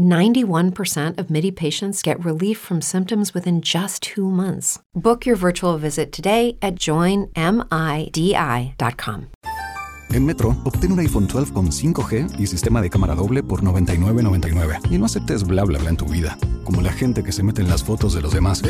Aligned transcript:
91% 0.00 1.18
of 1.18 1.30
MIDI 1.30 1.50
patients 1.50 2.02
get 2.02 2.22
relief 2.24 2.58
from 2.58 2.82
symptoms 2.82 3.32
within 3.32 3.62
just 3.62 4.02
two 4.02 4.30
months. 4.30 4.78
Book 4.94 5.24
your 5.24 5.36
virtual 5.36 5.78
visit 5.78 6.12
today 6.12 6.56
at 6.60 6.74
joinmidi.com. 6.76 7.30
En 10.12 10.26
Metro, 10.26 10.56
obtén 10.64 10.90
un 10.92 10.98
iPhone 10.98 11.28
12 11.28 11.52
con 11.52 11.70
5G 11.70 12.40
y 12.40 12.46
sistema 12.46 12.82
de 12.82 12.90
cámara 12.90 13.14
doble 13.14 13.44
por 13.44 13.62
$99.99. 13.62 14.80
Y 14.90 14.98
no 14.98 15.04
aceptes 15.06 15.44
bla 15.44 15.64
bla 15.64 15.78
bla 15.78 15.90
en 15.90 15.96
tu 15.96 16.06
vida, 16.06 16.36
como 16.64 16.82
la 16.82 16.92
gente 16.92 17.22
que 17.22 17.30
se 17.30 17.44
mete 17.44 17.62
en 17.62 17.68
las 17.68 17.84
fotos 17.84 18.14
de 18.14 18.22
los 18.22 18.32
demás. 18.32 18.62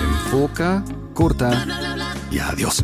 Enfoca, 0.00 0.82
corta 1.12 1.66
y 2.30 2.38
adiós. 2.38 2.82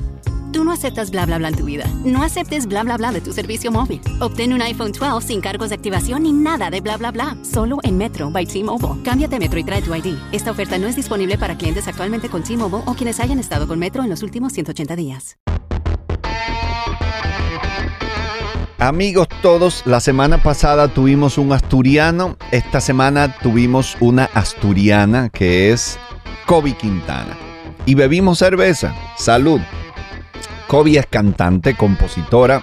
Tú 0.54 0.62
no 0.62 0.70
aceptas 0.70 1.10
bla 1.10 1.26
bla 1.26 1.38
bla 1.38 1.48
en 1.48 1.56
tu 1.56 1.64
vida. 1.64 1.84
No 2.04 2.22
aceptes 2.22 2.68
bla 2.68 2.84
bla 2.84 2.96
bla 2.96 3.10
de 3.10 3.20
tu 3.20 3.32
servicio 3.32 3.72
móvil. 3.72 4.00
Obtén 4.20 4.52
un 4.52 4.62
iPhone 4.62 4.92
12 4.92 5.27
sin 5.27 5.40
cargos 5.40 5.70
de 5.70 5.74
activación 5.74 6.22
ni 6.22 6.32
nada 6.32 6.70
de 6.70 6.80
bla 6.80 6.96
bla 6.96 7.10
bla. 7.10 7.36
Solo 7.42 7.78
en 7.82 7.98
Metro 7.98 8.30
by 8.30 8.46
T-Mobile. 8.46 9.02
Cámbiate 9.02 9.40
Metro 9.40 9.58
y 9.58 9.64
trae 9.64 9.82
tu 9.82 9.92
ID. 9.92 10.16
Esta 10.30 10.52
oferta 10.52 10.78
no 10.78 10.86
es 10.86 10.94
disponible 10.94 11.38
para 11.38 11.58
clientes 11.58 11.88
actualmente 11.88 12.28
con 12.28 12.44
T-Mobile 12.44 12.84
o 12.86 12.94
quienes 12.94 13.18
hayan 13.18 13.40
estado 13.40 13.66
con 13.66 13.80
Metro 13.80 14.04
en 14.04 14.10
los 14.10 14.22
últimos 14.22 14.52
180 14.52 14.94
días. 14.94 15.38
Amigos 18.78 19.27
todos, 19.42 19.83
la 19.86 19.98
semana 19.98 20.41
pasada 20.41 20.86
tuvimos 20.86 21.36
un 21.36 21.52
asturiano, 21.52 22.36
esta 22.52 22.80
semana 22.80 23.34
tuvimos 23.39 23.96
una 23.98 24.27
asturiana 24.27 25.30
que 25.30 25.72
es 25.72 25.98
Kobe 26.46 26.74
Quintana. 26.74 27.36
Y 27.86 27.96
bebimos 27.96 28.39
cerveza. 28.39 28.94
Salud. 29.18 29.61
Kobe 30.75 30.98
es 30.98 31.06
cantante, 31.06 31.77
compositora 31.77 32.61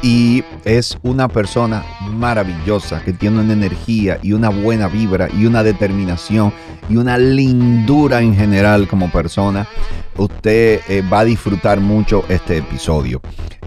y 0.00 0.42
es 0.64 0.96
una 1.02 1.28
persona 1.28 1.84
maravillosa 2.10 3.02
que 3.04 3.12
tiene 3.12 3.42
una 3.42 3.52
energía 3.52 4.18
y 4.22 4.32
una 4.32 4.48
buena 4.48 4.88
vibra 4.88 5.28
y 5.30 5.44
una 5.44 5.62
determinación 5.62 6.54
y 6.88 6.96
una 6.96 7.18
lindura 7.18 8.22
en 8.22 8.34
general 8.34 8.88
como 8.88 9.12
persona. 9.12 9.68
Usted 10.16 10.80
eh, 10.88 11.02
va 11.02 11.20
a 11.20 11.24
disfrutar 11.26 11.80
mucho 11.80 12.24
este 12.30 12.56
episodio. 12.56 13.20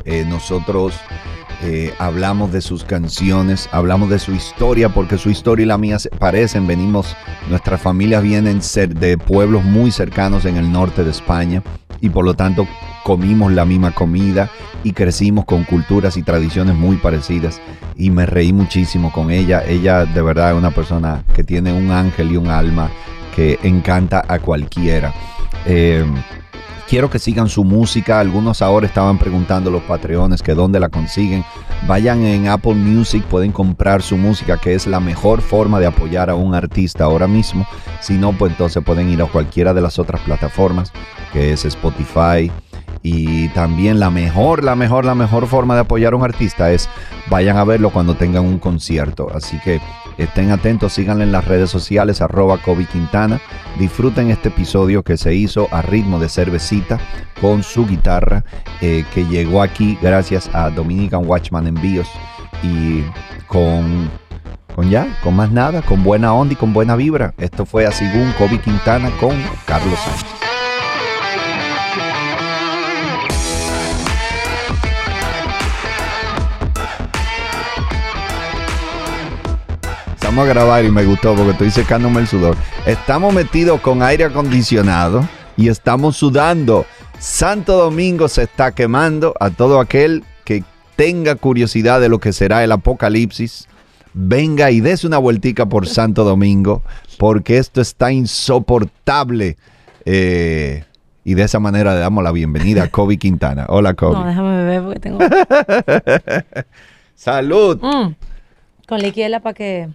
Eh, 0.05 0.25
nosotros 0.27 0.95
eh, 1.63 1.93
hablamos 1.97 2.51
de 2.51 2.61
sus 2.61 2.83
canciones, 2.83 3.67
hablamos 3.71 4.09
de 4.09 4.19
su 4.19 4.31
historia, 4.31 4.89
porque 4.89 5.17
su 5.17 5.29
historia 5.29 5.63
y 5.63 5.67
la 5.67 5.77
mía 5.77 5.97
se 5.97 6.09
parecen. 6.09 6.67
Venimos, 6.67 7.15
nuestras 7.49 7.81
familias 7.81 8.21
vienen 8.21 8.59
de 8.89 9.17
pueblos 9.17 9.63
muy 9.63 9.91
cercanos 9.91 10.45
en 10.45 10.57
el 10.57 10.71
norte 10.71 11.03
de 11.03 11.11
España 11.11 11.63
y 11.99 12.09
por 12.09 12.25
lo 12.25 12.35
tanto 12.35 12.67
comimos 13.03 13.51
la 13.51 13.65
misma 13.65 13.91
comida 13.91 14.49
y 14.83 14.93
crecimos 14.93 15.45
con 15.45 15.63
culturas 15.63 16.15
y 16.17 16.23
tradiciones 16.23 16.75
muy 16.75 16.97
parecidas 16.97 17.59
y 17.95 18.11
me 18.11 18.25
reí 18.25 18.53
muchísimo 18.53 19.11
con 19.11 19.31
ella. 19.31 19.63
Ella 19.65 20.05
de 20.05 20.21
verdad 20.21 20.51
es 20.51 20.57
una 20.57 20.71
persona 20.71 21.23
que 21.33 21.43
tiene 21.43 21.73
un 21.73 21.89
ángel 21.89 22.31
y 22.31 22.37
un 22.37 22.47
alma 22.47 22.89
que 23.35 23.59
encanta 23.63 24.23
a 24.27 24.39
cualquiera. 24.39 25.13
Eh, 25.65 26.05
quiero 26.87 27.09
que 27.09 27.19
sigan 27.19 27.49
su 27.49 27.63
música. 27.63 28.19
Algunos 28.19 28.61
ahora 28.61 28.87
estaban 28.87 29.17
preguntando 29.17 29.69
los 29.69 29.83
patreones 29.83 30.41
que 30.41 30.55
dónde 30.55 30.79
la 30.79 30.89
consiguen. 30.89 31.43
Vayan 31.87 32.23
en 32.23 32.47
Apple 32.47 32.75
Music, 32.75 33.23
pueden 33.25 33.51
comprar 33.51 34.01
su 34.01 34.17
música, 34.17 34.57
que 34.57 34.73
es 34.73 34.87
la 34.87 34.99
mejor 34.99 35.41
forma 35.41 35.79
de 35.79 35.87
apoyar 35.87 36.29
a 36.29 36.35
un 36.35 36.55
artista 36.55 37.03
ahora 37.03 37.27
mismo. 37.27 37.67
Si 38.01 38.13
no, 38.13 38.33
pues 38.33 38.51
entonces 38.53 38.83
pueden 38.83 39.09
ir 39.09 39.21
a 39.21 39.25
cualquiera 39.25 39.73
de 39.73 39.81
las 39.81 39.99
otras 39.99 40.21
plataformas, 40.21 40.91
que 41.33 41.53
es 41.53 41.65
Spotify. 41.65 42.51
Y 43.03 43.49
también 43.49 43.99
la 43.99 44.09
mejor, 44.09 44.63
la 44.63 44.75
mejor, 44.75 45.05
la 45.05 45.15
mejor 45.15 45.47
forma 45.47 45.75
de 45.75 45.81
apoyar 45.81 46.13
a 46.13 46.15
un 46.15 46.23
artista 46.23 46.71
es 46.71 46.89
vayan 47.29 47.57
a 47.57 47.63
verlo 47.63 47.89
cuando 47.89 48.15
tengan 48.15 48.45
un 48.45 48.59
concierto. 48.59 49.29
Así 49.33 49.59
que 49.59 49.79
estén 50.17 50.51
atentos, 50.51 50.93
síganle 50.93 51.23
en 51.23 51.31
las 51.31 51.45
redes 51.45 51.69
sociales, 51.69 52.21
arroba 52.21 52.57
Kobe 52.57 52.85
Quintana. 52.85 53.39
Disfruten 53.79 54.31
este 54.31 54.49
episodio 54.49 55.03
que 55.03 55.17
se 55.17 55.33
hizo 55.35 55.67
a 55.71 55.81
ritmo 55.81 56.19
de 56.19 56.29
cervecita 56.29 56.99
con 57.41 57.63
su 57.63 57.85
guitarra, 57.85 58.43
eh, 58.81 59.05
que 59.13 59.25
llegó 59.25 59.61
aquí 59.61 59.97
gracias 60.01 60.49
a 60.53 60.69
Dominican 60.69 61.27
Watchman 61.27 61.67
Envíos 61.67 62.07
y 62.63 63.03
con, 63.47 64.09
con 64.75 64.89
ya, 64.89 65.07
con 65.23 65.35
más 65.35 65.51
nada, 65.51 65.81
con 65.81 66.03
buena 66.03 66.33
onda 66.33 66.53
y 66.53 66.57
con 66.57 66.73
buena 66.73 66.95
vibra. 66.95 67.33
Esto 67.37 67.65
fue 67.65 67.85
así 67.85 68.05
un 68.05 68.31
Kobe 68.33 68.59
Quintana 68.59 69.11
con 69.19 69.35
Carlos 69.65 69.99
Sánchez. 69.99 70.36
A 80.37 80.45
grabar 80.45 80.85
y 80.85 80.91
me 80.91 81.03
gustó 81.03 81.33
porque 81.33 81.51
estoy 81.53 81.71
secándome 81.71 82.21
el 82.21 82.27
sudor. 82.27 82.55
Estamos 82.85 83.33
metidos 83.33 83.81
con 83.81 84.03
aire 84.03 84.25
acondicionado 84.25 85.27
y 85.57 85.67
estamos 85.67 86.15
sudando. 86.15 86.85
Santo 87.17 87.75
Domingo 87.75 88.27
se 88.27 88.43
está 88.43 88.71
quemando 88.71 89.33
a 89.39 89.49
todo 89.49 89.79
aquel 89.79 90.23
que 90.45 90.63
tenga 90.95 91.33
curiosidad 91.33 91.99
de 91.99 92.09
lo 92.09 92.19
que 92.19 92.33
será 92.33 92.63
el 92.63 92.71
apocalipsis. 92.71 93.67
Venga 94.13 94.69
y 94.69 94.79
des 94.79 95.03
una 95.03 95.17
vueltica 95.17 95.65
por 95.65 95.87
Santo 95.87 96.23
Domingo 96.23 96.83
porque 97.17 97.57
esto 97.57 97.81
está 97.81 98.11
insoportable. 98.11 99.57
Eh, 100.05 100.83
y 101.23 101.33
de 101.33 101.43
esa 101.43 101.59
manera 101.59 101.95
le 101.95 101.99
damos 101.99 102.23
la 102.23 102.31
bienvenida 102.31 102.83
a 102.83 102.87
Kobe 102.89 103.17
Quintana. 103.17 103.65
Hola, 103.69 103.95
Kobe. 103.95 104.13
No, 104.13 104.27
déjame 104.27 104.63
beber 104.63 104.83
porque 104.83 104.99
tengo. 104.99 105.19
Salud. 107.15 107.79
Mm. 107.81 108.13
Con 108.87 109.01
la 109.01 109.07
izquierda 109.07 109.39
para 109.39 109.55
que. 109.55 109.89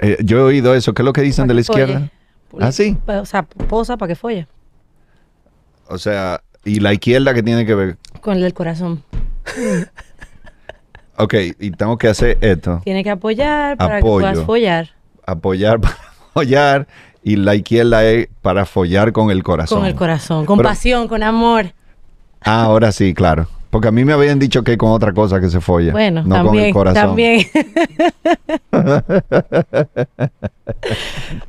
Eh, 0.00 0.18
yo 0.24 0.38
he 0.38 0.42
oído 0.42 0.74
eso. 0.74 0.92
¿Qué 0.94 1.02
es 1.02 1.06
lo 1.06 1.12
que 1.12 1.22
dicen 1.22 1.46
de 1.46 1.54
la 1.54 1.62
folle. 1.62 1.82
izquierda? 1.82 2.10
¿Ah, 2.60 2.72
sí? 2.72 2.96
O 3.06 3.24
sea, 3.26 3.42
posa 3.42 3.96
para 3.96 4.08
que 4.08 4.14
folle. 4.16 4.46
O 5.88 5.98
sea, 5.98 6.40
¿y 6.64 6.80
la 6.80 6.92
izquierda 6.92 7.34
que 7.34 7.42
tiene 7.42 7.64
que 7.66 7.74
ver? 7.74 7.96
Con 8.20 8.36
el 8.42 8.54
corazón. 8.54 9.02
Ok, 11.20 11.34
y 11.58 11.72
tengo 11.72 11.98
que 11.98 12.06
hacer 12.06 12.38
esto. 12.40 12.80
Tiene 12.84 13.02
que 13.02 13.10
apoyar 13.10 13.76
para 13.76 13.96
Apoyo. 13.98 14.18
que 14.24 14.32
puedas 14.32 14.46
follar. 14.46 14.90
Apoyar 15.26 15.80
para 15.80 15.96
follar. 16.32 16.86
Y 17.24 17.34
la 17.34 17.56
izquierda 17.56 18.04
es 18.04 18.28
para 18.40 18.64
follar 18.64 19.10
con 19.12 19.32
el 19.32 19.42
corazón. 19.42 19.80
Con 19.80 19.88
el 19.88 19.96
corazón. 19.96 20.46
Con 20.46 20.58
Pero- 20.58 20.68
pasión, 20.68 21.08
con 21.08 21.24
amor. 21.24 21.72
Ah, 22.40 22.62
ahora 22.62 22.92
sí, 22.92 23.14
claro. 23.14 23.48
Porque 23.70 23.88
a 23.88 23.90
mí 23.90 24.04
me 24.04 24.12
habían 24.14 24.38
dicho 24.38 24.64
que 24.64 24.78
con 24.78 24.92
otra 24.92 25.12
cosa 25.12 25.40
que 25.40 25.50
se 25.50 25.60
folla. 25.60 25.92
Bueno, 25.92 26.22
no 26.24 26.36
también. 26.36 26.54
con 26.54 26.64
el 26.64 26.72
corazón. 26.72 27.02
También. 27.02 27.46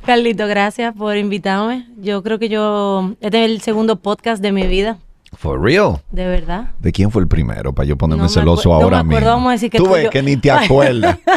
Carlito, 0.04 0.46
gracias 0.46 0.94
por 0.94 1.16
invitarme. 1.16 1.86
Yo 1.98 2.22
creo 2.22 2.38
que 2.38 2.48
yo. 2.48 3.14
Este 3.20 3.44
es 3.44 3.50
el 3.50 3.60
segundo 3.62 3.96
podcast 3.96 4.42
de 4.42 4.52
mi 4.52 4.66
vida. 4.66 4.98
For 5.40 5.58
real. 5.58 6.02
De 6.12 6.26
verdad. 6.26 6.72
¿De 6.80 6.92
quién 6.92 7.10
fue 7.10 7.22
el 7.22 7.28
primero? 7.28 7.72
Para 7.72 7.88
yo 7.88 7.96
ponerme 7.96 8.24
No 8.24 8.28
celoso 8.28 8.68
acuer- 8.68 8.78
no 8.80 8.84
ahora 8.84 9.02
me 9.02 9.14
acuerdo, 9.14 9.28
mismo. 9.30 9.36
vamos 9.38 9.48
a 9.48 9.52
decir 9.52 9.70
que 9.70 9.78
Tú 9.78 9.88
ves 9.88 10.10
que 10.10 10.22
ni 10.22 10.36
te 10.36 10.50
acuerdas. 10.50 11.16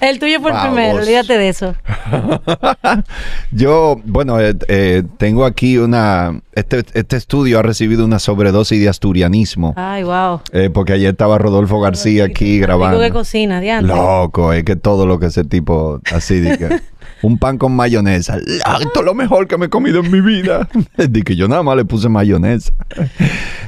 El 0.00 0.18
tuyo 0.18 0.40
fue 0.40 0.50
el 0.50 0.56
Baboso. 0.56 0.74
primero, 0.74 0.98
olvídate 0.98 1.38
de 1.38 1.48
eso. 1.48 1.74
Yo, 3.52 3.96
bueno, 4.04 4.38
eh, 4.40 4.54
eh, 4.68 5.02
tengo 5.18 5.44
aquí 5.44 5.78
una... 5.78 6.40
Este, 6.52 6.84
este 6.94 7.16
estudio 7.16 7.58
ha 7.58 7.62
recibido 7.62 8.04
una 8.04 8.18
sobredosis 8.18 8.80
de 8.80 8.88
asturianismo. 8.88 9.72
Ay, 9.76 10.02
wow. 10.02 10.40
eh, 10.52 10.68
porque 10.72 10.92
ayer 10.92 11.10
estaba 11.12 11.38
Rodolfo 11.38 11.80
García 11.80 12.24
aquí 12.24 12.58
grabando. 12.58 12.98
Digo 12.98 13.08
que 13.08 13.12
cocina, 13.18 13.60
diante. 13.60 13.86
Loco, 13.88 14.52
es 14.52 14.64
que 14.64 14.76
todo 14.76 15.06
lo 15.06 15.18
que 15.18 15.26
ese 15.26 15.44
tipo 15.44 16.00
así 16.12 16.42
que 16.42 16.80
un 17.24 17.38
pan 17.38 17.58
con 17.58 17.72
mayonesa. 17.74 18.38
"Ah, 18.64 18.78
Esto 18.80 19.00
es 19.00 19.06
lo 19.06 19.14
mejor 19.14 19.46
que 19.48 19.56
me 19.58 19.66
he 19.66 19.68
comido 19.68 20.00
en 20.00 20.10
mi 20.10 20.20
vida. 20.20 20.68
de 20.96 21.22
que 21.22 21.36
yo 21.36 21.48
nada 21.48 21.62
más 21.62 21.76
le 21.76 21.84
puse 21.84 22.08
mayonesa. 22.08 22.72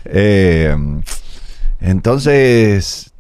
Eh, 0.09 0.75
entonces, 1.81 3.13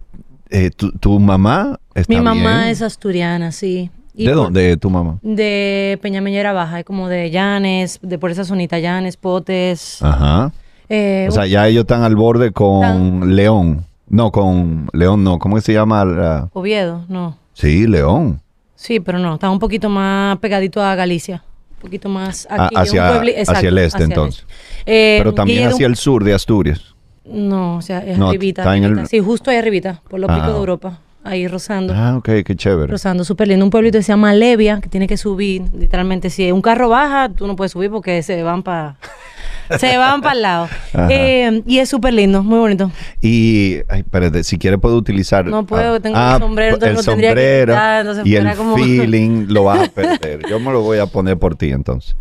eh, 0.51 0.71
¿tu, 0.71 0.93
tu 0.93 1.19
mamá 1.19 1.79
está 1.95 2.13
Mi 2.13 2.21
mamá 2.21 2.59
bien? 2.61 2.71
es 2.71 2.83
asturiana, 2.83 3.53
sí. 3.53 3.91
Y 4.15 4.25
¿De 4.27 4.33
dónde 4.33 4.77
tu 4.77 4.89
mamá? 4.89 5.19
De 5.23 5.99
Peñameñera 6.01 6.53
Baja, 6.53 6.85
como 6.85 7.09
de 7.09 7.31
Llanes, 7.31 7.99
de 8.03 8.19
por 8.19 8.31
esa 8.31 8.45
zonita, 8.45 8.79
Llanes, 8.79 9.17
Potes. 9.19 10.01
Ajá. 10.03 10.53
eh, 10.89 11.27
O 11.29 11.33
sea, 11.33 11.47
ya 11.47 11.69
ellos 11.69 11.83
están 11.83 12.03
al 12.03 12.17
borde 12.17 12.53
con 12.53 13.35
León. 13.37 13.85
No, 14.09 14.31
con 14.33 14.89
León 14.93 15.23
no. 15.25 15.39
¿Cómo 15.39 15.57
que 15.57 15.63
se 15.63 15.73
llama? 15.75 16.05
la- 16.05 16.49
Oviedo, 16.55 17.05
no. 17.09 17.37
Sí, 17.53 17.87
León. 17.87 18.41
Sí, 18.77 19.01
pero 19.01 19.19
no, 19.19 19.35
está 19.35 19.51
un 19.51 19.59
poquito 19.59 19.89
más 19.89 20.39
pegadito 20.39 20.83
a 20.83 20.95
Galicia. 20.95 21.43
un 21.77 21.81
poquito 21.81 22.09
más 22.09 22.47
aquí. 22.51 22.75
hacia- 22.77 23.11
un 23.13 23.19
puebli- 23.19 23.35
hacia 23.47 23.69
el 23.69 23.79
este, 23.79 24.05
entonces. 24.05 24.47
Eh, 24.87 25.17
Pero 25.19 25.35
también 25.35 25.59
Guillermo- 25.59 25.75
hacia 25.75 25.87
el 25.87 25.97
sur 25.97 26.25
de 26.25 26.33
Asturias. 26.35 26.95
No, 27.25 27.77
o 27.77 27.83
sea, 27.83 27.99
es 28.07 28.17
No, 28.19 28.29
arribita. 28.29 28.63
en 28.77 28.85
el- 28.85 28.91
arribita. 28.93 29.09
Sí, 29.09 29.19
justo 29.21 29.51
ahí 29.51 29.57
arribita, 29.57 30.01
por 30.09 30.21
los 30.21 30.31
Ah. 30.31 30.35
picos 30.37 30.53
de 30.53 30.59
Europa. 30.59 30.99
Ahí 31.27 31.49
rozando. 31.49 31.93
Ah, 31.97 32.17
ok, 32.17 32.29
qué 32.45 32.55
chévere. 32.55 32.87
Rozando, 32.87 33.25
súper 33.25 33.49
lindo. 33.49 33.65
Un 33.65 33.71
pueblito 33.71 33.99
que 33.99 34.05
se 34.05 34.13
llama 34.13 34.33
Levia, 34.33 34.81
que 34.81 34.89
tiene 34.89 35.09
que 35.09 35.17
subir. 35.17 35.63
Literalmente, 35.77 36.31
si 36.31 36.53
un 36.53 36.63
carro 36.63 36.89
baja, 36.89 37.29
tú 37.31 37.49
no 37.49 37.57
puedes 37.57 37.73
subir 37.73 37.91
porque 37.91 38.23
se 38.23 38.43
van 38.45 38.63
para... 38.63 38.97
se 39.79 39.97
van 39.97 40.21
para 40.23 40.35
el 40.37 40.43
lado. 40.43 40.69
Eh, 41.11 41.63
y 41.67 41.79
es 41.79 41.89
súper 41.89 42.15
lindo, 42.15 42.45
muy 42.45 42.61
bonito. 42.61 42.93
Y, 43.21 43.79
ay, 43.89 44.01
espérate, 44.01 44.45
si 44.45 44.57
quieres 44.57 44.79
puedo 44.79 44.97
utilizar... 44.97 45.45
No 45.47 45.67
puedo, 45.67 45.97
ah, 45.97 46.01
tengo 46.01 46.17
el 46.17 46.23
ah, 46.23 46.39
sombrero, 46.39 46.75
entonces 46.75 46.91
el 46.91 46.97
lo 46.97 47.03
tendría 47.03 47.31
que 47.31 47.41
sombrero 47.41 47.73
quitar, 47.73 48.01
entonces 48.01 48.27
y 48.27 48.37
el 48.37 48.57
como- 48.57 48.77
feeling 48.77 49.47
lo 49.49 49.65
vas 49.65 49.89
a 49.89 49.91
perder. 49.91 50.41
Yo 50.49 50.61
me 50.61 50.71
lo 50.71 50.83
voy 50.83 50.99
a 50.99 51.07
poner 51.07 51.37
por 51.37 51.57
ti 51.57 51.71
entonces. 51.71 52.15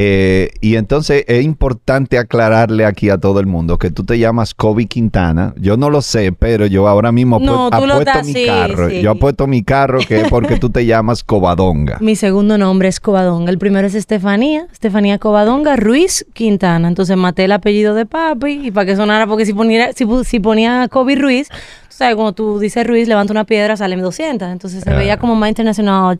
Eh, 0.00 0.50
y 0.60 0.76
entonces 0.76 1.24
es 1.26 1.44
importante 1.44 2.18
aclararle 2.18 2.84
aquí 2.84 3.10
a 3.10 3.18
todo 3.18 3.40
el 3.40 3.46
mundo 3.46 3.78
que 3.78 3.90
tú 3.90 4.04
te 4.04 4.16
llamas 4.16 4.54
Kobe 4.54 4.86
Quintana. 4.86 5.54
Yo 5.58 5.76
no 5.76 5.90
lo 5.90 6.02
sé, 6.02 6.30
pero 6.30 6.66
yo 6.66 6.86
ahora 6.86 7.10
mismo 7.10 7.40
No, 7.40 7.66
apuesto 7.66 8.22
mi 8.24 8.32
sí, 8.32 8.46
carro. 8.46 8.90
sí. 8.90 9.02
Yo 9.02 9.10
apuesto 9.10 9.46
mi 9.48 9.64
carro 9.64 9.98
que 10.06 10.20
es 10.20 10.28
porque 10.28 10.56
tú 10.58 10.70
te 10.70 10.86
llamas 10.86 11.24
Covadonga. 11.24 11.98
Mi 12.00 12.14
segundo 12.14 12.58
nombre 12.58 12.88
es 12.88 13.00
Covadonga. 13.00 13.50
El 13.50 13.58
primero 13.58 13.88
es 13.88 13.96
Estefanía, 13.96 14.68
Estefanía 14.70 15.18
Covadonga 15.18 15.74
Ruiz 15.74 16.24
Quintana. 16.32 16.86
Entonces 16.86 17.16
maté 17.16 17.46
el 17.46 17.52
apellido 17.52 17.94
de 17.94 18.06
papi 18.06 18.66
y 18.68 18.70
para 18.70 18.86
que 18.86 18.94
sonara, 18.94 19.26
porque 19.26 19.46
si 19.46 19.52
ponía, 19.52 19.92
si, 19.94 20.06
si 20.24 20.38
ponía 20.38 20.86
Kobe 20.88 21.16
Ruiz, 21.16 21.48
tú 21.98 22.04
sabes, 22.04 22.14
cuando 22.14 22.32
tú 22.32 22.60
dices 22.60 22.86
Ruiz, 22.86 23.08
levanta 23.08 23.32
una 23.32 23.42
piedra, 23.42 23.76
salen 23.76 24.00
200. 24.00 24.48
Entonces 24.48 24.84
se 24.84 24.90
veía 24.94 25.18
como 25.18 25.34
más 25.34 25.48
internacional 25.48 26.16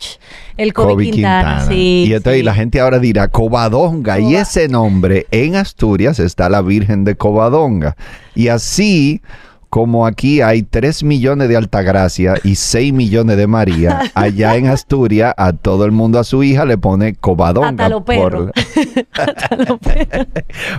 el 0.57 0.73
Kobe, 0.73 0.95
Kobe 0.95 1.05
Quintana. 1.05 1.59
Quintana. 1.59 1.69
Sí, 1.69 2.07
y 2.09 2.13
entonces 2.15 2.41
sí. 2.41 2.43
la 2.43 2.55
gente 2.55 2.81
ahora 2.81 2.99
dirá 2.99 3.29
Covadonga. 3.29 4.19
Y 4.19 4.35
ese 4.35 4.67
nombre 4.67 5.29
en 5.31 5.55
Asturias 5.55 6.19
está 6.19 6.49
la 6.49 6.63
Virgen 6.63 7.05
de 7.05 7.15
Covadonga. 7.15 7.97
Y 8.35 8.49
así 8.49 9.23
como 9.71 10.07
aquí 10.07 10.41
hay 10.41 10.63
3 10.63 11.05
millones 11.05 11.49
de 11.49 11.57
Altagracia 11.57 12.35
y 12.43 12.55
6 12.57 12.93
millones 12.93 13.37
de 13.37 13.47
María, 13.47 14.01
allá 14.15 14.57
en 14.57 14.67
Asturias 14.67 15.35
a 15.37 15.53
todo 15.53 15.85
el 15.85 15.93
mundo 15.93 16.19
a 16.19 16.25
su 16.25 16.43
hija 16.43 16.65
le 16.65 16.79
pone 16.79 17.15
Covadonga 17.15 17.69
Hasta 17.69 17.89
los 17.89 18.03
perros. 18.03 18.51
por, 18.53 18.65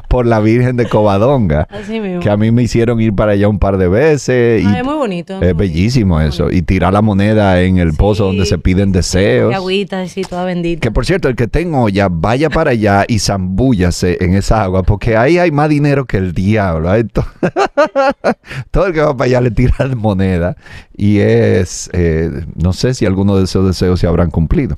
por 0.07 0.25
la 0.25 0.39
Virgen 0.39 0.77
de 0.77 0.87
Covadonga. 0.87 1.67
Así 1.69 1.99
mismo. 1.99 2.21
Que 2.21 2.29
a 2.29 2.37
mí 2.37 2.51
me 2.51 2.63
hicieron 2.63 2.99
ir 3.01 3.13
para 3.13 3.33
allá 3.33 3.47
un 3.47 3.59
par 3.59 3.77
de 3.77 3.87
veces. 3.87 4.63
Ah, 4.65 4.71
y 4.73 4.77
es 4.77 4.83
muy 4.83 4.95
bonito. 4.95 5.33
es 5.35 5.39
muy 5.41 5.53
bellísimo 5.53 6.15
bonito, 6.15 6.45
eso. 6.45 6.51
Y 6.51 6.61
tirar 6.61 6.93
la 6.93 7.01
moneda 7.01 7.61
en 7.61 7.77
el 7.77 7.93
pozo 7.93 8.23
Sí. 8.23 8.27
donde 8.29 8.45
se 8.45 8.57
piden 8.57 8.91
deseos. 8.91 9.51
Y 9.51 9.55
agüita, 9.55 10.01
así, 10.01 10.23
toda 10.23 10.45
bendita. 10.45 10.81
Que 10.81 10.91
por 10.91 11.05
cierto, 11.05 11.29
el 11.29 11.35
que 11.35 11.47
tenga 11.47 11.79
olla, 11.79 12.07
vaya 12.09 12.49
para 12.49 12.71
allá 12.71 13.05
y 13.07 13.19
zambúllase 13.19 14.17
en 14.21 14.33
esa 14.35 14.63
agua, 14.63 14.83
porque 14.83 15.15
ahí 15.15 15.37
hay 15.37 15.51
más 15.51 15.69
dinero 15.69 16.05
que 16.05 16.17
el 16.17 16.33
diablo. 16.33 16.89
Todo 18.71 18.87
el 18.87 18.93
que 18.93 19.01
va 19.01 19.15
para 19.15 19.27
allá 19.27 19.41
le 19.41 19.51
tira 19.51 19.73
moneda. 19.95 20.55
Y 20.95 21.19
es, 21.19 21.89
eh, 21.93 22.29
no 22.55 22.73
sé 22.73 22.93
si 22.93 23.05
alguno 23.05 23.37
de 23.37 23.45
esos 23.45 23.65
deseos 23.65 23.99
se 23.99 24.07
habrán 24.07 24.31
cumplido. 24.31 24.75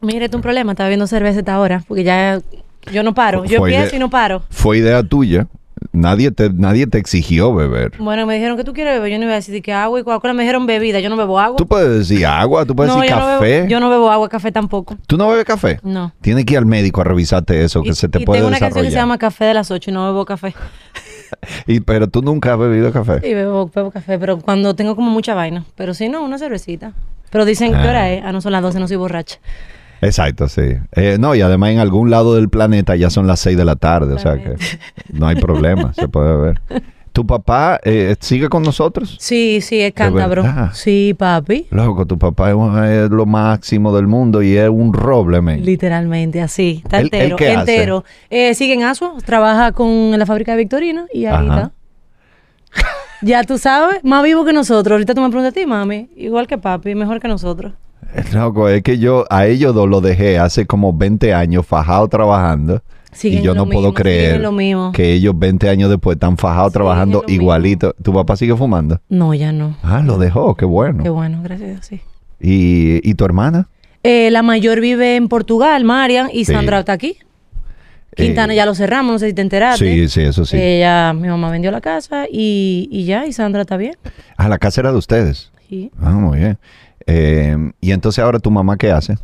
Mire, 0.00 0.26
este 0.26 0.36
un 0.36 0.42
problema. 0.42 0.72
Estaba 0.72 0.88
viendo 0.88 1.06
cerveza 1.06 1.40
esta 1.40 1.58
hora, 1.58 1.82
porque 1.88 2.04
ya 2.04 2.40
yo 2.92 3.02
no 3.02 3.14
paro. 3.14 3.44
Yo 3.44 3.58
Fue 3.58 3.74
empiezo 3.74 3.96
y 3.96 3.98
no 3.98 4.10
paro. 4.10 4.42
Fue 4.50 4.78
idea 4.78 5.02
tuya. 5.02 5.46
Nadie 5.92 6.32
te, 6.32 6.50
nadie 6.50 6.86
te 6.88 6.98
exigió 6.98 7.54
beber. 7.54 7.92
Bueno, 7.98 8.26
me 8.26 8.34
dijeron 8.34 8.56
que 8.56 8.64
tú 8.64 8.72
quieres 8.72 8.94
beber. 8.94 9.12
Yo 9.12 9.18
no 9.18 9.24
iba 9.24 9.32
a 9.32 9.36
decir 9.36 9.62
que 9.62 9.72
agua 9.72 10.00
y 10.00 10.02
Coca-Cola. 10.02 10.34
Me 10.34 10.42
dijeron 10.42 10.66
bebida. 10.66 10.98
Yo 11.00 11.08
no 11.08 11.16
bebo 11.16 11.38
agua. 11.38 11.56
Tú 11.56 11.66
puedes 11.66 11.98
decir 11.98 12.26
agua, 12.26 12.64
tú 12.64 12.74
puedes 12.74 12.92
no, 12.92 13.00
decir 13.00 13.14
yo 13.14 13.20
no 13.20 13.26
café. 13.26 13.44
bebo, 13.44 13.68
yo 13.68 13.80
no 13.80 13.90
bebo 13.90 14.10
agua, 14.10 14.28
café 14.28 14.50
tampoco. 14.50 14.96
¿Tú 15.06 15.16
no 15.16 15.28
bebes 15.28 15.44
café? 15.44 15.78
No. 15.82 16.12
Tienes 16.20 16.44
que 16.44 16.54
ir 16.54 16.58
al 16.58 16.66
médico 16.66 17.00
a 17.00 17.04
revisarte 17.04 17.62
eso, 17.62 17.82
que 17.82 17.90
y, 17.90 17.94
se 17.94 18.08
te 18.08 18.22
y 18.22 18.24
puede 18.24 18.40
tengo 18.40 18.48
una 18.48 18.58
canción 18.58 18.84
que 18.84 18.90
se 18.90 18.96
llama 18.96 19.18
Café 19.18 19.46
de 19.46 19.54
las 19.54 19.70
8 19.70 19.90
y 19.90 19.94
no 19.94 20.04
bebo 20.06 20.24
café. 20.24 20.54
Y, 21.66 21.80
pero 21.80 22.08
tú 22.08 22.22
nunca 22.22 22.54
has 22.54 22.58
bebido 22.58 22.90
café. 22.90 23.20
Y 23.22 23.34
bebo, 23.34 23.70
bebo 23.74 23.90
café, 23.90 24.18
pero 24.18 24.38
cuando 24.38 24.74
tengo 24.74 24.96
como 24.96 25.10
mucha 25.10 25.34
vaina. 25.34 25.66
Pero 25.76 25.92
si 25.92 26.08
no, 26.08 26.24
una 26.24 26.38
cervecita. 26.38 26.94
Pero 27.30 27.44
dicen, 27.44 27.72
¿qué 27.72 27.86
hora 27.86 28.10
es? 28.10 28.24
Ah, 28.24 28.32
no 28.32 28.40
son 28.40 28.52
las 28.52 28.62
12, 28.62 28.80
no 28.80 28.88
soy 28.88 28.96
borracha. 28.96 29.38
Exacto, 30.00 30.48
sí. 30.48 30.62
Eh, 30.92 31.16
no, 31.18 31.34
y 31.34 31.40
además 31.40 31.70
en 31.70 31.78
algún 31.78 32.10
lado 32.10 32.34
del 32.36 32.48
planeta 32.48 32.94
ya 32.96 33.10
son 33.10 33.26
las 33.26 33.40
6 33.40 33.56
de 33.56 33.64
la 33.64 33.76
tarde, 33.76 34.14
o 34.14 34.18
sea 34.18 34.36
que 34.42 34.54
no 35.12 35.26
hay 35.26 35.36
problema, 35.36 35.92
se 35.92 36.08
puede 36.08 36.36
ver. 36.36 36.60
¿Tu 37.12 37.26
papá 37.26 37.80
eh, 37.82 38.14
sigue 38.20 38.48
con 38.48 38.62
nosotros? 38.62 39.16
Sí, 39.18 39.60
sí, 39.60 39.80
es 39.80 39.92
cántabro. 39.92 40.44
Sí, 40.72 41.16
papi. 41.18 41.66
Loco, 41.70 42.06
tu 42.06 42.16
papá 42.16 42.50
es, 42.50 43.10
lo 43.10 43.26
máximo 43.26 43.92
del 43.96 44.06
mundo 44.06 44.40
y 44.40 44.56
es 44.56 44.68
un 44.68 44.92
roble, 44.92 45.40
men. 45.40 45.64
Literalmente, 45.64 46.40
así. 46.40 46.80
Está 46.84 46.98
¿Él- 47.00 47.08
él 47.12 47.14
entero, 47.22 47.36
qué 47.36 47.48
hace? 47.48 47.58
entero. 47.74 48.04
Eh, 48.30 48.54
sigue 48.54 48.74
en 48.74 48.84
Asua, 48.84 49.14
trabaja 49.24 49.72
con 49.72 50.16
la 50.16 50.26
fábrica 50.26 50.52
de 50.52 50.58
Victorino 50.58 51.06
y 51.12 51.24
ahí 51.24 51.48
Ajá. 51.48 51.56
está. 51.56 51.72
Ya 53.22 53.42
tú 53.42 53.58
sabes, 53.58 54.04
más 54.04 54.22
vivo 54.22 54.44
que 54.44 54.52
nosotros. 54.52 54.92
Ahorita 54.92 55.12
tú 55.12 55.20
me 55.20 55.28
preguntas 55.28 55.50
a 55.50 55.54
ti, 55.54 55.66
mami. 55.66 56.08
Igual 56.16 56.46
que 56.46 56.56
papi, 56.56 56.94
mejor 56.94 57.18
que 57.18 57.26
nosotros. 57.26 57.72
Loco, 58.32 58.68
es 58.68 58.82
que 58.82 58.98
yo 58.98 59.24
a 59.30 59.46
ellos 59.46 59.74
dos 59.74 59.88
lo 59.88 60.00
dejé 60.00 60.38
hace 60.38 60.66
como 60.66 60.92
20 60.92 61.34
años 61.34 61.66
fajado 61.66 62.08
trabajando. 62.08 62.82
Siguen 63.12 63.40
y 63.40 63.42
yo 63.42 63.54
no 63.54 63.66
puedo 63.68 63.94
creer 63.94 64.40
lo 64.40 64.52
mismo. 64.52 64.92
que 64.92 65.12
ellos 65.14 65.36
20 65.36 65.68
años 65.68 65.90
después 65.90 66.16
están 66.16 66.36
fajados 66.36 66.72
trabajando 66.72 67.22
mismo. 67.26 67.42
igualito. 67.42 67.94
¿Tu 68.02 68.12
papá 68.12 68.36
sigue 68.36 68.54
fumando? 68.54 69.00
No, 69.08 69.32
ya 69.34 69.50
no. 69.52 69.76
Ah, 69.82 70.02
lo 70.04 70.18
dejó, 70.18 70.54
qué 70.54 70.64
bueno. 70.66 71.02
Qué 71.02 71.08
bueno, 71.08 71.40
gracias 71.42 71.68
a 71.68 71.72
Dios, 71.72 71.86
sí. 71.86 72.00
¿Y, 72.40 73.00
y 73.08 73.14
tu 73.14 73.24
hermana? 73.24 73.68
Eh, 74.04 74.30
la 74.30 74.42
mayor 74.42 74.80
vive 74.80 75.16
en 75.16 75.28
Portugal, 75.28 75.84
Marian, 75.84 76.28
y 76.32 76.44
Sí. 76.44 76.52
Sandra 76.52 76.80
está 76.80 76.92
aquí. 76.92 77.16
Quintana 78.14 78.52
Eh, 78.52 78.56
ya 78.56 78.66
lo 78.66 78.74
cerramos, 78.74 79.12
no 79.12 79.18
sé 79.18 79.28
si 79.28 79.34
te 79.34 79.42
enteraste. 79.42 79.84
Sí, 79.92 80.08
sí, 80.08 80.20
eso 80.22 80.44
sí. 80.44 80.56
Ella, 80.60 81.12
mi 81.12 81.28
mamá 81.28 81.50
vendió 81.50 81.70
la 81.70 81.80
casa 81.80 82.26
y, 82.30 82.88
y 82.90 83.04
ya, 83.04 83.26
y 83.26 83.32
Sandra 83.32 83.62
está 83.62 83.76
bien. 83.76 83.94
Ah, 84.36 84.48
la 84.48 84.58
casa 84.58 84.80
era 84.80 84.92
de 84.92 84.98
ustedes. 84.98 85.50
Sí, 85.68 85.90
Ah, 86.00 86.10
muy 86.10 86.38
bien. 86.38 86.58
Eh, 87.10 87.56
y 87.80 87.92
entonces 87.92 88.22
ahora 88.22 88.38
tu 88.38 88.50
mamá 88.50 88.76
qué 88.76 88.90
hace? 88.92 89.16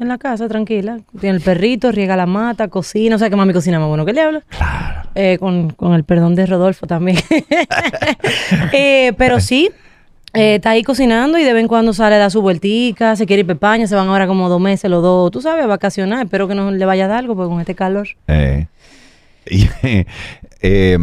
en 0.00 0.08
la 0.08 0.16
casa, 0.18 0.48
tranquila. 0.48 0.98
Tiene 1.20 1.36
el 1.36 1.42
perrito, 1.42 1.92
riega 1.92 2.16
la 2.16 2.26
mata, 2.26 2.66
cocina. 2.68 3.14
O 3.14 3.18
sea 3.20 3.30
que 3.30 3.36
mami 3.36 3.52
cocina 3.52 3.78
más 3.78 3.86
bueno 3.88 4.04
que 4.04 4.12
le 4.12 4.20
habla. 4.22 4.42
Claro. 4.48 5.08
Eh, 5.14 5.36
con, 5.38 5.70
con 5.70 5.92
el 5.94 6.02
perdón 6.02 6.34
de 6.34 6.46
Rodolfo 6.46 6.86
también. 6.86 7.18
Eh, 8.72 9.12
pero 9.16 9.38
sí, 9.40 9.70
eh, 10.34 10.56
está 10.56 10.70
ahí 10.70 10.82
cocinando 10.82 11.38
y 11.38 11.44
de 11.44 11.52
vez 11.52 11.60
en 11.62 11.68
cuando 11.68 11.92
sale 11.92 12.16
a 12.16 12.18
dar 12.18 12.30
su 12.30 12.42
vueltica, 12.42 13.14
se 13.16 13.26
quiere 13.26 13.40
ir 13.40 13.46
pepaña, 13.46 13.86
se 13.86 13.94
van 13.94 14.08
ahora 14.08 14.26
como 14.26 14.48
dos 14.48 14.60
meses 14.60 14.90
los 14.90 15.02
dos, 15.02 15.30
tú 15.30 15.40
sabes, 15.40 15.64
a 15.64 15.66
vacacionar. 15.68 16.24
Espero 16.24 16.48
que 16.48 16.54
no 16.54 16.70
le 16.70 16.84
vaya 16.84 17.04
a 17.04 17.08
dar 17.08 17.18
algo, 17.18 17.36
porque 17.36 17.50
con 17.50 17.60
este 17.60 17.74
calor. 17.74 18.08
Eh, 18.28 18.66
y, 19.50 19.68
eh, 20.62 20.98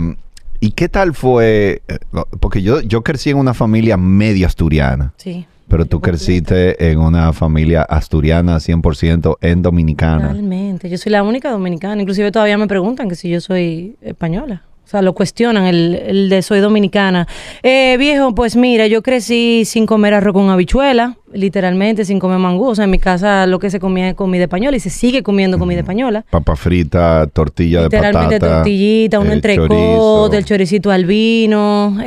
¿y 0.59 0.71
qué 0.71 0.89
tal 0.89 1.13
fue? 1.13 1.81
eh, 1.87 1.99
Porque 2.39 2.61
yo, 2.61 2.81
yo 2.81 3.01
crecí 3.03 3.29
en 3.29 3.37
una 3.37 3.53
familia 3.53 3.97
media 3.97 4.47
asturiana, 4.47 5.13
Sí. 5.17 5.45
Pero 5.69 5.85
tú 5.85 6.01
creciste 6.01 6.91
en 6.91 6.99
una 6.99 7.31
familia 7.31 7.83
asturiana 7.83 8.57
100% 8.57 9.37
en 9.39 9.61
dominicana. 9.61 10.33
Realmente, 10.33 10.89
yo 10.89 10.97
soy 10.97 11.11
la 11.11 11.23
única 11.23 11.51
dominicana. 11.51 12.01
Inclusive 12.01 12.31
todavía 12.31 12.57
me 12.57 12.67
preguntan 12.67 13.07
que 13.07 13.15
si 13.15 13.29
yo 13.29 13.39
soy 13.39 13.95
española. 14.01 14.63
O 14.83 14.87
sea, 14.89 15.03
lo 15.03 15.13
cuestionan, 15.13 15.65
el, 15.65 15.93
el 15.93 16.29
de 16.29 16.41
soy 16.41 16.61
dominicana. 16.61 17.27
Eh, 17.61 17.95
viejo, 17.99 18.33
pues 18.33 18.55
mira, 18.55 18.87
yo 18.87 19.03
crecí 19.03 19.63
sin 19.63 19.85
comer 19.85 20.15
arroz 20.15 20.33
con 20.33 20.49
habichuela, 20.49 21.17
literalmente, 21.33 22.05
sin 22.05 22.19
comer 22.19 22.39
mangú. 22.39 22.67
O 22.67 22.75
sea, 22.75 22.85
en 22.85 22.91
mi 22.91 22.99
casa 22.99 23.45
lo 23.45 23.59
que 23.59 23.69
se 23.69 23.79
comía 23.79 24.09
es 24.09 24.15
comida 24.15 24.43
española 24.43 24.77
y 24.77 24.79
se 24.79 24.89
sigue 24.89 25.23
comiendo 25.23 25.57
comida 25.59 25.79
española. 25.79 26.25
Papa 26.29 26.55
frita, 26.55 27.27
tortilla 27.27 27.79
de 27.79 27.83
Literalmente 27.85 28.39
patata. 28.39 28.55
tortillita, 28.57 29.19
un 29.19 29.27
eh, 29.29 29.33
entrecot, 29.33 29.67
chorizo. 29.69 30.33
el 30.33 30.45
choricito 30.45 30.91
al 30.91 31.05
vino. 31.05 31.97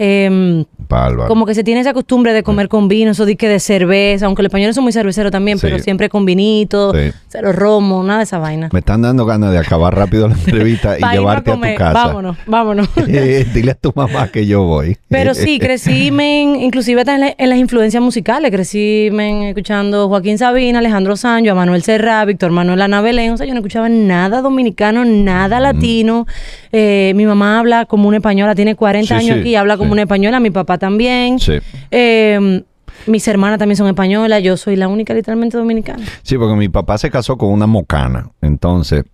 Bárbaro. 0.89 1.27
como 1.29 1.47
que 1.47 1.55
se 1.55 1.65
tiene 1.65 1.81
esa 1.81 1.95
costumbre 1.95 2.35
de 2.35 2.43
comer 2.43 2.69
con 2.69 2.87
vino, 2.89 3.13
eso 3.13 3.25
de 3.25 3.37
que 3.37 3.49
de 3.49 3.61
cerveza, 3.61 4.27
aunque 4.27 4.43
los 4.43 4.51
españoles 4.51 4.75
son 4.75 4.85
muy 4.85 4.93
cerveceros 4.93 5.33
también, 5.33 5.57
Sí. 5.59 5.67
pero 5.67 5.79
siempre 5.79 6.11
con 6.11 6.27
vinito, 6.27 6.93
Sí. 6.93 7.13
cero 7.29 7.53
romo, 7.53 8.03
nada 8.03 8.19
de 8.19 8.25
esa 8.25 8.39
vaina. 8.39 8.69
Me 8.73 8.81
están 8.81 9.01
dando 9.01 9.25
ganas 9.25 9.53
de 9.53 9.59
acabar 9.59 9.95
rápido 9.97 10.29
la 10.29 10.35
entrevista 10.47 10.99
y 10.99 11.03
llevarte 11.17 11.51
a, 11.51 11.55
tu 11.55 11.61
casa. 11.79 11.93
Vámonos, 11.93 12.37
vámonos. 12.47 12.89
Eh, 13.09 13.47
Dile 13.55 13.71
a 13.73 13.75
tu 13.75 13.93
mamá 13.95 14.29
que 14.29 14.47
yo 14.47 14.65
voy. 14.65 14.97
Pero 15.09 15.35
sí, 15.35 15.59
crecí, 15.61 16.11
men, 16.11 16.57
inclusive 16.57 17.03
en, 17.03 17.21
la- 17.21 17.35
en 17.39 17.49
las 17.49 17.59
influencias 17.59 18.03
musicales. 18.03 18.51
Crecí, 18.51 19.09
escuchando 19.21 20.09
Joaquín 20.09 20.39
Sabina, 20.39 20.79
Alejandro 20.79 21.17
Sancho, 21.17 21.53
a 21.53 21.55
Manuel 21.55 21.83
Serra, 21.83 22.25
Víctor 22.25 22.51
Manuel 22.51 22.81
Ana 22.83 23.01
Belén. 23.01 23.33
O 23.33 23.37
sea, 23.37 23.47
yo 23.47 23.53
no 23.55 23.61
escuchaba 23.61 23.89
nada 23.89 24.41
dominicano, 24.43 25.05
nada 25.05 25.61
latino. 25.61 26.27
Eh, 26.73 27.13
mi 27.15 27.27
mamá 27.27 27.59
habla 27.59 27.85
como 27.87 28.09
una 28.09 28.17
española, 28.19 28.55
tiene 28.55 28.75
40 28.75 29.07
Sí, 29.07 29.15
años 29.15 29.35
sí, 29.35 29.41
aquí, 29.41 29.55
habla 29.57 29.77
como 29.77 29.91
sí. 29.91 29.93
una 29.93 30.03
española, 30.03 30.41
mi 30.41 30.51
papá 30.51 30.79
también. 30.79 31.39
Sí. 31.39 31.55
Eh, 31.91 32.63
mis 33.07 33.27
hermanas 33.29 33.59
también 33.59 33.77
son 33.77 33.89
españolas, 33.89 34.43
yo 34.43 34.57
soy 34.57 34.77
la 34.77 34.89
única 34.89 35.13
literalmente 35.15 35.57
dominicana. 35.57 36.05
Sí, 36.23 36.37
porque 36.39 36.55
mi 36.57 36.69
papá 36.69 36.99
se 36.99 37.11
casó 37.11 37.37
con 37.37 37.51
una 37.51 37.67
mocana. 37.67 38.31
Entonces, 38.41 39.05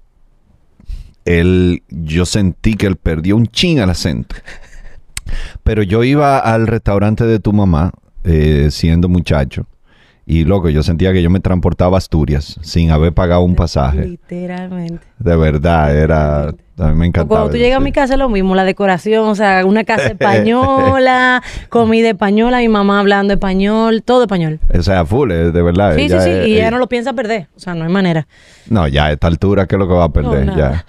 él, 1.25 1.83
yo 1.89 2.25
sentí 2.27 2.75
que 2.75 2.87
él 2.87 2.97
perdió 2.97 3.37
un 3.37 3.47
chin 3.47 3.81
al 3.81 3.91
acento. 3.91 4.37
Pero 5.63 5.83
yo 5.83 6.05
iba 6.05 6.39
al 6.39 6.67
restaurante 6.67 7.25
de 7.25 7.39
tu 7.39 7.53
mamá, 7.53 7.93
eh, 8.25 8.69
siendo 8.71 9.09
muchacho, 9.09 9.67
Y 10.31 10.45
loco, 10.45 10.69
yo 10.69 10.83
sentía 10.83 11.11
que 11.15 11.23
yo 11.23 11.31
me 11.31 11.41
transportaba 11.41 11.97
a 11.97 11.99
Asturias 11.99 12.59
sin 12.61 12.91
haber 12.91 13.15
pagado 13.15 13.41
un 13.41 13.55
pasaje. 13.55 14.05
Literalmente. 14.05 15.03
De 15.19 15.35
verdad, 15.37 15.97
era... 15.97 16.49
A 16.81 16.89
mí 16.91 16.95
me 16.97 17.07
O 17.07 17.09
encantaba. 17.09 17.27
cuando 17.41 17.51
tú 17.53 17.57
llegas 17.57 17.79
a 17.79 17.81
mi 17.81 17.93
casa 17.93 18.13
es 18.13 18.19
lo 18.19 18.29
mismo, 18.29 18.55
la 18.55 18.65
decoración, 18.65 19.27
o 19.27 19.35
sea, 19.35 19.65
una 19.65 19.85
casa 19.85 20.07
española, 20.09 21.43
comida 21.71 22.11
española, 22.11 22.59
mi 22.59 22.69
mamá 22.69 23.01
hablando 23.01 23.33
español, 23.33 24.03
todo 24.05 24.25
español. 24.25 24.61
O 24.79 24.83
sea, 24.83 25.07
full, 25.07 25.33
eh, 25.33 25.51
de 25.51 25.63
verdad. 25.63 25.97
Sí, 25.97 26.11
sí, 26.11 26.17
sí, 26.21 26.31
es- 26.31 26.47
y 26.47 26.55
ella- 26.57 26.71
no 26.71 26.79
lo 26.79 26.89
piensa 26.89 27.15
perder, 27.15 27.49
o 27.57 27.59
sea, 27.59 27.75
no 27.75 27.85
hay 27.87 27.91
manera. 27.91 28.29
No, 28.69 28.87
ya 28.87 29.07
a 29.07 29.13
esta 29.13 29.27
altura, 29.29 29.67
¿qué 29.67 29.77
es 29.77 29.79
lo 29.81 29.89
que 29.89 29.95
va 29.95 30.05
a 30.05 30.13
perder? 30.13 30.45
No, 30.47 30.57
ya. 30.59 30.85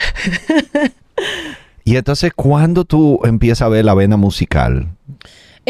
y 1.85 1.95
entonces, 1.95 2.33
¿cuándo 2.35 2.83
tú 2.85 3.21
empiezas 3.23 3.63
a 3.63 3.69
ver 3.69 3.85
la 3.85 3.93
vena 3.93 4.17
musical? 4.17 4.89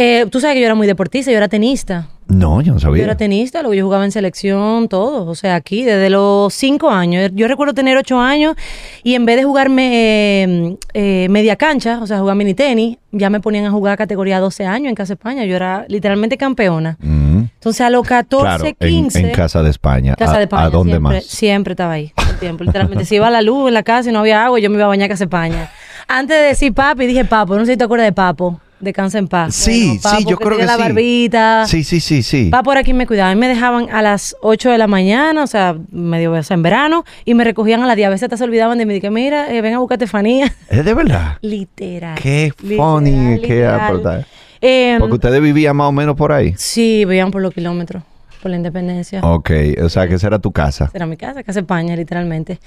Eh, 0.02 0.26
tú 0.32 0.40
sabes 0.40 0.56
que 0.56 0.62
yo 0.62 0.66
era 0.66 0.76
muy 0.76 0.88
deportista, 0.88 1.30
yo 1.30 1.36
era 1.36 1.50
tenista. 1.50 2.08
No, 2.30 2.62
yo 2.62 2.74
no 2.74 2.80
Yo 2.80 2.84
sabía. 2.88 3.04
era 3.04 3.18
tenista, 3.18 3.62
luego 3.62 3.74
yo 3.74 3.84
jugaba 3.84 4.06
en 4.06 4.12
selección, 4.12 4.88
todo. 4.88 5.26
O 5.30 5.36
sea, 5.36 5.56
aquí, 5.56 5.84
desde 5.84 6.10
los 6.10 6.54
cinco 6.54 6.90
años. 6.90 7.32
Yo 7.34 7.50
recuerdo 7.50 7.74
tener 7.74 7.98
ocho 7.98 8.18
años 8.18 8.56
y 9.04 9.16
en 9.16 9.26
vez 9.26 9.36
de 9.36 9.44
jugarme 9.44 10.44
eh, 10.44 10.78
eh, 10.94 11.28
media 11.30 11.58
cancha, 11.58 12.00
o 12.02 12.08
sea, 12.08 12.20
jugar 12.20 12.38
mini 12.38 12.54
tenis, 12.54 12.98
ya 13.12 13.30
me 13.30 13.42
ponían 13.42 13.66
a 13.66 13.72
jugar 13.72 13.98
categoría 13.98 14.40
12 14.40 14.66
años 14.66 14.88
en 14.90 14.96
Casa 14.96 15.14
España. 15.14 15.44
Yo 15.44 15.56
era 15.58 15.86
literalmente 15.90 16.38
campeona. 16.38 16.96
Mm, 17.02 17.40
Entonces, 17.56 17.82
a 17.82 17.90
los 17.90 18.08
14, 18.08 18.44
claro, 18.46 18.66
en, 18.68 18.76
15. 18.76 19.20
en 19.20 19.32
Casa 19.32 19.64
de 19.64 19.72
España. 19.72 20.16
Casa 20.16 20.36
¿A, 20.36 20.38
de 20.38 20.44
España. 20.44 20.64
¿A 20.64 20.70
dónde 20.70 20.94
siempre, 20.94 21.14
más? 21.16 21.26
Siempre 21.26 21.74
estaba 21.74 21.94
ahí, 21.94 22.14
el 22.30 22.38
tiempo. 22.38 22.64
Literalmente, 22.64 23.04
si 23.04 23.16
iba 23.16 23.30
la 23.30 23.42
luz 23.42 23.68
en 23.68 23.74
la 23.74 23.84
casa 23.84 24.12
y 24.12 24.14
no 24.14 24.20
había 24.20 24.46
agua, 24.46 24.60
yo 24.60 24.70
me 24.70 24.76
iba 24.78 24.86
a 24.86 24.90
bañar 24.90 25.08
a 25.08 25.10
Casa 25.10 25.26
España. 25.26 25.72
Antes 26.08 26.38
de 26.38 26.44
decir 26.44 26.74
papi, 26.74 27.06
dije 27.06 27.26
papo. 27.26 27.58
No 27.58 27.66
sé 27.66 27.74
si 27.74 27.78
te 27.78 27.84
acuerdas 27.84 28.06
de 28.08 28.14
papo, 28.14 28.62
de 28.80 28.94
Cansa 28.94 29.18
en 29.18 29.28
Paz. 29.28 29.56
Sí, 29.56 30.00
Bueno, 30.02 30.18
sí, 30.20 30.26
yo 30.28 30.38
creo 30.38 30.52
que 30.52 30.58
tenía 30.64 30.74
sí. 30.76 30.80
la 30.80 30.86
barbita. 30.86 31.66
Sí, 31.68 31.84
sí, 31.84 32.00
sí, 32.00 32.24
sí. 32.24 32.50
Va 32.50 32.64
por 32.64 32.78
aquí 32.78 32.94
me 32.94 33.06
cuidaban. 33.08 33.38
Me 33.38 33.48
dejaban 33.48 33.90
a 33.90 34.02
las 34.02 34.36
8 34.42 34.70
de 34.72 34.78
la 34.78 34.88
mañana, 34.88 35.44
o 35.44 35.48
sea, 35.48 35.76
medio 35.92 36.32
o 36.32 36.44
sea, 36.44 36.56
en 36.56 36.64
verano, 36.64 37.04
y 37.26 37.34
me 37.34 37.44
recogían 37.44 37.82
a 37.84 37.88
las 37.88 37.96
10. 37.96 38.08
A 38.08 38.10
veces 38.12 38.24
hasta 38.24 38.38
se 38.38 38.44
olvidaban 38.44 38.78
de 38.78 38.86
mí. 38.86 38.94
Dije, 38.94 39.10
mira, 39.10 39.54
eh, 39.54 39.62
ven 39.62 39.74
a 39.74 39.80
buscar 39.80 39.96
Estefanía. 39.98 40.54
¿Es 40.70 40.86
de 40.86 40.94
verdad? 40.94 41.38
Literal. 41.42 42.18
Qué 42.20 42.52
Literal, 42.62 42.78
funny, 42.78 43.42
qué 43.42 43.56
literal. 43.94 44.26
Eh, 44.62 44.98
Porque 45.00 45.14
ustedes 45.16 45.42
vivían 45.42 45.76
más 45.76 45.88
o 45.88 45.92
menos 45.92 46.16
por 46.16 46.32
ahí. 46.32 46.54
sí, 46.58 47.06
vivían 47.06 47.32
por 47.32 47.42
los 47.42 47.54
kilómetros, 47.54 48.04
por 48.42 48.52
la 48.52 48.58
independencia. 48.58 49.22
Ok, 49.22 49.52
o 49.84 49.90
sea 49.90 50.08
que 50.08 50.16
esa 50.16 50.28
era 50.28 50.40
tu 50.40 50.52
casa. 50.52 50.90
Era 50.94 51.06
mi 51.06 51.18
casa, 51.18 51.44
casa 51.44 51.60
España, 51.60 51.96
literalmente. 51.96 52.60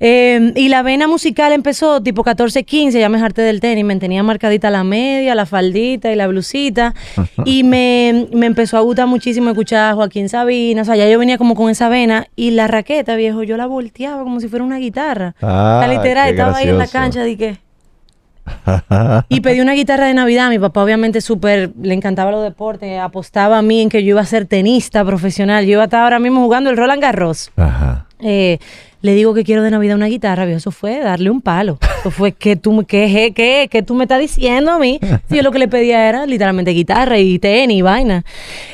Eh, 0.00 0.52
y 0.54 0.68
la 0.68 0.82
vena 0.82 1.08
musical 1.08 1.52
empezó 1.52 2.02
tipo 2.02 2.22
14, 2.22 2.64
15, 2.64 3.00
ya 3.00 3.08
me 3.08 3.20
harté 3.20 3.42
del 3.42 3.60
tenis, 3.60 3.84
me 3.84 3.96
tenía 3.96 4.22
marcadita 4.22 4.70
la 4.70 4.84
media, 4.84 5.34
la 5.34 5.46
faldita 5.46 6.12
y 6.12 6.16
la 6.16 6.26
blusita. 6.26 6.94
y 7.44 7.64
me, 7.64 8.28
me 8.32 8.46
empezó 8.46 8.76
a 8.76 8.80
gustar 8.80 9.06
muchísimo 9.06 9.50
escuchar 9.50 9.92
a 9.92 9.94
Joaquín 9.94 10.28
Sabina, 10.28 10.82
o 10.82 10.84
sea, 10.84 10.96
ya 10.96 11.08
yo 11.08 11.18
venía 11.18 11.38
como 11.38 11.54
con 11.54 11.70
esa 11.70 11.88
vena. 11.88 12.26
Y 12.36 12.50
la 12.52 12.66
raqueta, 12.66 13.16
viejo, 13.16 13.42
yo 13.42 13.56
la 13.56 13.66
volteaba 13.66 14.22
como 14.22 14.40
si 14.40 14.48
fuera 14.48 14.64
una 14.64 14.78
guitarra. 14.78 15.34
Ah, 15.40 15.80
sea, 15.84 15.92
literal, 15.92 16.28
estaba 16.28 16.56
ahí 16.56 16.68
en 16.68 16.78
la 16.78 16.86
cancha, 16.86 17.22
dije... 17.24 17.63
Y 19.28 19.40
pedí 19.40 19.60
una 19.60 19.72
guitarra 19.74 20.06
de 20.06 20.14
Navidad. 20.14 20.50
Mi 20.50 20.58
papá, 20.58 20.82
obviamente, 20.82 21.20
súper 21.20 21.70
le 21.80 21.94
encantaba 21.94 22.30
los 22.30 22.42
deportes. 22.42 22.98
Apostaba 23.00 23.58
a 23.58 23.62
mí 23.62 23.80
en 23.82 23.88
que 23.88 24.02
yo 24.02 24.10
iba 24.10 24.20
a 24.20 24.26
ser 24.26 24.46
tenista 24.46 25.04
profesional. 25.04 25.64
Yo 25.64 25.72
iba 25.72 25.82
a 25.82 25.84
estar 25.84 26.02
ahora 26.02 26.18
mismo 26.18 26.42
jugando 26.42 26.70
el 26.70 26.76
Roland 26.76 27.02
Garros. 27.02 27.50
Ajá. 27.56 28.06
Eh, 28.20 28.58
le 29.02 29.14
digo 29.14 29.34
que 29.34 29.44
quiero 29.44 29.62
de 29.62 29.70
Navidad 29.70 29.96
una 29.96 30.06
guitarra, 30.06 30.46
viejo. 30.46 30.56
Eso 30.58 30.70
fue 30.70 30.98
darle 31.00 31.28
un 31.30 31.42
palo. 31.42 31.78
Eso 32.00 32.10
fue 32.10 32.32
que 32.32 32.56
tú, 32.56 32.72
me- 32.72 32.84
que, 32.86 33.32
que, 33.34 33.68
que 33.70 33.82
tú 33.82 33.94
me 33.94 34.04
estás 34.04 34.18
diciendo 34.18 34.70
a 34.72 34.78
mí. 34.78 34.98
Si 35.28 35.36
yo 35.36 35.42
lo 35.42 35.52
que 35.52 35.58
le 35.58 35.68
pedía 35.68 36.08
era 36.08 36.24
literalmente 36.24 36.70
guitarra 36.70 37.18
y 37.18 37.38
tenis 37.38 37.76
y 37.78 37.82
vaina. 37.82 38.24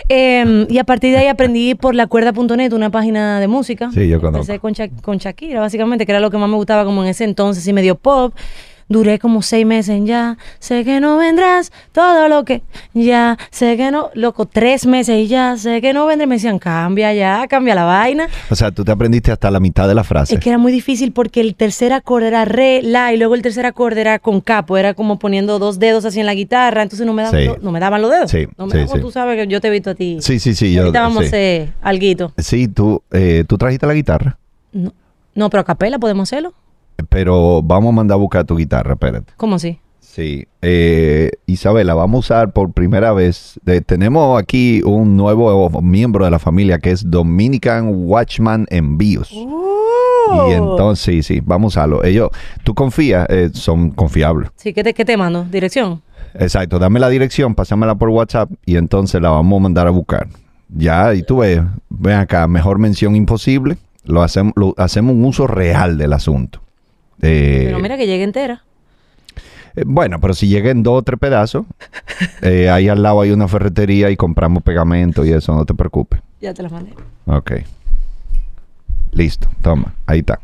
Eh, 0.09 0.67
y 0.69 0.79
a 0.79 0.85
partir 0.85 1.11
de 1.13 1.19
ahí 1.19 1.27
aprendí 1.27 1.75
por 1.75 1.97
la 1.97 2.07
cuerda.net, 2.07 2.73
una 2.73 2.91
página 2.91 3.41
de 3.41 3.49
música. 3.49 3.91
Sí, 3.93 4.07
yo 4.09 4.21
conozco. 4.21 4.43
Empecé 4.43 4.59
con, 4.61 4.73
Sha- 4.73 4.89
con 5.03 5.19
Shakira, 5.19 5.59
básicamente, 5.61 6.07
que 6.07 6.13
era 6.13 6.21
lo 6.21 6.31
que 6.31 6.39
más 6.39 6.49
me 6.49 6.57
gustaba 6.57 6.85
como 6.85 7.03
en 7.03 7.09
ese 7.09 7.25
entonces, 7.25 7.67
y 7.67 7.73
medio 7.73 7.97
pop. 7.97 8.33
Duré 8.91 9.21
como 9.21 9.41
seis 9.41 9.65
meses 9.65 9.95
en 9.97 10.05
ya. 10.07 10.37
Sé 10.59 10.85
que 10.85 10.99
no 10.99 11.17
vendrás 11.17 11.71
todo 11.93 12.29
lo 12.29 12.45
que 12.45 12.63
ya. 12.93 13.39
Sé 13.53 13.77
que 13.77 13.93
no, 13.93 14.11
loco, 14.15 14.47
tres 14.47 14.85
meses 14.85 15.17
y 15.17 15.29
ya. 15.29 15.57
Sé 15.57 15.81
que 15.81 15.93
no 15.93 16.07
vendré. 16.07 16.27
Me 16.27 16.35
decían, 16.35 16.59
cambia 16.59 17.15
ya, 17.15 17.47
cambia 17.49 17.77
la 17.77 17.85
vaina. 17.85 18.27
O 18.51 18.57
sea, 18.57 18.73
tú 18.73 18.85
te 18.85 18.91
aprendiste 18.91 19.31
hasta 19.31 19.49
la 19.51 19.61
mitad 19.61 19.87
de 19.87 19.95
la 19.95 20.03
frase. 20.03 20.35
Es 20.35 20.41
que 20.41 20.49
era 20.51 20.59
muy 20.59 20.73
difícil 20.73 21.13
porque 21.13 21.41
el 21.41 21.55
tercer 21.55 21.93
acorde 21.93 22.27
era 22.27 22.45
re, 22.45 22.83
la, 22.83 23.13
y 23.13 23.17
luego 23.17 23.37
el 23.37 23.43
tercer 23.43 23.65
acorde 23.65 24.01
era 24.01 24.19
con 24.19 24.41
capo, 24.41 24.77
era 24.77 24.93
como 24.95 25.21
poniendo 25.21 25.61
dos 25.61 25.79
dedos 25.79 26.05
así 26.05 26.19
en 26.19 26.27
la 26.27 26.35
guitarra, 26.35 26.83
entonces 26.83 27.07
no 27.07 27.13
me 27.13 27.23
daban, 27.23 27.41
Sí. 27.41 27.47
lo- 27.47 27.59
no 27.59 27.71
me 27.71 27.79
daban 27.79 28.03
los 28.03 28.11
dedos. 28.11 28.31
Sí, 28.31 28.49
no 28.59 28.67
me 28.67 28.73
sí, 28.73 28.79
daban, 28.79 29.01
tú 29.01 29.11
sabes 29.13 29.37
que 29.37 29.47
yo 29.47 29.61
te 29.61 29.69
he 29.69 29.71
visto 29.71 29.91
a 29.91 29.95
ti. 29.95 30.19
Sí, 30.21 30.41
sí, 30.41 30.53
sí. 30.55 30.73
Yo, 30.73 30.83
Ahorita 30.83 31.01
vamos 31.03 31.19
sí. 31.21 31.25
a 31.25 31.29
hacer 31.29 31.73
alguito. 31.81 32.33
Sí, 32.39 32.67
tú, 32.67 33.03
eh, 33.13 33.45
tú 33.47 33.57
trajiste 33.57 33.87
la 33.87 33.95
guitarra, 33.95 34.37
No, 34.73 34.93
no, 35.37 35.49
pero 35.49 35.61
a 35.61 35.65
capela 35.65 35.99
podemos 36.01 36.29
hacerlo. 36.29 36.55
Pero 37.09 37.63
vamos 37.63 37.91
a 37.91 37.97
mandar 37.97 38.15
a 38.17 38.19
buscar 38.19 38.45
tu 38.45 38.57
guitarra, 38.57 38.93
espérate. 38.93 39.33
¿Cómo 39.37 39.57
así? 39.57 39.79
Sí, 40.01 40.49
eh, 40.61 41.31
Isabela, 41.47 41.95
vamos 41.95 42.17
a 42.17 42.19
usar 42.19 42.53
por 42.53 42.73
primera 42.73 43.13
vez. 43.13 43.61
tenemos 43.87 44.41
aquí 44.43 44.83
un 44.85 45.17
nuevo 45.17 45.71
miembro 45.83 46.25
de 46.25 46.33
la 46.33 46.41
familia 46.41 46.79
que 46.79 46.91
es 46.91 47.09
Dominican 47.09 47.93
Watchman 47.95 48.67
Envíos. 48.71 49.31
Oh. 49.33 50.49
Y 50.49 50.53
entonces, 50.53 51.05
sí, 51.05 51.23
sí, 51.23 51.41
vamos 51.45 51.77
a 51.77 51.81
usarlo. 51.81 52.05
Ellos, 52.05 52.31
tú 52.65 52.75
confías, 52.75 53.27
eh, 53.31 53.51
son 53.53 53.91
confiables. 53.91 54.51
Sí, 54.57 54.73
¿qué 54.73 54.83
te, 54.83 54.95
qué 54.95 55.05
te 55.05 55.17
mando? 55.17 55.45
¿Dirección? 55.45 56.03
Exacto, 56.35 56.79
dame 56.79 57.01
la 57.01 57.09
dirección, 57.09 57.55
pásamela 57.55 57.95
por 57.95 58.09
WhatsApp 58.09 58.51
y 58.65 58.77
entonces 58.77 59.21
la 59.21 59.31
vamos 59.31 59.59
a 59.59 59.63
mandar 59.63 59.87
a 59.87 59.91
buscar. 59.91 60.29
Ya, 60.69 61.15
y 61.15 61.23
tú 61.23 61.39
ves, 61.39 61.63
ven 61.89 62.15
acá, 62.15 62.47
mejor 62.47 62.79
mención 62.79 63.17
imposible. 63.17 63.77
Lo 64.05 64.23
hacemos, 64.23 64.53
lo, 64.57 64.75
hacemos 64.77 65.15
un 65.15 65.25
uso 65.25 65.47
real 65.47 65.99
del 65.99 66.13
asunto. 66.13 66.61
Eh, 67.23 67.63
Pero 67.67 67.79
mira 67.81 67.97
que 67.97 68.07
llegue 68.07 68.25
entera. 68.25 68.63
eh, 69.77 69.83
bueno, 69.87 70.21
pero 70.21 70.35
si 70.35 70.49
llega 70.49 70.71
en 70.71 70.83
dos 70.83 70.99
o 70.99 71.03
tres 71.03 71.19
pedazos, 71.21 71.67
eh, 72.43 72.71
ahí 72.71 72.89
al 72.89 73.03
lado 73.03 73.21
hay 73.21 73.31
una 73.31 73.49
ferretería 73.49 74.11
y 74.11 74.17
compramos 74.17 74.63
pegamento 74.63 75.25
y 75.25 75.33
eso, 75.33 75.55
no 75.55 75.65
te 75.67 75.75
preocupes. 75.75 76.21
Ya 76.41 76.55
te 76.55 76.63
la 76.63 76.69
mandé. 76.71 76.93
Ok. 77.27 77.53
Listo, 79.13 79.49
toma, 79.63 79.95
ahí 80.07 80.21
está. 80.21 80.39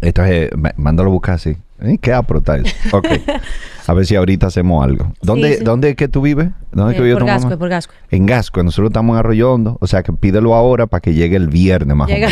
Esto 0.00 0.24
es, 0.24 0.50
eh, 0.50 0.50
mándalo 0.76 1.10
a 1.10 1.12
buscar 1.12 1.34
así. 1.34 1.56
Eh, 1.80 1.98
¿Qué 2.00 2.12
aprota 2.12 2.56
eso? 2.56 2.74
Ok. 2.96 3.06
A 3.86 3.94
ver 3.94 4.06
si 4.06 4.14
ahorita 4.14 4.46
hacemos 4.46 4.84
algo. 4.84 5.12
¿Dónde, 5.20 5.56
sí. 5.58 5.64
¿dónde 5.64 5.88
es 5.90 5.96
que 5.96 6.06
tú 6.06 6.20
vives? 6.20 6.50
¿Dónde 6.70 6.92
es 6.92 6.96
que 6.96 7.02
Eh, 7.02 7.06
vive 7.06 7.16
por 7.18 7.26
mamá? 7.26 7.56
por 7.58 7.68
Gascue. 7.68 7.96
En 8.10 8.24
Gasco, 8.26 8.62
nosotros 8.62 8.90
estamos 8.90 9.14
en 9.14 9.18
Arroyo 9.18 9.52
Hondo, 9.52 9.78
o 9.80 9.86
sea 9.88 10.02
que 10.04 10.12
pídelo 10.12 10.54
ahora 10.54 10.86
para 10.86 11.00
que 11.00 11.12
llegue 11.14 11.34
el 11.36 11.48
viernes 11.48 11.96
más 11.96 12.08
Llega. 12.08 12.28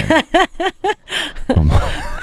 o 1.56 1.64
menos. 1.64 1.80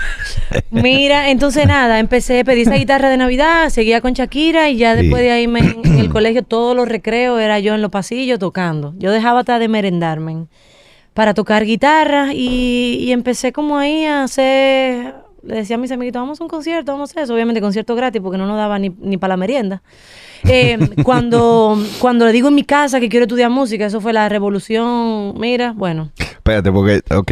Mira, 0.72 1.30
entonces 1.30 1.66
nada, 1.68 2.00
empecé, 2.00 2.44
pedí 2.46 2.62
esa 2.62 2.76
guitarra 2.76 3.10
de 3.10 3.18
Navidad, 3.18 3.70
seguía 3.70 4.02
con 4.02 4.14
Shakira 4.14 4.70
y 4.70 4.78
ya 4.78 4.96
Sí. 4.96 5.02
después 5.04 5.22
de 5.24 5.32
ahí 5.32 5.48
me- 5.48 5.60
en 5.60 6.00
el 6.00 6.10
colegio 6.14 6.44
todos 6.44 6.76
los 6.76 6.88
recreos 6.88 7.40
era 7.42 7.60
yo 7.60 7.74
en 7.76 7.82
los 7.82 7.92
pasillos 7.92 8.40
tocando. 8.40 8.94
Yo 8.98 9.12
dejaba 9.12 9.40
hasta 9.42 9.60
de 9.60 9.68
merendarme 9.68 10.48
para 11.14 11.34
tocar 11.34 11.64
guitarra 11.66 12.34
y, 12.34 12.98
y 13.02 13.12
empecé 13.12 13.52
como 13.54 13.78
ahí 13.78 14.06
a 14.06 14.24
hacer, 14.24 15.16
le 15.46 15.56
decía 15.56 15.76
a 15.76 15.80
mis 15.80 15.92
amiguitos, 15.92 16.22
vamos 16.22 16.40
a 16.40 16.44
un 16.44 16.50
concierto, 16.50 16.92
vamos 16.92 17.16
a 17.16 17.22
eso, 17.22 17.34
obviamente 17.34 17.62
concierto 17.62 17.96
gratis 17.96 18.22
porque 18.22 18.38
no 18.38 18.48
nos 18.48 18.58
daba 18.58 18.80
ni, 18.80 18.90
ni 19.00 19.18
para 19.18 19.34
la 19.34 19.38
merienda. 19.38 19.82
Eh, 20.44 20.78
cuando, 21.04 21.78
cuando 22.00 22.26
le 22.26 22.32
digo 22.32 22.50
en 22.50 22.56
mi 22.56 22.64
casa 22.64 23.00
que 23.00 23.10
quiero 23.10 23.26
estudiar 23.26 23.50
música, 23.50 23.86
eso 23.86 24.02
fue 24.02 24.14
la 24.14 24.30
revolución, 24.30 25.34
mira, 25.38 25.74
bueno, 25.74 26.12
Espérate, 26.46 26.72
porque, 26.72 27.02
ok, 27.10 27.32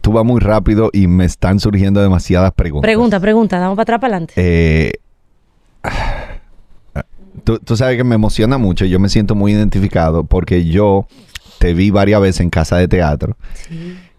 tú 0.00 0.12
vas 0.12 0.24
muy 0.24 0.40
rápido 0.40 0.88
y 0.90 1.06
me 1.06 1.26
están 1.26 1.60
surgiendo 1.60 2.00
demasiadas 2.00 2.50
preguntas. 2.52 2.86
pregunta, 2.86 3.20
pregunta, 3.20 3.58
damos 3.58 3.76
para 3.76 3.82
atrás, 3.82 4.00
para 4.00 4.16
adelante. 4.16 4.32
Eh, 4.36 4.92
tú, 7.44 7.58
tú 7.58 7.76
sabes 7.76 7.98
que 7.98 8.04
me 8.04 8.14
emociona 8.14 8.56
mucho, 8.56 8.86
yo 8.86 8.98
me 8.98 9.10
siento 9.10 9.34
muy 9.34 9.52
identificado 9.52 10.24
porque 10.24 10.64
yo 10.64 11.06
te 11.58 11.74
vi 11.74 11.90
varias 11.90 12.22
veces 12.22 12.40
en 12.40 12.48
casa 12.48 12.78
de 12.78 12.88
teatro. 12.88 13.36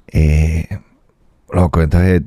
Eh, 0.09 0.67
loco, 1.51 1.81
entonces, 1.81 2.21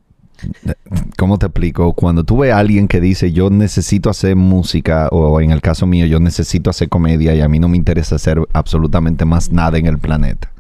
¿cómo 1.17 1.39
te 1.39 1.47
explico? 1.47 1.93
Cuando 1.93 2.25
tú 2.25 2.39
ves 2.39 2.53
a 2.53 2.59
alguien 2.59 2.89
que 2.89 3.01
dice 3.01 3.33
yo 3.33 3.51
necesito 3.51 4.11
hacer 4.11 4.37
música 4.37 5.09
o 5.11 5.41
en 5.41 5.51
el 5.51 5.61
caso 5.61 5.87
mío 5.87 6.07
yo 6.07 6.21
necesito 6.21 6.71
hacer 6.71 6.89
comedia 6.89 7.35
y 7.35 7.41
a 7.41 7.49
mí 7.49 7.59
no 7.59 7.69
me 7.69 7.77
interesa 7.77 8.17
hacer 8.17 8.41
absolutamente 8.53 9.25
más 9.25 9.51
nada 9.51 9.79
en 9.79 9.87
el 9.87 9.99
planeta. 9.99 10.51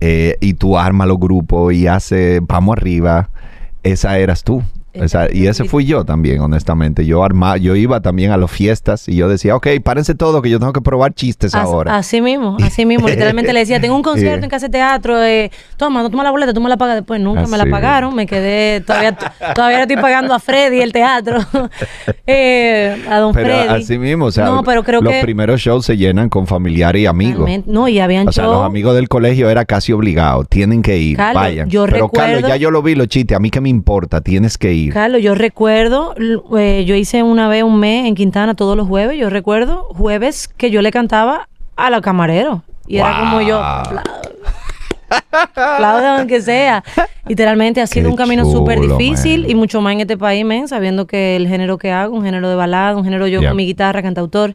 Eh, 0.00 0.36
y 0.40 0.54
tú 0.54 0.78
armas 0.78 1.08
los 1.08 1.18
grupos 1.18 1.74
y 1.74 1.86
haces, 1.86 2.40
vamos 2.46 2.76
arriba, 2.76 3.30
esa 3.82 4.18
eras 4.18 4.42
tú. 4.44 4.62
O 4.98 5.06
sea, 5.08 5.28
y 5.32 5.46
ese 5.46 5.64
fui 5.64 5.84
yo 5.84 6.04
también, 6.04 6.40
honestamente. 6.40 7.04
Yo 7.06 7.22
arma, 7.22 7.56
yo 7.56 7.76
iba 7.76 8.00
también 8.00 8.30
a 8.32 8.36
las 8.36 8.50
fiestas 8.50 9.08
y 9.08 9.16
yo 9.16 9.28
decía, 9.28 9.54
ok, 9.56 9.66
párense 9.84 10.14
todo 10.14 10.42
que 10.42 10.50
yo 10.50 10.58
tengo 10.58 10.72
que 10.72 10.80
probar 10.80 11.14
chistes 11.14 11.54
As- 11.54 11.62
ahora. 11.64 11.96
Así 11.96 12.20
mismo, 12.20 12.56
así 12.62 12.84
mismo. 12.86 13.08
Literalmente 13.08 13.52
le 13.52 13.60
decía, 13.60 13.80
tengo 13.80 13.94
un 13.96 14.02
concierto 14.10 14.44
en 14.44 14.50
casa 14.50 14.66
de 14.66 14.72
teatro, 14.72 15.22
eh, 15.22 15.50
toma, 15.76 16.02
no 16.02 16.10
toma 16.10 16.24
la 16.24 16.30
boleta, 16.30 16.52
tú 16.52 16.60
me 16.60 16.68
la 16.68 16.76
pagas 16.76 16.96
después. 16.96 17.20
Nunca 17.20 17.46
me 17.46 17.56
la 17.56 17.66
pagaron, 17.66 18.14
me 18.14 18.26
quedé, 18.26 18.80
todavía, 18.80 19.16
todavía 19.54 19.76
le 19.78 19.82
estoy 19.82 19.96
pagando 19.96 20.34
a 20.34 20.38
Freddy 20.40 20.80
el 20.80 20.92
teatro, 20.92 21.38
eh, 22.26 22.96
a 23.08 23.18
don 23.18 23.32
pero 23.32 23.46
Freddy. 23.48 23.82
así 23.82 23.98
mismo, 23.98 24.26
o 24.26 24.30
sea, 24.32 24.46
no, 24.46 24.62
pero 24.64 24.82
creo 24.82 25.00
los 25.00 25.12
que... 25.12 25.20
primeros 25.22 25.60
shows 25.60 25.86
se 25.86 25.96
llenan 25.96 26.28
con 26.28 26.46
familiares 26.46 27.02
y 27.02 27.06
amigos. 27.06 27.44
Realmente- 27.46 27.70
No, 27.70 27.88
y 27.88 27.98
habían 28.00 28.28
O 28.28 28.32
sea, 28.32 28.44
los 28.44 28.64
amigos 28.64 28.94
del 28.94 29.08
colegio 29.08 29.48
era 29.50 29.64
casi 29.64 29.92
obligado. 29.92 30.44
Tienen 30.44 30.82
que 30.82 30.98
ir, 30.98 31.16
Carlos, 31.16 31.42
vayan. 31.42 31.68
yo 31.70 31.84
Pero 31.86 32.06
recuerdo- 32.06 32.32
Carlos, 32.32 32.48
ya 32.50 32.56
yo 32.56 32.70
lo 32.70 32.82
vi, 32.82 32.94
los 32.94 33.08
chistes. 33.08 33.36
A 33.36 33.40
mí 33.40 33.50
que 33.50 33.60
me 33.60 33.68
importa, 33.68 34.20
tienes 34.20 34.58
que 34.58 34.72
ir. 34.72 34.79
Carlos, 34.88 35.20
yo 35.22 35.34
recuerdo, 35.34 36.14
eh, 36.58 36.84
yo 36.86 36.94
hice 36.94 37.22
una 37.22 37.48
vez 37.48 37.62
un 37.62 37.78
mes 37.78 38.06
en 38.06 38.14
Quintana 38.14 38.54
todos 38.54 38.76
los 38.76 38.88
jueves, 38.88 39.18
yo 39.18 39.28
recuerdo 39.28 39.84
jueves 39.96 40.48
que 40.48 40.70
yo 40.70 40.80
le 40.80 40.90
cantaba 40.90 41.48
a 41.76 41.90
los 41.90 42.00
camareros. 42.00 42.60
Y 42.86 42.96
era 42.98 43.20
como 43.20 43.40
yo, 43.42 43.60
aplaudan 45.10 46.18
aunque 46.20 46.40
sea. 46.40 46.82
Literalmente 47.26 47.80
ha 47.80 47.86
sido 47.86 48.04
Qué 48.06 48.10
un 48.10 48.16
camino 48.16 48.44
súper 48.44 48.80
difícil 48.80 49.42
man. 49.42 49.50
y 49.50 49.54
mucho 49.54 49.80
más 49.80 49.92
en 49.92 50.00
este 50.00 50.16
país, 50.16 50.44
men, 50.44 50.68
sabiendo 50.68 51.06
que 51.06 51.36
el 51.36 51.46
género 51.48 51.78
que 51.78 51.92
hago, 51.92 52.16
un 52.16 52.24
género 52.24 52.48
de 52.48 52.54
balada, 52.56 52.96
un 52.96 53.04
género 53.04 53.26
yo 53.26 53.40
Yeah. 53.40 53.50
con 53.50 53.56
mi 53.56 53.66
guitarra, 53.66 54.02
cantautor, 54.02 54.54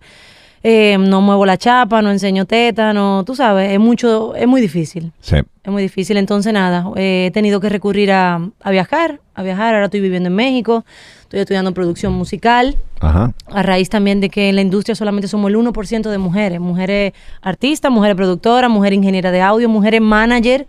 eh, 0.68 0.98
no 0.98 1.22
muevo 1.22 1.46
la 1.46 1.58
chapa, 1.58 2.02
no 2.02 2.10
enseño 2.10 2.46
teta, 2.46 2.92
no, 2.92 3.24
tú 3.24 3.36
sabes, 3.36 3.72
es 3.72 3.80
mucho, 3.80 4.34
es 4.34 4.48
muy 4.48 4.62
difícil. 4.62 5.12
Sí. 5.20 5.36
Es 5.64 5.72
muy 5.72 5.84
difícil, 5.84 6.18
entonces 6.18 6.52
nada, 6.54 6.90
eh, 6.96 7.28
he 7.28 7.32
tenido 7.32 7.60
que 7.60 7.70
recurrir 7.70 8.12
a, 8.12 8.50
a 8.64 8.72
viajar, 8.72 9.20
a 9.36 9.44
viajar, 9.44 9.76
ahora 9.76 9.86
estoy 9.86 10.00
viviendo 10.00 10.28
en 10.30 10.36
México, 10.36 10.84
estoy 11.22 11.42
estudiando 11.42 11.72
producción 11.72 12.14
musical, 12.14 12.78
Ajá. 13.00 13.32
a 13.46 13.62
raíz 13.62 13.90
también 13.90 14.20
de 14.22 14.30
que 14.32 14.50
en 14.50 14.56
la 14.56 14.62
industria 14.62 14.96
solamente 14.96 15.28
somos 15.28 15.52
el 15.52 15.56
1% 15.56 16.10
de 16.10 16.18
mujeres, 16.18 16.60
mujeres 16.60 17.14
artistas, 17.44 17.92
mujeres 17.92 18.16
productoras, 18.16 18.68
mujeres 18.72 18.98
ingeniera 18.98 19.30
de 19.30 19.42
audio, 19.42 19.70
mujeres 19.70 20.02
manager, 20.02 20.66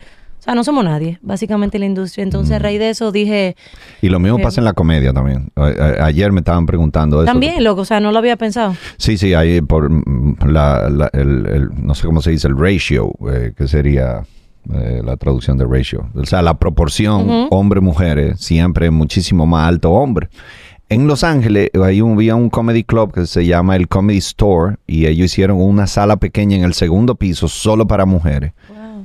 sea, 0.47 0.55
no 0.55 0.65
somos 0.65 0.85
nadie, 0.85 1.19
básicamente 1.23 1.77
en 1.77 1.81
la 1.83 1.87
industria. 1.87 2.23
Entonces 2.23 2.55
a 2.57 2.59
raíz 2.59 2.79
de 2.79 2.89
eso 2.91 3.13
dije, 3.13 3.55
Y 4.01 4.09
lo 4.09 4.19
mismo 4.19 4.39
Eh, 4.39 4.43
pasa 4.43 4.61
en 4.61 4.65
la 4.65 4.73
comedia 4.73 5.13
también. 5.13 5.51
A- 5.57 5.65
a- 5.67 6.07
ayer 6.07 6.33
me 6.33 6.41
estaban 6.41 6.65
preguntando 6.67 7.19
eso. 7.23 7.27
también, 7.31 7.63
loco, 7.63 7.83
o 7.83 7.85
sea, 7.85 8.01
no 8.01 8.13
lo 8.13 8.19
había 8.19 8.37
pensado. 8.37 8.75
Sí, 8.97 9.19
sí, 9.19 9.35
ahí 9.35 9.61
por 9.61 9.91
mm, 9.91 10.37
la, 10.47 10.89
la- 10.89 11.11
el, 11.13 11.47
el- 11.47 11.69
no 11.87 11.95
sé 11.95 12.07
cómo 12.07 12.23
se 12.23 12.31
dice, 12.31 12.49
el 12.49 12.57
ratio, 12.59 13.13
eh, 13.31 13.53
que 13.57 13.69
sería 13.69 14.23
eh, 14.75 15.01
la 15.05 15.17
traducción 15.17 15.57
de 15.59 15.65
ratio. 15.65 16.09
O 16.15 16.25
sea, 16.27 16.43
la 16.43 16.55
proporción 16.55 17.23
Ujú. 17.23 17.49
hombre-mujeres 17.51 18.41
siempre 18.41 18.87
es 18.87 18.93
muchísimo 18.93 19.47
más 19.47 19.69
alto 19.69 19.93
hombre. 19.93 20.29
En 20.89 21.07
Los 21.09 21.23
Ángeles 21.25 21.71
hay 21.83 22.01
un, 22.01 22.13
había 22.15 22.35
un 22.37 22.49
comedy 22.51 22.85
club 22.85 23.13
que 23.13 23.27
se 23.27 23.45
llama 23.47 23.75
el 23.77 23.89
Comedy 23.89 24.19
Store 24.19 24.77
y 24.87 25.07
ellos 25.07 25.27
hicieron 25.27 25.61
una 25.61 25.87
sala 25.89 26.17
pequeña 26.17 26.57
en 26.57 26.65
el 26.65 26.75
segundo 26.75 27.15
piso 27.17 27.49
solo 27.49 27.87
para 27.89 28.07
mujeres. 28.07 28.53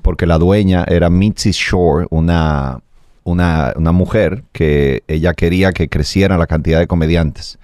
Porque 0.02 0.26
la 0.26 0.38
dueña 0.38 0.84
era 0.88 1.10
Mitzi 1.10 1.52
Shore, 1.52 2.08
una, 2.10 2.80
una, 3.24 3.74
una 3.76 3.92
mujer 3.92 4.44
que 4.52 5.04
ella 5.08 5.34
quería 5.34 5.72
que 5.72 5.90
creciera 5.90 6.38
la 6.38 6.48
cantidad 6.48 6.80
de 6.80 6.88
comediantes, 6.88 7.60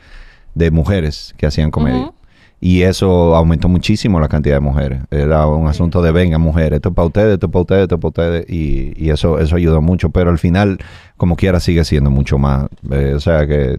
de 0.55 0.71
mujeres 0.71 1.33
que 1.37 1.45
hacían 1.45 1.71
comedia. 1.71 2.11
Y 2.59 2.81
eso 2.81 3.35
aumentó 3.35 3.69
muchísimo 3.69 4.19
la 4.19 4.27
cantidad 4.27 4.55
de 4.55 4.61
mujeres. 4.61 5.01
Era 5.11 5.45
un 5.45 5.67
asunto 5.67 6.01
de 6.01 6.11
venga, 6.11 6.39
mujeres, 6.39 6.77
esto 6.77 6.89
es 6.89 6.95
para 6.95 7.05
ustedes, 7.05 7.33
esto 7.35 7.45
es 7.45 7.51
para 7.51 7.61
ustedes, 7.61 7.83
esto 7.83 7.95
es 7.95 8.01
para 8.01 8.09
ustedes. 8.09 8.49
Y, 8.49 8.93
y 8.97 9.11
eso, 9.11 9.37
eso 9.39 9.55
ayudó 9.55 9.81
mucho. 9.81 10.09
Pero 10.09 10.31
al 10.31 10.39
final, 10.39 10.79
como 11.17 11.35
quiera, 11.35 11.59
sigue 11.59 11.85
siendo 11.85 12.09
mucho 12.09 12.39
más. 12.39 12.67
Eh, 12.91 13.13
o 13.15 13.19
sea 13.19 13.45
que. 13.45 13.77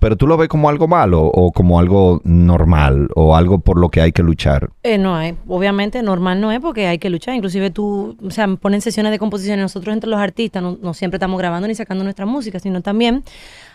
Pero 0.00 0.16
tú 0.16 0.26
lo 0.26 0.36
ves 0.36 0.48
como 0.48 0.68
algo 0.68 0.88
malo 0.88 1.24
o 1.26 1.52
como 1.52 1.78
algo 1.78 2.20
normal 2.24 3.08
o 3.14 3.36
algo 3.36 3.60
por 3.60 3.78
lo 3.78 3.90
que 3.90 4.00
hay 4.00 4.12
que 4.12 4.22
luchar. 4.22 4.70
Eh, 4.82 4.98
no 4.98 5.14
hay, 5.14 5.36
obviamente 5.46 6.02
normal 6.02 6.40
no 6.40 6.50
es 6.50 6.58
porque 6.58 6.88
hay 6.88 6.98
que 6.98 7.10
luchar. 7.10 7.36
Inclusive 7.36 7.70
tú, 7.70 8.16
o 8.24 8.30
sea, 8.30 8.48
ponen 8.56 8.80
sesiones 8.80 9.12
de 9.12 9.18
composición 9.18 9.58
y 9.58 9.62
nosotros 9.62 9.92
entre 9.92 10.10
los 10.10 10.18
artistas 10.18 10.62
no, 10.62 10.78
no 10.82 10.94
siempre 10.94 11.16
estamos 11.16 11.38
grabando 11.38 11.68
ni 11.68 11.74
sacando 11.74 12.02
nuestra 12.02 12.26
música, 12.26 12.58
sino 12.58 12.80
también 12.80 13.22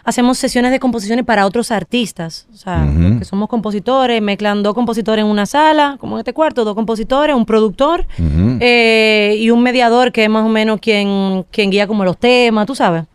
hacemos 0.06 0.38
sesiones 0.38 0.72
de 0.72 0.80
composiciones 0.80 1.26
para 1.26 1.46
otros 1.46 1.72
artistas. 1.72 2.48
O 2.54 2.58
sea, 2.58 2.88
que 3.20 3.26
somos 3.26 3.50
compositores, 3.50 4.22
mezclan 4.22 4.64
dos 4.64 4.74
compositores 4.74 5.26
en 5.26 5.30
una 5.30 5.46
sala, 5.46 5.98
como 6.00 6.16
en 6.16 6.20
este 6.20 6.34
cuarto, 6.34 6.64
dos 6.64 6.76
compositores, 6.76 7.36
un 7.36 7.46
productor 7.46 8.06
eh, 8.20 9.36
y 9.38 9.50
un 9.50 9.64
mediador 9.64 10.12
que 10.12 10.24
es 10.24 10.30
más 10.30 10.46
o 10.46 10.50
menos 10.50 10.80
quien, 10.80 11.46
quien 11.52 11.72
guía 11.72 11.88
como 11.88 12.06
los 12.06 12.18
temas, 12.18 12.68
tú 12.68 12.76
sabes. 12.76 13.06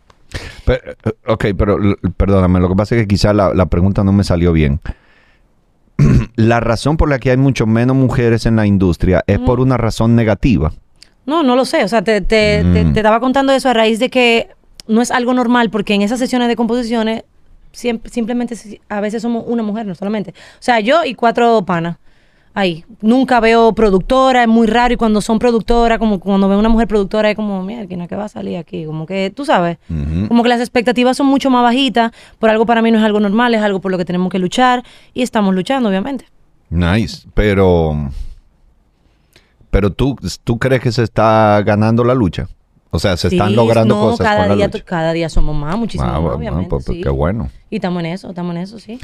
Pero, 0.65 0.93
eh, 0.93 1.13
ok, 1.27 1.45
pero 1.57 1.79
perdóname, 2.17 2.61
lo 2.61 2.69
que 2.69 2.75
pasa 2.77 2.95
es 2.97 3.03
que 3.03 3.09
quizás 3.09 3.35
la, 3.35 3.53
la 3.55 3.67
pregunta 3.67 4.05
no 4.05 4.13
me 4.13 4.25
salió 4.25 4.53
bien. 4.53 4.81
la 6.37 6.61
razón 6.61 6.97
por 6.97 7.09
la 7.09 7.19
que 7.19 7.31
hay 7.31 7.37
mucho 7.37 7.67
menos 7.67 7.97
mujeres 7.97 8.47
en 8.47 8.57
la 8.57 8.67
industria 8.67 9.23
es 9.27 9.39
por 9.39 9.61
una 9.61 9.77
razón 9.77 10.17
negativa. 10.17 10.73
No, 11.27 11.43
no 11.43 11.57
lo 11.57 11.65
sé. 11.65 11.85
O 11.85 11.89
sea, 11.89 12.03
te, 12.03 12.21
te, 12.21 12.65
te- 12.73 12.85
Mm. 12.85 12.93
te 12.95 13.01
estaba 13.01 13.21
contando 13.21 13.53
eso 13.53 13.69
a 13.69 13.75
raíz 13.75 13.99
de 13.99 14.09
que 14.09 14.49
no 14.89 15.03
es 15.03 15.11
algo 15.11 15.35
normal, 15.35 15.71
porque 15.71 15.95
en 15.95 16.03
esas 16.03 16.19
sesiones 16.19 16.49
de 16.49 16.57
composiciones 16.57 17.25
siem- 17.75 18.01
simplemente 18.11 18.57
si- 18.57 18.81
a 18.89 19.01
veces 19.01 19.23
somos 19.23 19.45
una 19.47 19.63
mujer, 19.63 19.87
no 19.87 19.95
solamente. 19.95 20.31
O 20.31 20.63
sea, 20.63 20.81
yo 20.81 21.05
y 21.05 21.15
cuatro 21.15 21.63
panas. 21.65 21.99
Ahí. 22.53 22.85
Nunca 23.01 23.39
veo 23.39 23.73
productora, 23.75 24.43
es 24.43 24.49
muy 24.49 24.67
raro. 24.67 24.93
Y 24.95 24.97
cuando 24.97 25.21
son 25.21 25.39
productoras, 25.39 25.99
como 25.99 26.19
cuando 26.19 26.49
veo 26.49 26.59
una 26.59 26.69
mujer 26.69 26.89
productora, 26.89 27.31
es 27.31 27.37
como, 27.37 27.63
mira, 27.63 27.87
¿quién 27.87 28.01
es 28.01 28.09
que 28.09 28.17
va 28.17 28.25
a 28.25 28.29
salir 28.29 28.57
aquí? 28.59 28.85
Como 28.85 29.07
que, 29.07 29.33
tú 29.35 29.45
sabes, 29.45 29.79
como 30.29 30.43
que 30.43 30.49
las 30.49 30.61
expectativas 30.61 31.17
son 31.17 31.27
mucho 31.27 31.49
más 31.49 31.63
bajitas. 31.63 32.11
Por 32.39 32.51
algo 32.51 32.67
para 32.67 32.83
mí 32.83 32.91
no 32.91 32.99
es 32.99 33.05
algo 33.05 33.21
normal, 33.21 33.55
es 33.55 33.63
algo 33.63 33.81
por 33.81 33.93
lo 33.93 33.99
que 33.99 34.05
tenemos 34.05 34.31
que 34.31 34.39
luchar. 34.41 34.83
Y 35.15 35.23
estamos 35.23 35.55
luchando, 35.55 35.89
obviamente. 35.89 36.27
Nice, 36.71 37.27
pero 37.35 38.11
pero 39.71 39.93
tú 39.93 40.17
tú 40.45 40.59
crees 40.59 40.81
que 40.83 40.93
se 40.93 41.03
está 41.03 41.63
ganando 41.65 42.05
la 42.05 42.15
lucha? 42.15 42.49
O 42.93 42.99
sea, 42.99 43.17
se 43.17 43.29
están 43.29 43.51
Sí, 43.51 43.55
logrando 43.55 43.95
no, 43.95 44.01
cosas 44.03 44.27
cada 44.27 44.39
con 44.41 44.49
la 44.49 44.55
día, 44.57 44.67
lucha. 44.67 44.85
Cada 44.85 45.13
día 45.13 45.29
somos 45.29 45.55
más, 45.55 45.79
muchísimo 45.79 46.09
Ah, 46.09 46.15
más, 46.15 46.23
bueno, 46.23 46.37
obviamente. 46.37 46.69
pues, 46.71 46.85
pues, 46.85 46.97
sí. 46.99 47.03
qué 47.05 47.09
bueno. 47.09 47.49
Y 47.71 47.77
estamos 47.77 48.01
en 48.01 48.07
eso, 48.07 48.29
estamos 48.31 48.57
en 48.57 48.63
eso, 48.63 48.81
sí. 48.81 48.99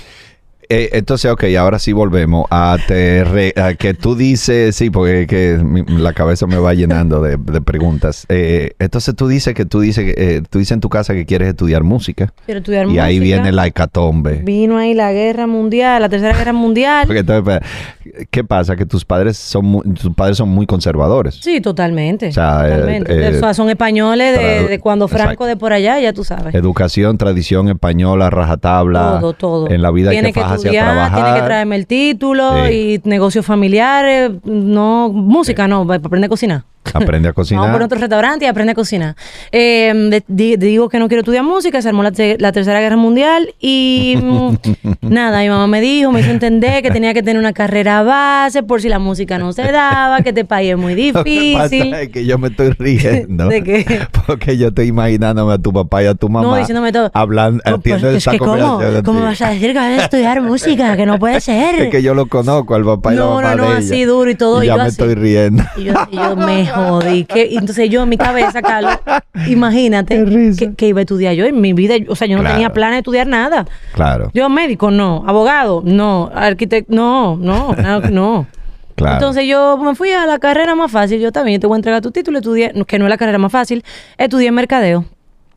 Eh, 0.68 0.90
entonces, 0.92 1.30
ok, 1.30 1.44
ahora 1.58 1.78
sí 1.78 1.92
volvemos 1.92 2.46
a, 2.50 2.76
te 2.86 3.24
re- 3.24 3.54
a 3.56 3.74
que 3.74 3.94
tú 3.94 4.14
dices, 4.16 4.74
sí, 4.76 4.90
porque 4.90 5.26
que 5.26 5.58
mi- 5.62 5.82
la 5.98 6.12
cabeza 6.12 6.46
me 6.46 6.56
va 6.58 6.74
llenando 6.74 7.20
de, 7.22 7.36
de 7.36 7.60
preguntas. 7.60 8.26
Eh, 8.28 8.72
entonces 8.78 9.14
tú 9.14 9.28
dices 9.28 9.54
que 9.54 9.64
tú 9.64 9.80
dices, 9.80 10.04
que, 10.04 10.36
eh, 10.36 10.42
tú 10.48 10.58
dices 10.58 10.72
en 10.72 10.80
tu 10.80 10.88
casa 10.88 11.14
que 11.14 11.26
quieres 11.26 11.48
estudiar 11.48 11.82
música 11.82 12.32
Quiero 12.44 12.58
estudiar 12.58 12.86
y 12.88 12.98
ahí 12.98 13.18
música. 13.18 13.36
viene 13.36 13.52
la 13.52 13.66
hecatombe. 13.66 14.42
Vino 14.44 14.76
ahí 14.78 14.94
la 14.94 15.12
guerra 15.12 15.46
mundial, 15.46 16.02
la 16.02 16.08
tercera 16.08 16.36
guerra 16.36 16.52
mundial. 16.52 17.06
Porque 17.06 17.20
entonces, 17.20 17.42
espera, 17.46 18.26
¿qué 18.30 18.44
pasa? 18.44 18.76
Que 18.76 18.86
tus 18.86 19.04
padres 19.04 19.36
son 19.36 19.64
muy, 19.66 19.82
tus 19.94 20.14
padres 20.14 20.36
son 20.36 20.48
muy 20.48 20.66
conservadores. 20.66 21.36
Sí, 21.42 21.60
totalmente. 21.60 22.28
O 22.28 22.32
sea, 22.32 22.66
eh, 22.66 22.70
totalmente. 22.72 23.28
o 23.36 23.38
sea, 23.40 23.54
son 23.54 23.68
españoles 23.70 24.38
de, 24.68 24.78
cuando 24.80 25.08
Franco 25.08 25.24
Exacto. 25.30 25.46
de 25.46 25.56
por 25.56 25.72
allá, 25.72 25.98
ya 26.00 26.12
tú 26.12 26.24
sabes. 26.24 26.54
Educación, 26.54 27.18
tradición 27.18 27.68
española, 27.68 28.30
rajatabla. 28.30 29.18
Todo, 29.20 29.32
todo. 29.32 29.70
En 29.70 29.82
la 29.82 29.90
vida 29.90 30.10
tiene 30.10 30.28
hay 30.28 30.32
que 30.32 30.40
fajarse 30.56 30.68
a 30.68 30.70
estudiar, 30.70 30.84
trabajar. 30.92 31.24
Tiene 31.24 31.40
que 31.40 31.46
traerme 31.46 31.76
el 31.76 31.86
título 31.86 32.66
Sí. 32.66 33.00
y 33.04 33.08
negocios 33.08 33.44
familiares, 33.46 34.30
no, 34.44 35.08
música 35.10 35.68
no, 35.68 35.86
para 35.86 35.98
aprender 35.98 36.26
a 36.26 36.30
cocinar. 36.30 36.62
Aprende 36.94 37.28
a 37.28 37.32
cocinar. 37.34 37.62
Vamos 37.64 37.76
por 37.76 37.82
otro 37.86 37.98
restaurante 37.98 38.44
y 38.44 38.48
aprende 38.48 38.72
a 38.72 38.74
cocinar. 38.74 39.14
Eh, 39.52 39.92
de- 40.10 40.24
di- 40.28 40.56
digo 40.56 40.88
que 40.88 40.98
no 40.98 41.08
quiero 41.08 41.20
estudiar 41.20 41.44
música, 41.44 41.80
se 41.82 41.88
armó 41.88 42.02
la, 42.02 42.12
te- 42.12 42.36
la 42.38 42.52
Tercera 42.52 42.80
Guerra 42.80 42.96
Mundial 42.96 43.54
y 43.60 44.16
mm, 44.22 44.54
nada, 45.02 45.40
mi 45.42 45.48
mamá 45.48 45.66
me 45.66 45.80
dijo, 45.80 46.12
me 46.12 46.20
hizo 46.20 46.30
entender 46.30 46.82
que 46.82 46.90
tenía 46.90 47.14
que 47.14 47.22
tener 47.22 47.38
una 47.38 47.52
carrera 47.52 48.02
base 48.02 48.62
por 48.62 48.80
si 48.80 48.88
la 48.88 48.98
música 48.98 49.38
no 49.38 49.52
se 49.52 49.62
daba, 49.70 50.20
que 50.22 50.30
este 50.30 50.44
país 50.44 50.70
es 50.72 50.76
muy 50.78 50.94
Lo 51.12 51.22
que 51.24 51.52
pasa 51.54 51.68
difícil. 51.68 51.94
es 51.94 52.08
que 52.10 52.24
yo 52.26 52.38
me 52.38 52.48
estoy 52.48 52.70
riendo. 52.70 53.48
¿De 53.48 53.62
qué? 53.62 54.06
Porque 54.26 54.56
yo 54.56 54.68
estoy 54.68 54.86
imaginándome 54.88 55.52
a 55.54 55.58
tu 55.58 55.72
papá 55.72 56.02
y 56.02 56.06
a 56.06 56.14
tu 56.14 56.28
mamá. 56.28 56.46
No, 56.48 56.56
diciéndome 56.56 56.92
todo. 56.92 57.10
Hablando, 57.14 57.62
No, 57.66 57.80
pues, 57.80 58.02
es 58.02 58.26
que 58.26 58.38
¿cómo? 58.38 58.80
¿Cómo 59.04 59.20
vas 59.20 59.40
a 59.42 59.50
decir 59.50 59.72
que 59.72 59.78
vas 59.78 59.98
a 60.00 60.04
estudiar 60.04 60.40
música? 60.42 60.96
Que 60.96 61.06
no 61.06 61.18
puede 61.18 61.40
ser. 61.40 61.74
Es 61.76 61.90
que 61.90 62.02
yo 62.02 62.14
lo 62.14 62.26
conozco, 62.26 62.74
al 62.74 62.84
papá 62.84 63.12
y 63.12 63.16
No, 63.16 63.40
la 63.40 63.48
mamá 63.48 63.56
no, 63.56 63.56
no, 63.56 63.62
de 63.74 63.78
ella. 63.78 63.78
así 63.78 64.04
duro 64.04 64.30
y 64.30 64.34
todo, 64.34 64.62
y 64.62 64.66
ya 64.66 64.72
yo 64.72 64.76
me 64.78 64.88
así. 64.88 64.90
estoy 65.00 65.14
riendo. 65.14 65.62
Y 65.76 65.84
yo, 65.84 65.94
y 66.10 66.16
yo 66.16 66.36
me 66.36 66.60
jodí. 66.76 67.24
¿Qué? 67.24 67.46
Y 67.50 67.56
entonces 67.56 67.88
yo 67.90 68.02
en 68.02 68.08
mi 68.08 68.16
cabeza, 68.16 68.62
Carlos, 68.62 68.98
imagínate 69.48 70.24
que, 70.58 70.74
que 70.74 70.88
iba 70.88 71.00
a 71.00 71.02
estudiar 71.02 71.34
yo 71.34 71.44
en 71.44 71.60
mi 71.60 71.72
vida. 71.72 71.94
O 72.08 72.16
sea, 72.16 72.26
yo 72.26 72.36
no 72.36 72.42
Claro. 72.42 72.54
tenía 72.56 72.70
planes 72.72 72.94
de 72.96 72.98
estudiar 72.98 73.26
nada. 73.26 73.66
Claro, 73.94 74.30
Yo 74.34 74.48
médico, 74.48 74.90
no. 74.90 75.24
Abogado, 75.26 75.82
no. 75.84 76.30
Arquitecto, 76.34 76.92
no, 76.94 77.36
no, 77.36 77.74
no, 78.10 78.46
claro. 78.94 79.14
Entonces 79.16 79.44
yo 79.46 79.76
me 79.78 79.94
fui 79.94 80.10
a 80.12 80.26
la 80.26 80.38
carrera 80.38 80.74
más 80.74 80.90
fácil. 80.90 81.20
Yo 81.20 81.32
también 81.32 81.60
te 81.60 81.66
voy 81.66 81.76
a 81.76 81.78
entregar 81.78 82.00
tu 82.02 82.10
título. 82.10 82.38
Estudié, 82.38 82.72
que 82.86 82.98
no 82.98 83.06
es 83.06 83.10
la 83.10 83.16
carrera 83.18 83.38
más 83.38 83.52
fácil. 83.52 83.84
Estudié 84.18 84.50
mercadeo. 84.52 85.04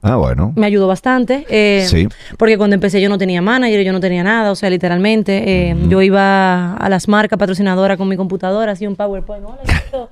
ah, 0.01 0.15
bueno. 0.15 0.53
Me 0.55 0.65
ayudó 0.65 0.87
bastante. 0.87 1.45
eh, 1.49 1.85
Sí. 1.87 2.07
Porque 2.37 2.57
cuando 2.57 2.73
empecé 2.73 3.01
yo 3.01 3.09
no 3.09 3.17
tenía 3.17 3.41
manager, 3.41 3.83
yo 3.83 3.91
no 3.93 3.99
tenía 3.99 4.23
nada. 4.23 4.51
O 4.51 4.55
sea, 4.55 4.69
literalmente, 4.69 5.43
eh, 5.71 5.75
yo 5.89 6.01
iba 6.01 6.73
a 6.75 6.89
las 6.89 7.07
marcas 7.07 7.37
patrocinadoras 7.39 7.97
con 7.97 8.07
mi 8.07 8.15
computadora, 8.17 8.71
hacía 8.73 8.87
un 8.89 8.95
PowerPoint. 8.95 9.43
Hola, 9.45 10.07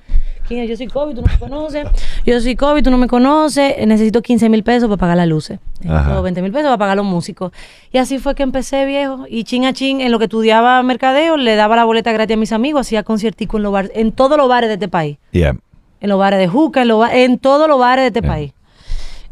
Yo 0.50 0.78
soy 0.78 0.88
Kobe, 0.88 1.14
tú 1.14 1.22
no 1.22 1.28
me 1.32 1.40
conoces. 1.40 1.86
Yo 2.26 2.40
soy 2.42 2.56
Kobe, 2.56 2.82
tú 2.82 2.90
no 2.92 2.98
me 2.98 3.08
conoces. 3.08 3.86
Necesito 3.86 4.22
15 4.22 4.50
mil 4.50 4.64
pesos 4.64 4.88
para 4.88 4.98
pagar 4.98 5.18
las 5.18 5.28
luces. 5.28 5.60
Necesito 5.82 6.22
20 6.24 6.42
mil 6.42 6.52
pesos 6.52 6.66
para 6.68 6.78
pagar 6.78 6.98
los 6.98 7.06
músicos. 7.06 7.52
Y 7.92 7.98
así 7.98 8.18
fue 8.20 8.34
que 8.36 8.44
empecé, 8.44 8.86
viejo. 8.86 9.26
Y 9.30 9.44
chin 9.44 9.66
a 9.66 9.74
chin, 9.74 10.00
en 10.02 10.12
lo 10.12 10.20
que 10.20 10.26
estudiaba 10.26 10.82
mercadeo, 10.84 11.38
le 11.38 11.56
daba 11.56 11.76
la 11.76 11.84
boleta 11.86 12.12
gratis 12.12 12.36
a 12.36 12.40
mis 12.40 12.52
amigos. 12.54 12.88
Hacía 12.88 13.04
conciertico 13.04 13.58
en 13.58 13.64
los 13.64 13.72
bares, 13.74 13.92
en 13.96 14.12
todos 14.12 14.38
los 14.38 14.48
bares 14.48 14.70
de 14.70 14.76
este 14.76 14.88
país. 14.88 15.18
Yeah. 15.32 15.56
En 16.00 16.10
los 16.10 16.20
bares 16.20 16.40
de 16.40 16.48
Juca, 16.48 16.84
en, 16.84 16.88
los 16.90 17.00
ba- 17.00 17.14
en 17.16 17.40
todos 17.40 17.68
los 17.68 17.80
bares 17.80 18.04
de 18.04 18.08
este 18.08 18.22
país. 18.22 18.54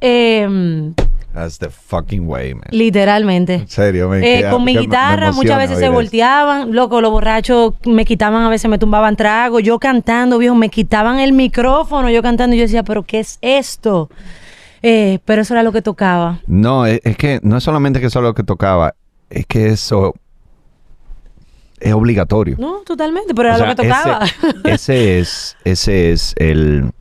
Eh, 0.01 0.91
That's 1.35 1.59
the 1.59 1.69
fucking 1.69 2.27
way, 2.27 2.53
man. 2.53 2.63
literalmente. 2.71 3.53
En 3.55 3.67
serio, 3.67 4.07
man. 4.09 4.23
Eh, 4.23 4.45
con 4.49 4.63
mi 4.63 4.73
me- 4.73 4.79
me 4.79 4.85
guitarra 4.85 5.31
muchas 5.33 5.57
veces 5.57 5.77
se 5.79 5.89
volteaban, 5.89 6.73
loco, 6.73 7.01
los 7.01 7.11
borrachos 7.11 7.73
me 7.85 8.05
quitaban, 8.05 8.41
a 8.43 8.49
veces 8.49 8.71
me 8.71 8.77
tumbaban 8.79 9.15
trago, 9.17 9.59
yo 9.59 9.77
cantando, 9.77 10.37
viejo, 10.37 10.55
me 10.55 10.69
quitaban 10.69 11.19
el 11.19 11.33
micrófono, 11.33 12.09
yo 12.09 12.21
cantando, 12.23 12.55
y 12.55 12.59
yo 12.59 12.63
decía, 12.63 12.83
pero 12.83 13.03
¿qué 13.03 13.19
es 13.19 13.37
esto? 13.41 14.09
Eh, 14.81 15.19
pero 15.25 15.41
eso 15.41 15.53
era 15.53 15.63
lo 15.63 15.71
que 15.73 15.81
tocaba. 15.81 16.39
No, 16.47 16.85
es, 16.85 17.01
es 17.03 17.17
que 17.17 17.39
no 17.43 17.57
es 17.57 17.63
solamente 17.63 17.99
que 17.99 18.05
eso 18.05 18.19
es 18.19 18.23
lo 18.23 18.33
que 18.33 18.43
tocaba, 18.43 18.95
es 19.29 19.45
que 19.45 19.67
eso 19.67 20.13
es 21.79 21.93
obligatorio. 21.93 22.55
No, 22.59 22.77
totalmente, 22.85 23.33
pero 23.35 23.49
era 23.49 23.55
O 23.55 23.59
sea, 23.59 23.67
lo 23.69 23.75
que 23.75 23.83
tocaba. 23.83 24.25
Ese, 24.63 25.19
ese 25.19 25.19
es, 25.19 25.57
ese 25.65 26.11
es 26.11 26.33
el, 26.37 26.91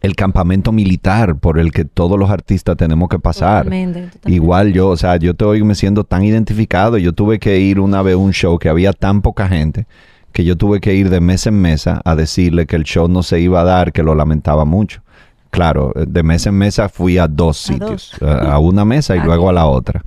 el 0.00 0.14
campamento 0.14 0.72
militar 0.72 1.36
por 1.36 1.58
el 1.58 1.72
que 1.72 1.84
todos 1.84 2.18
los 2.18 2.30
artistas 2.30 2.76
tenemos 2.76 3.08
que 3.08 3.18
pasar. 3.18 3.64
Totalmente, 3.64 4.00
totalmente. 4.02 4.32
Igual 4.32 4.72
yo, 4.72 4.88
o 4.88 4.96
sea, 4.96 5.16
yo 5.16 5.32
estoy 5.32 5.62
me 5.64 5.74
siendo 5.74 6.04
tan 6.04 6.24
identificado. 6.24 6.98
Yo 6.98 7.12
tuve 7.12 7.38
que 7.38 7.58
ir 7.58 7.80
una 7.80 8.02
vez 8.02 8.14
a 8.14 8.18
un 8.18 8.32
show 8.32 8.58
que 8.58 8.68
había 8.68 8.92
tan 8.92 9.22
poca 9.22 9.48
gente 9.48 9.86
que 10.32 10.44
yo 10.44 10.56
tuve 10.56 10.80
que 10.80 10.94
ir 10.94 11.10
de 11.10 11.20
mesa 11.20 11.48
en 11.48 11.60
mesa 11.60 12.00
a 12.04 12.14
decirle 12.14 12.66
que 12.66 12.76
el 12.76 12.84
show 12.84 13.08
no 13.08 13.22
se 13.22 13.40
iba 13.40 13.60
a 13.60 13.64
dar, 13.64 13.92
que 13.92 14.02
lo 14.02 14.14
lamentaba 14.14 14.64
mucho. 14.64 15.02
Claro, 15.50 15.92
de 15.96 16.22
mesa 16.22 16.50
en 16.50 16.56
mesa 16.56 16.88
fui 16.88 17.18
a 17.18 17.26
dos 17.26 17.56
sitios, 17.56 18.12
a, 18.20 18.52
a 18.52 18.58
una 18.58 18.84
mesa 18.84 19.16
y 19.16 19.18
Ah, 19.22 19.24
luego 19.24 19.48
a 19.48 19.52
la 19.52 19.66
otra. 19.66 20.04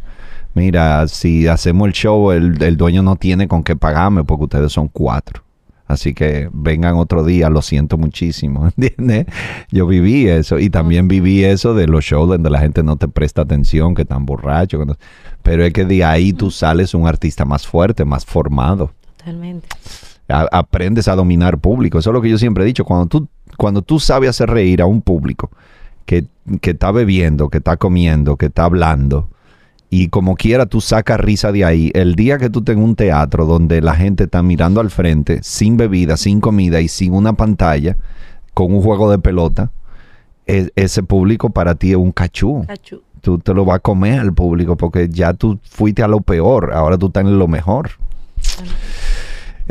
Mira, 0.54 1.08
si 1.08 1.48
hacemos 1.48 1.88
el 1.88 1.94
show, 1.94 2.32
el, 2.32 2.62
el 2.62 2.78
dueño 2.78 3.02
no 3.02 3.15
tiene 3.15 3.48
con 3.48 3.63
qué 3.63 3.76
pagarme 3.76 4.24
porque 4.24 4.44
ustedes 4.44 4.72
son 4.72 4.88
cuatro. 4.88 5.44
Así 5.92 6.14
que 6.14 6.50
vengan 6.54 6.96
otro 6.96 7.24
día, 7.24 7.50
lo 7.50 7.62
siento 7.62 7.98
muchísimo, 7.98 8.66
¿entiendes? 8.78 9.26
Yo 9.72 9.86
viví 9.88 10.28
eso 10.28 10.58
y 10.60 10.70
también 10.70 11.08
viví 11.08 11.44
eso 11.44 11.74
de 11.74 11.88
los 11.88 12.04
shows 12.06 12.30
donde 12.30 12.50
la 12.50 12.60
gente 12.60 12.82
no 12.84 12.96
te 12.98 13.08
presta 13.08 13.42
atención, 13.44 13.94
que 13.96 14.02
están 14.04 14.26
borrachos. 14.26 14.80
que 14.80 14.86
no- 14.86 14.98
Pero 15.44 15.64
es 15.64 15.74
que 15.74 15.86
de 15.86 16.04
ahí 16.04 16.34
tú 16.34 16.50
sales 16.52 16.94
un 16.94 17.08
artista 17.08 17.46
más 17.46 17.68
fuerte, 17.68 18.06
más 18.06 18.26
formado. 18.26 18.92
Totalmente. 19.18 19.68
A- 20.28 20.48
aprendes 20.52 21.08
a 21.08 21.16
dominar 21.16 21.60
público. 21.60 22.00
Eso 22.00 22.10
es 22.10 22.14
lo 22.14 22.22
que 22.22 22.30
yo 22.30 22.38
siempre 22.38 22.64
he 22.64 22.68
dicho. 22.68 22.86
Cuando 22.86 23.06
tú, 23.08 23.28
cuando 23.58 23.82
tú 23.82 24.00
sabes 24.00 24.30
hacer 24.30 24.50
reír 24.50 24.82
a 24.82 24.86
un 24.86 25.02
público 25.02 25.52
que, 26.06 26.26
que 26.62 26.72
está 26.72 26.92
bebiendo, 26.92 27.50
que 27.50 27.58
está 27.58 27.78
comiendo, 27.78 28.38
que 28.38 28.48
está 28.48 28.64
hablando, 28.66 29.30
y 29.94 30.08
como 30.08 30.36
quiera 30.38 30.66
tú 30.66 30.80
sacas 30.80 31.20
risa 31.20 31.52
de 31.52 31.66
ahí, 31.66 31.92
el 31.94 32.16
día 32.16 32.38
que 32.38 32.50
tú 32.50 32.64
tengas 32.64 32.86
un 32.86 32.96
teatro 32.96 33.46
donde 33.46 33.82
la 33.82 33.94
gente 33.94 34.24
está 34.24 34.42
mirando 34.42 34.80
al 34.80 34.90
frente, 34.90 35.40
sin 35.44 35.76
bebida, 35.76 36.16
sin 36.16 36.40
comida 36.40 36.80
y 36.80 36.88
sin 36.88 37.14
una 37.14 37.34
pantalla, 37.34 37.98
con 38.54 38.74
un 38.74 38.82
juego 38.82 39.12
de 39.12 39.20
pelota, 39.20 39.70
e- 40.48 40.72
ese 40.78 41.04
público 41.04 41.50
para 41.50 41.76
ti 41.76 41.92
es 41.92 41.98
un 41.98 42.14
cachú. 42.14 42.64
Cachú. 42.66 43.02
Tú 43.20 43.38
te 43.38 43.54
lo 43.54 43.66
vas 43.66 43.76
a 43.76 43.80
comer 43.80 44.22
al 44.22 44.34
público 44.34 44.78
porque 44.78 45.10
ya 45.10 45.34
tú 45.34 45.60
fuiste 45.70 46.02
a 46.02 46.08
lo 46.08 46.22
peor, 46.22 46.72
ahora 46.74 46.98
tú 46.98 47.08
estás 47.08 47.26
en 47.26 47.38
lo 47.38 47.50
mejor. 47.50 47.92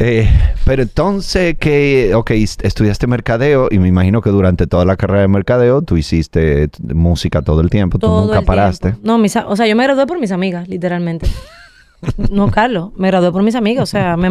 Eh, 0.02 0.26
pero 0.64 0.80
entonces 0.82 1.58
que, 1.58 2.14
ok, 2.14 2.30
est- 2.30 2.64
estudiaste 2.64 3.06
mercadeo 3.06 3.68
y 3.70 3.78
me 3.78 3.86
imagino 3.86 4.22
que 4.22 4.30
durante 4.30 4.66
toda 4.66 4.86
la 4.86 4.96
carrera 4.96 5.20
de 5.20 5.28
mercadeo 5.28 5.82
tú 5.82 5.98
hiciste 5.98 6.70
música 6.82 7.42
todo 7.42 7.60
el 7.60 7.68
tiempo, 7.68 7.98
Todo 7.98 8.22
tú 8.22 8.26
nunca 8.28 8.40
paraste. 8.40 8.92
tiempo. 8.92 9.00
No, 9.06 9.18
mis, 9.18 9.36
o 9.36 9.54
sea, 9.56 9.66
yo 9.66 9.76
me 9.76 9.84
gradué 9.84 10.06
por 10.06 10.18
mis 10.18 10.32
amigas, 10.32 10.66
literalmente. 10.68 11.26
No, 12.30 12.50
Carlos, 12.50 12.90
me 12.96 13.08
gradué 13.08 13.30
por 13.32 13.42
mis 13.42 13.54
amigas. 13.54 13.82
O 13.82 13.86
sea, 13.86 14.16
me 14.16 14.30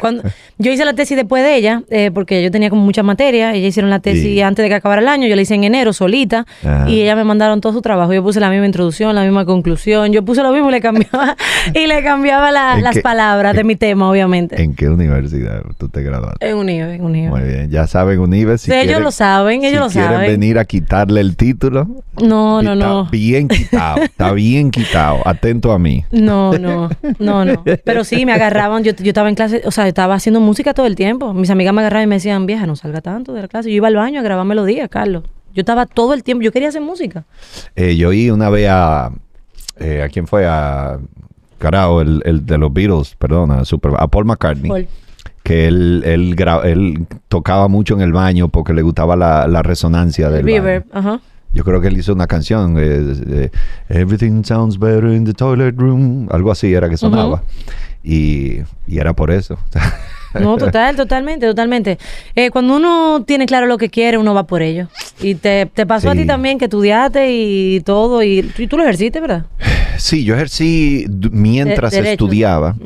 cuando 0.00 0.22
yo 0.58 0.70
hice 0.72 0.84
la 0.84 0.92
tesis 0.94 1.16
después 1.16 1.42
de 1.42 1.56
ella, 1.56 1.82
eh, 1.90 2.10
porque 2.12 2.42
yo 2.42 2.50
tenía 2.50 2.68
como 2.70 2.82
muchas 2.82 3.04
materias. 3.04 3.54
Ellas 3.54 3.68
hicieron 3.70 3.90
la 3.90 4.00
tesis 4.00 4.22
Sí. 4.22 4.40
antes 4.42 4.62
de 4.62 4.68
que 4.68 4.74
acabara 4.74 5.00
el 5.00 5.08
año. 5.08 5.26
Yo 5.26 5.34
la 5.36 5.42
hice 5.42 5.54
en 5.54 5.64
enero 5.64 5.92
solita. 5.92 6.46
Ajá. 6.62 6.88
Y 6.90 7.00
ellas 7.00 7.16
me 7.16 7.24
mandaron 7.24 7.60
todo 7.60 7.72
su 7.72 7.80
trabajo. 7.82 8.12
Yo 8.12 8.22
puse 8.22 8.38
la 8.40 8.50
misma 8.50 8.66
introducción, 8.66 9.14
la 9.14 9.22
misma 9.22 9.44
conclusión. 9.46 10.12
Yo 10.12 10.24
puse 10.24 10.42
lo 10.42 10.52
mismo 10.52 10.68
y 10.68 10.72
le 10.72 10.80
cambiaba, 10.80 11.36
y 11.74 11.86
le 11.86 12.02
cambiaba 12.02 12.52
la- 12.52 12.74
¿En 12.76 12.84
las 12.84 12.96
qué- 12.96 13.00
palabras 13.02 13.54
de 13.56 13.64
mi 13.64 13.76
tema, 13.76 14.10
obviamente. 14.10 14.60
¿En 14.62 14.74
qué 14.74 14.88
universidad 14.88 15.62
tú 15.78 15.88
te 15.88 16.02
graduaste? 16.02 16.48
En 16.48 16.56
Unive, 16.56 16.94
en 16.96 17.04
Unive. 17.04 17.28
Muy 17.30 17.42
bien, 17.42 17.70
ya 17.70 17.86
saben, 17.86 18.18
Unives. 18.18 18.60
Si 18.62 18.66
Sí, 18.70 18.72
ellos 18.76 18.84
quieren- 18.86 19.02
lo 19.04 19.10
saben, 19.10 19.64
ellos 19.64 19.92
si 19.92 19.98
lo 19.98 20.04
quieren 20.04 20.18
saben. 20.18 20.30
venir 20.40 20.58
a 20.58 20.64
quitarle 20.64 21.20
el 21.22 21.36
título, 21.36 21.86
No, 22.22 22.62
no, 22.62 22.74
no. 22.74 23.00
está 23.04 23.10
bien 23.10 23.48
quitado, 23.48 24.02
está 24.02 24.32
bien 24.32 24.70
quitado. 24.70 25.18
Atento 25.26 25.72
a 25.72 25.78
mí. 25.78 26.04
No, 26.10 26.52
no, 26.58 26.88
no, 27.18 27.44
no. 27.44 27.64
Pero 27.84 28.04
sí, 28.04 28.24
me 28.26 28.32
agarraban, 28.32 28.82
yo, 28.84 28.92
yo 28.92 29.08
estaba 29.08 29.28
en 29.28 29.34
clase, 29.34 29.62
o 29.64 29.70
sea, 29.70 29.84
yo 29.84 29.88
estaba 29.88 30.14
haciendo 30.14 30.40
música 30.40 30.74
todo 30.74 30.86
el 30.86 30.94
tiempo. 30.96 31.32
Mis 31.34 31.50
amigas 31.50 31.72
me 31.74 31.80
agarraban 31.82 32.04
y 32.04 32.06
me 32.08 32.16
decían, 32.16 32.46
vieja, 32.46 32.66
no 32.66 32.76
salga 32.76 33.00
tanto 33.00 33.32
de 33.32 33.42
la 33.42 33.48
clase. 33.48 33.70
Yo 33.70 33.76
iba 33.76 33.88
al 33.88 33.96
baño 33.96 34.20
a 34.20 34.22
grabar 34.22 34.44
melodías, 34.46 34.88
Carlos. 34.88 35.24
Yo 35.54 35.60
estaba 35.60 35.86
todo 35.86 36.12
el 36.14 36.22
tiempo, 36.22 36.42
yo 36.42 36.52
quería 36.52 36.68
hacer 36.68 36.82
música. 36.82 37.24
Eh, 37.74 37.96
yo 37.96 38.10
oí 38.10 38.30
una 38.30 38.50
vez 38.50 38.68
a. 38.70 39.10
eh, 39.78 40.02
¿A 40.02 40.08
quién 40.08 40.26
fue? 40.26 40.46
A. 40.46 40.98
Carajo, 41.58 42.02
el, 42.02 42.20
el 42.26 42.44
de 42.44 42.58
los 42.58 42.70
Beatles, 42.72 43.14
perdona, 43.18 43.64
super, 43.64 43.92
a 43.98 44.06
Paul 44.08 44.26
McCartney. 44.26 44.68
Paul. 44.68 44.86
Que 45.42 45.68
él, 45.68 46.02
él, 46.04 46.36
él 46.64 47.06
tocaba 47.28 47.68
mucho 47.68 47.94
en 47.94 48.00
el 48.02 48.12
baño 48.12 48.48
porque 48.48 48.74
le 48.74 48.82
gustaba 48.82 49.16
la, 49.16 49.46
la 49.46 49.62
resonancia 49.62 50.28
del 50.28 50.44
baño. 50.44 50.84
ajá. 50.92 51.20
Yo 51.56 51.64
creo 51.64 51.80
que 51.80 51.88
él 51.88 51.96
hizo 51.96 52.12
una 52.12 52.26
canción, 52.26 52.76
eh, 52.78 53.50
Everything 53.88 54.42
Sounds 54.44 54.78
Better 54.78 55.10
in 55.12 55.24
the 55.24 55.32
Toilet 55.32 55.74
Room, 55.76 56.28
algo 56.30 56.50
así 56.52 56.74
era 56.74 56.88
que 56.90 56.98
sonaba. 56.98 57.42
y, 58.04 58.58
y 58.86 58.98
era 58.98 59.14
por 59.14 59.30
eso. 59.30 59.58
No, 60.38 60.58
total, 60.58 60.96
totalmente, 60.96 61.46
totalmente. 61.46 61.98
Eh, 62.34 62.50
cuando 62.50 62.76
uno 62.76 63.24
tiene 63.26 63.46
claro 63.46 63.64
lo 63.64 63.78
que 63.78 63.88
quiere, 63.88 64.18
uno 64.18 64.34
va 64.34 64.46
por 64.46 64.60
ello. 64.60 64.86
Y 65.18 65.36
te, 65.36 65.64
te 65.64 65.86
pasó 65.86 66.10
a 66.10 66.14
ti 66.14 66.26
también 66.26 66.58
que 66.58 66.66
estudiaste 66.66 67.32
y 67.32 67.80
todo, 67.80 68.22
y, 68.22 68.52
y 68.58 68.66
tú 68.66 68.76
lo 68.76 68.82
ejerciste, 68.82 69.18
¿verdad? 69.20 69.46
sí, 69.96 70.24
yo 70.24 70.34
ejercí 70.34 71.06
mientras 71.30 71.92
De- 71.92 72.12
estudiaba. 72.12 72.76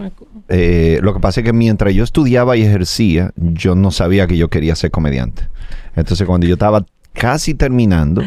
Eh, 0.48 1.00
lo 1.02 1.12
que 1.12 1.18
pasa 1.18 1.40
es 1.40 1.44
que 1.44 1.52
mientras 1.52 1.92
yo 1.92 2.04
estudiaba 2.04 2.56
y 2.56 2.62
ejercía, 2.62 3.32
yo 3.34 3.74
no 3.74 3.90
sabía 3.90 4.28
que 4.28 4.36
yo 4.36 4.46
quería 4.48 4.76
ser 4.76 4.92
comediante. 4.92 5.42
Entonces, 5.96 6.24
cuando 6.28 6.46
yo 6.46 6.52
estaba 6.52 6.86
casi 7.14 7.54
terminando, 7.54 8.22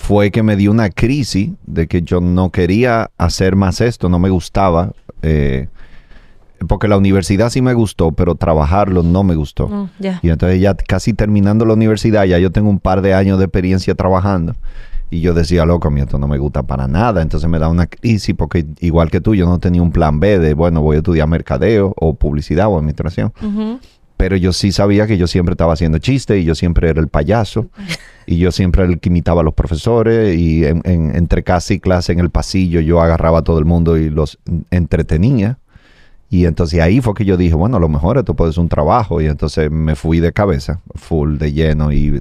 fue 0.00 0.30
que 0.30 0.42
me 0.42 0.56
dio 0.56 0.70
una 0.70 0.88
crisis 0.88 1.50
de 1.66 1.86
que 1.86 2.00
yo 2.00 2.22
no 2.22 2.48
quería 2.50 3.10
hacer 3.18 3.54
más 3.54 3.82
esto, 3.82 4.08
no 4.08 4.18
me 4.18 4.30
gustaba. 4.30 4.92
eh, 5.20 5.68
porque 6.66 6.88
la 6.88 6.96
universidad 6.98 7.48
sí 7.50 7.62
me 7.62 7.72
gustó, 7.74 8.12
pero 8.12 8.34
trabajarlo 8.34 9.02
no 9.02 9.22
me 9.22 9.34
gustó. 9.34 9.88
Ya. 9.98 10.20
Y 10.22 10.28
entonces 10.30 10.60
ya 10.60 10.74
casi 10.74 11.12
terminando 11.14 11.64
la 11.64 11.72
universidad, 11.74 12.24
ya 12.24 12.38
yo 12.38 12.50
tengo 12.50 12.68
un 12.68 12.80
par 12.80 13.00
de 13.02 13.14
años 13.14 13.38
de 13.38 13.44
experiencia 13.44 13.94
trabajando. 13.94 14.54
Y 15.10 15.20
yo 15.20 15.32
decía, 15.32 15.64
loco, 15.64 15.88
a 15.88 15.90
mí 15.90 16.00
esto 16.00 16.18
no 16.18 16.28
me 16.28 16.38
gusta 16.38 16.62
para 16.62 16.86
nada. 16.86 17.22
Entonces 17.22 17.48
me 17.48 17.58
da 17.58 17.68
una 17.68 17.86
crisis 17.86 18.34
porque 18.36 18.66
igual 18.80 19.10
que 19.10 19.20
tú, 19.20 19.34
yo 19.34 19.46
no 19.46 19.58
tenía 19.58 19.82
un 19.82 19.90
plan 19.90 20.20
B 20.20 20.38
de, 20.38 20.54
bueno, 20.54 20.82
voy 20.82 20.96
a 20.96 20.98
estudiar 20.98 21.28
mercadeo 21.28 21.94
o 21.96 22.14
publicidad 22.14 22.68
o 22.68 22.76
administración. 22.76 23.32
Pero 24.20 24.36
yo 24.36 24.52
sí 24.52 24.70
sabía 24.70 25.06
que 25.06 25.16
yo 25.16 25.26
siempre 25.26 25.54
estaba 25.54 25.72
haciendo 25.72 25.98
chistes 25.98 26.40
y 26.40 26.44
yo 26.44 26.54
siempre 26.54 26.90
era 26.90 27.00
el 27.00 27.08
payaso. 27.08 27.70
Y 28.26 28.36
yo 28.38 28.52
siempre 28.52 28.82
era 28.82 28.92
el 28.92 29.00
que 29.00 29.08
imitaba 29.08 29.40
a 29.40 29.44
los 29.44 29.54
profesores 29.54 30.36
y 30.38 30.64
en- 30.64 30.82
en- 30.84 31.16
entre 31.16 31.42
clase 31.42 31.74
y 31.74 31.80
clase 31.80 32.12
en 32.12 32.20
el 32.20 32.30
pasillo 32.30 32.80
yo 32.80 33.00
agarraba 33.00 33.38
a 33.38 33.42
todo 33.42 33.58
el 33.58 33.64
mundo 33.64 33.96
y 33.96 34.10
los 34.10 34.38
entretenía. 34.70 35.58
Y 36.32 36.46
entonces 36.46 36.80
ahí 36.80 37.00
fue 37.00 37.12
que 37.14 37.24
yo 37.24 37.36
dije, 37.36 37.54
bueno, 37.56 37.76
a 37.76 37.80
lo 37.80 37.88
mejor 37.88 38.16
esto 38.16 38.34
puede 38.34 38.52
ser 38.52 38.60
un 38.62 38.68
trabajo. 38.68 39.20
Y 39.20 39.26
entonces 39.26 39.68
me 39.68 39.96
fui 39.96 40.20
de 40.20 40.32
cabeza, 40.32 40.80
full, 40.94 41.38
de 41.38 41.52
lleno 41.52 41.90
y 41.92 42.20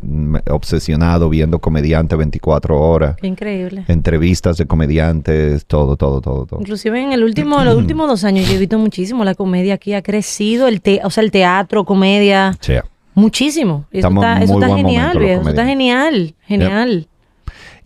obsesionado 0.50 1.30
viendo 1.30 1.60
comediantes 1.60 2.18
24 2.18 2.80
horas, 2.80 3.16
increíble. 3.22 3.86
entrevistas 3.88 4.58
de 4.58 4.66
comediantes, 4.66 5.66
todo, 5.66 5.96
todo, 5.96 6.22
todo, 6.22 6.46
todo. 6.46 6.60
Inclusive 6.60 7.02
en 7.02 7.12
el 7.14 7.24
último, 7.24 7.64
los 7.64 7.76
últimos 7.84 8.08
dos 8.08 8.24
años 8.24 8.48
yo 8.50 8.56
he 8.56 8.58
visto 8.60 8.80
muchísimo 8.80 9.24
la 9.24 9.36
comedia 9.36 9.76
aquí, 9.76 9.94
ha 9.94 10.02
crecido 10.02 10.68
el 10.68 10.82
te, 10.82 11.02
o 11.04 11.10
sea, 11.10 11.24
el 11.24 11.32
teatro, 11.32 11.86
comedia, 11.86 12.58
Sí. 12.62 12.74
muchísimo. 13.14 13.86
Eso 13.92 14.00
Estamos 14.08 14.24
está, 14.24 14.42
eso 14.44 14.54
está 14.60 14.76
genial, 14.76 15.20
viejo, 15.20 15.42
eso 15.42 15.50
está 15.50 15.66
genial, 15.66 16.34
genial. 16.48 17.08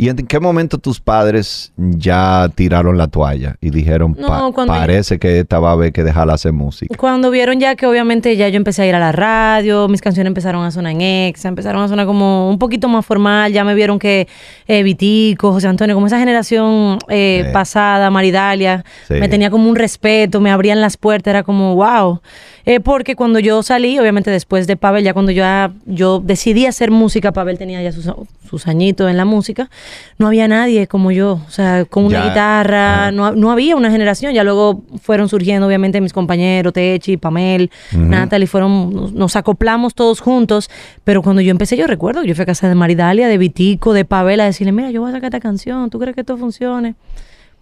¿Y 0.04 0.10
en 0.10 0.18
qué 0.18 0.38
momento 0.42 0.80
tus 0.80 1.00
padres 1.00 1.72
ya 1.78 2.50
tiraron 2.56 2.98
la 2.98 3.08
toalla 3.08 3.56
y 3.62 3.70
dijeron, 3.70 4.18
No, 4.20 4.28
"Pa- 4.28 4.52
cuando- 4.54 4.74
parece 4.74 5.18
que 5.18 5.40
esta 5.40 5.60
va 5.62 5.70
a 5.70 5.72
haber 5.72 5.94
que 5.94 6.04
dejarla 6.04 6.34
hacer 6.34 6.52
música? 6.52 6.94
Cuando 6.98 7.32
vieron 7.32 7.58
ya 7.62 7.76
que 7.76 7.86
obviamente 7.86 8.36
ya 8.36 8.50
yo 8.50 8.58
empecé 8.58 8.82
a 8.82 8.88
ir 8.88 8.96
a 8.96 9.00
la 9.00 9.14
radio, 9.14 9.88
mis 9.88 10.02
canciones 10.02 10.28
empezaron 10.28 10.66
a 10.66 10.72
sonar 10.72 10.92
en 10.92 11.00
Exa, 11.00 11.48
empezaron 11.48 11.82
a 11.84 11.88
sonar 11.88 12.06
como 12.06 12.50
un 12.50 12.60
poquito 12.60 12.90
más 12.90 13.06
formal, 13.06 13.54
ya 13.54 13.64
me 13.64 13.76
vieron 13.76 13.98
que 13.98 14.28
eh, 14.68 14.84
Vitico, 14.84 15.54
José 15.54 15.70
Antonio, 15.70 15.96
como 15.96 16.08
esa 16.08 16.20
generación 16.20 16.98
eh, 17.08 17.44
Sí. 17.46 17.54
pasada, 17.54 18.10
Maridalia, 18.10 18.84
Sí. 19.08 19.14
me 19.14 19.30
tenía 19.30 19.50
como 19.52 19.70
un 19.70 19.78
respeto, 19.78 20.42
me 20.42 20.52
abrían 20.52 20.82
las 20.82 20.98
puertas, 20.98 21.32
era 21.32 21.44
como 21.44 21.76
wow. 21.76 22.20
Eh, 22.66 22.80
porque 22.80 23.16
cuando 23.18 23.40
yo 23.40 23.62
salí, 23.62 24.00
obviamente 24.00 24.32
después 24.32 24.68
de 24.68 24.78
Pavel, 24.78 25.04
ya 25.04 25.14
cuando 25.14 25.34
yo, 25.34 25.44
yo 25.86 26.20
decidí 26.24 26.66
hacer 26.66 26.92
música, 26.92 27.34
Pavel 27.34 27.58
tenía 27.58 27.82
ya 27.84 27.92
sus, 27.92 28.10
sus 28.50 28.68
añitos 28.68 29.10
en 29.12 29.18
la 29.18 29.26
música, 29.26 29.70
no 30.18 30.28
había 30.28 30.48
nadie 30.48 30.88
como 30.88 31.12
yo, 31.12 31.42
o 31.46 31.52
sea, 31.52 31.84
con 31.84 32.06
una 32.06 32.20
Ya. 32.24 32.30
guitarra, 32.30 33.12
no, 33.12 33.34
no 33.36 33.52
había 33.52 33.76
una 33.76 33.92
generación. 33.92 34.34
Ya 34.34 34.46
luego 34.46 34.82
fueron 35.02 35.28
surgiendo, 35.28 35.68
obviamente, 35.68 36.00
mis 36.00 36.14
compañeros, 36.14 36.72
Techi, 36.72 37.18
Pamel, 37.18 37.70
Natalie, 37.92 38.48
fueron, 38.48 38.94
nos, 38.94 39.12
nos 39.12 39.36
acoplamos 39.36 39.94
todos 39.94 40.22
juntos. 40.22 40.70
Pero 41.04 41.22
cuando 41.22 41.42
yo 41.42 41.52
empecé, 41.52 41.76
yo 41.76 41.86
recuerdo, 41.86 42.24
yo 42.24 42.34
fui 42.34 42.44
a 42.44 42.46
casa 42.46 42.70
de 42.70 42.76
Maridalia, 42.76 43.28
de 43.28 43.38
Vitico, 43.38 43.92
de 43.92 44.06
Pavel, 44.06 44.40
a 44.40 44.46
decirle, 44.46 44.72
mira, 44.72 44.90
yo 44.90 45.02
voy 45.02 45.10
a 45.10 45.14
sacar 45.14 45.28
esta 45.28 45.42
canción, 45.42 45.90
¿tú 45.90 46.00
crees 46.00 46.16
que 46.16 46.22
esto 46.22 46.38
funcione? 46.38 46.96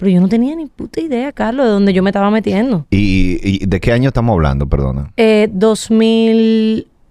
Pero 0.01 0.09
yo 0.13 0.19
no 0.19 0.27
tenía 0.27 0.55
ni 0.55 0.65
puta 0.65 0.99
idea, 0.99 1.31
Carlos, 1.31 1.63
de 1.67 1.71
dónde 1.73 1.93
yo 1.93 2.01
me 2.01 2.09
estaba 2.09 2.31
metiendo. 2.31 2.87
¿Y, 2.89 3.37
y 3.43 3.65
de 3.67 3.79
qué 3.79 3.91
año 3.91 4.07
estamos 4.07 4.33
hablando, 4.33 4.67
perdona? 4.67 5.11
Eh, 5.15 5.47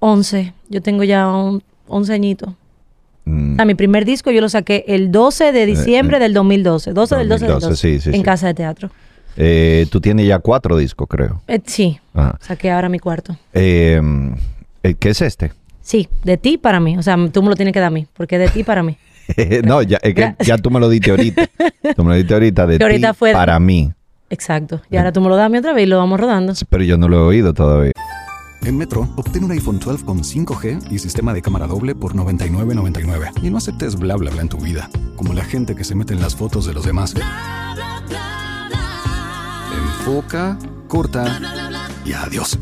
2011, 0.01 0.53
yo 0.69 0.83
tengo 0.83 1.05
ya 1.05 1.29
un, 1.29 1.63
11 1.87 2.13
añitos. 2.13 2.51
Mm, 3.27 3.61
A 3.61 3.65
mi 3.65 3.75
primer 3.75 4.05
disco 4.05 4.31
yo 4.33 4.41
lo 4.41 4.49
saqué 4.49 4.85
el 4.89 5.13
12 5.13 5.53
de 5.53 5.67
diciembre 5.67 6.19
del 6.19 6.35
2012. 6.35 6.93
12 6.93 7.17
del 7.17 7.29
12 7.29 7.45
del 7.45 7.53
2012, 7.53 7.67
12. 7.71 7.77
sí, 7.81 8.01
sí, 8.03 8.09
en 8.11 8.17
sí. 8.17 8.23
casa 8.23 8.47
de 8.49 8.55
teatro. 8.55 8.91
eh, 9.37 9.87
tú 9.91 10.01
tienes 10.01 10.27
ya 10.27 10.39
cuatro 10.41 10.77
discos, 10.77 11.07
creo. 11.09 11.43
Eh, 11.47 11.61
sí, 11.65 11.99
Ajá. 12.15 12.39
saqué 12.41 12.71
ahora 12.71 12.89
mi 12.89 12.99
cuarto. 12.99 13.37
Eh, 13.55 14.01
eh, 14.83 14.95
¿Qué 14.99 15.11
es 15.11 15.21
este? 15.23 15.53
Sí, 15.81 16.09
de 16.25 16.37
ti 16.37 16.59
para 16.59 16.81
mí. 16.81 16.97
O 16.99 17.03
sea, 17.03 17.17
tú 17.33 17.43
me 17.43 17.49
lo 17.51 17.57
tienes 17.57 17.73
que 17.73 17.81
dar 17.81 17.89
a 17.89 17.91
mí, 17.91 18.07
porque 18.15 18.37
es 18.37 18.41
de 18.43 18.49
ti 18.49 18.65
para 18.65 18.83
mí. 18.83 18.97
no, 19.65 19.83
ya, 19.83 19.99
es 20.03 20.15
que 20.15 20.35
ya 20.45 20.59
tú 20.59 20.71
me 20.71 20.81
lo 20.81 20.89
diste 20.89 21.11
ahorita. 21.11 21.49
tú 21.97 22.05
me 22.05 22.11
lo 22.11 22.15
diste 22.17 22.35
ahorita 22.35 22.67
de 22.67 22.79
Que 22.79 22.85
ahorita 22.85 23.13
ti 23.13 23.19
fue- 23.19 23.33
para 23.33 23.59
mí. 23.59 23.93
Exacto. 24.31 24.81
Y 24.91 24.97
ahora 24.97 25.13
tú 25.13 25.21
me 25.21 25.29
lo 25.29 25.37
das 25.37 25.47
a 25.47 25.49
mí 25.49 25.59
otra 25.59 25.73
vez 25.73 25.85
y 25.85 25.87
lo 25.87 25.99
vamos 25.99 26.21
rodando. 26.21 26.53
Pero 26.69 26.85
yo 26.85 26.97
no 26.97 27.09
lo 27.09 27.17
he 27.17 27.23
oído 27.27 27.53
todavía. 27.55 27.93
En 28.63 28.77
Metro, 28.77 29.09
obtén 29.17 29.45
un 29.45 29.53
iPhone 29.53 29.79
12 29.81 30.05
con 30.05 30.19
5G 30.23 30.93
y 30.93 30.99
sistema 30.99 31.33
de 31.33 31.41
cámara 31.41 31.67
doble 31.67 31.95
por 31.95 32.15
$99.99. 32.15 33.33
Y 33.43 33.51
no 33.51 33.57
aceptes 33.57 33.97
bla 33.97 34.17
bla 34.17 34.31
bla 34.31 34.43
en 34.43 34.49
tu 34.51 34.59
vida, 34.59 34.91
como 35.17 35.33
la 35.33 35.45
gente 35.45 35.75
que 35.75 35.83
se 35.83 35.95
mete 35.95 36.13
en 36.13 36.21
las 36.21 36.37
fotos 36.37 36.67
de 36.67 36.75
los 36.75 36.85
demás. 36.85 37.15
Enfoca, 39.73 40.59
corta 40.89 41.41
y 42.05 42.13
adiós. 42.13 42.59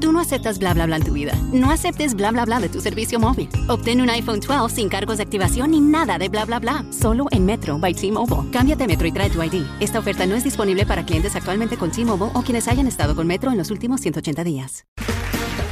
Tú 0.00 0.12
no 0.12 0.20
aceptas 0.20 0.58
bla 0.58 0.72
bla 0.72 0.86
bla 0.86 0.96
en 0.96 1.04
tu 1.04 1.12
vida. 1.12 1.34
No 1.52 1.70
aceptes 1.70 2.14
bla 2.14 2.30
bla 2.30 2.46
bla 2.46 2.58
de 2.58 2.70
tu 2.70 2.80
servicio 2.80 3.20
móvil. 3.20 3.50
Obtén 3.68 4.00
un 4.00 4.08
iPhone 4.08 4.40
12 4.40 4.74
sin 4.74 4.88
cargos 4.88 5.18
de 5.18 5.24
activación 5.24 5.72
ni 5.72 5.80
nada 5.80 6.16
de 6.16 6.30
bla 6.30 6.46
bla 6.46 6.58
bla. 6.58 6.84
Solo 6.90 7.26
en 7.30 7.44
Metro 7.44 7.78
by 7.78 7.92
T-Mobile. 7.92 8.50
Cámbiate 8.50 8.84
a 8.84 8.86
Metro 8.86 9.06
y 9.06 9.12
trae 9.12 9.28
tu 9.28 9.42
ID. 9.42 9.66
Esta 9.78 9.98
oferta 9.98 10.24
no 10.24 10.34
es 10.34 10.44
disponible 10.44 10.86
para 10.86 11.04
clientes 11.04 11.36
actualmente 11.36 11.76
con 11.76 11.90
T-Mobile 11.90 12.30
o 12.34 12.40
quienes 12.42 12.66
hayan 12.66 12.86
estado 12.86 13.14
con 13.14 13.26
Metro 13.26 13.50
en 13.50 13.58
los 13.58 13.70
últimos 13.70 14.00
180 14.00 14.42
días. 14.42 14.86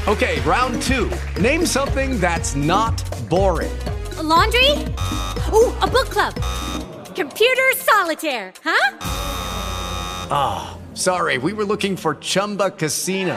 Okay, 0.07 0.41
round 0.41 0.81
two. 0.83 1.09
Name 1.41 1.65
something 1.67 2.21
that's 2.21 2.55
not 2.55 3.03
boring. 3.31 3.73
A 4.19 4.23
laundry? 4.23 4.73
Ooh, 5.53 5.73
a 5.81 5.87
book 5.87 6.11
club. 6.11 6.35
Computer 7.15 7.75
solitaire, 7.77 8.53
huh? 8.65 8.97
Sorry, 10.99 11.39
we 11.39 11.53
were 11.53 11.65
looking 11.65 11.97
for 11.97 12.17
Chumba 12.17 12.71
Casino. 12.71 13.37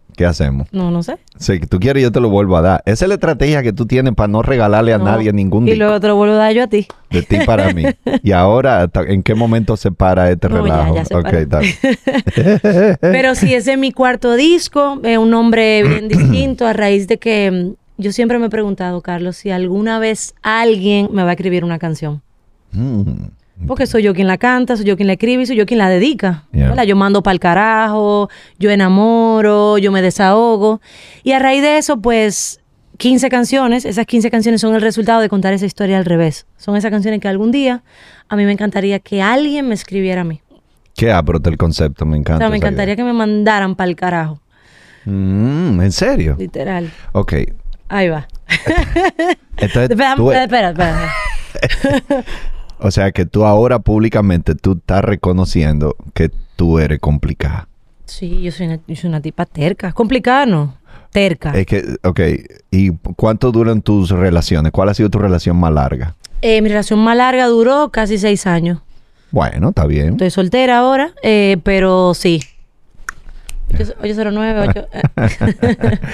¿qué 0.15 0.25
hacemos? 0.25 0.67
No, 0.71 0.91
no 0.91 1.03
sé. 1.03 1.17
Si 1.37 1.59
tú 1.59 1.79
quieres, 1.79 2.03
yo 2.03 2.11
te 2.11 2.19
lo 2.19 2.29
vuelvo 2.29 2.57
a 2.57 2.61
dar. 2.61 2.83
Esa 2.85 3.05
es 3.05 3.09
la 3.09 3.15
estrategia 3.15 3.63
que 3.63 3.73
tú 3.73 3.85
tienes 3.85 4.13
para 4.13 4.27
no 4.27 4.41
regalarle 4.41 4.93
a 4.93 4.97
No. 4.97 5.05
nadie 5.05 5.31
ningún 5.33 5.67
Y 5.67 5.71
disco 5.71 5.83
luego 5.85 5.99
te 5.99 6.07
lo 6.07 6.15
vuelvo 6.15 6.35
a 6.35 6.37
dar 6.37 6.53
yo 6.53 6.63
a 6.63 6.67
ti. 6.67 6.87
de 7.09 7.21
ti 7.23 7.37
para 7.45 7.73
mí. 7.73 7.83
Y 8.23 8.31
ahora, 8.31 8.81
¿hasta- 8.83 9.01
¿en 9.03 9.23
qué 9.23 9.33
momento 9.35 9.75
se 9.77 9.91
para 9.91 10.29
este 10.31 10.47
No, 10.49 10.61
relajo? 10.61 10.95
ya 10.95 11.05
se. 11.05 11.15
Pero 13.01 13.35
sí, 13.35 13.53
ese 13.53 13.73
es 13.73 13.77
mi 13.77 13.91
cuarto 13.91 14.35
disco. 14.35 14.99
Es 15.03 15.17
un 15.17 15.29
nombre 15.31 15.83
bien 15.87 16.07
distinto 16.07 16.65
a 16.67 16.73
raíz 16.73 17.07
de 17.07 17.17
que 17.17 17.51
mm, 17.97 18.01
yo 18.01 18.11
siempre 18.11 18.39
me 18.39 18.47
he 18.47 18.49
preguntado, 18.49 19.01
Carlos, 19.01 19.37
si 19.37 19.51
alguna 19.51 19.99
vez 19.99 20.33
alguien 20.41 21.09
me 21.11 21.23
va 21.23 21.29
a 21.29 21.33
escribir 21.33 21.63
una 21.63 21.79
canción. 21.79 22.21
Mm, 22.73 23.01
Porque 23.67 23.85
soy 23.87 24.03
yo 24.03 24.13
quien 24.13 24.27
la 24.27 24.37
canta, 24.37 24.75
soy 24.75 24.85
yo 24.85 24.95
quien 24.95 25.07
la 25.07 25.13
escribe 25.13 25.43
y 25.43 25.45
soy 25.45 25.55
yo 25.55 25.65
quien 25.65 25.77
la 25.77 25.89
dedica. 25.89 26.45
Yo 26.51 26.95
mando 26.95 27.21
para 27.23 27.33
el 27.33 27.39
carajo, 27.39 28.29
yo 28.59 28.69
enamoro, 28.71 29.77
yo 29.77 29.91
me 29.91 30.01
desahogo. 30.01 30.81
Y 31.23 31.31
a 31.33 31.39
raíz 31.39 31.61
de 31.61 31.77
eso, 31.77 31.97
pues, 32.01 32.59
15 32.97 33.29
canciones. 33.29 33.85
Esas 33.85 34.05
15 34.05 34.29
canciones 34.31 34.61
son 34.61 34.75
el 34.75 34.81
resultado 34.81 35.21
de 35.21 35.29
contar 35.29 35.53
esa 35.53 35.65
historia 35.65 35.97
al 35.97 36.05
revés. 36.05 36.45
Son 36.57 36.75
esas 36.75 36.91
canciones 36.91 37.19
que 37.19 37.27
algún 37.27 37.51
día 37.51 37.83
a 38.29 38.35
mí 38.35 38.45
me 38.45 38.51
encantaría 38.51 38.99
que 38.99 39.21
alguien 39.21 39.67
me 39.67 39.75
escribiera 39.75 40.21
a 40.21 40.23
mí. 40.23 40.41
Qué 40.95 41.11
abrote 41.11 41.49
el 41.49 41.57
concepto, 41.57 42.05
me 42.05 42.15
O 42.17 42.19
encanta. 42.19 42.39
sea, 42.39 42.49
me 42.49 42.57
encantaría 42.57 42.95
que 42.95 43.03
me 43.03 43.13
mandaran 43.13 43.75
para 43.75 43.89
el 43.89 43.95
carajo. 43.95 44.39
Mm, 45.05 45.81
¿En 45.81 45.91
serio? 45.91 46.35
Literal. 46.37 46.91
Ok. 47.13 47.33
Ahí 47.89 48.09
va. 48.09 48.27
Entonces, 49.57 49.89
espera, 49.91 50.13
espera, 50.43 50.69
espera. 50.69 51.11
o 52.81 52.91
sea, 52.91 53.11
que 53.11 53.25
tú 53.25 53.45
ahora 53.45 53.79
públicamente 53.79 54.55
tú 54.55 54.73
estás 54.73 55.03
reconociendo 55.03 55.95
que 56.13 56.29
tú 56.55 56.79
eres 56.79 56.99
complicada. 56.99 57.67
Sí, 58.05 58.41
yo 58.41 58.51
soy 58.51 58.67
una, 58.67 58.79
yo 58.87 58.95
soy 58.95 59.09
una 59.09 59.21
tipa 59.21 59.45
terca. 59.45 59.93
Complicada, 59.93 60.45
no. 60.45 60.75
Terca. 61.11 61.51
Es 61.51 61.65
que, 61.65 61.95
ok, 62.03 62.19
¿y 62.71 62.91
cuánto 63.15 63.51
duran 63.51 63.81
tus 63.81 64.09
relaciones? 64.11 64.71
¿Cuál 64.71 64.89
ha 64.89 64.93
sido 64.93 65.09
tu 65.09 65.19
relación 65.19 65.57
más 65.57 65.71
larga? 65.73 66.15
Eh, 66.41 66.61
mi 66.61 66.69
relación 66.69 66.99
más 66.99 67.15
larga 67.17 67.47
duró 67.47 67.89
casi 67.89 68.17
seis 68.17 68.47
años. 68.47 68.79
Bueno, 69.31 69.69
está 69.69 69.85
bien. 69.85 70.09
Estoy 70.13 70.29
soltera 70.31 70.79
ahora, 70.79 71.11
eh, 71.23 71.57
pero 71.63 72.13
sí. 72.13 72.41
809, 74.01 74.67
8. 74.69 74.87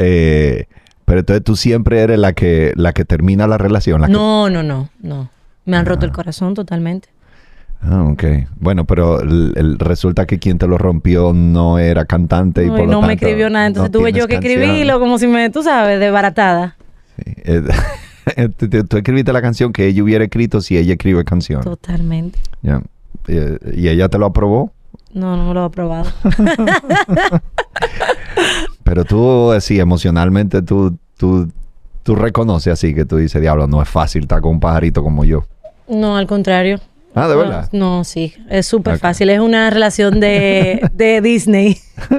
Eh, 0.00 0.66
pero 1.04 1.20
entonces 1.20 1.42
tú 1.42 1.56
siempre 1.56 2.00
eres 2.00 2.18
la 2.18 2.32
que, 2.32 2.72
la 2.76 2.92
que 2.92 3.04
termina 3.04 3.46
la 3.46 3.58
relación. 3.58 4.00
La 4.00 4.06
que- 4.06 4.12
No, 4.12 4.48
no, 4.50 4.62
no, 4.62 4.88
no. 5.00 5.30
Me 5.68 5.76
han 5.76 5.86
roto 5.86 6.06
el 6.06 6.12
corazón 6.12 6.54
totalmente. 6.54 7.08
Ah, 7.80 8.02
ok. 8.10 8.24
Bueno, 8.58 8.84
pero 8.86 9.20
el- 9.20 9.52
el- 9.56 9.78
resulta 9.78 10.26
que 10.26 10.38
quien 10.40 10.58
te 10.58 10.66
lo 10.66 10.78
rompió 10.78 11.32
no 11.32 11.78
era 11.78 12.04
cantante 12.06 12.64
y 12.64 12.68
No, 12.68 12.76
por 12.76 12.86
lo 12.86 12.90
no 12.92 13.02
me 13.02 13.12
escribió 13.12 13.48
nada, 13.50 13.66
entonces 13.66 13.92
no 13.92 13.98
tuve 14.00 14.12
yo 14.12 14.26
que 14.26 14.34
canción. 14.34 14.52
escribirlo 14.62 14.98
como 14.98 15.18
si 15.18 15.28
me, 15.28 15.48
tú 15.50 15.62
sabes, 15.62 16.00
desbaratada. 16.00 16.76
Sí. 17.16 17.22
Eh, 17.44 17.62
tú, 18.58 18.68
tú- 18.68 18.96
escribiste 18.96 19.32
la 19.32 19.40
canción 19.42 19.72
que 19.72 19.86
ella 19.86 20.02
hubiera 20.02 20.24
escrito 20.24 20.60
si 20.60 20.76
ella 20.76 20.92
escribe 20.94 21.22
canción. 21.24 21.62
Totalmente. 21.62 22.38
Eh, 23.28 23.58
¿Y 23.76 23.88
ella 23.88 24.08
te 24.08 24.18
lo 24.18 24.26
aprobó? 24.26 24.72
No, 25.12 25.36
no 25.36 25.48
me 25.48 25.54
lo 25.54 25.62
he 25.62 25.66
aprobado. 25.66 26.10
Pero 28.84 29.04
tú, 29.04 29.52
eh, 29.52 29.60
sí, 29.60 29.78
emocionalmente 29.78 30.62
tú, 30.62 30.96
tú, 31.16 31.50
tú 32.02 32.14
reconoces 32.14 32.72
así 32.72 32.94
que 32.94 33.04
tú 33.04 33.16
dices, 33.16 33.40
diablo, 33.40 33.66
no 33.66 33.82
es 33.82 33.88
fácil 33.88 34.22
estar 34.22 34.40
con 34.40 34.52
un 34.52 34.60
pajarito 34.60 35.02
como 35.02 35.24
yo. 35.24 35.44
No, 35.88 36.16
al 36.16 36.26
contrario. 36.26 36.80
Ah, 37.14 37.26
¿de 37.28 37.36
verdad? 37.36 37.68
No, 37.72 38.04
sí, 38.04 38.34
es 38.48 38.66
súper 38.66 38.98
fácil. 38.98 39.30
Es 39.30 39.40
una 39.40 39.70
relación 39.70 40.20
de, 40.20 40.88
de 40.92 41.20
Disney. 41.22 41.78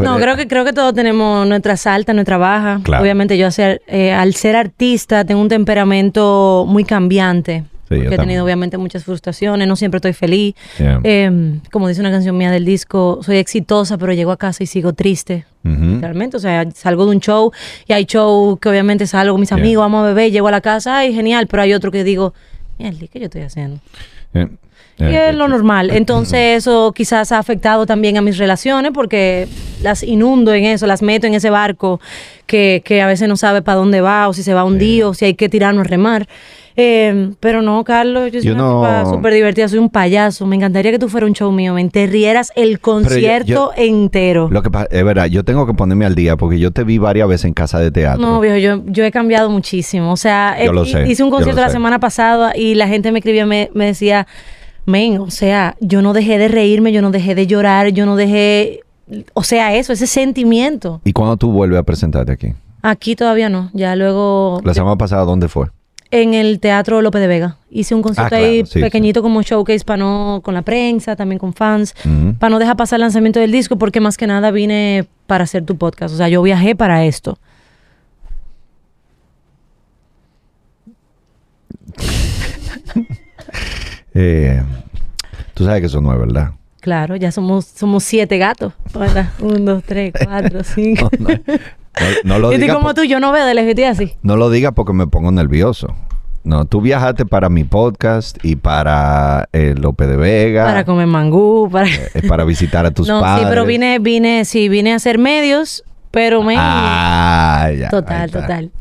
No, 0.00 0.16
creo 0.16 0.36
que, 0.36 0.48
creo 0.48 0.64
que 0.64 0.72
todos 0.72 0.94
tenemos 0.94 1.46
nuestras 1.46 1.86
altas, 1.86 2.14
nuestra 2.14 2.38
baja. 2.38 2.80
Claro. 2.82 3.02
Obviamente 3.02 3.36
yo 3.36 3.46
hacer, 3.46 3.82
eh, 3.86 4.12
al 4.12 4.34
ser 4.34 4.56
artista 4.56 5.24
tengo 5.24 5.40
un 5.40 5.48
temperamento 5.48 6.64
muy 6.66 6.84
cambiante. 6.84 7.64
Sí, 7.96 8.00
porque 8.02 8.14
he 8.14 8.18
tenido 8.18 8.44
obviamente 8.44 8.78
muchas 8.78 9.04
frustraciones, 9.04 9.66
no 9.68 9.76
siempre 9.76 9.98
estoy 9.98 10.12
feliz. 10.12 10.54
Yeah. 10.78 11.00
Eh, 11.04 11.58
como 11.70 11.88
dice 11.88 12.00
una 12.00 12.10
canción 12.10 12.36
mía 12.36 12.50
del 12.50 12.64
disco, 12.64 13.20
soy 13.22 13.36
exitosa, 13.38 13.98
pero 13.98 14.12
llego 14.12 14.32
a 14.32 14.36
casa 14.36 14.62
y 14.62 14.66
sigo 14.66 14.92
triste. 14.92 15.44
Ujú. 15.64 16.00
Realmente, 16.00 16.36
o 16.36 16.40
sea, 16.40 16.66
salgo 16.74 17.04
de 17.06 17.12
un 17.12 17.20
show 17.20 17.52
y 17.86 17.92
hay 17.92 18.04
show 18.04 18.58
que 18.58 18.68
obviamente 18.68 19.06
salgo 19.06 19.34
con 19.34 19.40
mis 19.40 19.50
Yeah. 19.50 19.58
amigos, 19.58 19.82
vamos 19.82 20.04
a 20.04 20.08
beber, 20.08 20.32
llego 20.32 20.48
a 20.48 20.50
la 20.50 20.60
casa, 20.60 20.98
ay, 20.98 21.14
genial, 21.14 21.46
pero 21.46 21.62
hay 21.62 21.72
otro 21.74 21.90
que 21.90 22.02
digo, 22.04 22.34
mierda, 22.78 23.06
¿qué 23.12 23.18
yo 23.20 23.26
estoy 23.26 23.42
haciendo? 23.42 23.80
Y 24.98 25.04
es 25.14 25.34
lo 25.34 25.48
normal. 25.48 25.90
Entonces 25.90 26.58
eso 26.58 26.92
quizás 26.92 27.32
ha 27.32 27.38
afectado 27.38 27.86
también 27.86 28.16
a 28.18 28.20
mis 28.20 28.38
relaciones 28.38 28.92
porque 28.92 29.48
las 29.82 30.02
inundo 30.02 30.54
en 30.54 30.64
eso, 30.64 30.86
las 30.86 31.02
meto 31.02 31.26
en 31.26 31.34
ese 31.34 31.50
barco 31.50 32.00
que, 32.46 32.82
que 32.84 33.02
a 33.02 33.06
veces 33.06 33.26
no 33.28 33.36
sabe 33.36 33.62
para 33.62 33.78
dónde 33.78 34.00
va 34.00 34.28
o 34.28 34.32
si 34.32 34.42
se 34.42 34.54
va 34.54 34.60
a 34.60 34.64
hundir 34.64 35.04
o 35.04 35.14
si 35.14 35.24
hay 35.24 35.34
que 35.34 35.48
tirarnos 35.48 35.86
a 35.86 35.88
remar. 35.88 36.28
Eh, 36.76 37.30
pero 37.40 37.60
no, 37.62 37.84
Carlos, 37.84 38.32
yo 38.32 38.40
soy 38.40 38.48
Yo 38.48 38.54
una 38.54 39.02
no- 39.02 39.10
súper 39.10 39.34
divertida, 39.34 39.68
soy 39.68 39.78
un 39.78 39.90
payaso. 39.90 40.46
Me 40.46 40.56
encantaría 40.56 40.90
que 40.92 40.98
tú 40.98 41.08
fueras 41.08 41.28
un 41.28 41.34
show 41.34 41.52
mío, 41.52 41.74
me 41.74 41.88
te 41.88 42.06
rieras 42.06 42.52
el 42.56 42.80
concierto 42.80 43.46
yo- 43.46 43.70
entero. 43.76 44.48
Lo 44.50 44.62
que 44.62 44.70
pasa, 44.70 44.86
es 44.90 45.04
verdad, 45.04 45.26
yo 45.26 45.44
tengo 45.44 45.66
que 45.66 45.74
ponerme 45.74 46.06
al 46.06 46.14
día 46.14 46.36
porque 46.36 46.58
yo 46.58 46.70
te 46.70 46.84
vi 46.84 46.98
varias 46.98 47.28
veces 47.28 47.44
en 47.46 47.54
casa 47.54 47.78
de 47.78 47.90
teatro. 47.90 48.22
No, 48.24 48.40
viejo, 48.40 48.56
yo, 48.56 48.82
yo 48.86 49.04
he 49.04 49.10
cambiado 49.10 49.50
muchísimo. 49.50 50.12
O 50.12 50.16
sea, 50.16 50.56
Yo 50.64 50.72
eh, 50.82 50.86
sé, 50.86 51.08
hice 51.08 51.22
un 51.22 51.30
concierto 51.30 51.60
la 51.60 51.66
sé. 51.68 51.74
semana 51.74 51.98
pasada 52.00 52.56
y 52.56 52.74
la 52.74 52.88
gente 52.88 53.12
me 53.12 53.18
escribía, 53.18 53.44
me, 53.44 53.70
me 53.74 53.86
decía, 53.86 54.26
men, 54.86 55.18
o 55.18 55.30
sea, 55.30 55.76
yo 55.80 56.00
no 56.02 56.12
dejé 56.12 56.38
de 56.38 56.48
reírme, 56.48 56.92
yo 56.92 57.02
no 57.02 57.10
dejé 57.10 57.34
de 57.34 57.46
llorar, 57.46 57.88
yo 57.88 58.06
no 58.06 58.16
dejé, 58.16 58.80
o 59.34 59.42
sea, 59.42 59.74
eso, 59.74 59.92
ese 59.92 60.06
sentimiento. 60.06 61.00
¿Y 61.04 61.12
cuándo 61.12 61.36
tú 61.36 61.52
vuelves 61.52 61.78
a 61.78 61.82
presentarte 61.82 62.32
aquí? 62.32 62.54
Aquí 62.80 63.14
todavía 63.14 63.48
no, 63.48 63.70
ya 63.74 63.94
luego 63.94 64.60
La 64.64 64.74
semana 64.74 64.96
pasada, 64.96 65.24
¿dónde 65.24 65.48
fue? 65.48 65.66
En 66.12 66.34
el 66.34 66.60
Teatro 66.60 67.00
López 67.00 67.22
de 67.22 67.26
Vega. 67.26 67.56
Hice 67.70 67.94
un 67.94 68.02
concierto 68.02 68.26
Ah, 68.26 68.38
claro, 68.38 68.44
ahí 68.44 68.66
sí, 68.66 68.80
pequeñito 68.80 69.22
como 69.22 69.42
showcase 69.42 69.82
para 69.84 69.96
no, 69.96 70.40
con 70.44 70.52
la 70.54 70.60
prensa, 70.60 71.16
también 71.16 71.38
con 71.38 71.54
fans, 71.54 71.94
para 72.38 72.50
no 72.50 72.58
dejar 72.58 72.76
pasar 72.76 72.98
el 72.98 73.00
lanzamiento 73.00 73.40
del 73.40 73.50
disco, 73.50 73.76
porque 73.76 73.98
más 73.98 74.18
que 74.18 74.26
nada 74.26 74.50
vine 74.50 75.06
para 75.26 75.44
hacer 75.44 75.64
tu 75.64 75.76
podcast. 75.78 76.14
O 76.14 76.16
sea, 76.18 76.28
yo 76.28 76.42
viajé 76.42 76.76
para 76.76 77.04
esto. 77.04 77.38
Eh, 84.14 84.62
tú 85.54 85.64
sabes 85.64 85.80
que 85.80 85.86
eso 85.86 86.02
no 86.02 86.12
es 86.12 86.18
verdad. 86.18 86.50
Claro, 86.80 87.16
ya 87.16 87.32
somos, 87.32 87.64
somos 87.64 88.04
siete 88.04 88.36
gatos. 88.36 88.74
¿verdad? 88.92 89.30
Un, 89.40 89.64
dos, 89.64 89.82
tres, 89.84 90.12
cuatro, 90.22 90.62
cinco. 90.62 91.08
No, 91.18 91.30
no, 91.30 91.38
no 92.24 92.38
lo 92.38 92.52
y 92.52 92.56
como 92.74 92.86
por- 92.86 92.94
tú, 92.94 93.04
yo 93.04 93.20
no 93.20 93.32
veo 93.32 93.44
de 93.44 93.54
estoy 93.70 93.84
así. 93.84 94.12
no 94.22 94.36
lo 94.36 94.50
digas 94.50 94.72
porque 94.74 94.92
me 94.92 95.06
pongo 95.06 95.30
nervioso. 95.32 95.94
No, 96.44 96.64
tú 96.64 96.80
viajaste 96.80 97.24
para 97.24 97.48
mi 97.48 97.62
podcast 97.62 98.36
y 98.44 98.56
para 98.56 99.48
eh, 99.52 99.74
López 99.78 100.08
de 100.08 100.16
Vega. 100.16 100.64
Para 100.64 100.84
comer 100.84 101.06
mangú, 101.06 101.68
para... 101.70 101.86
eh, 101.88 102.22
para 102.26 102.42
visitar 102.44 102.84
a 102.84 102.90
tus 102.94 103.06
no, 103.06 103.20
padres. 103.20 103.44
sí, 103.44 103.48
pero 103.48 103.64
vine, 103.64 103.98
vine, 104.00 104.44
sí, 104.44 104.68
vine 104.68 104.92
a 104.92 104.96
hacer 104.96 105.18
medios, 105.18 105.84
pero 106.10 106.42
me... 106.42 106.56
Ah, 106.58 107.70
ya, 107.78 107.88
Total, 107.90 108.28
total. 108.30 108.72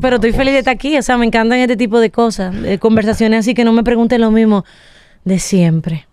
Pero 0.00 0.16
estoy 0.16 0.32
feliz 0.32 0.52
de 0.54 0.58
estar 0.58 0.74
aquí. 0.74 0.98
O 0.98 1.02
sea, 1.02 1.16
me 1.16 1.26
encantan 1.26 1.60
este 1.60 1.76
tipo 1.76 2.00
de 2.00 2.10
cosas, 2.10 2.60
de 2.60 2.78
conversaciones 2.80 3.40
así 3.40 3.54
que 3.54 3.64
no 3.64 3.72
me 3.72 3.84
pregunten 3.84 4.20
lo 4.20 4.32
mismo 4.32 4.64
de 5.24 5.38
siempre. 5.38 6.06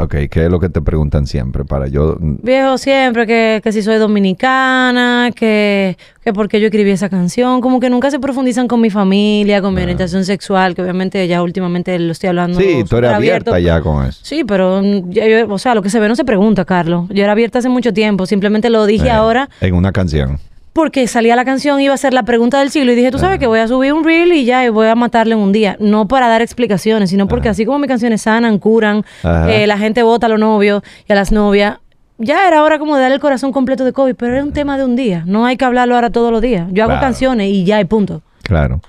Ok, 0.00 0.14
¿qué 0.30 0.44
es 0.44 0.50
lo 0.50 0.60
que 0.60 0.68
te 0.68 0.80
preguntan 0.80 1.26
siempre? 1.26 1.64
Para 1.64 1.88
yo... 1.88 2.16
Viejo, 2.20 2.78
siempre 2.78 3.26
que, 3.26 3.60
que 3.64 3.72
si 3.72 3.82
soy 3.82 3.96
dominicana, 3.96 5.30
que, 5.34 5.96
que 6.22 6.32
por 6.32 6.48
qué 6.48 6.60
yo 6.60 6.66
escribí 6.66 6.90
esa 6.90 7.08
canción. 7.08 7.60
Como 7.60 7.80
que 7.80 7.90
nunca 7.90 8.10
se 8.10 8.20
profundizan 8.20 8.68
con 8.68 8.80
mi 8.80 8.90
familia, 8.90 9.60
con 9.60 9.74
mi 9.74 9.82
orientación 9.82 10.24
sexual, 10.24 10.74
que 10.74 10.82
obviamente 10.82 11.26
ya 11.26 11.42
últimamente 11.42 11.98
lo 11.98 12.12
estoy 12.12 12.28
hablando. 12.28 12.58
Ah. 12.58 12.62
Sí, 12.62 12.84
tú 12.88 12.96
eres 12.96 13.10
abierta 13.12 13.50
abierto. 13.52 13.58
ya 13.58 13.80
con 13.82 14.06
eso. 14.06 14.20
Sí, 14.22 14.44
pero 14.44 14.80
mm, 14.82 15.10
ya 15.10 15.26
yo- 15.26 15.52
o 15.52 15.58
sea, 15.58 15.74
lo 15.74 15.82
que 15.82 15.90
se 15.90 15.98
ve 16.00 16.08
no 16.08 16.14
se 16.16 16.24
pregunta, 16.24 16.64
Carlos. 16.64 17.06
Yo 17.10 17.22
era 17.24 17.32
abierta 17.32 17.58
hace 17.58 17.68
mucho 17.68 17.92
tiempo, 17.92 18.26
simplemente 18.26 18.70
lo 18.70 18.86
dije 18.86 19.06
Eh, 19.08 19.10
ahora 19.10 19.48
En 19.60 19.74
una 19.74 19.90
canción. 19.92 20.38
Porque 20.78 21.08
salía 21.08 21.34
la 21.34 21.44
canción, 21.44 21.80
iba 21.80 21.92
a 21.92 21.96
ser 21.96 22.14
la 22.14 22.22
pregunta 22.22 22.60
del 22.60 22.70
siglo 22.70 22.92
y 22.92 22.94
dije, 22.94 23.10
tú 23.10 23.18
sabes 23.18 23.40
que 23.40 23.48
voy 23.48 23.58
a 23.58 23.66
subir 23.66 23.92
un 23.92 24.04
reel 24.04 24.32
y 24.32 24.44
ya, 24.44 24.64
y 24.64 24.68
voy 24.68 24.86
a 24.86 24.94
matarle 24.94 25.34
en 25.34 25.40
un 25.40 25.50
día. 25.50 25.76
No 25.80 26.06
para 26.06 26.28
dar 26.28 26.40
explicaciones, 26.40 27.10
sino 27.10 27.26
porque 27.26 27.48
así 27.48 27.66
como 27.66 27.80
mis 27.80 27.88
canciones 27.88 28.22
sanan, 28.22 28.60
curan, 28.60 29.04
eh, 29.48 29.66
la 29.66 29.76
gente 29.76 30.04
vota 30.04 30.26
a 30.26 30.28
los 30.28 30.38
novios 30.38 30.84
y 31.08 31.12
a 31.12 31.16
las 31.16 31.32
novias, 31.32 31.78
ya 32.18 32.46
era 32.46 32.62
hora 32.62 32.78
como 32.78 32.94
de 32.94 33.02
darle 33.02 33.16
el 33.16 33.20
corazón 33.20 33.50
completo 33.50 33.84
de 33.84 33.92
COVID, 33.92 34.14
pero 34.14 34.34
era 34.34 34.44
un 34.44 34.52
tema 34.52 34.78
de 34.78 34.84
un 34.84 34.94
día, 34.94 35.24
no 35.26 35.46
hay 35.46 35.56
que 35.56 35.64
hablarlo 35.64 35.96
ahora 35.96 36.10
todos 36.10 36.30
los 36.30 36.40
días. 36.40 36.68
Yo 36.70 36.84
hago 36.84 36.90
Claro. 36.92 37.00
canciones 37.06 37.48
y 37.48 37.64
ya, 37.64 37.80
y 37.80 37.84
punto. 37.84 38.22
Claro. 38.44 38.80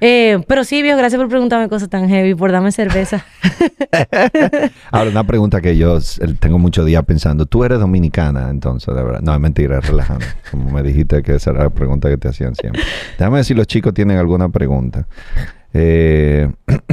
Eh, 0.00 0.38
pero 0.46 0.64
sí, 0.64 0.82
viejo, 0.82 0.98
gracias 0.98 1.18
por 1.18 1.28
preguntarme 1.28 1.68
cosas 1.68 1.88
tan 1.88 2.08
heavy, 2.08 2.34
por 2.34 2.52
darme 2.52 2.70
cerveza. 2.72 3.24
Ahora, 4.90 5.10
una 5.10 5.24
pregunta 5.24 5.60
que 5.60 5.76
yo 5.76 5.98
tengo 6.38 6.58
muchos 6.58 6.84
días 6.84 7.02
pensando. 7.04 7.46
¿Tú 7.46 7.64
eres 7.64 7.78
dominicana 7.80 8.50
entonces, 8.50 8.94
de 8.94 9.02
verdad? 9.02 9.20
No, 9.22 9.32
es 9.34 9.40
mentira, 9.40 9.78
es 9.78 9.86
relajando. 9.86 10.26
Como 10.50 10.70
me 10.70 10.82
dijiste 10.82 11.22
que 11.22 11.36
esa 11.36 11.50
era 11.52 11.64
la 11.64 11.70
pregunta 11.70 12.08
que 12.08 12.18
te 12.18 12.28
hacían 12.28 12.54
siempre. 12.54 12.82
Déjame 13.18 13.36
ver 13.36 13.44
si 13.44 13.54
los 13.54 13.66
chicos 13.66 13.94
tienen 13.94 14.18
alguna 14.18 14.48
pregunta. 14.50 15.06
Eh, 15.72 16.50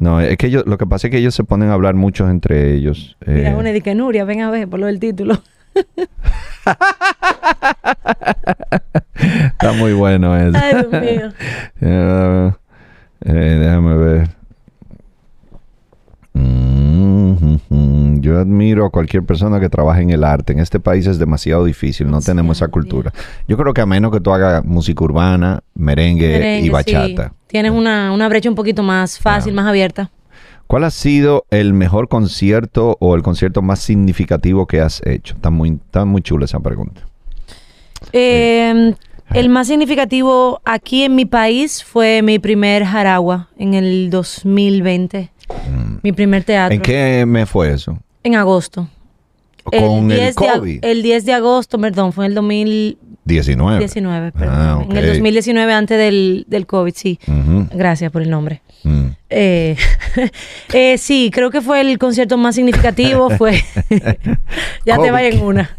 no, 0.00 0.20
es 0.20 0.36
que 0.36 0.46
ellos, 0.46 0.64
lo 0.66 0.78
que 0.78 0.86
pasa 0.86 1.06
es 1.06 1.10
que 1.10 1.18
ellos 1.18 1.34
se 1.34 1.44
ponen 1.44 1.68
a 1.70 1.74
hablar 1.74 1.94
muchos 1.94 2.30
entre 2.30 2.74
ellos. 2.74 3.16
Mira, 3.26 3.50
Eh, 3.50 3.54
una 3.54 3.72
de 3.72 3.80
que 3.80 3.94
Nuria, 3.94 4.24
ven 4.24 4.40
a 4.42 4.50
ver 4.50 4.68
por 4.68 4.80
lo 4.80 4.86
del 4.86 5.00
título. 5.00 5.40
está 9.18 9.72
muy 9.72 9.92
bueno 9.92 10.36
eso. 10.36 10.58
Ay, 10.60 10.74
Dios 10.74 11.02
mío. 11.02 11.28
Eh, 11.80 12.52
eh, 13.24 13.58
déjame 13.60 13.96
ver. 13.96 14.28
Mm, 16.34 18.20
Yo 18.20 18.38
admiro 18.38 18.84
a 18.86 18.90
cualquier 18.90 19.22
persona 19.24 19.60
que 19.60 19.68
trabaje 19.68 20.02
en 20.02 20.10
el 20.10 20.24
arte. 20.24 20.52
En 20.52 20.60
este 20.60 20.80
país 20.80 21.06
es 21.06 21.18
demasiado 21.18 21.64
difícil, 21.64 22.10
no 22.10 22.20
tenemos 22.20 22.58
esa 22.58 22.68
cultura. 22.68 23.12
Yo 23.46 23.56
creo 23.56 23.72
que 23.74 23.80
a 23.80 23.86
menos 23.86 24.12
que 24.12 24.20
tú 24.20 24.32
hagas 24.32 24.64
música 24.64 25.04
urbana, 25.04 25.60
merengue, 25.74 26.28
Merengue, 26.38 26.66
y 26.66 26.70
bachata. 26.70 27.28
sí. 27.28 27.34
Tienes 27.48 27.72
una, 27.72 28.12
una 28.12 28.28
brecha 28.28 28.48
un 28.48 28.54
poquito 28.54 28.82
más 28.82 29.18
fácil, 29.18 29.54
más 29.54 29.66
abierta. 29.66 30.10
¿Cuál 30.66 30.84
ha 30.84 30.90
sido 30.90 31.46
el 31.50 31.72
mejor 31.72 32.08
concierto 32.08 32.98
o 33.00 33.14
el 33.14 33.22
concierto 33.22 33.62
más 33.62 33.78
significativo 33.78 34.66
que 34.66 34.80
has 34.82 35.00
hecho? 35.06 35.34
Está 35.34 35.48
muy, 35.50 35.78
está 35.86 36.04
muy 36.04 36.20
chula 36.20 36.44
esa 36.44 36.60
pregunta. 36.60 37.00
Eh, 38.12 38.94
el 39.34 39.48
más 39.48 39.66
significativo 39.68 40.60
aquí 40.64 41.04
en 41.04 41.14
mi 41.14 41.24
país 41.24 41.82
fue 41.84 42.22
mi 42.22 42.38
primer 42.38 42.84
Jaragua 42.84 43.48
en 43.58 43.74
el 43.74 44.10
2020. 44.10 45.30
Mi 46.02 46.12
primer 46.12 46.44
teatro. 46.44 46.74
Mm. 46.74 46.76
¿En 46.76 46.82
qué 46.82 47.24
mes 47.26 47.48
fue 47.48 47.72
eso? 47.72 47.98
En 48.22 48.34
agosto. 48.36 48.88
Con 49.64 50.10
el, 50.10 50.18
10 50.18 50.36
de 50.36 50.46
ag- 50.46 50.58
COVID. 50.58 50.84
el 50.84 51.02
10 51.02 51.24
de 51.26 51.32
agosto, 51.34 51.78
perdón, 51.78 52.12
fue 52.12 52.24
en 52.24 52.30
el 52.32 52.34
2019, 52.36 53.07
19. 53.36 54.32
perdón. 54.32 54.48
Ah, 54.50 54.84
En 54.88 54.96
el 54.96 55.04
ok. 55.04 55.10
2019 55.14 55.72
antes 55.72 55.98
del, 55.98 56.44
del 56.48 56.66
COVID, 56.66 56.94
sí. 56.94 57.18
Gracias 57.74 58.10
por 58.10 58.22
el 58.22 58.30
nombre. 58.30 58.62
Mm. 58.84 59.06
Eh, 59.30 59.76
eh, 60.72 60.96
sí, 60.98 61.30
creo 61.32 61.50
que 61.50 61.60
fue 61.60 61.80
el 61.80 61.98
concierto 61.98 62.36
más 62.38 62.54
significativo. 62.54 63.28
Fue. 63.38 63.62
ya 64.86 64.98
te 64.98 65.10
vaya 65.10 65.28
en 65.28 65.42
una. 65.42 65.70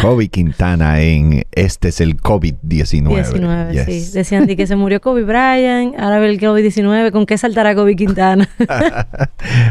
Kobe 0.00 0.28
Quintana 0.28 1.00
en 1.02 1.44
Este 1.52 1.88
es 1.88 2.00
el 2.00 2.16
COVID-19. 2.16 3.08
19, 3.14 3.72
Yes. 3.72 3.84
sí. 3.84 4.12
Decían 4.12 4.46
que 4.46 4.66
se 4.66 4.76
murió 4.76 5.00
Kobe 5.00 5.22
Bryant, 5.24 5.98
ahora 5.98 6.18
ve 6.18 6.30
el 6.30 6.40
COVID-19. 6.40 7.10
¿Con 7.10 7.26
qué 7.26 7.36
saltará 7.36 7.74
Kobe 7.74 7.96
Quintana? 7.96 8.48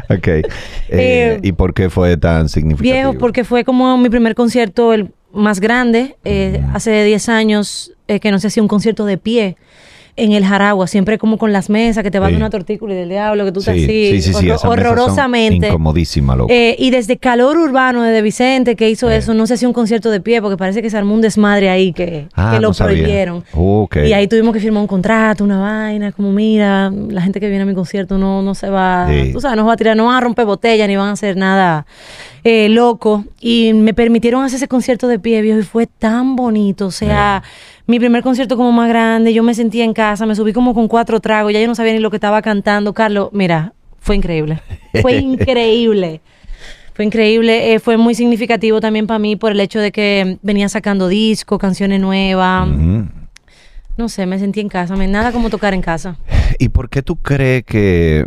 ok. 0.10 0.28
Eh, 0.90 1.40
¿Y 1.42 1.52
por 1.54 1.74
qué 1.74 1.90
fue 1.90 2.18
tan 2.18 2.50
significativo? 2.50 2.94
Viejo, 2.94 3.14
porque 3.18 3.44
fue 3.44 3.64
como 3.64 3.98
mi 3.98 4.10
primer 4.10 4.36
concierto, 4.36 4.94
el 4.94 5.12
más 5.36 5.60
grande. 5.60 6.16
Eh, 6.24 6.62
Hace 6.74 7.04
10 7.04 7.30
años 7.30 7.92
eh, 8.08 8.20
que 8.20 8.32
no 8.32 8.40
se 8.40 8.48
hacía 8.48 8.64
un 8.64 8.70
concierto 8.70 9.06
de 9.06 9.18
pie 9.18 9.58
en 10.18 10.32
el 10.32 10.46
Jaragua, 10.46 10.88
siempre 10.88 11.18
como 11.18 11.38
con 11.38 11.52
las 11.52 11.70
mesas, 11.70 12.04
que 12.04 12.10
te 12.12 12.20
van 12.20 12.30
Sí. 12.32 12.36
una 12.38 12.50
tortícula 12.50 12.94
y 12.94 12.98
del 12.98 13.10
diablo, 13.10 13.44
que 13.46 13.52
tú 13.52 13.60
estás 13.60 13.76
Sí, 13.76 13.84
así, 14.18 14.22
sí, 14.34 14.50
horrorosamente. 14.64 15.68
incomodísimas, 15.68 16.38
loco. 16.38 16.52
Eh, 16.54 16.76
y 16.80 16.90
desde 16.90 17.18
Calor 17.18 17.58
Urbano 17.58 18.02
de 18.04 18.22
Vicente, 18.22 18.76
que 18.76 18.90
hizo 18.90 19.10
eso, 19.10 19.34
no 19.34 19.46
se 19.48 19.56
hacía 19.56 19.68
un 19.68 19.74
concierto 19.74 20.10
de 20.12 20.22
pie, 20.22 20.42
porque 20.42 20.58
parece 20.58 20.82
que 20.82 20.90
se 20.90 20.98
armó 20.98 21.14
un 21.14 21.22
desmadre 21.22 21.70
ahí 21.70 21.92
que, 21.94 22.28
Ah, 22.34 22.52
que 22.56 22.62
lo 22.62 22.70
no 22.70 22.74
prohibieron. 22.74 23.44
Y 24.06 24.14
ahí 24.14 24.28
tuvimos 24.28 24.54
que 24.54 24.60
firmar 24.60 24.82
un 24.82 24.88
contrato, 24.88 25.44
una 25.44 25.60
vaina, 25.60 26.12
como 26.12 26.32
mira, 26.32 26.90
la 27.10 27.22
gente 27.22 27.40
que 27.40 27.48
viene 27.50 27.64
a 27.64 27.66
mi 27.66 27.74
concierto 27.74 28.18
no, 28.18 28.42
no 28.42 28.56
se 28.56 28.70
va, 28.70 29.08
tú 29.34 29.42
sabes, 29.42 29.58
no 29.58 29.66
va 29.66 29.74
a 29.74 29.78
tirar, 29.78 29.98
no 29.98 30.06
van 30.06 30.16
a 30.16 30.22
romper 30.22 30.46
botella, 30.46 30.88
ni 30.88 30.96
van 30.96 31.10
a 31.10 31.12
hacer 31.14 31.36
nada 31.38 31.86
eh, 32.44 32.70
loco. 32.70 33.26
Y 33.42 33.74
me 33.74 33.94
permitieron 33.94 34.44
hacer 34.44 34.58
ese 34.58 34.68
concierto 34.68 35.08
de 35.08 35.20
pie, 35.20 35.42
viejo, 35.42 35.60
y 35.60 35.64
fue 35.64 35.88
tan 35.88 36.36
bonito. 36.36 36.86
O 36.88 36.92
sea, 36.92 37.42
mi 37.88 38.00
primer 38.00 38.24
concierto 38.24 38.58
como 38.58 38.72
más 38.72 38.90
grande, 38.90 39.34
yo 39.34 39.44
me 39.44 39.54
sentía 39.54 39.84
en 39.84 39.94
casa, 39.94 40.26
me 40.26 40.36
subí 40.36 40.54
como 40.54 40.74
con 40.74 40.88
cuatro 40.88 41.20
tragos, 41.20 41.54
ya 41.54 41.62
yo 41.62 41.68
no 41.68 41.76
sabía 41.76 41.94
ni 41.94 42.00
lo 42.00 42.10
que 42.10 42.18
estaba 42.18 42.42
cantando. 42.42 42.94
Carlos, 42.94 43.30
mira, 43.32 43.74
fue 44.00 44.16
increíble. 44.16 44.62
Fue 45.02 45.16
increíble. 45.18 46.22
Fue 46.94 47.04
increíble, 47.04 47.74
eh, 47.74 47.80
fue 47.80 47.98
muy 47.98 48.16
significativo 48.16 48.80
también 48.80 49.06
para 49.06 49.20
mí 49.20 49.36
por 49.36 49.52
el 49.52 49.60
hecho 49.60 49.80
de 49.80 49.92
que 49.92 50.38
venía 50.42 50.70
sacando 50.70 51.10
disco, 51.10 51.58
canciones 51.58 52.00
nuevas. 52.00 52.70
No 53.98 54.10
sé, 54.10 54.26
me 54.26 54.40
sentí 54.40 54.62
en 54.62 54.70
casa. 54.70 54.96
Me, 54.96 55.08
nada 55.08 55.34
como 55.34 55.50
tocar 55.50 55.74
en 55.74 55.82
casa. 55.82 56.18
¿Y 56.58 56.70
por 56.70 56.90
qué 56.90 57.02
tú 57.02 57.18
crees 57.18 57.66
que 57.66 58.26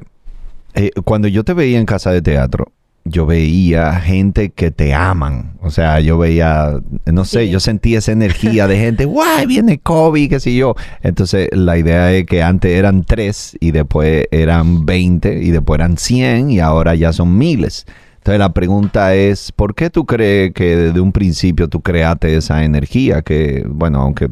eh, 0.74 0.90
cuando 1.04 1.28
yo 1.28 1.44
te 1.44 1.54
veía 1.54 1.78
en 1.78 1.86
casa 1.86 2.10
de 2.10 2.20
teatro, 2.20 2.66
yo 3.08 3.26
veía 3.26 3.94
gente 4.00 4.50
que 4.50 4.70
te 4.70 4.94
aman. 4.94 5.56
O 5.62 5.70
sea, 5.70 6.00
yo 6.00 6.18
veía, 6.18 6.80
no 7.06 7.24
sé, 7.24 7.48
yo 7.48 7.60
sentía 7.60 7.98
esa 7.98 8.12
energía 8.12 8.66
de 8.66 8.78
gente, 8.78 9.04
guay, 9.06 9.46
viene 9.46 9.78
Kobe, 9.78 10.28
qué 10.28 10.40
sé 10.40 10.54
yo. 10.54 10.74
Entonces, 11.02 11.48
la 11.52 11.78
idea 11.78 12.12
es 12.12 12.26
que 12.26 12.42
antes 12.42 12.72
eran 12.72 13.04
tres 13.04 13.56
y 13.60 13.70
después 13.70 14.26
eran 14.30 14.86
20 14.86 15.42
y 15.42 15.50
después 15.50 15.78
eran 15.78 15.96
100 15.96 16.50
y 16.50 16.60
ahora 16.60 16.94
ya 16.94 17.12
son 17.12 17.36
miles. 17.36 17.86
Entonces, 18.18 18.40
la 18.40 18.52
pregunta 18.52 19.14
es, 19.14 19.52
¿por 19.52 19.74
qué 19.74 19.90
tú 19.90 20.04
crees 20.04 20.52
que 20.52 20.76
desde 20.76 21.00
un 21.00 21.12
principio 21.12 21.68
tú 21.68 21.80
creaste 21.80 22.36
esa 22.36 22.64
energía? 22.64 23.22
Que, 23.22 23.64
bueno, 23.66 24.02
aunque 24.02 24.28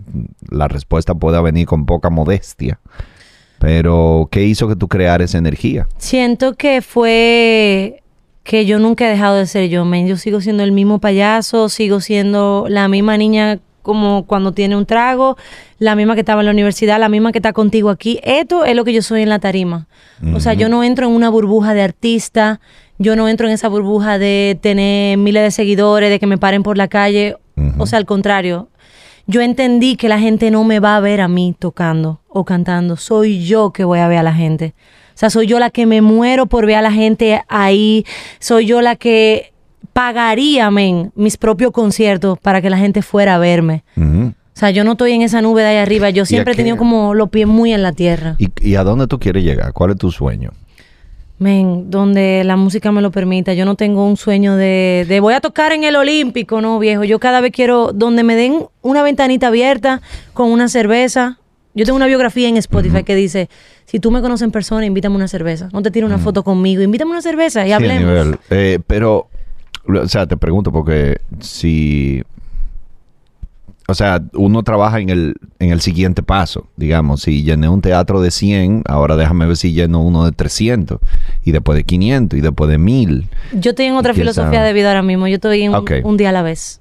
la 0.51 0.69
respuesta 0.69 1.15
pueda 1.15 1.41
venir 1.41 1.67
con 1.67 1.87
poca 1.87 2.11
modestia. 2.11 2.79
Pero, 3.59 4.29
¿qué 4.31 4.45
hizo 4.45 4.69
que 4.69 4.77
tú 4.77 4.87
crearas 4.89 5.31
esa 5.31 5.39
energía? 5.39 5.89
Siento 5.97 6.55
que 6.55 6.83
fue 6.83 8.03
que 8.47 8.65
yo 8.65 8.79
nunca 8.79 9.07
he 9.07 9.11
dejado 9.11 9.37
de 9.37 9.47
ser 9.47 9.69
yo, 9.69 9.85
men. 9.85 10.07
Yo 10.07 10.17
sigo 10.17 10.41
siendo 10.41 10.63
el 10.63 10.71
mismo 10.71 11.01
payaso, 11.01 11.69
sigo 11.69 12.01
siendo 12.01 12.67
la 12.69 12.87
misma 12.87 13.19
niña 13.19 13.59
como 13.83 14.25
cuando 14.25 14.53
tiene 14.53 14.77
un 14.77 14.87
trago, 14.87 15.37
la 15.79 15.97
misma 15.97 16.15
que 16.15 16.21
estaba 16.21 16.42
en 16.42 16.47
la 16.47 16.53
universidad, 16.53 17.01
la 17.01 17.09
misma 17.09 17.33
que 17.33 17.38
está 17.38 17.53
contigo 17.53 17.90
aquí. 17.90 18.21
Esto 18.23 18.65
es 18.65 18.77
lo 18.77 18.85
que 18.85 18.92
yo 18.92 19.03
soy 19.03 19.23
en 19.23 19.31
la 19.31 19.40
tarima. 19.40 19.88
O 20.33 20.40
sea, 20.40 20.55
yo 20.55 20.69
no 20.69 20.85
entro 20.85 21.09
en 21.09 21.13
una 21.13 21.29
burbuja 21.29 21.75
de 21.75 21.83
artista, 21.83 22.61
yo 22.99 23.17
no 23.17 23.29
entro 23.29 23.49
en 23.49 23.53
esa 23.53 23.69
burbuja 23.69 24.19
de 24.19 24.57
tener 24.61 25.19
miles 25.19 25.42
de 25.42 25.51
seguidores, 25.51 26.09
de 26.09 26.19
que 26.19 26.27
me 26.27 26.38
paren 26.38 26.63
por 26.63 26.79
la 26.79 26.88
calle. 26.88 27.37
O 27.79 27.87
sea, 27.87 27.99
al 27.99 28.07
contrario, 28.07 28.69
yo 29.27 29.40
entendí 29.40 29.97
que 29.97 30.09
la 30.09 30.21
gente 30.21 30.53
no 30.53 30.63
me 30.63 30.79
va 30.79 30.97
a 30.97 31.01
ver 31.01 31.21
a 31.21 31.27
mí 31.27 31.55
tocando 31.59 32.21
o 32.29 32.44
cantando, 32.44 32.97
soy 32.97 33.44
yo 33.44 33.73
que 33.73 33.85
voy 33.85 33.99
a 33.99 34.09
ver 34.09 34.19
a 34.19 34.23
la 34.23 34.35
gente. 34.35 34.75
O 35.17 35.19
sea, 35.19 35.31
soy 35.31 35.46
yo 35.46 35.58
la 35.58 35.71
que 35.71 35.87
me 35.87 36.02
muero 36.02 36.44
por 36.44 36.67
ver 36.67 36.77
a 36.77 36.83
la 36.83 36.92
gente 36.92 37.42
ahí, 37.48 38.04
soy 38.38 38.67
yo 38.67 38.83
la 38.83 38.96
que 38.96 39.54
pagaría, 39.94 40.71
men, 40.71 41.10
mis 41.14 41.38
propios 41.38 41.71
conciertos 41.73 42.38
para 42.38 42.60
que 42.60 42.69
la 42.69 42.77
gente 42.77 43.00
fuera 43.00 43.37
a 43.37 43.38
verme. 43.38 43.83
O 43.96 44.35
sea, 44.52 44.69
yo 44.69 44.85
no 44.85 44.92
estoy 44.92 45.12
en 45.12 45.23
esa 45.23 45.40
nube 45.40 45.62
de 45.62 45.69
ahí 45.69 45.77
arriba, 45.79 46.10
yo 46.10 46.27
siempre 46.27 46.52
he 46.52 46.56
tenido 46.56 46.77
como 46.77 47.14
los 47.14 47.31
pies 47.31 47.46
muy 47.46 47.73
en 47.73 47.83
la 47.83 47.92
tierra. 47.92 48.37
¿Y, 48.38 48.50
y 48.60 48.75
a 48.75 48.85
dónde 48.85 49.06
tú 49.06 49.19
quieres 49.19 49.42
llegar? 49.42 49.73
¿Cuál 49.73 49.92
es 49.92 49.96
tu 49.96 50.10
sueño? 50.10 50.50
Men, 51.38 51.90
donde 51.90 52.42
la 52.44 52.56
música 52.56 52.92
me 52.92 53.00
lo 53.00 53.10
permita. 53.10 53.54
Yo 53.54 53.64
no 53.64 53.75
tengo 53.75 54.06
un 54.06 54.19
sueño 54.19 54.56
de, 54.56 55.06
de 55.08 55.21
voy 55.21 55.33
a 55.33 55.40
tocar 55.40 55.73
en 55.73 55.85
el 55.85 55.96
Olímpico, 55.96 56.60
no, 56.60 56.79
viejo. 56.79 57.04
Yo 57.04 57.19
cada 57.21 57.40
vez 57.40 57.52
quiero 57.52 57.92
donde 57.94 58.23
me 58.23 58.37
den 58.37 58.67
una 58.83 59.02
ventanita 59.02 59.46
abierta 59.46 60.02
con 60.35 60.50
una 60.50 60.69
cerveza. 60.69 61.38
Yo 61.75 61.87
tengo 61.87 61.96
una 61.96 62.06
biografía 62.06 62.48
en 62.48 62.58
Spotify 62.58 63.02
que 63.02 63.14
dice, 63.14 63.48
si 63.87 64.01
tú 64.01 64.11
me 64.11 64.21
conoces 64.21 64.45
en 64.45 64.51
persona, 64.51 64.85
invítame 64.85 65.17
una 65.17 65.29
cerveza. 65.29 65.69
No 65.73 65.81
te 65.83 65.91
tires 65.91 66.07
una 66.09 66.19
foto 66.19 66.43
conmigo, 66.45 66.83
invítame 66.83 67.13
una 67.13 67.23
cerveza 67.23 67.65
y 67.65 67.69
Sí, 67.69 67.73
hablemos. 67.73 68.01
nivel. 68.03 68.39
Eh, 68.51 68.79
pero, 68.87 69.29
o 69.87 70.09
sea, 70.09 70.27
te 70.27 70.37
pregunto 70.37 70.71
porque 70.73 71.19
si... 71.41 72.23
O 73.89 73.95
sea, 73.95 74.21
uno 74.35 74.65
trabaja 74.65 74.99
en 74.99 75.11
el, 75.11 75.37
en 75.61 75.71
el 75.71 75.81
siguiente 75.81 76.25
paso, 76.25 76.67
digamos. 76.77 77.23
Si 77.23 77.45
llené 77.45 77.69
un 77.69 77.81
teatro 77.83 78.21
de 78.21 78.33
100, 78.33 78.83
ahora 78.87 79.15
déjame 79.15 79.47
ver 79.47 79.57
si 79.57 79.73
lleno 79.73 80.03
uno 80.03 80.25
de 80.25 80.33
300. 80.33 80.99
Y 81.45 81.53
después 81.53 81.77
de 81.77 81.85
500 81.85 82.37
y 82.37 82.43
después 82.43 82.69
de 82.69 82.79
1000. 82.79 83.29
Yo 83.53 83.71
estoy 83.71 83.87
en 83.87 83.95
otra 83.95 84.11
¿Y 84.11 84.15
quién 84.17 84.23
filosofía 84.25 84.59
sabe? 84.59 84.67
de 84.67 84.73
vida 84.73 84.89
ahora 84.89 85.03
mismo. 85.03 85.29
Yo 85.29 85.37
estoy 85.37 85.63
en 85.63 85.73
un, 86.05 86.17
día 86.17 86.31
a 86.31 86.33
la 86.33 86.43
vez. 86.43 86.81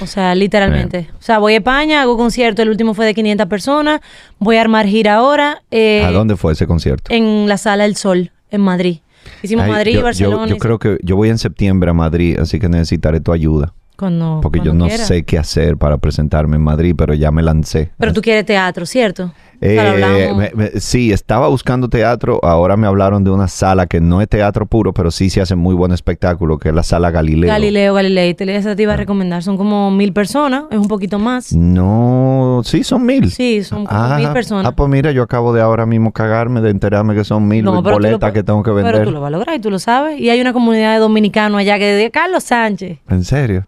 O 0.00 0.06
sea, 0.06 0.34
literalmente. 0.34 1.10
O 1.18 1.22
sea, 1.22 1.38
voy 1.38 1.52
a 1.54 1.56
España, 1.58 2.00
hago 2.02 2.16
concierto. 2.16 2.62
El 2.62 2.70
último 2.70 2.94
fue 2.94 3.04
de 3.06 3.14
500 3.14 3.46
personas. 3.46 4.00
Voy 4.38 4.56
a 4.56 4.62
armar 4.62 4.86
gira 4.86 5.14
ahora. 5.16 5.62
eh, 5.70 6.02
¿A 6.04 6.10
dónde 6.10 6.36
fue 6.36 6.52
ese 6.54 6.66
concierto? 6.66 7.12
En 7.12 7.46
la 7.48 7.58
Sala 7.58 7.84
El 7.84 7.96
Sol, 7.96 8.30
en 8.50 8.60
Madrid. 8.62 8.98
Hicimos 9.42 9.64
Ay, 9.66 9.70
Madrid, 9.70 9.92
yo, 9.92 9.98
yo- 9.98 10.04
Barcelona. 10.04 10.46
Yo, 10.48 10.56
y- 10.56 10.58
creo 10.58 10.78
que 10.78 10.98
yo 11.02 11.16
voy 11.16 11.28
en 11.28 11.38
septiembre 11.38 11.90
a 11.90 11.94
Madrid, 11.94 12.38
así 12.38 12.58
que 12.58 12.68
necesitaré 12.68 13.20
tu 13.20 13.32
ayuda. 13.32 13.74
Cuando, 14.02 14.40
Porque 14.42 14.58
yo 14.64 14.74
no 14.74 14.88
quiera. 14.88 15.04
sé 15.04 15.22
qué 15.22 15.38
hacer 15.38 15.76
para 15.76 15.96
presentarme 15.98 16.56
en 16.56 16.62
Madrid, 16.62 16.92
pero 16.98 17.14
ya 17.14 17.30
me 17.30 17.40
lancé. 17.40 17.92
Pero 17.98 18.12
tú 18.12 18.20
quieres 18.20 18.44
teatro, 18.44 18.84
¿cierto? 18.84 19.32
Eh, 19.64 20.32
me- 20.36 20.50
me- 20.56 20.80
sí, 20.80 21.12
estaba 21.12 21.46
buscando 21.46 21.88
teatro. 21.88 22.40
Ahora 22.42 22.76
me 22.76 22.88
hablaron 22.88 23.22
de 23.22 23.30
una 23.30 23.46
sala 23.46 23.86
que 23.86 24.00
no 24.00 24.20
es 24.20 24.28
teatro 24.28 24.66
puro, 24.66 24.92
pero 24.92 25.12
sí 25.12 25.30
se 25.30 25.40
hace 25.40 25.54
muy 25.54 25.72
buen 25.76 25.92
espectáculo, 25.92 26.58
que 26.58 26.70
es 26.70 26.74
la 26.74 26.82
sala 26.82 27.12
Galileo. 27.12 27.48
Galileo, 27.48 27.94
Galilei. 27.94 28.34
Te, 28.34 28.56
esa 28.56 28.74
te 28.74 28.82
iba 28.82 28.94
a 28.94 28.96
recomendar. 28.96 29.44
Son 29.44 29.56
como 29.56 29.92
mil 29.92 30.12
personas. 30.12 30.64
Es 30.72 30.78
un 30.78 30.88
poquito 30.88 31.20
más. 31.20 31.52
No, 31.52 32.62
sí, 32.64 32.82
son 32.82 33.06
mil. 33.06 33.30
Sí, 33.30 33.62
son 33.62 33.86
como 33.86 34.16
mil 34.16 34.28
personas. 34.30 34.66
Ah, 34.66 34.74
pues 34.74 34.90
mira, 34.90 35.12
yo 35.12 35.22
acabo 35.22 35.52
de 35.52 35.60
ahora 35.62 35.86
mismo 35.86 36.10
cagarme 36.10 36.60
de 36.60 36.70
enterarme 36.70 37.14
que 37.14 37.22
son 37.22 37.46
mil 37.46 37.64
lo 37.64 37.80
boletas 37.82 38.32
que 38.32 38.42
tengo 38.42 38.64
que 38.64 38.72
vender. 38.72 38.94
Pero 38.94 39.04
tú 39.04 39.10
lo 39.12 39.20
vas 39.20 39.28
a 39.28 39.30
lograr 39.30 39.54
y 39.56 39.60
tú 39.60 39.70
lo 39.70 39.78
sabes. 39.78 40.18
Y 40.20 40.28
hay 40.30 40.40
una 40.40 40.52
comunidad 40.52 40.94
de 40.94 40.98
dominicanos 40.98 41.60
allá 41.60 41.78
que 41.78 41.86
de 41.86 42.10
Carlos 42.10 42.42
Sánchez. 42.42 42.98
¿En 43.08 43.22
serio? 43.24 43.64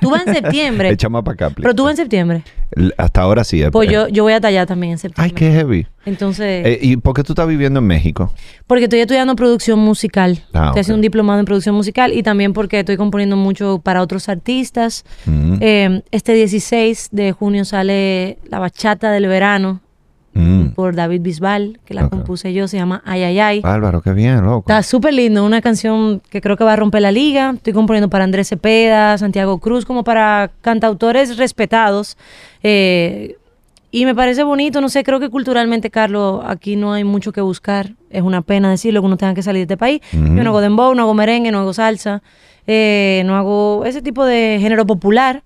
Tú 0.00 0.10
vas 0.10 0.26
en 0.26 0.34
septiembre. 0.34 0.88
Échame 0.92 1.22
para 1.22 1.34
acá, 1.34 1.50
pero 1.54 1.74
tú 1.74 1.84
vas 1.84 1.92
en 1.92 1.96
septiembre. 1.96 2.42
Hasta 2.96 3.20
ahora 3.22 3.44
sí. 3.44 3.62
eh, 3.62 3.70
Pues 3.70 3.88
eh. 3.88 3.92
yo, 3.92 4.08
yo 4.08 4.22
voy 4.24 4.32
hasta 4.32 4.48
allá 4.48 4.66
también 4.66 4.92
en 4.92 4.98
septiembre. 4.98 5.24
Ay, 5.24 5.30
qué 5.32 5.50
heavy. 5.52 5.86
Entonces, 6.04 6.66
Eh, 6.66 6.78
¿Y 6.82 6.96
por 6.98 7.14
qué 7.14 7.22
tú 7.22 7.32
estás 7.32 7.46
viviendo 7.48 7.80
en 7.80 7.86
México? 7.86 8.32
porque 8.66 8.84
estoy 8.84 9.00
estudiando 9.00 9.34
producción 9.36 9.78
musical. 9.78 10.40
Ah, 10.52 10.66
estoy 10.68 10.80
haciendo 10.80 10.94
ok. 10.94 10.98
un 10.98 11.02
diplomado 11.02 11.38
en 11.40 11.44
producción 11.46 11.74
musical 11.74 12.12
y 12.12 12.22
también 12.22 12.52
porque 12.52 12.80
estoy 12.80 12.96
componiendo 12.96 13.36
mucho 13.36 13.80
para 13.82 14.02
otros 14.02 14.28
artistas. 14.28 15.04
Mm, 15.24 15.56
Eh, 15.60 16.02
este 16.10 16.34
16 16.34 17.08
de 17.12 17.32
junio 17.32 17.64
sale 17.64 18.38
La 18.48 18.58
Bachata 18.58 19.10
del 19.10 19.26
Verano 19.26 19.80
mm. 20.36 20.74
por 20.74 20.94
David 20.94 21.20
Bisbal, 21.22 21.80
que 21.84 21.94
la 21.94 22.08
compuse 22.08 22.52
yo, 22.52 22.68
se 22.68 22.76
llama 22.76 23.02
Ay 23.04 23.22
Ay 23.22 23.38
Ay. 23.38 23.60
Álvaro, 23.64 24.02
qué 24.02 24.12
bien, 24.12 24.44
loco. 24.44 24.70
Está 24.70 24.82
súper 24.82 25.14
lindo, 25.14 25.44
una 25.44 25.60
canción 25.60 26.20
que 26.30 26.40
creo 26.40 26.56
que 26.56 26.64
va 26.64 26.74
a 26.74 26.76
romper 26.76 27.02
la 27.02 27.12
liga. 27.12 27.52
Estoy 27.56 27.72
componiendo 27.72 28.10
para 28.10 28.24
Andrés 28.24 28.48
Cepeda, 28.48 29.18
Santiago 29.18 29.58
Cruz, 29.58 29.84
como 29.84 30.04
para 30.04 30.50
cantautores 30.60 31.36
respetados. 31.36 32.16
Eh, 32.62 33.36
y 33.90 34.04
me 34.04 34.14
parece 34.14 34.42
bonito, 34.42 34.80
no 34.80 34.88
sé, 34.88 35.04
creo 35.04 35.20
que 35.20 35.30
culturalmente, 35.30 35.90
Carlos, 35.90 36.42
aquí 36.46 36.76
no 36.76 36.92
hay 36.92 37.04
mucho 37.04 37.32
que 37.32 37.40
buscar. 37.40 37.94
Es 38.10 38.22
una 38.22 38.42
pena 38.42 38.70
decirlo 38.70 39.00
que 39.00 39.06
uno 39.06 39.16
tenga 39.16 39.32
que 39.32 39.42
salir 39.42 39.60
de 39.60 39.74
este 39.74 39.76
país. 39.78 40.02
Yo 40.12 40.20
no 40.20 40.50
hago 40.50 40.60
dembow, 40.60 40.94
no 40.94 41.04
hago 41.04 41.14
merengue, 41.14 41.50
no 41.50 41.60
hago 41.60 41.72
salsa, 41.72 42.22
eh, 42.66 43.22
no 43.24 43.36
hago 43.36 43.84
ese 43.86 44.02
tipo 44.02 44.26
de 44.26 44.58
género 44.60 44.84
popular. 44.86 45.44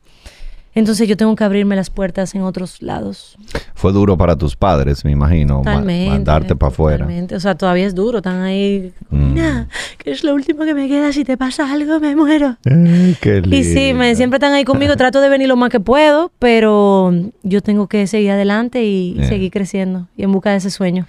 Entonces 0.74 1.08
yo 1.08 1.16
tengo 1.16 1.34
que 1.34 1.42
abrirme 1.42 1.74
las 1.74 1.90
puertas 1.90 2.32
en 2.36 2.42
otros 2.42 2.80
lados. 2.80 3.36
Fue 3.74 3.92
duro 3.92 4.16
para 4.16 4.36
tus 4.36 4.54
padres, 4.54 5.04
me 5.04 5.10
imagino, 5.10 5.58
ma- 5.58 5.72
Totalmente. 5.72 6.10
mandarte 6.10 6.54
para 6.56 6.68
afuera. 6.72 7.08
O 7.34 7.40
sea, 7.40 7.56
todavía 7.56 7.86
es 7.86 7.94
duro. 7.94 8.18
Están 8.18 8.42
ahí. 8.42 8.92
Mm. 9.10 9.34
"Nah, 9.34 9.64
que 9.98 10.12
es 10.12 10.22
lo 10.22 10.32
último 10.32 10.64
que 10.64 10.74
me 10.74 10.86
queda. 10.86 11.12
Si 11.12 11.24
te 11.24 11.36
pasa 11.36 11.70
algo, 11.72 11.98
me 11.98 12.14
muero. 12.14 12.56
Qué 12.62 13.42
Y 13.50 13.64
sí, 13.64 13.92
me, 13.94 14.04
lindo. 14.04 14.16
siempre 14.16 14.36
están 14.36 14.52
ahí 14.52 14.64
conmigo. 14.64 14.96
Trato 14.96 15.20
de 15.20 15.28
venir 15.28 15.48
lo 15.48 15.56
más 15.56 15.70
que 15.70 15.80
puedo, 15.80 16.30
pero 16.38 17.12
yo 17.42 17.62
tengo 17.62 17.88
que 17.88 18.06
seguir 18.06 18.30
adelante 18.30 18.84
y 18.84 19.14
Yeah. 19.14 19.28
seguir 19.28 19.50
creciendo 19.50 20.06
y 20.16 20.22
en 20.22 20.30
busca 20.30 20.50
de 20.50 20.58
ese 20.58 20.70
sueño. 20.70 21.06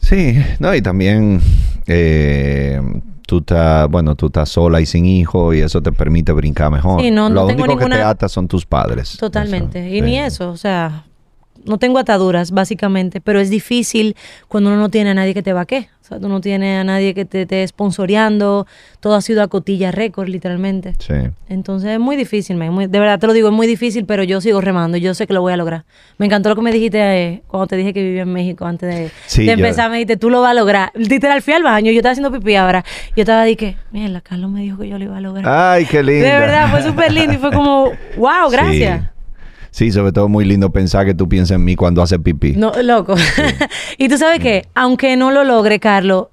Sí, 0.00 0.34
no, 0.58 0.74
y 0.74 0.82
también 0.82 1.40
eh, 1.86 2.80
tú 3.30 3.38
estás, 3.38 3.88
bueno, 3.88 4.16
tú 4.16 4.26
estás 4.26 4.48
sola 4.48 4.80
y 4.80 4.86
sin 4.86 5.06
hijo 5.06 5.54
y 5.54 5.60
eso 5.60 5.80
te 5.80 5.92
permite 5.92 6.32
brincar 6.32 6.68
mejor. 6.68 7.00
Sí, 7.00 7.12
no- 7.12 7.28
no 7.28 7.42
Lo 7.42 7.46
tengo 7.46 7.62
único 7.62 7.78
que 7.78 7.86
te 7.94 8.02
ata 8.02 8.28
son 8.28 8.48
tus 8.48 8.66
padres. 8.66 9.16
Totalmente. 9.18 9.86
Eso, 9.86 9.94
y 9.96 10.00
ni 10.00 10.18
eso, 10.18 10.50
o 10.50 10.56
sea, 10.56 11.04
no 11.64 11.78
tengo 11.78 11.98
ataduras, 11.98 12.50
básicamente, 12.52 13.20
pero 13.20 13.40
es 13.40 13.50
difícil 13.50 14.16
cuando 14.48 14.70
uno 14.70 14.78
no 14.78 14.88
tiene 14.88 15.10
a 15.10 15.14
nadie 15.14 15.34
que 15.34 15.42
te 15.42 15.52
vaque. 15.52 15.88
O 16.02 16.04
sea, 16.10 16.18
tú 16.18 16.28
no 16.28 16.40
tienes 16.40 16.80
a 16.80 16.82
nadie 16.82 17.14
que 17.14 17.24
te 17.24 17.42
esté 17.42 17.64
sponsoreando. 17.68 18.66
Todo 18.98 19.14
ha 19.14 19.20
sido 19.20 19.42
a 19.42 19.48
cotilla 19.48 19.92
récord, 19.92 20.28
literalmente. 20.28 20.94
Sí. 20.98 21.14
Entonces 21.48 21.90
es 21.90 22.00
muy 22.00 22.16
difícil, 22.16 22.56
man, 22.56 22.70
muy- 22.72 22.86
de 22.88 22.98
verdad 22.98 23.20
te 23.20 23.26
lo 23.28 23.32
digo, 23.32 23.48
es 23.48 23.54
muy 23.54 23.66
difícil, 23.68 24.06
pero 24.06 24.24
yo 24.24 24.40
sigo 24.40 24.60
remando 24.60 24.96
y 24.96 25.00
yo 25.02 25.14
sé 25.14 25.26
que 25.28 25.34
lo 25.34 25.40
voy 25.42 25.52
a 25.52 25.56
lograr. 25.56 25.84
Me 26.18 26.26
encantó 26.26 26.48
lo 26.48 26.56
que 26.56 26.62
me 26.62 26.72
dijiste 26.72 26.98
eh, 26.98 27.42
cuando 27.46 27.68
te 27.68 27.76
dije 27.76 27.92
que 27.92 28.02
vivía 28.02 28.22
en 28.22 28.32
México 28.32 28.64
antes 28.64 28.92
de, 28.92 29.10
Sí, 29.26 29.42
de 29.42 29.46
yo- 29.48 29.52
empezar. 29.52 29.88
Me 29.90 29.98
dijiste, 29.98 30.16
tú 30.16 30.30
lo 30.30 30.40
vas 30.40 30.50
a 30.50 30.54
lograr. 30.54 30.90
Literal, 30.94 31.42
fui 31.42 31.54
al 31.54 31.62
baño, 31.62 31.92
yo 31.92 31.98
estaba 31.98 32.12
haciendo 32.12 32.32
pipí 32.32 32.56
ahora. 32.56 32.84
Yo 33.14 33.22
estaba 33.22 33.44
que, 33.54 33.76
mira, 33.92 34.20
Carlos 34.20 34.50
me 34.50 34.62
dijo 34.62 34.78
que 34.78 34.88
yo 34.88 34.98
lo 34.98 35.04
iba 35.04 35.16
a 35.16 35.20
lograr. 35.20 35.46
Ay, 35.76 35.84
qué 35.86 36.02
lindo. 36.02 36.24
de 36.26 36.38
verdad, 36.38 36.70
fue 36.70 36.82
súper 36.82 37.12
lindo 37.12 37.34
y 37.34 37.36
fue 37.38 37.52
como, 37.52 37.84
wow, 38.16 38.50
gracias. 38.50 39.02
Sí. 39.02 39.06
Sí, 39.70 39.92
sobre 39.92 40.12
todo 40.12 40.28
muy 40.28 40.44
lindo 40.44 40.70
pensar 40.70 41.06
que 41.06 41.14
tú 41.14 41.28
piensas 41.28 41.56
en 41.56 41.64
mí 41.64 41.76
cuando 41.76 42.02
haces 42.02 42.18
pipí. 42.18 42.52
No, 42.52 42.72
loco. 42.82 43.14
y 43.98 44.08
tú 44.08 44.18
sabes 44.18 44.40
que, 44.40 44.66
aunque 44.74 45.16
no 45.16 45.30
lo 45.30 45.44
logre, 45.44 45.78
Carlos, 45.78 46.26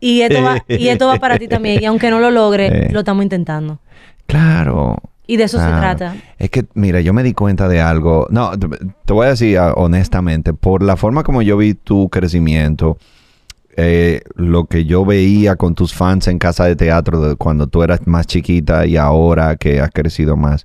y 0.00 0.22
esto 0.22 0.42
va, 0.42 0.62
y 0.68 0.88
esto 0.88 1.06
va 1.06 1.16
para 1.16 1.38
ti 1.38 1.48
también, 1.48 1.82
y 1.82 1.86
aunque 1.86 2.10
no 2.10 2.18
lo 2.18 2.30
logre, 2.30 2.90
lo 2.92 3.00
estamos 3.00 3.22
intentando. 3.22 3.78
Claro. 4.26 4.96
Y 5.28 5.36
de 5.36 5.44
eso 5.44 5.58
se 5.58 5.66
trata. 5.66 6.14
Es 6.38 6.50
que, 6.50 6.66
mira, 6.74 7.00
yo 7.00 7.12
me 7.12 7.24
di 7.24 7.32
cuenta 7.32 7.66
de 7.66 7.80
algo. 7.80 8.28
No, 8.30 8.56
te, 8.56 8.68
te 9.04 9.12
voy 9.12 9.26
a 9.26 9.30
decir 9.30 9.58
ah, 9.58 9.72
honestamente, 9.74 10.52
por 10.52 10.82
la 10.82 10.96
forma 10.96 11.24
como 11.24 11.42
yo 11.42 11.56
vi 11.56 11.74
tu 11.74 12.08
crecimiento, 12.10 12.96
eh, 13.78 14.22
lo 14.36 14.64
que 14.64 14.86
yo 14.86 15.04
veía 15.04 15.56
con 15.56 15.74
tus 15.74 15.92
fans 15.92 16.28
en 16.28 16.38
casa 16.38 16.64
de 16.64 16.76
teatro 16.76 17.20
de 17.20 17.36
cuando 17.36 17.66
tú 17.66 17.82
eras 17.82 18.06
más 18.06 18.26
chiquita 18.26 18.86
y 18.86 18.96
ahora 18.96 19.56
que 19.56 19.80
has 19.80 19.90
crecido 19.90 20.34
más, 20.34 20.64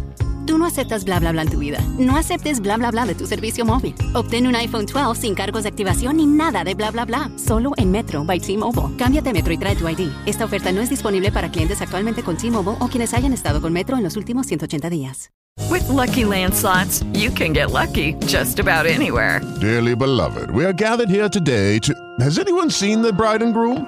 Tú 0.45 0.57
no 0.57 0.65
aceptas 0.65 1.05
bla 1.05 1.19
bla 1.19 1.31
bla 1.31 1.43
en 1.43 1.49
tu 1.49 1.59
vida. 1.59 1.79
No 1.97 2.17
aceptes 2.17 2.59
bla 2.59 2.77
bla 2.77 2.91
bla 2.91 3.05
de 3.05 3.15
tu 3.15 3.27
servicio 3.27 3.65
móvil. 3.65 3.95
Obtén 4.13 4.47
un 4.47 4.55
iPhone 4.55 4.85
12 4.85 5.21
sin 5.21 5.35
cargos 5.35 5.63
de 5.63 5.69
activación 5.69 6.17
ni 6.17 6.25
nada 6.25 6.63
de 6.63 6.73
bla 6.73 6.91
bla 6.91 7.05
bla. 7.05 7.29
Solo 7.37 7.71
en 7.77 7.91
Metro 7.91 8.23
by 8.23 8.39
T-Mobile. 8.39 8.95
Cámbiate 8.97 9.33
Metro 9.33 9.53
y 9.53 9.57
trae 9.57 9.75
tu 9.75 9.87
ID. 9.87 10.09
Esta 10.25 10.45
oferta 10.45 10.71
no 10.71 10.81
es 10.81 10.89
disponible 10.89 11.31
para 11.31 11.49
clientes 11.51 11.81
actualmente 11.81 12.23
con 12.23 12.37
T-Mobile 12.37 12.77
o 12.79 12.87
quienes 12.87 13.13
hayan 13.13 13.33
estado 13.33 13.61
con 13.61 13.71
Metro 13.73 13.97
en 13.97 14.03
los 14.03 14.15
últimos 14.17 14.47
180 14.47 14.89
días. 14.89 15.31
With 15.69 15.87
Lucky 15.89 16.25
Land 16.25 16.53
slots, 16.53 17.03
you 17.13 17.29
can 17.31 17.53
get 17.53 17.71
lucky 17.71 18.15
just 18.25 18.59
about 18.59 18.85
anywhere. 18.85 19.41
Dearly 19.59 19.95
beloved, 19.95 20.51
we 20.51 20.65
are 20.65 20.73
gathered 20.73 21.09
here 21.09 21.29
today 21.29 21.77
to. 21.79 21.93
Has 22.19 22.39
anyone 22.39 22.69
seen 22.69 23.01
the 23.01 23.13
bride 23.13 23.41
and 23.41 23.53
groom? 23.53 23.85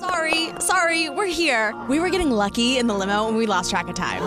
Sorry, 0.00 0.50
sorry, 0.60 1.08
we're 1.10 1.26
here. 1.26 1.74
We 1.88 2.00
were 2.00 2.10
getting 2.10 2.30
lucky 2.30 2.78
in 2.78 2.86
the 2.86 2.94
limo 2.94 3.28
and 3.28 3.36
we 3.36 3.46
lost 3.46 3.70
track 3.70 3.88
of 3.88 3.94
time. 3.94 4.22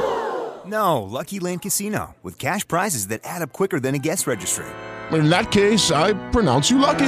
No, 0.70 1.02
Lucky 1.02 1.40
Land 1.40 1.62
Casino, 1.64 2.16
with 2.22 2.38
cash 2.38 2.68
prizes 2.68 3.08
that 3.08 3.22
add 3.24 3.42
up 3.42 3.52
quicker 3.52 3.80
than 3.80 3.96
a 3.96 3.98
guest 3.98 4.28
registry. 4.28 4.66
In 5.12 5.30
that 5.32 5.50
case, 5.52 5.92
I 5.92 6.14
pronounce 6.32 6.70
you 6.70 6.78
lucky. 6.78 7.08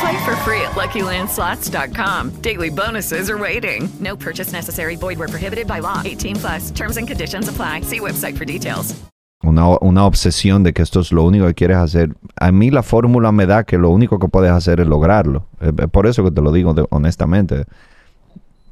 Play 0.00 0.24
for 0.24 0.34
free 0.44 0.62
at 0.62 0.72
LuckyLandSlots.com. 0.74 2.40
Daily 2.40 2.70
bonuses 2.70 3.28
are 3.28 3.36
waiting. 3.36 3.90
No 4.00 4.16
purchase 4.16 4.50
necessary. 4.52 4.96
Void 4.96 5.18
where 5.18 5.28
prohibited 5.28 5.66
by 5.66 5.80
law. 5.80 6.00
18 6.04 6.36
plus. 6.36 6.70
Terms 6.70 6.96
and 6.96 7.06
conditions 7.06 7.48
apply. 7.48 7.82
See 7.82 8.00
website 8.00 8.38
for 8.38 8.46
details. 8.46 8.94
Una, 9.42 9.68
una 9.82 10.04
obsesión 10.06 10.62
de 10.64 10.72
que 10.72 10.82
esto 10.82 11.00
es 11.00 11.12
lo 11.12 11.24
único 11.24 11.46
que 11.46 11.54
quieres 11.54 11.76
hacer. 11.78 12.14
A 12.40 12.50
mí 12.52 12.70
la 12.70 12.82
fórmula 12.82 13.30
me 13.32 13.44
da 13.46 13.64
que 13.64 13.76
lo 13.76 13.90
único 13.90 14.18
que 14.18 14.28
puedes 14.28 14.50
hacer 14.52 14.80
es 14.80 14.86
lograrlo. 14.86 15.46
Es 15.60 15.72
por 15.90 16.06
eso 16.06 16.24
que 16.24 16.30
te 16.30 16.40
lo 16.40 16.52
digo 16.52 16.72
de- 16.72 16.86
honestamente. 16.90 17.64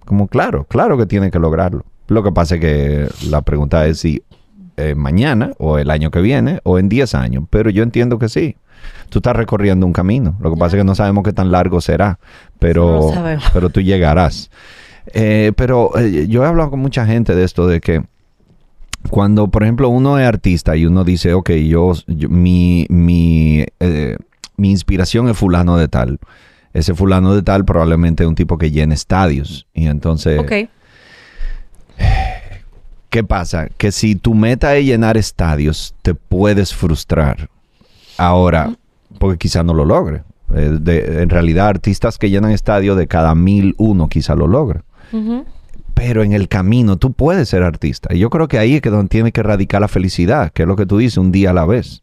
Como 0.06 0.28
claro, 0.28 0.64
claro 0.64 0.96
que 0.96 1.04
tienen 1.04 1.30
que 1.30 1.38
lograrlo. 1.38 1.84
Lo 2.08 2.22
que 2.22 2.32
pasa 2.32 2.56
es 2.56 2.60
que 2.60 3.08
la 3.28 3.42
pregunta 3.42 3.86
es 3.86 4.00
si 4.00 4.22
eh, 4.76 4.94
mañana 4.94 5.52
o 5.58 5.78
el 5.78 5.90
año 5.90 6.10
que 6.10 6.20
viene 6.20 6.60
o 6.64 6.78
en 6.78 6.88
10 6.88 7.14
años. 7.14 7.44
Pero 7.50 7.70
yo 7.70 7.82
entiendo 7.82 8.18
que 8.18 8.28
sí. 8.28 8.56
Tú 9.08 9.18
estás 9.18 9.34
recorriendo 9.36 9.86
un 9.86 9.92
camino. 9.92 10.36
Lo 10.40 10.50
que 10.52 10.56
pasa 10.58 10.76
es 10.76 10.80
que 10.80 10.84
no 10.84 10.94
sabemos 10.94 11.24
qué 11.24 11.32
tan 11.32 11.50
largo 11.50 11.80
será. 11.80 12.18
Pero, 12.58 13.10
No 13.14 13.50
pero 13.52 13.70
tú 13.70 13.80
llegarás. 13.80 14.50
Eh, 15.14 15.52
pero 15.56 15.96
eh, 15.98 16.26
yo 16.28 16.44
he 16.44 16.46
hablado 16.46 16.70
con 16.70 16.80
mucha 16.80 17.04
gente 17.06 17.34
de 17.34 17.44
esto, 17.44 17.66
de 17.66 17.80
que 17.80 18.02
cuando, 19.10 19.48
por 19.48 19.62
ejemplo, 19.62 19.88
uno 19.88 20.18
es 20.18 20.26
artista 20.26 20.76
y 20.76 20.84
uno 20.86 21.04
dice, 21.04 21.32
ok, 21.34 21.50
yo, 21.50 21.92
yo- 22.06 22.28
mi, 22.28 22.86
mi, 22.90 23.64
mi 24.56 24.70
inspiración 24.70 25.28
es 25.28 25.36
fulano 25.36 25.76
de 25.76 25.88
tal. 25.88 26.18
Ese 26.74 26.94
fulano 26.94 27.34
de 27.34 27.42
tal 27.42 27.64
probablemente 27.64 28.22
es 28.24 28.28
un 28.28 28.34
tipo 28.34 28.58
que 28.58 28.70
llena 28.70 28.94
estadios. 28.94 29.66
Y 29.72 29.86
entonces. 29.86 30.38
¿Qué 33.10 33.24
pasa? 33.24 33.68
Que 33.76 33.92
si 33.92 34.14
tu 34.16 34.34
meta 34.34 34.76
es 34.76 34.84
llenar 34.86 35.16
estadios, 35.16 35.94
te 36.02 36.14
puedes 36.14 36.74
frustrar. 36.74 37.48
Ahora, 38.16 38.74
porque 39.18 39.38
quizá 39.38 39.62
no 39.62 39.74
lo 39.74 39.84
logre. 39.84 40.22
Eh, 40.54 40.78
de- 40.80 41.22
en 41.22 41.28
realidad, 41.30 41.68
artistas 41.68 42.18
que 42.18 42.30
llenan 42.30 42.50
estadios 42.52 42.96
de 42.96 43.06
cada 43.06 43.34
mil, 43.34 43.74
uno 43.78 44.08
quizá 44.08 44.34
lo 44.34 44.46
logre. 44.46 44.80
Ujú. 45.12 45.44
Pero 45.94 46.22
en 46.22 46.32
el 46.32 46.48
camino 46.48 46.96
tú 46.96 47.12
puedes 47.12 47.48
ser 47.48 47.62
artista. 47.62 48.14
Y 48.14 48.18
yo 48.20 48.30
creo 48.30 48.48
que 48.48 48.58
ahí 48.58 48.76
es 48.76 48.82
que 48.82 48.90
donde 48.90 49.08
tiene 49.08 49.32
que 49.32 49.42
radicar 49.42 49.80
la 49.80 49.88
felicidad, 49.88 50.52
que 50.52 50.62
es 50.62 50.68
lo 50.68 50.76
que 50.76 50.86
tú 50.86 50.98
dices, 50.98 51.18
un 51.18 51.32
día 51.32 51.50
a 51.50 51.54
la 51.54 51.66
vez. 51.66 52.02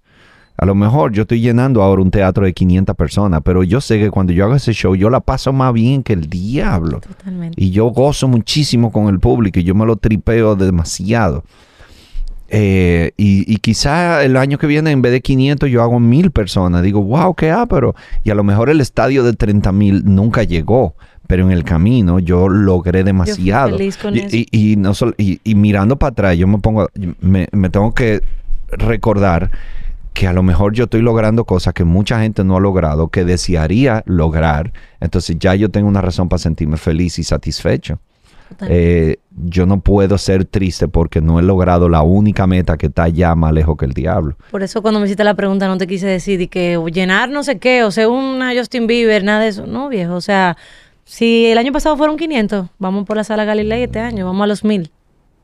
A 0.58 0.66
lo 0.66 0.74
mejor 0.74 1.12
yo 1.12 1.24
estoy 1.24 1.42
llenando 1.42 1.82
ahora 1.84 2.02
un 2.02 2.12
teatro 2.12 2.46
de 2.46 2.54
500 2.54 2.96
personas, 2.96 3.42
pero 3.44 3.64
yo 3.64 3.82
sé 3.82 4.00
que 4.00 4.10
cuando 4.10 4.32
yo 4.32 4.46
hago 4.46 4.56
ese 4.56 4.72
show, 4.74 4.96
yo 4.96 5.10
la 5.10 5.20
paso 5.20 5.52
más 5.52 5.74
bien 5.74 6.02
que 6.02 6.14
el 6.14 6.30
diablo. 6.30 7.02
Totalmente. 7.02 7.62
Y 7.62 7.72
yo 7.72 7.88
gozo 7.88 8.28
muchísimo 8.30 8.92
con 8.92 9.08
el 9.10 9.20
público 9.20 9.60
y 9.60 9.64
yo 9.64 9.76
me 9.76 9.86
lo 9.86 9.98
tripeo 9.98 10.56
demasiado. 10.56 11.44
Eh, 12.48 13.12
y, 13.18 13.52
y 13.52 13.58
quizá 13.58 14.24
el 14.24 14.38
año 14.38 14.58
que 14.58 14.68
viene, 14.68 14.92
en 14.92 15.02
vez 15.02 15.12
de 15.12 15.22
500, 15.22 15.70
yo 15.70 15.82
hago 15.82 16.00
mil 16.00 16.32
personas. 16.32 16.84
Digo, 16.84 17.02
wow, 17.02 17.34
qué 17.34 17.54
pero 17.70 17.96
Y 18.24 18.30
a 18.30 18.36
lo 18.36 18.44
mejor 18.44 18.70
el 18.70 18.82
estadio 18.82 19.24
de 19.24 19.34
30 19.34 19.72
mil 19.72 20.04
nunca 20.06 20.44
llegó, 20.44 20.96
pero 21.28 21.44
en 21.44 21.52
el 21.52 21.64
camino 21.64 22.20
yo 22.20 22.48
logré 22.48 23.04
demasiado. 23.04 23.78
feliz 23.78 23.98
con 23.98 24.16
y, 24.16 24.20
eso. 24.20 24.36
y- 24.38 24.48
y 24.52 24.76
no 24.76 24.94
sol- 24.94 25.16
y- 25.18 25.40
y 25.44 25.56
mirando 25.56 25.98
para 25.98 26.12
atrás, 26.12 26.38
yo 26.38 26.48
me 26.48 26.60
pongo, 26.60 26.88
me, 27.20 27.48
me 27.52 27.70
tengo 27.70 27.94
que 27.94 28.22
recordar 28.72 29.50
que 30.16 30.28
a 30.28 30.34
lo 30.34 30.44
mejor 30.44 30.74
yo 30.74 30.86
estoy 30.86 31.02
logrando 31.02 31.44
cosas 31.44 31.74
que 31.74 31.84
mucha 31.84 32.22
gente 32.22 32.46
no 32.46 32.56
ha 32.56 32.60
logrado, 32.62 33.10
que 33.10 33.26
desearía 33.26 34.02
lograr. 34.08 34.72
Entonces 35.02 35.38
ya 35.38 35.54
yo 35.56 35.70
tengo 35.70 35.90
una 35.90 36.02
razón 36.02 36.30
para 36.30 36.40
sentirme 36.40 36.78
feliz 36.78 37.20
y 37.20 37.24
satisfecho. 37.24 38.00
Eh, 38.70 39.18
yo 39.36 39.66
no 39.66 39.82
puedo 39.82 40.18
ser 40.18 40.46
triste 40.46 40.88
porque 40.88 41.20
no 41.20 41.38
he 41.38 41.44
logrado 41.44 41.90
la 41.90 42.02
única 42.02 42.48
meta 42.48 42.78
que 42.78 42.86
está 42.86 43.10
ya 43.10 43.36
más 43.36 43.52
lejos 43.52 43.76
que 43.76 43.84
el 43.84 43.92
diablo. 43.92 44.38
Por 44.52 44.64
eso 44.64 44.82
cuando 44.82 45.02
me 45.02 45.06
hiciste 45.08 45.26
la 45.26 45.34
pregunta 45.34 45.68
no 45.68 45.78
te 45.78 45.86
quise 45.86 46.08
decir 46.08 46.40
y 46.40 46.48
que 46.48 46.80
llenar 46.94 47.30
no 47.30 47.44
sé 47.44 47.60
qué, 47.60 47.84
o 47.84 47.92
sea, 47.92 48.08
una 48.08 48.54
Justin 48.56 48.88
Bieber, 48.88 49.22
nada 49.26 49.42
de 49.42 49.50
eso. 49.50 49.68
No, 49.68 49.90
viejo, 49.90 50.14
o 50.14 50.22
sea, 50.22 50.56
si 51.04 51.48
el 51.48 51.58
año 51.58 51.74
pasado 51.74 51.98
fueron 51.98 52.16
500, 52.16 52.70
vamos 52.80 53.06
por 53.06 53.18
la 53.18 53.26
sala 53.26 53.44
Galilei 53.44 53.84
este 53.84 54.00
año, 54.00 54.26
vamos 54.26 54.46
a 54.46 54.48
los 54.48 54.64
1000. 54.64 54.92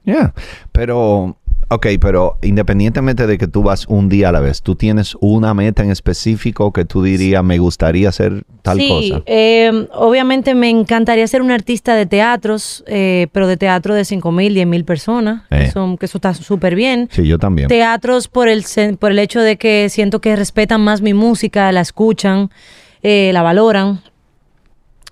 Yeah. 0.03 0.33
Pero, 0.71 1.37
ok, 1.73 1.87
pero 1.99 2.37
independientemente 2.41 3.25
de 3.27 3.37
que 3.37 3.47
tú 3.47 3.63
vas 3.63 3.85
un 3.87 4.09
día 4.09 4.29
a 4.29 4.31
la 4.31 4.39
vez, 4.41 4.61
tú 4.61 4.75
tienes 4.75 5.15
una 5.21 5.53
meta 5.53 5.83
en 5.83 5.89
específico 5.91 6.71
que 6.73 6.85
tú 6.85 7.01
dirías, 7.01 7.43
me 7.43 7.57
gustaría 7.59 8.09
hacer 8.09 8.43
tal 8.61 8.77
sí, 8.77 8.87
cosa. 9.09 9.23
eh, 9.25 9.87
obviamente 9.93 10.53
me 10.53 10.69
encantaría 10.69 11.25
ser 11.27 11.41
un 11.41 11.51
artista 11.51 11.95
de 11.95 12.05
teatros, 12.05 12.83
eh, 12.87 13.27
pero 13.31 13.47
de 13.47 13.57
teatro 13.57 13.95
de 13.95 14.05
5 14.05 14.31
mil, 14.31 14.53
10 14.53 14.67
mil 14.67 14.83
personas, 14.85 15.43
Eh. 15.49 15.59
que, 15.65 15.71
son- 15.71 15.97
que 15.97 16.05
eso 16.07 16.17
está 16.17 16.33
súper 16.33 16.75
bien. 16.75 17.07
Sí, 17.11 17.25
yo 17.25 17.37
también. 17.39 17.67
Teatros 17.69 18.27
por 18.27 18.47
el, 18.49 18.63
por 18.99 19.11
el 19.11 19.19
hecho 19.19 19.39
de 19.41 19.57
que 19.57 19.87
siento 19.89 20.19
que 20.21 20.35
respetan 20.35 20.81
más 20.81 21.01
mi 21.01 21.13
música, 21.13 21.71
la 21.71 21.81
escuchan, 21.81 22.49
eh, 23.01 23.31
la 23.33 23.41
valoran. 23.41 24.01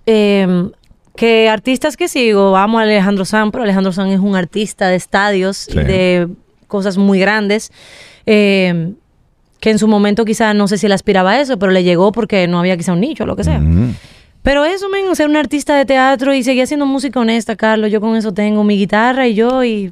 Eh, 0.05 0.69
que 1.15 1.49
artistas 1.49 1.97
que 1.97 2.07
sigo, 2.07 2.55
amo 2.55 2.79
a 2.79 2.83
Alejandro 2.83 3.25
Sanz, 3.25 3.51
pero 3.51 3.63
Alejandro 3.63 3.91
Sanz 3.91 4.13
es 4.13 4.19
un 4.19 4.35
artista 4.35 4.87
de 4.87 4.95
estadios 4.95 5.67
y 5.67 5.73
Sí. 5.73 5.77
de 5.79 6.27
cosas 6.69 6.97
muy 6.97 7.19
grandes. 7.19 7.73
eh, 8.25 8.93
que 9.59 9.71
en 9.71 9.77
su 9.77 9.87
momento 9.87 10.25
quizá 10.25 10.53
no 10.53 10.67
sé 10.67 10.77
si 10.77 10.85
él 10.85 10.91
aspiraba 10.93 11.31
a 11.31 11.41
eso, 11.41 11.59
pero 11.59 11.71
le 11.71 11.83
llegó 11.83 12.11
porque 12.11 12.47
no 12.47 12.59
había 12.59 12.77
quizá 12.77 12.93
un 12.93 13.01
nicho 13.01 13.25
o 13.25 13.27
lo 13.27 13.35
que 13.35 13.43
sea. 13.43 13.61
Pero 14.41 14.63
eso, 14.63 14.87
men, 14.89 15.13
ser 15.15 15.27
un 15.27 15.35
artista 15.35 15.75
de 15.75 15.85
teatro 15.85 16.33
y 16.33 16.43
seguir 16.43 16.63
haciendo 16.63 16.85
música 16.85 17.19
honesta, 17.19 17.57
Carlos, 17.57 17.91
yo 17.91 17.99
con 17.99 18.15
eso 18.15 18.33
tengo 18.33 18.63
mi 18.63 18.77
guitarra 18.77 19.27
y 19.27 19.33
yo 19.33 19.63
y 19.63 19.91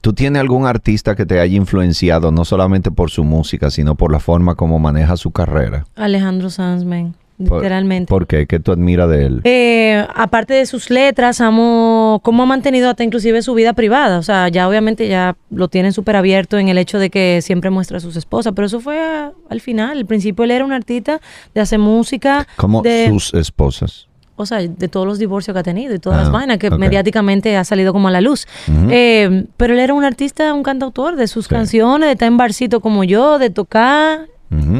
¿Tú 0.00 0.14
tienes 0.14 0.40
algún 0.40 0.66
artista 0.66 1.14
que 1.14 1.26
te 1.26 1.40
haya 1.40 1.56
influenciado 1.56 2.32
no 2.32 2.46
solamente 2.46 2.90
por 2.90 3.10
su 3.10 3.22
música, 3.22 3.70
sino 3.70 3.96
por 3.96 4.10
la 4.10 4.18
forma 4.18 4.54
como 4.54 4.78
maneja 4.78 5.16
su 5.18 5.30
carrera? 5.30 5.84
Alejandro 5.94 6.48
Sanz, 6.48 6.84
men, 6.84 7.14
literalmente. 7.40 8.08
¿Por 8.08 8.26
qué? 8.26 8.46
¿Qué 8.46 8.60
tú 8.60 8.72
admiras 8.72 9.08
de 9.08 9.26
él? 9.26 9.40
Eh, 9.44 10.06
aparte 10.14 10.54
de 10.54 10.66
sus 10.66 10.90
letras, 10.90 11.40
amo 11.40 12.20
cómo 12.22 12.42
ha 12.42 12.46
mantenido 12.46 12.88
hasta 12.90 13.02
inclusive 13.04 13.42
su 13.42 13.54
vida 13.54 13.72
privada. 13.72 14.18
O 14.18 14.22
sea, 14.22 14.48
ya 14.48 14.68
obviamente 14.68 15.08
ya 15.08 15.36
lo 15.50 15.68
tienen 15.68 15.92
súper 15.92 16.16
abierto 16.16 16.58
en 16.58 16.68
el 16.68 16.78
hecho 16.78 16.98
de 16.98 17.10
que 17.10 17.40
siempre 17.42 17.70
muestra 17.70 17.96
a 17.98 18.00
sus 18.00 18.16
esposas, 18.16 18.52
pero 18.54 18.66
eso 18.66 18.80
fue 18.80 19.00
a- 19.00 19.32
al 19.48 19.60
final. 19.60 19.98
Al 19.98 20.06
principio 20.06 20.44
él 20.44 20.50
era 20.50 20.64
un 20.64 20.72
artista 20.72 21.20
de 21.54 21.60
hacer 21.60 21.78
música, 21.78 22.46
Como 22.56 22.82
de, 22.82 23.08
sus 23.08 23.34
esposas. 23.34 24.06
o 24.36 24.46
sea, 24.46 24.58
de 24.58 24.88
todos 24.88 25.06
los 25.06 25.18
divorcios 25.18 25.54
que 25.54 25.58
ha 25.60 25.62
tenido 25.62 25.94
y 25.94 25.98
todas 25.98 26.18
Ah, 26.18 26.22
las 26.22 26.32
vainas 26.32 26.58
que 26.58 26.70
mediáticamente 26.70 27.56
ha 27.56 27.64
salido 27.64 27.92
como 27.92 28.08
a 28.08 28.10
la 28.10 28.20
luz. 28.20 28.46
Eh, 28.90 29.44
pero 29.56 29.74
él 29.74 29.80
era 29.80 29.92
un 29.94 30.04
artista, 30.04 30.52
un 30.54 30.62
cantautor 30.62 31.16
de 31.16 31.26
sus 31.28 31.44
Sí. 31.46 31.50
canciones, 31.50 32.06
de 32.08 32.12
estar 32.12 32.26
en 32.28 32.36
barcito 32.36 32.80
como 32.80 33.04
yo, 33.04 33.38
de 33.38 33.50
tocar. 33.50 34.26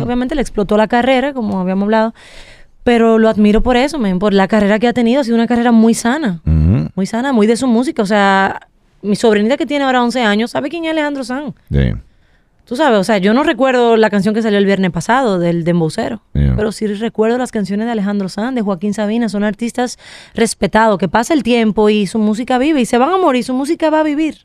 Obviamente 0.03 0.35
le 0.35 0.41
explotó 0.41 0.77
la 0.77 0.89
carrera, 0.89 1.33
como 1.33 1.61
habíamos 1.61 1.85
hablado. 1.85 2.13
Pero 2.83 3.19
lo 3.19 3.29
admiro 3.29 3.63
por 3.63 3.77
eso, 3.77 3.99
por 4.19 4.33
la 4.33 4.49
carrera 4.49 4.79
que 4.79 4.89
ha 4.89 4.93
tenido. 4.93 5.21
Ha 5.21 5.25
sido 5.25 5.37
una 5.37 5.47
carrera 5.47 5.71
muy 5.73 5.95
sana. 5.95 6.41
Muy 6.95 7.07
sana, 7.07 7.33
muy 7.33 7.47
de 7.47 7.57
su 7.57 7.67
música. 7.67 8.03
O 8.03 8.07
sea, 8.07 8.69
mi 9.03 9.17
sobrinita 9.17 9.57
que 9.57 9.67
tiene 9.67 9.85
ahora 9.85 10.03
11 10.03 10.23
años 10.23 10.51
sabe 10.51 10.69
quién 10.71 10.85
es 10.85 10.91
Alejandro 10.91 11.25
Sanz. 11.25 11.55
Sí. 11.71 11.93
Tú 12.65 12.77
sabes, 12.77 13.01
o 13.01 13.05
sea, 13.05 13.19
yo 13.19 13.35
no 13.35 13.43
recuerdo 13.43 13.97
la 13.97 14.11
canción 14.11 14.33
que 14.33 14.43
salió 14.43 14.57
el 14.59 14.65
viernes 14.65 14.93
pasado 14.93 15.41
del 15.41 15.65
Dembocero. 15.65 16.23
Yeah. 16.35 16.55
Pero 16.57 16.71
sí 16.71 16.87
recuerdo 16.87 17.37
las 17.37 17.51
canciones 17.51 17.87
de 17.87 17.93
Alejandro 17.93 18.29
Sanz, 18.29 18.55
de 18.55 18.63
Joaquín 18.63 18.95
Sabina. 18.95 19.29
Son 19.29 19.43
artistas 19.43 19.99
respetados, 20.35 20.97
que 20.99 21.09
pasa 21.09 21.35
el 21.35 21.43
tiempo 21.43 21.91
y 21.91 22.07
su 22.07 22.19
música 22.21 22.59
vive. 22.59 22.81
Y 22.81 22.87
se 22.87 22.97
van 22.97 23.11
a 23.11 23.19
morir, 23.19 23.43
su 23.45 23.55
música 23.55 23.91
va 23.91 24.01
a 24.01 24.05
vivir. 24.05 24.39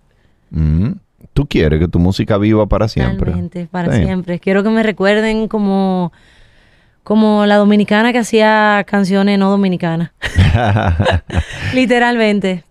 Ujú. 0.51 0.95
Tú 1.33 1.45
quieres 1.47 1.79
que 1.79 1.87
tu 1.87 1.99
música 1.99 2.37
viva 2.37 2.65
para 2.65 2.87
siempre. 2.87 3.25
Realmente, 3.31 3.67
para 3.69 3.93
Sí. 3.95 4.03
siempre. 4.03 4.39
Quiero 4.39 4.63
que 4.63 4.69
me 4.69 4.81
recuerden 4.83 5.47
como, 5.47 6.11
como 7.05 7.45
la 7.45 7.55
dominicana 7.55 8.11
que 8.11 8.19
hacía 8.19 8.83
canciones 8.85 9.39
no 9.39 9.49
dominicanas. 9.51 10.09
Literalmente. 11.73 12.63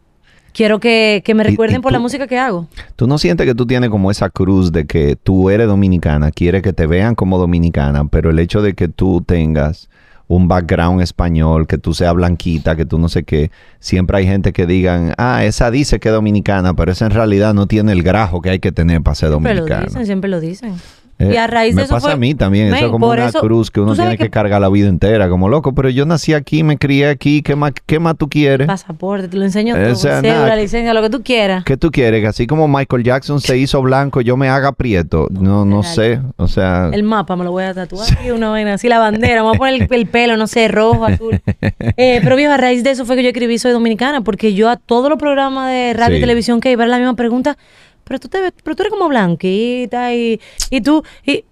quiero 0.52 0.78
que, 0.80 1.22
que 1.24 1.34
me 1.34 1.42
Y- 1.42 1.46
y 1.46 1.50
recuerden 1.50 1.80
por 1.82 1.92
la 1.92 1.98
música 1.98 2.26
que 2.26 2.38
hago. 2.38 2.68
¿Tú 2.96 3.06
no 3.06 3.16
sientes 3.18 3.46
que 3.46 3.54
tú 3.54 3.66
tienes 3.66 3.90
como 3.90 4.10
esa 4.10 4.28
cruz 4.30 4.70
de 4.72 4.86
que 4.86 5.16
tú 5.16 5.50
eres 5.50 5.66
dominicana, 5.66 6.30
quiere 6.30 6.62
que 6.62 6.72
te 6.72 6.86
vean 6.86 7.14
como 7.14 7.38
dominicana, 7.38 8.04
pero 8.06 8.30
el 8.30 8.38
hecho 8.38 8.60
de 8.62 8.74
que 8.74 8.88
tú 8.88 9.22
tengas 9.26 9.88
un 10.26 10.48
background 10.48 11.00
español, 11.02 11.66
que 11.66 11.76
tú 11.78 11.92
seas 11.92 12.14
blanquita, 12.14 12.76
que 12.76 12.86
tú 12.86 12.98
no 12.98 13.08
sé 13.08 13.24
qué, 13.24 13.50
siempre 13.78 14.16
hay 14.18 14.26
gente 14.26 14.52
que 14.52 14.66
digan, 14.66 15.12
ah, 15.18 15.44
esa 15.44 15.70
dice 15.70 16.00
que 16.00 16.08
es 16.08 16.14
dominicana, 16.14 16.74
pero 16.74 16.90
esa 16.92 17.04
en 17.06 17.10
realidad 17.12 17.52
no 17.54 17.66
tiene 17.66 17.92
el 17.92 18.02
grajo 18.02 18.40
que 18.40 18.50
hay 18.50 18.58
que 18.58 18.72
tener 18.72 19.02
para 19.02 19.14
ser 19.14 19.28
Siempre 19.30 19.54
lo 19.54 19.60
dominicana. 19.62 19.86
dicen, 19.86 20.06
siempre 20.06 20.30
lo 20.30 20.40
dicen. 20.40 20.74
Eh, 21.18 21.30
y 21.34 21.36
a 21.36 21.46
raíz 21.46 21.74
me 21.74 21.82
de 21.82 21.86
eso 21.86 21.94
pasa 21.94 22.06
fue- 22.08 22.12
a 22.14 22.16
mí 22.16 22.34
también, 22.34 22.74
eso 22.74 22.86
es 22.86 22.90
como 22.90 23.08
una 23.08 23.26
eso- 23.28 23.40
cruz 23.40 23.70
que 23.70 23.80
uno 23.80 23.94
tiene 23.94 24.18
que, 24.18 24.30
cargar 24.30 24.60
la 24.60 24.68
vida 24.68 24.88
entera, 24.88 25.28
como 25.28 25.48
loco, 25.48 25.72
pero 25.74 25.88
yo 25.88 26.06
nací 26.06 26.34
aquí, 26.34 26.62
me 26.64 26.76
crié 26.76 27.08
aquí, 27.08 27.40
¿qué 27.42 27.54
más, 27.54 27.72
qué 27.86 27.98
más 28.00 28.16
tú 28.16 28.28
quieres? 28.28 28.66
Pasaporte, 28.66 29.28
te 29.28 29.36
lo 29.36 29.44
enseño 29.44 29.74
todo. 29.76 29.94
sea, 29.94 30.20
cédula, 30.20 30.34
nada, 30.40 30.54
que- 30.56 30.62
licencia, 30.62 30.92
lo 30.94 31.02
que 31.02 31.10
tú 31.10 31.22
quieras. 31.22 31.62
¿Qué 31.64 31.76
tú 31.76 31.90
quieres? 31.90 32.20
Que 32.20 32.26
así 32.26 32.46
como 32.46 32.66
Michael 32.66 33.04
Jackson 33.04 33.40
se 33.40 33.56
hizo 33.58 33.80
blanco, 33.82 34.20
yo 34.22 34.36
me 34.36 34.48
haga 34.48 34.72
prieto. 34.72 35.28
No, 35.30 35.64
no 35.64 35.82
sé. 35.84 36.20
O 36.36 36.48
sea, 36.48 36.90
El 36.92 37.04
mapa 37.04 37.36
me 37.36 37.44
lo 37.44 37.52
voy 37.52 37.64
a 37.64 37.74
tatuar 37.74 38.06
y 38.26 38.30
una 38.30 38.50
vaina 38.50 38.74
así, 38.74 38.88
la 38.88 38.98
bandera, 38.98 39.42
me 39.42 39.48
voy 39.48 39.54
a 39.56 39.58
poner 39.58 39.74
el, 39.82 39.88
el 39.90 40.06
pelo, 40.06 40.36
no 40.36 40.46
sé, 40.46 40.68
rojo, 40.68 41.04
azul. 41.04 41.40
Eh, 41.96 42.20
pero 42.24 42.34
viejo, 42.36 42.52
a 42.52 42.56
raíz 42.56 42.82
de 42.82 42.90
eso 42.90 43.04
fue 43.04 43.14
que 43.16 43.22
yo 43.22 43.28
escribí 43.28 43.58
Soy 43.58 43.70
Dominicana, 43.72 44.22
porque 44.22 44.52
yo 44.54 44.68
a 44.68 44.76
todos 44.76 45.08
los 45.08 45.18
programas 45.18 45.70
de 45.70 45.92
radio 45.94 46.14
y 46.16 46.18
Sí. 46.18 46.22
televisión 46.22 46.60
que 46.60 46.72
iba 46.72 46.82
era 46.82 46.90
la 46.90 46.98
misma 46.98 47.14
pregunta, 47.14 47.56
pero 48.04 48.20
tú, 48.20 48.28
te, 48.28 48.40
ves- 48.40 48.52
pero 48.62 48.76
tú 48.76 48.82
eres 48.82 48.90
como 48.92 49.08
blanquita 49.08 50.14
y, 50.14 50.40
y 50.70 50.80
tú, 50.80 51.02
y, 51.24 51.44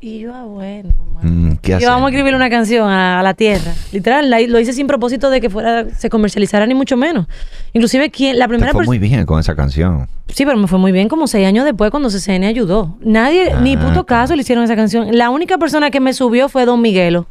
y 0.00 0.20
yo, 0.20 0.32
ah, 0.34 0.44
bueno. 0.44 0.90
mm, 1.22 1.52
¿qué 1.60 1.78
Yo 1.80 1.88
vamos 1.88 2.06
a 2.06 2.10
escribirle 2.10 2.36
una 2.36 2.48
canción 2.50 2.88
a, 2.88 3.18
a 3.18 3.22
la 3.22 3.34
tierra. 3.34 3.72
Literal, 3.92 4.30
la- 4.30 4.40
lo 4.40 4.60
hice 4.60 4.72
sin 4.72 4.86
propósito 4.86 5.28
de 5.30 5.40
que 5.40 5.50
fuera 5.50 5.90
se 5.90 6.08
comercializara 6.08 6.66
ni 6.66 6.74
mucho 6.74 6.96
menos. 6.96 7.26
Inclusive 7.72 8.10
quien 8.10 8.38
la 8.38 8.44
Te 8.44 8.48
primera 8.50 8.72
fue 8.72 8.80
persona 8.80 8.90
muy 8.90 8.98
bien 9.08 9.26
con 9.26 9.40
esa 9.40 9.56
canción. 9.56 10.06
Sí, 10.28 10.44
pero 10.44 10.56
me 10.56 10.68
fue 10.68 10.78
muy 10.78 10.92
bien 10.92 11.08
como 11.08 11.26
seis 11.26 11.46
años 11.46 11.64
después 11.64 11.90
cuando 11.90 12.10
CCN 12.10 12.44
ayudó. 12.44 12.96
Nadie, 13.00 13.54
ni 13.62 13.74
Ah, 13.74 13.80
puto 13.80 14.06
caso 14.06 14.36
le 14.36 14.42
hicieron 14.42 14.62
esa 14.64 14.76
canción. 14.76 15.16
La 15.16 15.30
única 15.30 15.58
persona 15.58 15.90
que 15.90 16.00
me 16.00 16.12
subió 16.12 16.48
fue 16.48 16.64
Don 16.64 16.80
Miguelo. 16.80 17.26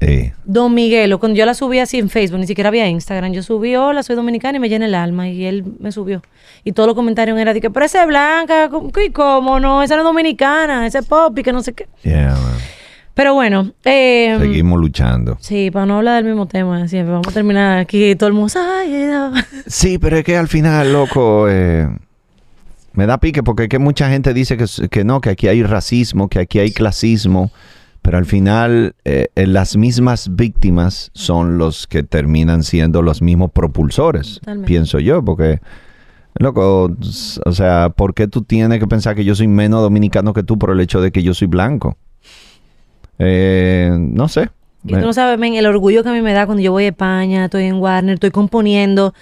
Eh, 0.00 0.32
Don 0.44 0.72
Miguelo, 0.74 1.18
cuando 1.18 1.36
yo 1.38 1.46
la 1.46 1.54
subí 1.54 1.78
así 1.78 1.98
en 1.98 2.08
Facebook, 2.10 2.38
ni 2.40 2.46
siquiera 2.46 2.68
había 2.68 2.88
Instagram. 2.88 3.32
Yo 3.32 3.42
subí, 3.42 3.74
hola, 3.76 4.02
soy 4.02 4.16
dominicana 4.16 4.56
y 4.56 4.60
me 4.60 4.68
llena 4.68 4.86
el 4.86 4.94
alma. 4.94 5.28
Y 5.28 5.44
él 5.44 5.64
me 5.80 5.92
subió. 5.92 6.22
Y 6.64 6.72
todos 6.72 6.86
los 6.86 6.96
comentarios 6.96 7.38
eran 7.38 7.54
de 7.54 7.60
que, 7.60 7.70
pero 7.70 7.86
esa 7.86 8.02
es 8.02 8.08
blanca, 8.08 8.68
¿cómo, 8.70 8.90
y 9.04 9.10
cómo 9.10 9.60
no? 9.60 9.82
Esa 9.82 9.94
no 9.96 10.02
es 10.02 10.06
dominicana, 10.06 10.86
esa 10.86 10.98
es 11.00 11.06
pop 11.06 11.38
y 11.38 11.42
que 11.42 11.52
no 11.52 11.62
sé 11.62 11.72
qué. 11.72 11.86
yeah, 12.02 12.30
man. 12.30 12.58
Pero 13.14 13.32
bueno, 13.32 13.72
eh, 13.84 14.36
Seguimos 14.38 14.78
luchando. 14.78 15.38
sí, 15.40 15.70
para 15.70 15.86
no 15.86 15.96
hablar 15.96 16.16
del 16.16 16.26
mismo 16.32 16.46
tema 16.46 16.86
siempre, 16.86 17.12
vamos 17.12 17.28
a 17.28 17.32
terminar 17.32 17.78
aquí 17.78 18.14
todo 18.14 18.28
el 18.28 18.34
mundo. 18.34 18.52
"Ay, 18.56 19.08
Sí, 19.66 19.96
pero 19.98 20.18
es 20.18 20.24
que 20.24 20.36
al 20.36 20.48
final, 20.48 20.92
loco, 20.92 21.46
eh, 21.48 21.88
me 22.92 23.06
da 23.06 23.18
pique 23.18 23.42
porque 23.42 23.62
es 23.64 23.68
que 23.70 23.78
mucha 23.78 24.10
gente 24.10 24.34
dice 24.34 24.58
que 24.90 25.04
no, 25.04 25.20
que 25.22 25.30
aquí 25.30 25.48
hay 25.48 25.62
racismo, 25.62 26.28
que 26.28 26.40
aquí 26.40 26.58
hay 26.58 26.72
clasismo, 26.72 27.50
pero 28.06 28.18
al 28.18 28.24
final 28.24 28.94
eh, 29.04 29.26
eh, 29.34 29.48
las 29.48 29.76
mismas 29.76 30.36
víctimas 30.36 31.10
son 31.12 31.58
los 31.58 31.88
que 31.88 32.04
terminan 32.04 32.62
siendo 32.62 33.02
los 33.02 33.20
mismos 33.20 33.50
propulsores, 33.50 34.38
Totalmente. 34.38 34.68
pienso 34.68 35.00
yo, 35.00 35.24
porque, 35.24 35.58
loco, 36.38 36.96
o 37.44 37.52
sea, 37.52 37.88
¿por 37.88 38.14
qué 38.14 38.28
tú 38.28 38.42
tienes 38.42 38.78
que 38.78 38.86
pensar 38.86 39.16
que 39.16 39.24
yo 39.24 39.34
soy 39.34 39.48
menos 39.48 39.82
dominicano 39.82 40.34
que 40.34 40.44
tú 40.44 40.56
por 40.56 40.70
el 40.70 40.78
hecho 40.78 41.00
de 41.00 41.10
que 41.10 41.24
yo 41.24 41.34
soy 41.34 41.48
blanco? 41.48 41.96
Eh, 43.18 43.90
no 43.98 44.28
sé. 44.28 44.50
Y 44.84 44.92
tú 44.92 45.00
no 45.00 45.12
sabes, 45.12 45.36
men, 45.36 45.54
el 45.54 45.66
orgullo 45.66 46.04
que 46.04 46.10
a 46.10 46.12
mí 46.12 46.22
me 46.22 46.32
da 46.32 46.46
cuando 46.46 46.62
yo 46.62 46.70
voy 46.70 46.84
a 46.84 46.88
España, 46.90 47.46
estoy 47.46 47.64
en 47.64 47.74
Warner, 47.74 48.14
estoy 48.14 48.30
componiendo. 48.30 49.14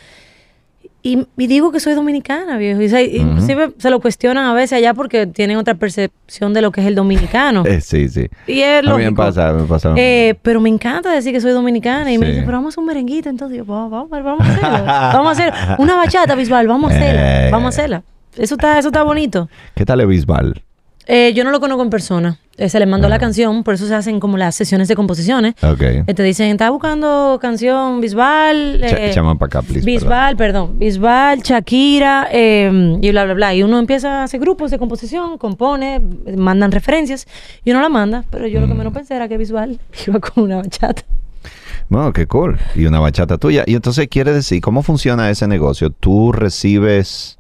Y, 1.07 1.27
y 1.37 1.47
digo 1.49 1.71
que 1.71 1.81
soy 1.81 1.93
dominicana, 1.93 2.57
viejo. 2.57 2.81
Y, 2.81 2.89
se- 2.89 3.05
inclusive 3.05 3.73
se 3.77 3.91
lo 3.91 4.01
cuestionan 4.01 4.47
a 4.47 4.55
veces 4.55 4.73
allá 4.79 4.95
porque 4.95 5.27
tienen 5.27 5.59
otra 5.59 5.75
percepción 5.75 6.55
de 6.55 6.63
lo 6.63 6.73
que 6.73 6.81
es 6.81 6.87
el 6.87 6.95
dominicano. 6.95 7.63
Eh, 7.67 7.83
sí, 7.83 8.09
sí. 8.09 8.27
Y 8.47 8.61
es 8.63 8.79
A 8.79 8.83
mí 8.83 8.89
me 8.89 9.03
lógico. 9.05 9.15
pasa, 9.17 9.53
me 9.53 9.65
pasa. 9.65 9.93
Eh, 9.99 10.35
pero 10.41 10.61
me 10.63 10.71
encanta 10.71 11.13
decir 11.13 11.33
que 11.35 11.43
soy 11.43 11.53
dominicana. 11.53 12.11
Y 12.11 12.17
me 12.17 12.27
dicen, 12.29 12.47
pero 12.47 12.57
vamos 12.57 12.69
a 12.69 12.73
hacer 12.73 12.81
un 12.81 12.87
merenguito. 12.87 13.29
Entonces 13.29 13.59
yo, 13.59 13.67
"Va- 13.67 13.87
vamos, 13.89 14.09
vamos 14.11 14.41
a 14.49 14.51
hacerlo. 14.53 14.85
vamos 14.87 15.27
a 15.29 15.31
hacer 15.33 15.53
una 15.79 15.97
bachata 15.97 16.35
visual, 16.35 16.67
vamos 16.67 16.91
a 16.91 16.97
hacerla. 16.97 17.49
Eh. 17.49 17.51
Vamos 17.51 17.67
a 17.67 17.69
hacerla. 17.69 18.03
Eso 18.39 18.55
está, 18.55 18.79
eso 18.79 18.89
está 18.89 19.03
bonito. 19.03 19.51
¿Qué 19.75 19.85
tal 19.85 20.01
el 20.01 20.07
Bisbal? 20.07 20.63
Eh, 21.07 21.33
yo 21.35 21.45
no 21.45 21.51
lo 21.51 21.61
conozco 21.61 21.83
en 21.83 21.91
persona. 21.91 22.39
Eh, 22.57 22.69
se 22.69 22.79
le 22.79 22.87
mandó 22.87 23.09
la 23.09 23.19
canción, 23.19 23.65
por 23.65 23.75
eso 23.75 23.87
se 23.87 23.95
hacen 23.95 24.21
como 24.21 24.37
las 24.39 24.55
sesiones 24.55 24.87
de 24.89 24.95
composiciones. 24.95 25.55
Ok. 25.63 25.83
Eh, 25.83 26.15
te 26.15 26.23
dicen, 26.23 26.51
está 26.53 26.71
buscando 26.71 27.39
canción 27.43 28.01
Bisbal. 28.01 28.81
Ch- 28.81 28.97
eh, 28.97 29.13
llama 29.15 29.37
para 29.37 29.47
acá, 29.49 29.63
please. 29.63 29.85
Bisbal, 29.85 30.37
perdón. 30.37 30.79
Bisbal, 30.79 31.41
Shakira 31.43 32.29
eh, 32.33 32.99
y 33.03 33.11
bla, 33.11 33.25
bla, 33.25 33.35
bla. 33.35 33.55
Y 33.55 33.63
uno 33.63 33.79
empieza 33.79 34.21
a 34.21 34.25
hacer 34.25 34.39
grupos 34.41 34.71
de 34.71 34.79
composición, 34.79 35.37
compone, 35.37 36.01
mandan 36.37 36.71
referencias 36.73 37.27
y 37.65 37.73
uno 37.73 37.81
la 37.83 37.89
manda. 37.89 38.25
Pero 38.31 38.47
yo 38.47 38.61
lo 38.61 38.67
Mm. 38.67 38.71
que 38.71 38.75
menos 38.77 38.93
pensé 38.95 39.17
era 39.17 39.29
que 39.29 39.37
Bisbal 39.37 39.79
iba 40.07 40.21
con 40.21 40.45
una 40.45 40.57
bachata. 40.57 41.03
Bueno, 41.91 42.13
qué 42.15 42.27
cool. 42.27 42.59
Y 42.75 42.87
una 42.87 43.01
bachata 43.01 43.37
tuya. 43.37 43.65
Y 43.67 43.75
entonces 43.75 44.09
quiere 44.09 44.33
decir, 44.33 44.61
¿cómo 44.63 44.83
funciona 44.83 45.29
ese 45.29 45.47
negocio? 45.47 45.91
¿Tú 45.91 46.33
recibes 46.33 47.37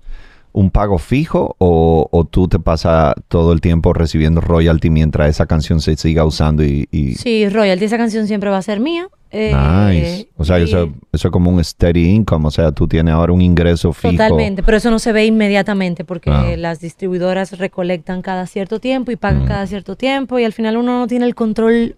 un 0.57 0.71
pago 0.71 0.99
fijo 0.99 1.57
o, 1.59 2.09
o 2.11 2.25
tú 2.25 2.47
te 2.47 2.59
pasas 2.61 3.13
todo 3.29 3.53
el 3.53 3.61
tiempo 3.61 3.93
recibiendo 3.93 4.41
royalty 4.41 4.89
mientras 4.89 5.29
esa 5.29 5.47
canción 5.47 5.81
se 5.81 5.97
siga 5.97 6.25
usando 6.25 6.65
y... 6.65 6.89
y- 6.93 7.15
Sí, 7.17 7.49
royalty, 7.49 7.85
esa 7.85 7.99
canción 7.99 8.27
siempre 8.29 8.51
va 8.51 8.59
a 8.59 8.63
ser 8.63 8.79
mía. 8.79 9.09
Eh, 9.33 9.53
Nice. 9.53 10.29
O 10.37 10.45
sea, 10.45 10.61
y- 10.61 10.63
eso, 10.63 10.91
eso 11.13 11.29
es 11.29 11.33
como 11.33 11.51
un 11.51 11.63
steady 11.65 12.09
income. 12.09 12.47
O 12.47 12.51
sea, 12.53 12.71
tú 12.71 12.87
tienes 12.87 13.13
ahora 13.13 13.33
un 13.33 13.43
ingreso 13.43 13.93
fijo. 13.93 14.13
Totalmente, 14.13 14.63
pero 14.63 14.77
eso 14.77 14.93
no 14.93 15.01
se 15.01 15.13
ve 15.13 15.27
inmediatamente 15.27 16.05
porque 16.05 16.31
Ah. 16.31 16.55
las 16.57 16.79
distribuidoras 16.79 17.59
recolectan 17.59 18.23
cada 18.23 18.47
cierto 18.47 18.79
tiempo 18.79 19.11
y 19.11 19.17
pagan 19.17 19.43
Mm. 19.43 19.49
cada 19.49 19.67
cierto 19.67 19.97
tiempo 19.97 20.39
y 20.39 20.45
al 20.45 20.53
final 20.53 20.77
uno 20.77 21.01
no 21.01 21.07
tiene 21.09 21.27
el 21.27 21.35
control 21.35 21.97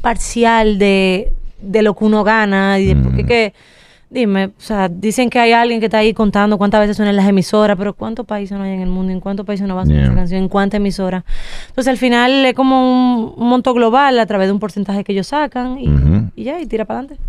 parcial 0.00 0.78
de, 0.78 1.32
de 1.60 1.82
lo 1.82 1.94
que 1.94 2.04
uno 2.04 2.24
gana 2.24 2.78
y 2.78 2.86
de, 2.86 2.94
Mm. 2.94 3.02
porque 3.02 3.26
que, 3.26 3.52
dime, 4.10 4.46
o 4.46 4.50
sea, 4.60 4.88
dicen 4.88 5.28
que 5.30 5.38
hay 5.38 5.52
alguien 5.52 5.80
que 5.80 5.86
está 5.86 5.98
ahí 5.98 6.12
contando 6.14 6.56
cuántas 6.58 6.80
veces 6.80 6.96
suenan 6.96 7.14
las 7.16 7.28
emisoras, 7.28 7.76
pero 7.76 7.92
¿cuántos 7.94 8.24
países 8.26 8.56
no 8.56 8.64
hay 8.64 8.72
en 8.72 8.80
el 8.80 8.88
mundo? 8.88 9.12
¿En 9.12 9.20
cuántos 9.20 9.44
países 9.44 9.66
no 9.68 9.74
va 9.74 9.82
a 9.82 9.84
sonar 9.84 9.98
Yeah. 9.98 10.06
esa 10.08 10.14
canción? 10.16 10.42
¿En 10.42 10.48
cuántas 10.48 10.78
emisoras? 10.78 11.24
Entonces 11.68 11.90
al 11.90 11.98
final 11.98 12.44
es 12.44 12.54
como 12.54 12.82
un, 13.26 13.34
un 13.36 13.48
monto 13.48 13.74
global 13.74 14.18
a 14.18 14.26
través 14.26 14.48
de 14.48 14.52
un 14.52 14.60
porcentaje 14.60 15.04
que 15.04 15.12
ellos 15.12 15.26
sacan 15.28 15.78
y, 16.34 16.42
ya, 16.42 16.60
y 16.60 16.66
tira 16.66 16.84
para 16.84 17.00
adelante. 17.00 17.22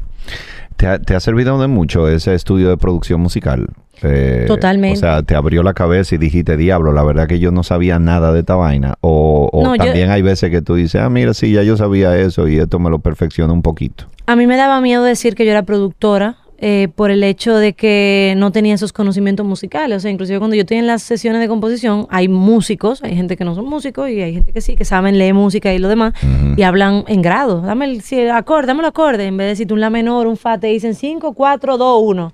¿Te 0.77 0.87
ha, 0.87 0.99
te 0.99 1.13
ha 1.15 1.19
servido 1.19 1.59
de 1.59 1.67
mucho 1.67 2.07
ese 2.07 2.33
estudio 2.33 2.69
de 2.69 2.77
producción 2.77 3.19
musical? 3.19 3.67
Eh, 4.01 4.45
Totalmente. 4.47 4.97
O 4.97 4.99
sea, 5.01 5.23
te 5.23 5.35
abrió 5.35 5.61
la 5.61 5.73
cabeza 5.73 6.15
y 6.15 6.17
dijiste, 6.17 6.55
diablo, 6.55 6.93
la 6.93 7.03
verdad 7.03 7.27
que 7.27 7.39
yo 7.39 7.51
no 7.51 7.63
sabía 7.63 7.99
nada 7.99 8.31
de 8.31 8.39
esta 8.39 8.55
vaina. 8.55 8.95
O, 9.01 9.49
o 9.51 9.63
No, 9.63 9.75
yo- 9.75 9.83
también 9.83 10.09
hay 10.09 10.21
veces 10.21 10.49
que 10.51 10.61
tú 10.61 10.75
dices, 10.75 11.01
ah, 11.01 11.09
mira, 11.09 11.33
sí, 11.33 11.51
ya 11.51 11.63
yo 11.63 11.75
sabía 11.75 12.17
eso 12.17 12.47
y 12.47 12.57
esto 12.59 12.79
me 12.79 12.89
lo 12.89 12.99
perfecciona 12.99 13.51
un 13.51 13.61
poquito. 13.61 14.05
A 14.25 14.37
mí 14.37 14.47
me 14.47 14.55
daba 14.55 14.79
miedo 14.79 15.03
decir 15.03 15.35
que 15.35 15.43
yo 15.43 15.51
era 15.51 15.63
productora 15.63 16.37
eh, 16.61 16.89
por 16.93 17.09
el 17.09 17.23
hecho 17.23 17.55
de 17.55 17.71
que 17.71 18.33
no 18.35 18.51
tenía 18.51 18.75
esos 18.75 18.91
conocimientos 18.91 19.45
musicales. 19.45 19.97
O 19.97 19.99
sea, 20.01 20.11
inclusive 20.11 20.39
cuando 20.39 20.55
yo 20.55 20.61
estoy 20.61 20.75
en 20.75 20.87
las 20.87 21.01
sesiones 21.01 21.39
de 21.39 21.47
composición, 21.47 22.05
hay 22.09 22.27
músicos, 22.27 23.01
hay 23.01 23.15
gente 23.15 23.37
que 23.37 23.45
no 23.45 23.55
son 23.55 23.65
músicos 23.65 24.09
y 24.09 24.21
hay 24.21 24.33
gente 24.33 24.51
que 24.51 24.59
sí, 24.59 24.75
que 24.75 24.83
saben 24.83 25.17
leer 25.17 25.33
música 25.33 25.73
y 25.73 25.79
lo 25.79 25.87
demás, 25.87 26.13
y 26.57 26.63
hablan 26.63 27.05
en 27.07 27.21
grado. 27.21 27.61
Dame 27.61 27.85
el, 27.85 28.01
si 28.01 28.19
el 28.19 28.31
acorde, 28.31 28.67
dame 28.67 28.81
el 28.81 28.87
acorde. 28.87 29.25
En 29.25 29.37
vez 29.37 29.45
de 29.45 29.49
decirte 29.49 29.73
un 29.73 29.79
la 29.79 29.89
menor, 29.89 30.27
un 30.27 30.35
fa, 30.35 30.57
te 30.57 30.67
dicen 30.67 30.95
5, 30.95 31.31
4, 31.31 31.77
2, 31.77 32.03
1. 32.03 32.33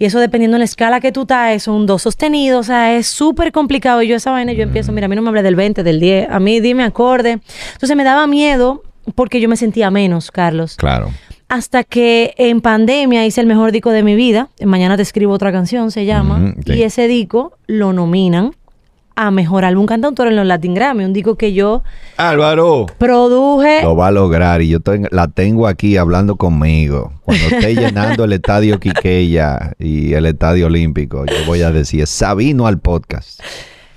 Y 0.00 0.04
eso 0.04 0.18
dependiendo 0.18 0.56
de 0.56 0.60
la 0.60 0.64
escala 0.64 1.00
que 1.00 1.12
tú 1.12 1.22
estás, 1.22 1.52
es 1.52 1.68
un 1.68 1.86
do 1.86 1.98
sostenido, 2.00 2.58
o 2.58 2.62
sea, 2.64 2.96
es 2.96 3.06
súper 3.06 3.52
complicado. 3.52 4.02
Y 4.02 4.08
yo 4.08 4.16
esa 4.16 4.32
vaina, 4.32 4.52
yo 4.52 4.64
empiezo, 4.64 4.90
mira, 4.90 5.06
a 5.06 5.08
mí 5.08 5.14
no 5.14 5.22
me 5.22 5.28
hablé 5.28 5.42
del 5.42 5.54
20, 5.54 5.84
del 5.84 6.00
10, 6.00 6.28
a 6.30 6.40
mí 6.40 6.58
dime 6.58 6.82
acorde. 6.82 7.38
Entonces 7.72 7.96
me 7.96 8.02
daba 8.02 8.26
miedo 8.26 8.82
porque 9.14 9.40
yo 9.40 9.48
me 9.48 9.56
sentía 9.56 9.90
menos, 9.92 10.30
Carlos. 10.32 10.76
Claro. 10.76 11.10
Hasta 11.48 11.82
que 11.84 12.34
en 12.36 12.60
pandemia 12.60 13.24
hice 13.24 13.40
el 13.40 13.46
mejor 13.46 13.72
disco 13.72 13.90
de 13.90 14.02
mi 14.02 14.14
vida. 14.14 14.48
Mañana 14.64 14.96
te 14.96 15.02
escribo 15.02 15.32
otra 15.32 15.50
canción, 15.50 15.90
se 15.90 16.04
llama. 16.04 16.54
Y 16.66 16.82
ese 16.82 17.08
disco 17.08 17.52
lo 17.66 17.92
nominan 17.94 18.52
a 19.16 19.30
mejor 19.32 19.64
álbum 19.64 19.86
cantautor 19.86 20.28
en 20.28 20.36
los 20.36 20.46
Latin 20.46 20.74
Grammy. 20.74 21.04
Un 21.04 21.12
disco 21.14 21.36
que 21.36 21.52
yo 21.54 21.82
Álvaro. 22.18 22.84
produje. 22.98 23.82
Lo 23.82 23.96
va 23.96 24.08
a 24.08 24.10
lograr 24.10 24.60
y 24.62 24.68
yo 24.68 24.80
ten- 24.80 25.08
la 25.10 25.26
tengo 25.28 25.66
aquí 25.66 25.96
hablando 25.96 26.36
conmigo. 26.36 27.12
Cuando 27.24 27.46
esté 27.46 27.74
llenando 27.74 28.24
el 28.24 28.32
estadio 28.34 28.78
Quiqueya 28.78 29.72
y 29.78 30.12
el 30.12 30.26
estadio 30.26 30.66
Olímpico, 30.66 31.24
yo 31.24 31.34
voy 31.46 31.62
a 31.62 31.70
decir, 31.72 32.06
Sabino 32.06 32.66
al 32.66 32.78
podcast. 32.78 33.40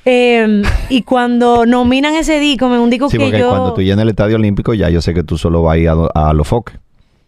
Eh, 0.05 0.63
y 0.89 1.03
cuando 1.03 1.65
nominan 1.67 2.15
ese 2.15 2.39
disco, 2.39 2.67
me- 2.69 2.79
un 2.79 2.89
disco 2.89 3.09
Sí, 3.09 3.17
que 3.17 3.25
porque 3.25 3.39
yo. 3.39 3.49
cuando 3.49 3.73
tú 3.73 3.81
llenas 3.81 4.03
el 4.03 4.09
estadio 4.09 4.37
Olímpico, 4.37 4.73
ya 4.73 4.89
yo 4.89 5.01
sé 5.01 5.13
que 5.13 5.21
tú 5.23 5.37
solo 5.37 5.61
vas 5.61 5.75
a 5.75 5.77
ir 5.77 5.89
a 5.89 6.33
los 6.33 6.47
foques. 6.47 6.77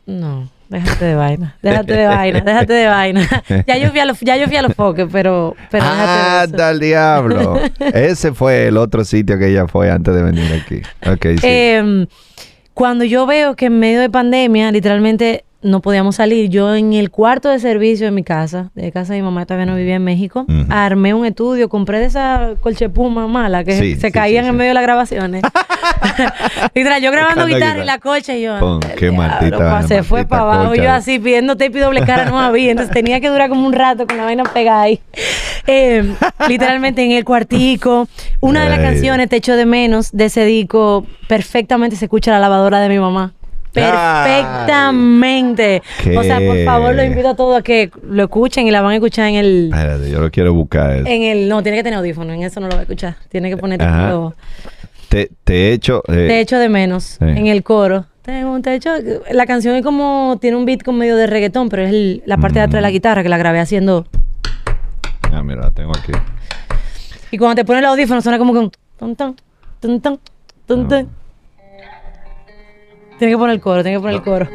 No, 0.05 0.49
déjate 0.69 1.05
de 1.05 1.15
vaina. 1.15 1.55
Déjate 1.61 1.93
de 1.93 2.05
vaina, 2.07 2.39
déjate 2.41 2.73
de 2.73 2.87
vaina. 2.87 3.21
ya 3.67 3.77
yo 3.77 3.89
fui 3.91 3.99
a 3.99 4.05
los, 4.05 4.19
ya 4.19 4.35
yo 4.37 4.47
fui 4.47 4.55
a 4.57 4.61
los 4.61 4.73
foques, 4.73 5.07
pero, 5.11 5.55
pero 5.71 5.85
déjate 5.85 6.51
de 6.57 6.63
Ah, 6.63 6.71
eso. 6.71 6.79
diablo. 6.79 7.59
Ese 7.79 8.33
fue 8.33 8.67
el 8.67 8.77
otro 8.77 9.05
sitio 9.05 9.37
que 9.39 9.47
ella 9.49 9.67
fue 9.67 9.89
antes 9.89 10.13
de 10.13 10.23
venir 10.23 10.51
aquí. 10.53 10.81
Ok, 11.09 11.39
sí. 11.39 11.47
Eh, 11.47 12.05
cuando 12.73 13.03
yo 13.05 13.25
veo 13.25 13.55
que 13.55 13.67
en 13.67 13.79
medio 13.79 14.01
de 14.01 14.09
pandemia, 14.09 14.71
literalmente 14.71 15.45
no 15.63 15.81
podíamos 15.81 16.15
salir. 16.17 16.49
Yo 16.49 16.75
en 16.75 16.93
el 16.93 17.09
cuarto 17.09 17.49
de 17.49 17.59
servicio 17.59 18.05
de 18.05 18.11
mi 18.11 18.23
casa, 18.23 18.71
de 18.75 18.91
casa 18.91 19.13
de 19.13 19.19
mi 19.19 19.25
mamá, 19.25 19.45
todavía 19.45 19.65
no 19.65 19.75
vivía 19.75 19.95
en 19.95 20.03
México, 20.03 20.45
armé 20.69 21.13
un 21.13 21.25
estudio, 21.25 21.69
compré 21.69 21.99
de 21.99 22.05
esa 22.05 22.51
colchepuma 22.61 23.27
mala 23.27 23.63
que 23.63 23.73
Sí, 23.79 23.95
se 23.95 24.07
sí, 24.07 24.11
caían 24.11 24.45
sí, 24.45 24.49
en 24.49 24.55
medio 24.57 24.69
de 24.69 24.73
las 24.75 24.83
grabaciones. 24.83 25.41
Literal, 26.75 27.01
yo 27.01 27.11
grabando 27.11 27.45
guitarra 27.45 27.83
y 27.83 27.85
la 27.85 27.97
colcha 27.99 28.35
y 28.35 28.41
yo... 28.43 28.59
Pon, 28.59 28.79
qué 28.97 29.11
maldita. 29.11 29.57
Pasé, 29.57 30.03
fue 30.03 30.19
maldita 30.19 30.29
para 30.29 30.41
abajo. 30.41 30.67
colcha. 30.69 30.83
Yo 30.83 30.91
así 30.91 31.19
pidiendo 31.19 31.55
tape 31.57 31.77
y 31.77 31.81
doble 31.81 32.01
cara 32.05 32.25
no 32.25 32.39
había. 32.39 32.71
Entonces 32.71 32.93
tenía 32.93 33.19
que 33.19 33.29
durar 33.29 33.49
como 33.49 33.65
un 33.65 33.73
rato 33.73 34.05
con 34.07 34.17
la 34.17 34.23
vaina 34.23 34.43
pegada 34.43 34.81
ahí. 34.83 34.99
Eh, 35.67 36.13
literalmente 36.47 37.03
en 37.03 37.11
el 37.11 37.23
cuartico. 37.23 38.07
Una 38.41 38.63
de 38.63 38.69
las 38.69 38.79
Ay. 38.79 38.85
canciones, 38.85 39.29
Te 39.29 39.37
echo 39.37 39.55
de 39.55 39.65
menos, 39.65 40.11
de 40.11 40.25
ese 40.25 40.45
disco, 40.45 41.05
perfectamente 41.27 41.95
se 41.95 42.05
escucha 42.05 42.31
la 42.31 42.39
lavadora 42.39 42.79
de 42.79 42.89
mi 42.89 42.99
mamá. 42.99 43.33
Perfectamente. 43.73 45.81
Qué- 46.03 46.17
O 46.17 46.23
sea, 46.23 46.39
por 46.39 46.63
favor, 46.63 46.95
lo 46.95 47.03
invito 47.03 47.29
a 47.29 47.35
todos 47.35 47.59
a 47.59 47.61
que 47.61 47.91
lo 48.07 48.23
escuchen 48.23 48.67
y 48.67 48.71
la 48.71 48.81
van 48.81 48.91
a 48.91 48.95
escuchar 48.95 49.27
en 49.29 49.35
el. 49.35 49.69
Espérate, 49.73 50.09
yo 50.11 50.21
lo 50.21 50.31
quiero 50.31 50.53
buscar. 50.53 50.91
En 51.07 51.23
el. 51.23 51.49
No, 51.49 51.61
tiene 51.63 51.77
que 51.77 51.83
tener 51.83 51.97
audífono, 51.99 52.33
en 52.33 52.43
eso 52.43 52.59
no 52.59 52.67
lo 52.67 52.73
va 52.73 52.79
a 52.79 52.83
escuchar. 52.83 53.15
Tiene 53.29 53.49
que 53.49 53.57
ponerte 53.57 53.85
Te, 55.09 55.29
te 55.43 55.69
he 55.69 55.73
hecho. 55.73 56.01
eh, 56.07 56.27
te 56.27 56.39
echo 56.39 56.57
de 56.57 56.69
menos 56.69 57.17
en 57.37 57.47
el 57.47 57.63
coro. 57.63 58.05
Tengo 58.23 58.51
un 58.53 58.61
techo. 58.61 58.89
La 59.31 59.45
canción 59.45 59.75
es 59.75 59.83
como. 59.83 60.37
Tiene 60.39 60.57
un 60.57 60.65
beat 60.65 60.83
como 60.83 60.99
medio 60.99 61.15
de 61.17 61.27
reggaetón, 61.27 61.69
pero 61.69 61.83
es 61.83 61.89
el- 61.89 62.23
la 62.25 62.37
parte 62.37 62.59
de 62.59 62.65
atrás 62.65 62.79
de 62.79 62.81
la 62.81 62.91
guitarra 62.91 63.23
que 63.23 63.29
la 63.29 63.37
grabé 63.37 63.59
haciendo. 63.59 64.07
Ah, 65.31 65.43
mira, 65.43 65.61
la 65.61 65.71
tengo 65.71 65.91
aquí. 65.91 66.11
Y 67.31 67.37
cuando 67.37 67.55
te 67.55 67.65
pones 67.65 67.79
el 67.81 67.85
audífono 67.87 68.21
suena 68.21 68.37
como 68.37 68.53
con. 68.53 68.71
Tienes 73.17 73.35
que 73.35 73.37
poner 73.37 73.55
el 73.55 73.61
coro, 73.61 73.83
tienes 73.83 73.99
que 73.99 74.01
poner 74.01 74.15
el 74.15 74.23
coro. 74.23 74.47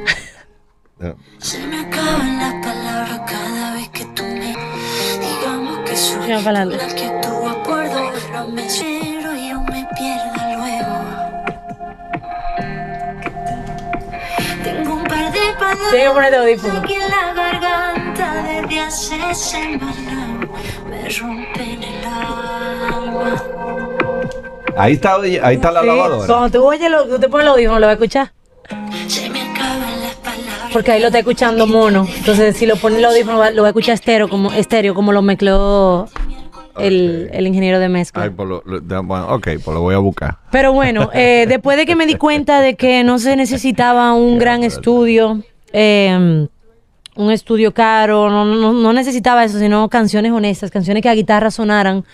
Se 1.39 1.59
me 1.67 1.81
acaban 1.81 2.39
las 2.39 2.55
palabras 2.67 3.21
cada 3.31 3.75
vez 3.75 3.89
que 3.91 4.05
tú 4.07 4.23
me 4.25 4.57
digamos 5.21 5.79
que 5.89 5.97
soy 5.97 6.21
Mira 6.27 6.41
para 6.41 6.61
adelante. 6.63 6.87
la 6.87 6.95
que 6.95 7.09
tú 7.29 7.47
acuerdo 7.49 8.11
pero 8.33 8.49
me 8.49 8.67
espero 8.67 9.37
y 9.37 9.49
yo 9.51 9.61
me 9.61 9.87
pierda 9.97 10.57
luego. 10.57 10.95
Tengo 14.65 14.95
un 14.95 15.05
par 15.05 15.33
de 15.33 15.39
palabras 15.59 15.91
Tienes 15.91 16.09
que 16.09 16.15
ponerte 16.15 16.37
audífono. 16.37 16.79
aquí 16.81 16.95
en 16.95 17.09
la 17.11 17.33
garganta 17.35 18.43
desde 18.43 18.81
hace 18.81 19.35
semanas 19.35 20.49
me 20.91 21.09
rompen 21.09 21.83
el 21.83 22.05
alma. 22.05 23.43
Ahí 24.77 24.93
está, 24.95 25.15
ahí 25.17 25.55
está 25.55 25.71
la 25.73 25.81
Sí, 25.81 25.87
lavadora. 25.87 26.27
Cuando 26.27 26.59
tú 26.59 26.67
oyes, 26.67 26.91
lo, 26.91 27.07
tú 27.07 27.19
te 27.19 27.29
pones 27.29 27.47
el 27.47 27.53
audífono, 27.53 27.79
lo 27.81 27.87
vas 27.87 27.93
a 27.93 27.95
escuchar. 27.95 28.33
Se 29.07 29.29
me 29.31 29.41
acaban 29.43 30.01
las 30.03 30.15
palabras. 30.17 30.71
Porque 30.73 30.93
ahí 30.93 31.01
lo 31.01 31.07
está 31.07 31.19
escuchando 31.21 31.67
mono. 31.67 32.07
Entonces, 32.19 32.57
si 32.57 32.67
lo 32.67 32.77
pones 32.77 32.99
el 32.99 33.05
audífono, 33.07 33.51
lo 33.53 33.63
va 33.63 33.69
a 33.69 33.71
escuchar 33.71 33.95
estéreo, 33.95 34.29
como, 34.29 34.53
estéreo, 34.53 34.95
como 34.95 35.13
lo 35.13 35.23
mezcló 35.23 36.09
el, 36.79 37.31
el 37.33 37.47
ingeniero 37.47 37.79
de 37.81 37.89
mezcla. 37.89 38.23
Ay, 38.25 38.31
por 38.31 38.47
lo, 38.47 38.63
lo- 38.65 38.81
de- 38.81 38.99
bueno, 38.99 39.29
ok, 39.35 39.45
pues 39.65 39.67
lo 39.75 39.81
voy 39.81 39.95
a 39.95 39.99
buscar. 39.99 40.37
Pero 40.51 40.73
bueno, 40.73 41.11
eh, 41.15 41.47
después 41.49 41.77
de 41.77 41.87
que 41.87 41.97
me 41.97 42.07
di 42.07 42.15
cuenta 42.17 42.61
de 42.61 42.77
que 42.77 43.03
no 43.05 43.19
se 43.19 43.35
necesitaba 43.37 44.13
un 44.13 44.39
gran 44.39 44.63
estudio, 44.63 45.43
eh, 45.73 46.47
un 47.17 47.33
estudio 47.33 47.73
caro, 47.75 48.31
no, 48.31 48.45
no, 48.45 48.73
no 48.73 48.93
necesitaba 48.93 49.45
eso, 49.45 49.59
sino 49.59 49.89
canciones 49.89 50.31
honestas, 50.31 50.71
canciones 50.71 51.03
que 51.03 51.09
a 51.09 51.15
guitarra 51.15 51.51
sonaran, 51.51 52.05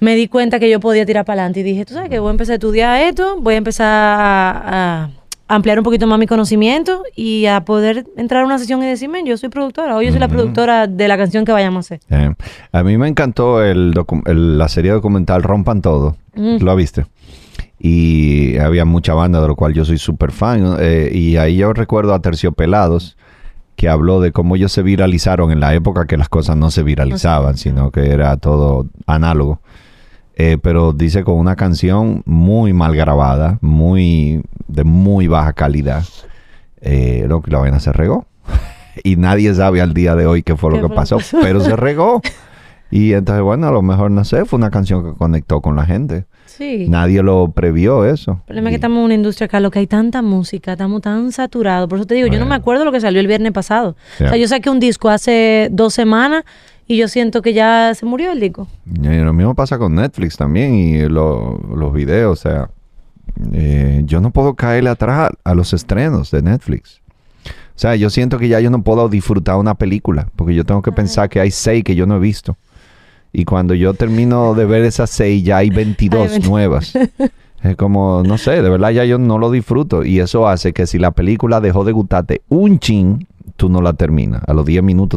me 0.00 0.16
di 0.16 0.26
cuenta 0.28 0.58
que 0.58 0.68
yo 0.68 0.80
podía 0.80 1.06
tirar 1.06 1.24
para 1.24 1.42
adelante 1.42 1.60
y 1.60 1.62
dije, 1.62 1.84
tú 1.84 1.94
sabes 1.94 2.10
que 2.10 2.18
voy 2.18 2.28
a 2.28 2.30
empezar 2.32 2.52
a 2.52 2.56
estudiar 2.56 3.00
esto, 3.02 3.36
voy 3.40 3.54
a 3.54 3.58
empezar 3.58 3.86
a, 3.86 5.04
a 5.04 5.10
ampliar 5.48 5.78
un 5.78 5.84
poquito 5.84 6.06
más 6.06 6.18
mi 6.18 6.26
conocimiento 6.26 7.02
y 7.14 7.46
a 7.46 7.64
poder 7.64 8.04
entrar 8.16 8.42
a 8.42 8.46
una 8.46 8.58
sesión 8.58 8.82
y 8.82 8.86
decirme, 8.86 9.22
yo 9.24 9.36
soy 9.36 9.48
productora, 9.48 9.96
o 9.96 10.02
yo 10.02 10.10
soy 10.10 10.18
la 10.18 10.28
productora 10.28 10.86
de 10.88 11.06
la 11.08 11.16
canción 11.16 11.44
que 11.44 11.52
vayamos 11.52 11.90
a 11.90 11.94
hacer. 11.94 12.00
Eh, 12.10 12.34
a 12.72 12.82
mí 12.82 12.98
me 12.98 13.06
encantó 13.08 13.62
el 13.62 13.94
el- 14.26 14.58
la 14.58 14.68
serie 14.68 14.90
documental 14.92 15.42
Rompan 15.42 15.82
Todo. 15.82 16.16
Mm. 16.34 16.56
¿Lo 16.64 16.74
viste? 16.76 17.06
Y 17.78 18.56
había 18.58 18.84
mucha 18.84 19.14
banda 19.14 19.40
de 19.40 19.48
lo 19.48 19.56
cual 19.56 19.74
yo 19.74 19.84
soy 19.84 19.98
súper 19.98 20.32
fan. 20.32 20.76
eh, 20.80 21.10
y 21.12 21.36
ahí 21.36 21.56
yo 21.56 21.72
recuerdo 21.72 22.14
a 22.14 22.20
Terciopelados 22.20 23.16
que 23.76 23.88
habló 23.90 24.20
de 24.20 24.32
cómo 24.32 24.56
ellos 24.56 24.72
se 24.72 24.82
viralizaron 24.82 25.52
en 25.52 25.60
la 25.60 25.74
época 25.74 26.06
que 26.06 26.16
las 26.16 26.30
cosas 26.30 26.56
no 26.56 26.70
se 26.70 26.82
viralizaban, 26.82 27.58
sino 27.58 27.90
que 27.90 28.10
era 28.10 28.36
todo 28.38 28.86
análogo. 29.06 29.60
Eh, 30.38 30.58
pero 30.62 30.92
dice 30.92 31.24
con 31.24 31.36
una 31.36 31.56
canción 31.56 32.22
muy 32.26 32.74
mal 32.74 32.94
grabada, 32.94 33.58
muy 33.62 34.42
de 34.68 34.84
muy 34.84 35.26
baja 35.28 35.54
calidad. 35.54 36.04
Eh, 36.82 37.24
lo 37.26 37.40
que 37.40 37.50
la 37.50 37.58
vaina 37.58 37.80
se 37.80 37.92
regó. 37.92 38.26
y 39.02 39.16
nadie 39.16 39.54
sabe 39.54 39.80
al 39.80 39.94
día 39.94 40.14
de 40.14 40.26
hoy 40.26 40.42
qué 40.42 40.56
fue 40.56 40.70
lo 40.70 40.76
¿Qué 40.76 40.82
que 40.82 40.88
lo 40.88 40.94
pasó, 40.94 41.16
que 41.16 41.22
pasó? 41.22 41.38
pero 41.40 41.60
se 41.60 41.74
regó. 41.76 42.20
Y 42.90 43.14
entonces, 43.14 43.42
bueno, 43.42 43.66
a 43.66 43.72
lo 43.72 43.82
mejor, 43.82 44.10
no 44.10 44.24
sé, 44.24 44.44
fue 44.44 44.58
una 44.58 44.70
canción 44.70 45.02
que 45.02 45.18
conectó 45.18 45.60
con 45.60 45.74
la 45.74 45.84
gente. 45.86 46.26
Sí. 46.44 46.86
Nadie 46.88 47.22
lo 47.22 47.50
previó 47.50 48.04
eso. 48.04 48.32
El 48.32 48.44
problema 48.44 48.68
es 48.68 48.72
que 48.72 48.76
estamos 48.76 48.98
en 48.98 49.04
una 49.04 49.14
industria 49.14 49.60
lo 49.60 49.70
que 49.70 49.80
hay 49.80 49.86
tanta 49.86 50.22
música, 50.22 50.72
estamos 50.72 51.02
tan 51.02 51.32
saturados. 51.32 51.88
Por 51.88 51.98
eso 51.98 52.06
te 52.06 52.14
digo, 52.14 52.28
yo 52.28 52.38
no 52.38 52.46
me 52.46 52.54
acuerdo 52.54 52.84
lo 52.84 52.92
que 52.92 53.00
salió 53.00 53.20
el 53.20 53.26
viernes 53.26 53.52
pasado. 53.52 53.96
O 54.16 54.28
sea, 54.28 54.36
yo 54.36 54.46
saqué 54.46 54.70
un 54.70 54.78
disco 54.78 55.08
hace 55.08 55.68
dos 55.72 55.94
semanas 55.94 56.44
y 56.86 56.96
yo 56.96 57.08
siento 57.08 57.42
que 57.42 57.52
ya 57.52 57.92
se 57.94 58.06
murió 58.06 58.32
el 58.32 58.40
disco. 58.40 58.68
Y 59.02 59.08
lo 59.18 59.32
mismo 59.32 59.54
pasa 59.54 59.78
con 59.78 59.94
Netflix 59.94 60.36
también 60.36 60.74
y 60.74 61.08
lo- 61.08 61.58
los 61.74 61.92
videos. 61.92 62.38
O 62.38 62.42
sea, 62.42 62.70
eh, 63.52 64.02
yo 64.04 64.20
no 64.20 64.30
puedo 64.30 64.54
caerle 64.54 64.90
atrás 64.90 65.30
a 65.44 65.54
los 65.54 65.72
estrenos 65.72 66.30
de 66.30 66.42
Netflix. 66.42 67.00
O 67.46 67.78
sea, 67.78 67.94
yo 67.96 68.08
siento 68.08 68.38
que 68.38 68.48
ya 68.48 68.60
yo 68.60 68.70
no 68.70 68.82
puedo 68.82 69.08
disfrutar 69.08 69.56
una 69.56 69.74
película 69.74 70.28
porque 70.36 70.54
yo 70.54 70.64
tengo 70.64 70.80
que 70.82 70.92
pensar 70.92 71.28
que 71.28 71.40
hay 71.40 71.50
seis 71.50 71.84
que 71.84 71.94
yo 71.94 72.06
no 72.06 72.16
he 72.16 72.20
visto. 72.20 72.56
Y 73.32 73.44
cuando 73.44 73.74
yo 73.74 73.92
termino 73.92 74.54
de 74.54 74.64
ver 74.64 74.84
esas 74.84 75.10
seis, 75.10 75.44
ya 75.44 75.58
hay 75.58 75.68
22 75.68 76.22
Hay 76.22 76.28
20. 76.28 76.48
nuevas. 76.48 76.94
Es 77.62 77.76
como, 77.76 78.22
no 78.24 78.38
sé, 78.38 78.62
de 78.62 78.70
verdad 78.70 78.90
ya 78.90 79.04
yo 79.04 79.18
no 79.18 79.38
lo 79.38 79.50
disfruto. 79.50 80.04
Y 80.04 80.20
eso 80.20 80.48
hace 80.48 80.72
que 80.72 80.86
si 80.86 80.98
la 80.98 81.10
película 81.10 81.60
dejó 81.60 81.84
de 81.84 81.92
gustarte 81.92 82.42
un 82.48 82.78
chin, 82.78 83.26
tú 83.56 83.68
no 83.68 83.82
la 83.82 83.92
terminas. 83.92 84.42
A 84.46 84.54
los 84.54 84.64
10 84.64 84.82
minutos. 84.82 85.16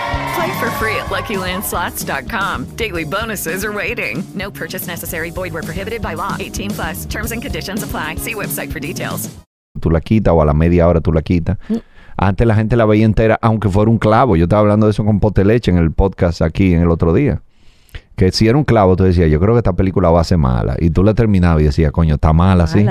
Play 0.35 0.51
for 0.59 0.69
free 0.79 0.95
at 0.95 1.07
LuckyLandSlots.com. 1.09 2.65
Daily 2.77 3.03
bonuses 3.03 3.63
are 3.65 3.71
waiting. 3.73 4.23
No 4.35 4.49
purchase 4.51 4.87
necessary. 4.87 5.29
Void 5.31 5.53
where 5.53 5.63
prohibited 5.63 6.01
by 6.01 6.13
law. 6.15 6.35
18 6.39 6.71
plus. 6.71 7.05
Terms 7.05 7.31
and 7.31 7.41
conditions 7.41 7.83
apply. 7.83 8.15
See 8.17 8.33
website 8.35 8.71
for 8.71 8.79
details. 8.79 9.29
tú 9.79 9.89
la 9.89 9.99
quitas 10.01 10.33
o 10.33 10.41
a 10.41 10.45
la 10.45 10.53
media 10.53 10.87
hora 10.87 10.99
tú 11.01 11.11
la 11.11 11.21
quitas. 11.21 11.57
Antes 12.17 12.45
la 12.45 12.53
gente 12.55 12.75
la 12.75 12.85
veía 12.85 13.05
entera, 13.05 13.39
aunque 13.41 13.67
fuera 13.69 13.89
un 13.89 13.97
clavo. 13.97 14.35
Yo 14.35 14.43
estaba 14.43 14.59
hablando 14.61 14.85
de 14.85 14.91
eso 14.91 15.03
con 15.03 15.19
Poteleche 15.19 15.71
en 15.71 15.77
el 15.77 15.91
podcast 15.91 16.41
aquí 16.41 16.73
en 16.73 16.81
el 16.81 16.89
otro 16.91 17.13
día. 17.13 17.41
Que 18.15 18.31
si 18.31 18.47
era 18.47 18.57
un 18.57 18.63
clavo, 18.63 18.95
tú 18.95 19.03
decías, 19.05 19.31
yo 19.31 19.39
creo 19.39 19.53
que 19.55 19.59
esta 19.59 19.73
película 19.73 20.09
va 20.11 20.21
a 20.21 20.23
ser 20.23 20.37
mala. 20.37 20.75
Y 20.79 20.91
tú 20.91 21.03
la 21.03 21.13
terminabas 21.15 21.61
y 21.61 21.65
decías, 21.65 21.91
coño, 21.91 22.15
está 22.15 22.31
mala, 22.33 22.67
sí. 22.67 22.85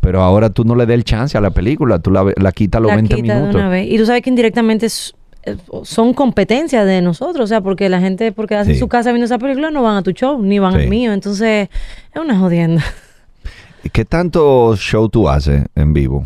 Pero 0.00 0.22
ahora 0.22 0.50
tú 0.50 0.64
no 0.64 0.74
le 0.74 0.84
des 0.84 0.94
el 0.96 1.04
chance 1.04 1.38
a 1.38 1.40
la 1.40 1.50
película, 1.50 1.98
tú 2.00 2.10
la, 2.10 2.24
la 2.36 2.52
quitas 2.52 2.78
a 2.78 2.82
los 2.82 2.90
La 2.90 2.96
20 2.96 3.14
quita 3.14 3.34
de 3.34 3.40
minutos. 3.40 3.54
una 3.60 3.68
vez. 3.70 3.86
Y 3.90 3.96
tú 3.96 4.04
sabes 4.04 4.20
que 4.22 4.28
indirectamente 4.30 4.86
es- 4.86 5.14
son 5.84 6.14
competencias 6.14 6.86
de 6.86 7.02
nosotros, 7.02 7.44
o 7.44 7.46
sea, 7.46 7.60
porque 7.60 7.88
la 7.88 8.00
gente, 8.00 8.32
porque 8.32 8.54
hacen 8.56 8.74
Sí. 8.74 8.80
su 8.80 8.88
casa 8.88 9.10
viendo 9.12 9.26
esa 9.26 9.38
película, 9.38 9.70
no 9.70 9.82
van 9.82 9.96
a 9.96 10.02
tu 10.02 10.12
show, 10.12 10.40
ni 10.42 10.58
van 10.58 10.74
Sí. 10.74 10.80
al 10.82 10.88
mío. 10.88 11.12
Entonces, 11.12 11.68
es 12.14 12.20
una 12.20 12.38
jodienda. 12.38 12.82
¿Y 13.82 13.90
¿Qué 13.90 14.04
tanto 14.04 14.74
show 14.76 15.08
tú 15.08 15.28
haces 15.28 15.64
en 15.74 15.92
vivo? 15.92 16.24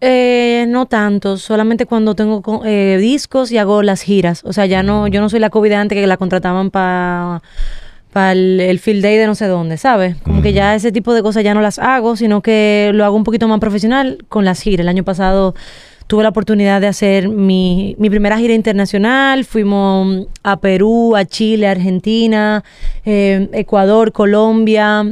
Eh, 0.00 0.66
no 0.68 0.86
tanto, 0.86 1.36
solamente 1.38 1.84
cuando 1.86 2.14
tengo 2.14 2.62
eh, 2.64 2.98
discos 3.00 3.50
y 3.50 3.58
hago 3.58 3.82
las 3.82 4.02
giras. 4.02 4.42
O 4.44 4.52
sea, 4.52 4.66
ya 4.66 4.82
no, 4.84 5.08
yo 5.08 5.20
no 5.20 5.28
soy 5.28 5.40
la 5.40 5.50
COVID 5.50 5.70
de 5.70 5.74
antes 5.76 5.96
que 5.98 6.06
la 6.06 6.16
contrataban 6.16 6.70
para 6.70 7.42
para 8.12 8.32
el, 8.32 8.58
el 8.60 8.78
field 8.78 9.02
day 9.02 9.16
de 9.18 9.26
no 9.26 9.34
sé 9.34 9.46
dónde, 9.48 9.76
¿sabes? 9.76 10.16
Como 10.22 10.40
que 10.40 10.52
ya 10.54 10.74
ese 10.74 10.92
tipo 10.92 11.12
de 11.14 11.22
cosas 11.22 11.44
ya 11.44 11.52
no 11.52 11.60
las 11.60 11.78
hago, 11.78 12.16
sino 12.16 12.40
que 12.40 12.90
lo 12.94 13.04
hago 13.04 13.14
un 13.16 13.22
poquito 13.24 13.46
más 13.48 13.60
profesional 13.60 14.24
con 14.28 14.44
las 14.46 14.60
giras. 14.62 14.80
El 14.84 14.88
año 14.88 15.04
pasado 15.04 15.54
tuve 16.08 16.22
la 16.24 16.30
oportunidad 16.30 16.80
de 16.80 16.88
hacer 16.88 17.28
mi, 17.28 17.94
mi 17.98 18.10
primera 18.10 18.38
gira 18.38 18.54
internacional. 18.54 19.44
Fuimos 19.44 20.26
a 20.42 20.58
Perú, 20.58 21.14
a 21.14 21.24
Chile, 21.24 21.68
a 21.68 21.72
Argentina, 21.72 22.64
eh, 23.04 23.48
Ecuador, 23.52 24.10
Colombia. 24.10 25.06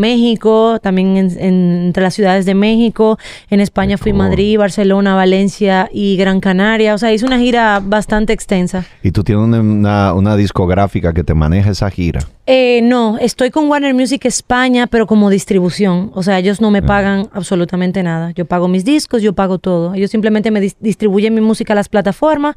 México, 0.00 0.78
también 0.82 1.16
en- 1.16 1.36
en- 1.38 1.82
entre 1.86 2.02
las 2.02 2.14
ciudades 2.14 2.44
de 2.46 2.54
México. 2.54 3.18
En 3.50 3.60
España 3.60 3.96
fui 3.98 4.12
Madrid, 4.12 4.58
Barcelona, 4.58 5.14
Valencia 5.14 5.88
y 5.92 6.16
Gran 6.16 6.40
Canaria. 6.40 6.94
O 6.94 6.98
sea, 6.98 7.12
hice 7.12 7.24
una 7.26 7.38
gira 7.38 7.80
bastante 7.84 8.32
extensa. 8.32 8.84
Y 9.02 9.12
tú 9.12 9.22
tienes 9.22 9.44
una, 9.60 10.36
discográfica 10.36 11.12
que 11.12 11.22
te 11.24 11.34
maneja 11.34 11.70
esa 11.70 11.90
gira. 11.90 12.20
Eh, 12.46 12.80
no, 12.82 13.16
estoy 13.18 13.50
con 13.50 13.68
Warner 13.68 13.94
Music 13.94 14.24
España, 14.24 14.86
pero 14.88 15.06
como 15.06 15.30
distribución. 15.30 16.10
O 16.14 16.22
sea, 16.22 16.38
ellos 16.38 16.60
no 16.60 16.70
me 16.72 16.82
pagan 16.82 17.28
absolutamente 17.32 18.02
nada. 18.02 18.32
Yo 18.32 18.44
pago 18.44 18.66
mis 18.66 18.84
discos, 18.84 19.22
yo 19.22 19.34
pago 19.34 19.58
todo. 19.58 19.94
Ellos 19.94 20.10
simplemente 20.10 20.50
me 20.50 20.60
dis- 20.60 20.74
distribuyen 20.80 21.32
mi 21.34 21.40
música 21.40 21.74
a 21.74 21.76
las 21.76 21.88
plataformas 21.88 22.56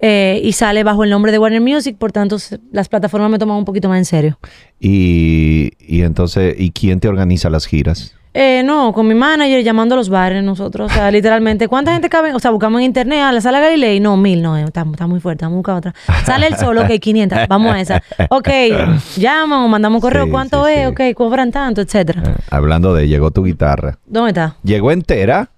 eh, 0.00 0.40
y 0.42 0.52
sale 0.52 0.82
bajo 0.84 1.04
el 1.04 1.10
nombre 1.10 1.32
de 1.32 1.38
Warner 1.38 1.60
Music. 1.60 1.96
Por 1.98 2.12
tanto, 2.12 2.36
las 2.72 2.88
plataformas 2.88 3.30
me 3.30 3.38
toman 3.38 3.56
un 3.58 3.64
poquito 3.64 3.88
más 3.88 3.98
en 3.98 4.04
serio. 4.04 4.38
Y, 4.86 5.72
y 5.78 6.02
entonces, 6.02 6.56
¿y 6.58 6.70
quién 6.70 7.00
te 7.00 7.08
organiza 7.08 7.48
las 7.48 7.64
giras? 7.64 8.14
Eh, 8.34 8.62
no, 8.66 8.92
con 8.92 9.08
mi 9.08 9.14
manager 9.14 9.64
llamando 9.64 9.94
a 9.94 9.96
los 9.96 10.10
bares 10.10 10.44
nosotros. 10.44 10.92
O 10.92 10.94
sea, 10.94 11.10
literalmente, 11.10 11.68
¿cuánta 11.68 11.94
gente 11.94 12.10
cabe? 12.10 12.34
O 12.34 12.38
sea, 12.38 12.50
buscamos 12.50 12.80
en 12.80 12.84
internet 12.84 13.20
a 13.20 13.32
la 13.32 13.40
sala 13.40 13.60
Galilei. 13.60 13.98
No, 13.98 14.18
mil, 14.18 14.42
no, 14.42 14.58
eh, 14.58 14.64
está, 14.64 14.84
está 14.90 15.06
muy 15.06 15.20
fuerte, 15.20 15.46
vamos 15.46 15.54
a 15.54 15.58
buscar 15.58 15.76
otra. 15.76 15.94
Sale 16.26 16.48
el 16.48 16.58
solo, 16.58 16.82
ok, 16.82 16.90
500, 17.00 17.48
vamos 17.48 17.72
a 17.72 17.80
esa. 17.80 18.02
Ok, 18.28 18.48
llaman 19.16 19.60
o 19.60 19.68
mandamos 19.68 20.02
correo, 20.02 20.26
Sí, 20.26 20.30
¿cuánto 20.30 20.68
es? 20.68 20.86
Ok, 20.86 21.00
cobran 21.14 21.50
tanto, 21.50 21.80
etcétera. 21.80 22.22
Eh, 22.22 22.34
hablando 22.50 22.92
de, 22.92 23.08
llegó 23.08 23.30
tu 23.30 23.42
guitarra. 23.42 23.96
¿Dónde 24.04 24.32
está? 24.32 24.56
¿Llegó 24.64 24.92
entera? 24.92 25.48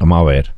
Vamos 0.00 0.20
a 0.20 0.24
ver. 0.24 0.54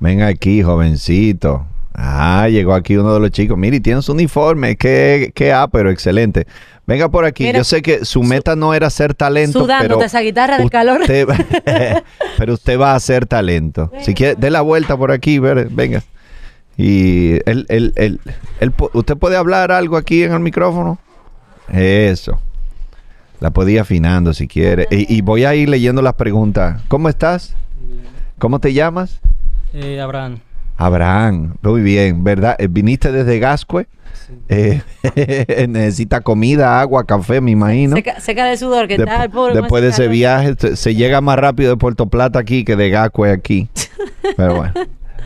Venga 0.00 0.28
aquí, 0.28 0.62
jovencito. 0.62 1.66
Ah, 1.94 2.48
llegó 2.48 2.74
aquí 2.74 2.96
uno 2.96 3.14
de 3.14 3.20
los 3.20 3.30
chicos. 3.30 3.56
Mire, 3.56 3.76
y 3.76 3.80
tiene 3.80 4.02
su 4.02 4.12
uniforme. 4.12 4.76
Qué, 4.76 5.32
qué 5.34 5.52
ah, 5.52 5.68
pero 5.68 5.90
excelente. 5.90 6.46
Venga 6.86 7.08
por 7.08 7.24
aquí. 7.24 7.44
Mira, 7.44 7.58
Yo 7.58 7.64
sé 7.64 7.82
que 7.82 8.04
su 8.04 8.22
meta 8.22 8.56
no 8.56 8.74
era 8.74 8.90
ser 8.90 9.14
talento, 9.14 9.60
Sudándote 9.60 9.94
pero 9.94 10.04
esa 10.04 10.20
guitarra 10.20 10.58
del 10.58 10.70
calor. 10.70 11.00
usted, 11.02 11.26
pero 12.38 12.54
usted 12.54 12.78
va 12.78 12.92
a 12.92 12.96
hacer 12.96 13.26
talento. 13.26 13.90
Si 14.00 14.12
quiere, 14.12 14.34
dé 14.34 14.50
la 14.50 14.60
vuelta 14.60 14.96
por 14.96 15.12
aquí, 15.12 15.38
ver, 15.38 15.68
venga. 15.70 16.02
Y 16.76 17.34
él, 17.48 17.66
él, 17.68 17.92
él, 17.94 18.20
¿usted 18.92 19.16
puede 19.16 19.36
hablar 19.36 19.70
algo 19.70 19.96
aquí 19.96 20.24
en 20.24 20.32
el 20.32 20.40
micrófono? 20.40 20.98
Eso. 21.72 22.40
La 23.40 23.50
puede 23.50 23.72
ir 23.72 23.80
afinando 23.80 24.34
si 24.34 24.48
quiere. 24.48 24.88
Y, 24.90 25.14
y 25.14 25.20
voy 25.20 25.44
a 25.44 25.54
ir 25.54 25.68
leyendo 25.68 26.02
las 26.02 26.14
preguntas. 26.14 26.82
¿Cómo 26.88 27.08
estás? 27.08 27.54
¿Cómo 28.38 28.58
te 28.58 28.72
llamas? 28.72 29.20
Eh, 29.72 30.00
Abraham. 30.00 30.40
Abraham. 30.76 31.54
Muy 31.62 31.82
bien, 31.82 32.24
¿verdad? 32.24 32.56
Eh, 32.58 32.68
¿Viniste 32.70 33.12
desde 33.12 33.38
Gascue? 33.38 33.86
Eh, 34.48 34.80
necesita 35.68 36.20
comida, 36.20 36.80
agua, 36.80 37.04
café, 37.04 37.40
me 37.40 37.50
imagino. 37.50 37.96
Seca, 37.96 38.20
seca 38.20 38.44
de 38.46 38.56
sudor, 38.56 38.88
que 38.88 38.94
está 38.94 39.24
el 39.24 39.30
pobre. 39.30 39.54
después 39.54 39.82
de 39.82 39.90
ese 39.90 40.08
viaje, 40.08 40.54
se, 40.58 40.76
se 40.76 40.94
llega 40.94 41.20
más 41.20 41.38
rápido 41.38 41.70
de 41.70 41.76
Puerto 41.76 42.06
Plata 42.06 42.38
aquí 42.38 42.64
que 42.64 42.76
de 42.76 42.90
Gascue 42.90 43.30
aquí. 43.30 43.68
Pero 44.36 44.56
bueno. 44.56 44.72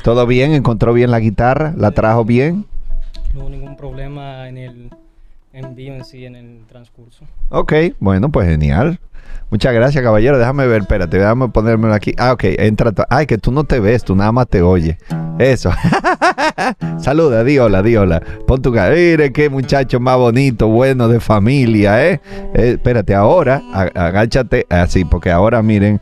¿Todo 0.02 0.26
bien? 0.26 0.52
¿Encontró 0.52 0.92
bien 0.92 1.10
la 1.10 1.20
guitarra? 1.20 1.74
¿La 1.76 1.90
trajo 1.90 2.24
bien? 2.24 2.66
No 3.34 3.40
hubo 3.40 3.50
ningún 3.50 3.76
problema 3.76 4.48
en 4.48 4.58
el 4.58 4.90
envío 5.52 5.94
en 5.94 6.04
sí, 6.04 6.24
en 6.24 6.36
el 6.36 6.60
transcurso. 6.68 7.24
Ok, 7.50 7.72
bueno, 7.98 8.30
pues 8.30 8.48
genial. 8.48 8.98
Muchas 9.50 9.72
gracias, 9.72 10.04
caballero. 10.04 10.38
Déjame 10.38 10.66
ver, 10.66 10.82
espérate, 10.82 11.16
déjame 11.18 11.48
ponérmelo 11.48 11.94
aquí. 11.94 12.12
Ah, 12.18 12.32
ok, 12.32 12.44
entra. 12.58 12.92
Ay, 13.08 13.26
que 13.26 13.38
tú 13.38 13.50
no 13.50 13.64
te 13.64 13.80
ves, 13.80 14.04
tú 14.04 14.14
nada 14.14 14.30
más 14.30 14.46
te 14.48 14.60
oyes. 14.60 14.96
Eso. 15.38 15.70
Saluda, 16.98 17.44
di 17.44 17.58
hola, 17.58 17.82
di 17.82 17.96
hola. 17.96 18.20
Pon 18.46 18.60
tu 18.60 18.72
cara. 18.72 18.94
Mire 18.94 19.32
qué 19.32 19.48
muchacho 19.48 20.00
más 20.00 20.18
bonito, 20.18 20.68
bueno, 20.68 21.08
de 21.08 21.18
familia, 21.20 22.06
¿eh? 22.06 22.20
Eh, 22.54 22.72
espérate, 22.72 23.14
ahora, 23.14 23.62
agáchate 23.72 24.66
así, 24.68 25.04
porque 25.04 25.30
ahora 25.30 25.62
miren. 25.62 26.00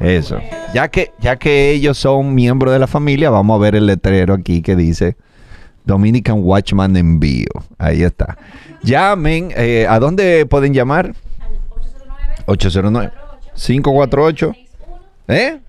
Eso. 0.00 0.38
Ya 0.74 0.88
que, 0.88 1.12
ya 1.20 1.36
que 1.36 1.70
ellos 1.70 1.96
son 1.96 2.34
miembros 2.34 2.72
de 2.72 2.80
la 2.80 2.88
familia, 2.88 3.30
vamos 3.30 3.56
a 3.56 3.62
ver 3.62 3.76
el 3.76 3.86
letrero 3.86 4.34
aquí 4.34 4.60
que 4.60 4.74
dice 4.74 5.16
Dominican 5.84 6.40
Watchman 6.42 6.96
Envío. 6.96 7.46
Ahí 7.78 8.02
está. 8.02 8.36
Llamen. 8.82 9.52
eh, 9.56 9.86
¿A 9.88 10.00
dónde 10.00 10.44
pueden 10.46 10.74
llamar? 10.74 11.14
809 12.46 13.10
548 13.54 14.54
¿Eh? 15.28 15.60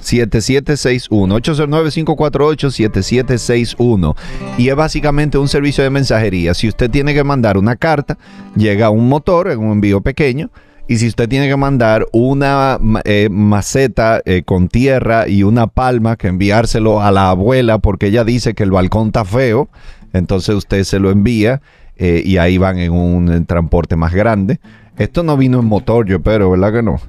7761 0.00 1.40
809-548-7761 1.40 4.16
y 4.58 4.68
es 4.68 4.76
básicamente 4.76 5.38
un 5.38 5.48
servicio 5.48 5.82
de 5.82 5.88
mensajería. 5.90 6.54
Si 6.54 6.68
usted 6.68 6.90
tiene 6.90 7.14
que 7.14 7.24
mandar 7.24 7.56
una 7.56 7.76
carta, 7.76 8.18
llega 8.54 8.90
un 8.90 9.08
motor 9.08 9.50
en 9.50 9.60
un 9.60 9.72
envío 9.72 10.02
pequeño 10.02 10.50
y 10.86 10.98
si 10.98 11.08
usted 11.08 11.26
tiene 11.28 11.48
que 11.48 11.56
mandar 11.56 12.06
una 12.12 12.78
eh, 13.04 13.28
maceta 13.30 14.20
eh, 14.26 14.42
con 14.44 14.68
tierra 14.68 15.26
y 15.28 15.42
una 15.42 15.66
palma 15.66 16.16
que 16.16 16.28
enviárselo 16.28 17.00
a 17.00 17.10
la 17.10 17.30
abuela 17.30 17.78
porque 17.78 18.08
ella 18.08 18.24
dice 18.24 18.52
que 18.52 18.64
el 18.64 18.70
balcón 18.70 19.06
está 19.06 19.24
feo, 19.24 19.70
entonces 20.12 20.54
usted 20.54 20.84
se 20.84 20.98
lo 20.98 21.10
envía 21.10 21.62
eh, 21.96 22.22
y 22.24 22.36
ahí 22.36 22.58
van 22.58 22.78
en 22.78 22.92
un 22.92 23.46
transporte 23.46 23.96
más 23.96 24.12
grande. 24.12 24.60
Esto 24.98 25.22
no 25.24 25.36
vino 25.36 25.58
en 25.60 25.64
motor, 25.66 26.06
yo 26.06 26.16
espero, 26.16 26.50
¿verdad 26.52 26.72
que 26.72 26.82
no? 26.82 27.00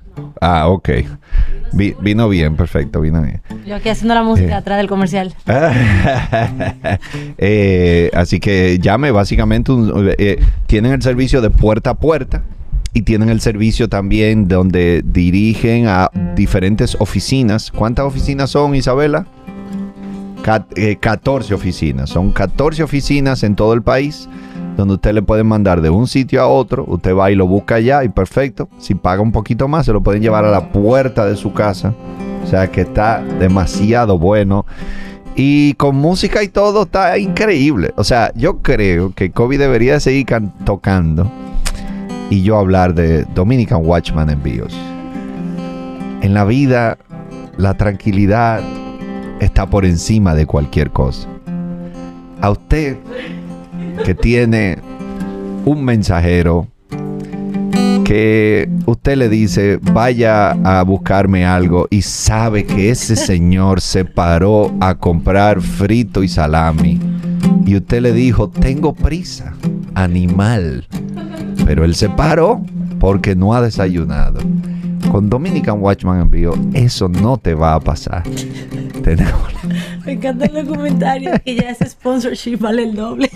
Ah, 0.42 0.68
ok. 0.70 0.90
Vi- 1.74 1.96
vino 2.02 2.28
bien, 2.30 2.56
perfecto, 2.56 3.02
vino 3.02 3.22
bien. 3.22 3.42
Yo 3.68 3.76
aquí 3.76 3.90
haciendo 3.90 4.16
la 4.16 4.24
música 4.24 4.50
Eh. 4.52 4.54
atrás 4.54 4.78
del 4.78 4.88
comercial. 4.88 5.34
Eh, 7.38 8.10
así 8.14 8.40
que 8.40 8.80
llame, 8.80 9.12
básicamente 9.12 9.72
un- 9.72 10.12
eh, 10.18 10.40
tienen 10.68 10.94
el 10.94 11.02
servicio 11.02 11.42
de 11.42 11.50
puerta 11.50 11.92
a 11.92 11.94
puerta 11.96 12.44
y 12.94 13.02
tienen 13.02 13.30
el 13.30 13.42
servicio 13.42 13.90
también 13.90 14.48
donde 14.48 15.04
dirigen 15.06 15.88
a 15.88 16.10
diferentes 16.36 16.96
oficinas. 17.00 17.72
¿Cuántas 17.72 18.06
oficinas 18.06 18.50
son, 18.50 18.74
Isabela? 18.76 19.26
Cat- 20.44 20.78
eh, 20.78 20.98
14 21.00 21.54
oficinas. 21.54 22.10
Son 22.10 22.32
14 22.32 22.84
oficinas 22.84 23.44
en 23.44 23.56
todo 23.56 23.74
el 23.74 23.82
país 23.82 24.30
donde 24.76 24.96
usted 24.96 25.14
le 25.14 25.22
puede 25.22 25.44
mandar 25.44 25.82
de 25.82 25.90
un 25.90 26.08
sitio 26.08 26.42
a 26.42 26.48
otro. 26.48 26.84
Usted 26.88 27.16
va 27.16 27.32
y 27.32 27.36
lo 27.36 27.48
busca 27.48 27.76
allá 27.76 28.04
y 28.04 28.10
perfecto. 28.10 28.70
Si 28.78 28.96
paga 28.96 29.22
un 29.22 29.32
poquito 29.32 29.68
más, 29.68 29.86
se 29.86 29.94
lo 29.94 30.02
pueden 30.02 30.22
llevar 30.22 30.46
a 30.46 30.52
la 30.52 30.70
puerta 30.72 31.26
de 31.26 31.36
su 31.36 31.54
casa. 31.54 31.94
O 32.44 32.48
sea 32.48 32.68
que 32.72 32.82
está 32.82 33.24
demasiado 33.40 34.20
bueno. 34.20 34.66
Y 35.36 35.74
con 35.74 35.96
música 35.96 36.44
y 36.44 36.48
todo 36.48 36.84
está 36.84 37.18
increíble. 37.18 37.94
O 37.98 38.04
sea, 38.04 38.32
yo 38.36 38.60
creo 38.62 39.14
que 39.14 39.32
Kobe 39.32 39.58
debería 39.58 40.00
seguir 40.00 40.26
can- 40.26 40.54
tocando 40.64 41.30
y 42.30 42.42
yo 42.42 42.58
hablar 42.58 42.94
de 42.94 43.26
Dominican 43.36 43.86
Watchman 43.86 44.30
envíos. 44.30 44.74
En 46.22 46.34
la 46.34 46.46
vida, 46.46 46.98
la 47.58 47.74
tranquilidad 47.76 48.62
está 49.40 49.66
por 49.70 49.86
encima 49.86 50.34
de 50.36 50.46
cualquier 50.46 50.90
cosa. 50.92 51.28
A 52.42 52.50
usted 52.52 52.98
que 54.04 54.16
tiene 54.16 54.80
un 55.66 55.84
mensajero 55.84 56.68
que 58.04 58.70
usted 58.86 59.18
le 59.18 59.30
dice 59.30 59.80
vaya 59.82 60.52
a 60.52 60.84
buscarme 60.84 61.46
algo 61.46 61.88
y 61.90 62.02
sabe 62.04 62.66
que 62.66 62.92
ese 62.92 63.16
señor 63.16 63.82
se 63.82 64.06
paró 64.06 64.72
a 64.80 64.96
comprar 64.96 65.62
frito 65.62 66.22
y 66.22 66.28
salami 66.28 67.00
y 67.66 67.76
usted 67.76 68.02
le 68.02 68.14
dijo 68.14 68.50
tengo 68.50 68.94
prisa, 68.94 69.54
animal, 69.96 70.86
pero 71.66 71.84
él 71.84 71.96
se 71.96 72.10
paró 72.10 72.64
porque 73.00 73.36
no 73.36 73.54
ha 73.54 73.62
desayunado. 73.62 74.40
Con 75.12 75.30
Dominican 75.30 75.82
Watchman 75.82 76.20
envío, 76.22 76.54
eso 76.74 77.08
no 77.08 77.38
te 77.38 77.54
va 77.54 77.76
a 77.76 77.80
pasar. 77.80 78.24
Tenemos 79.04 79.54
Me 80.06 80.14
encantan 80.14 80.54
los 80.54 80.66
comentarios 80.66 81.40
que 81.46 81.56
ya 81.56 81.70
ese 81.70 81.88
sponsorship 81.90 82.58
vale 82.58 82.84
el 82.84 82.96
doble. 82.96 83.30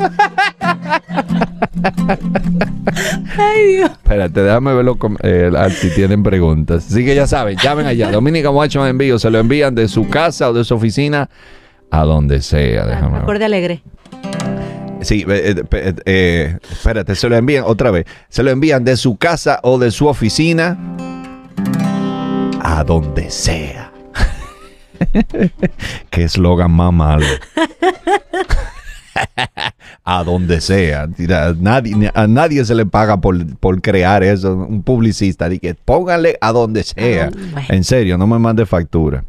Ay, 3.37 3.65
Dios. 3.75 3.91
Espérate, 3.91 4.41
déjame 4.41 4.73
verlo 4.73 4.97
eh, 5.23 5.51
a- 5.55 5.69
si 5.69 5.89
tienen 5.91 6.23
preguntas. 6.23 6.87
Así 6.91 7.05
que 7.05 7.15
ya 7.15 7.27
saben, 7.27 7.57
llamen 7.57 7.85
allá. 7.85 8.11
Dominican 8.11 8.53
Watchman 8.53 8.89
Envío 8.89 9.17
se 9.19 9.29
lo 9.29 9.39
envían 9.39 9.73
de 9.75 9.87
su 9.87 10.07
casa 10.09 10.49
o 10.49 10.53
de 10.53 10.63
su 10.63 10.75
oficina 10.75 11.29
a 11.91 12.03
donde 12.03 12.41
sea. 12.41 12.85
Déjame 12.85 13.13
ver. 13.13 13.21
Acorde 13.23 13.45
alegre. 13.45 13.83
Sí, 15.01 15.23
eh, 15.29 15.55
eh, 15.55 15.63
eh, 15.71 15.93
eh, 16.05 16.57
espérate, 16.71 17.15
se 17.15 17.29
lo 17.29 17.37
envían 17.37 17.63
otra 17.65 17.89
vez. 17.89 18.05
Se 18.27 18.43
lo 18.43 18.51
envían 18.51 18.83
de 18.83 18.97
su 18.97 19.15
casa 19.15 19.59
o 19.63 19.77
de 19.79 19.91
su 19.91 20.07
oficina 20.07 20.77
a 22.61 22.83
donde 22.83 23.29
sea. 23.29 23.91
Qué 26.09 26.23
eslogan 26.23 26.71
más 26.71 26.93
malo. 26.93 27.25
a 30.03 30.23
donde 30.23 30.61
sea. 30.61 31.03
A 31.03 31.53
nadie, 31.59 32.11
a 32.13 32.27
nadie 32.27 32.65
se 32.65 32.75
le 32.75 32.85
paga 32.85 33.21
por, 33.21 33.57
por 33.57 33.81
crear 33.81 34.23
eso. 34.23 34.55
Un 34.55 34.83
publicista. 34.83 35.49
Dice 35.49 35.61
que 35.61 35.75
póngale 35.75 36.37
a 36.41 36.51
donde 36.51 36.83
sea. 36.83 37.31
En 37.69 37.83
serio, 37.83 38.17
no 38.17 38.27
me 38.27 38.39
mande 38.39 38.65
factura. 38.65 39.23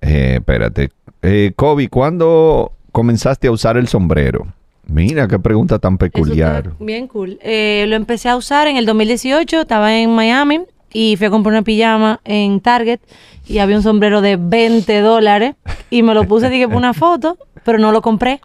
Eh, 0.00 0.34
espérate. 0.36 0.90
Eh, 1.22 1.52
Kobe, 1.56 1.88
¿cuándo 1.88 2.72
comenzaste 2.92 3.48
a 3.48 3.50
usar 3.50 3.76
el 3.76 3.88
sombrero? 3.88 4.46
Mira 4.86 5.28
qué 5.28 5.38
pregunta 5.38 5.78
tan 5.78 5.98
peculiar. 5.98 6.72
Bien 6.78 7.08
cool. 7.08 7.38
Eh, 7.42 7.84
lo 7.88 7.96
empecé 7.96 8.30
a 8.30 8.36
usar 8.36 8.68
en 8.68 8.76
el 8.76 8.86
2018, 8.86 9.60
estaba 9.60 9.94
en 9.94 10.14
Miami 10.14 10.60
y 10.92 11.16
fui 11.16 11.26
a 11.26 11.30
comprar 11.30 11.52
una 11.52 11.62
pijama 11.62 12.20
en 12.24 12.60
Target 12.60 13.00
y 13.46 13.58
había 13.58 13.76
un 13.76 13.82
sombrero 13.82 14.20
de 14.20 14.36
20 14.36 15.00
dólares 15.00 15.54
y 15.90 16.02
me 16.02 16.14
lo 16.14 16.24
puse, 16.24 16.48
dije, 16.50 16.66
por 16.68 16.76
una 16.76 16.94
foto, 16.94 17.36
pero 17.64 17.78
no 17.78 17.92
lo 17.92 18.02
compré. 18.02 18.40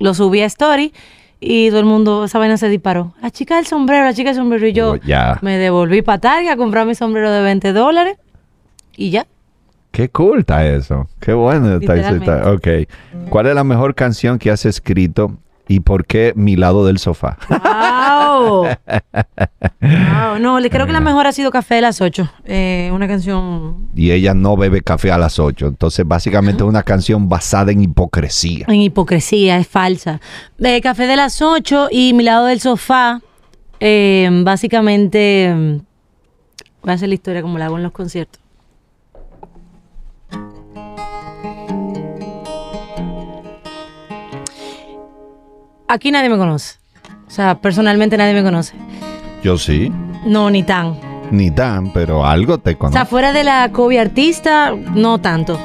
Lo 0.00 0.12
subí 0.14 0.40
a 0.40 0.46
Story 0.46 0.92
y 1.40 1.68
todo 1.68 1.80
el 1.80 1.84
mundo, 1.86 2.24
esa 2.24 2.38
vaina 2.38 2.56
se 2.56 2.68
disparó. 2.68 3.14
La 3.22 3.30
chica 3.30 3.56
del 3.56 3.66
sombrero, 3.66 4.04
la 4.04 4.14
chica 4.14 4.30
del 4.30 4.36
sombrero 4.36 4.66
y 4.66 4.72
yo 4.72 4.92
Oh, 4.92 4.96
ya. 4.96 5.38
me 5.42 5.58
devolví 5.58 6.02
para 6.02 6.18
Target 6.18 6.50
a 6.50 6.56
comprar 6.56 6.86
mi 6.86 6.94
sombrero 6.94 7.30
de 7.30 7.42
20 7.42 7.72
dólares 7.72 8.16
y 8.96 9.10
ya. 9.10 9.26
Qué 9.90 10.08
cool 10.08 10.40
está 10.40 10.66
eso. 10.66 11.08
Qué 11.20 11.32
bueno 11.34 11.76
está 11.76 11.94
está- 11.96 12.50
Ok. 12.52 12.66
¿Cuál 13.28 13.46
es 13.46 13.54
la 13.54 13.62
mejor 13.62 13.94
canción 13.94 14.38
que 14.40 14.50
has 14.50 14.64
escrito 14.64 15.36
y 15.68 15.80
por 15.80 16.04
qué 16.04 16.32
Mi 16.34 16.56
lado 16.56 16.84
del 16.84 16.98
sofá? 16.98 17.36
¡Wow! 17.48 17.58
Wow, 18.40 20.38
No, 20.40 20.60
le 20.60 20.70
creo 20.70 20.86
que 20.86 20.92
la 20.92 21.00
mejor 21.00 21.26
ha 21.26 21.32
sido 21.32 21.50
Café 21.50 21.76
de 21.76 21.80
las 21.82 22.00
8. 22.00 22.28
Eh, 22.44 22.90
una 22.92 23.06
canción 23.08 23.88
y 23.94 24.10
ella 24.10 24.34
no 24.34 24.56
bebe 24.56 24.80
café 24.82 25.12
a 25.12 25.18
las 25.18 25.38
8. 25.38 25.66
Entonces, 25.68 26.06
básicamente 26.06 26.62
es 26.62 26.68
una 26.68 26.82
canción 26.82 27.28
basada 27.28 27.72
en 27.72 27.82
hipocresía. 27.82 28.66
en 28.68 28.80
hipocresía, 28.80 29.58
es 29.58 29.68
falsa. 29.68 30.20
Eh, 30.58 30.80
Café 30.80 31.06
de 31.06 31.16
las 31.16 31.40
8 31.42 31.88
y 31.90 32.12
Mi 32.14 32.24
lado 32.24 32.46
del 32.46 32.60
sofá. 32.60 33.20
eh, 33.80 34.28
básicamente, 34.44 35.52
voy 36.82 36.90
a 36.90 36.94
hacer 36.94 37.08
la 37.08 37.14
historia 37.14 37.42
como 37.42 37.58
la 37.58 37.66
hago 37.66 37.76
en 37.76 37.82
los 37.82 37.92
conciertos. 37.92 38.40
Aquí 45.88 46.10
nadie 46.10 46.28
me 46.28 46.36
conoce. 46.36 46.78
O 47.26 47.30
sea, 47.30 47.60
personalmente 47.60 48.16
nadie 48.16 48.34
me 48.34 48.42
conoce. 48.42 48.74
Yo 49.42 49.58
sí. 49.58 49.90
No, 50.24 50.50
ni 50.50 50.62
tan. 50.62 50.94
Ni 51.30 51.50
tan, 51.50 51.92
pero 51.92 52.24
algo 52.26 52.58
te 52.58 52.72
O 52.72 52.78
conozco. 52.78 52.96
sea, 52.98 53.06
fuera 53.06 53.32
de 53.32 53.44
la 53.44 53.70
COVID 53.72 53.98
artista, 53.98 54.72
no 54.94 55.18
tanto. 55.20 55.58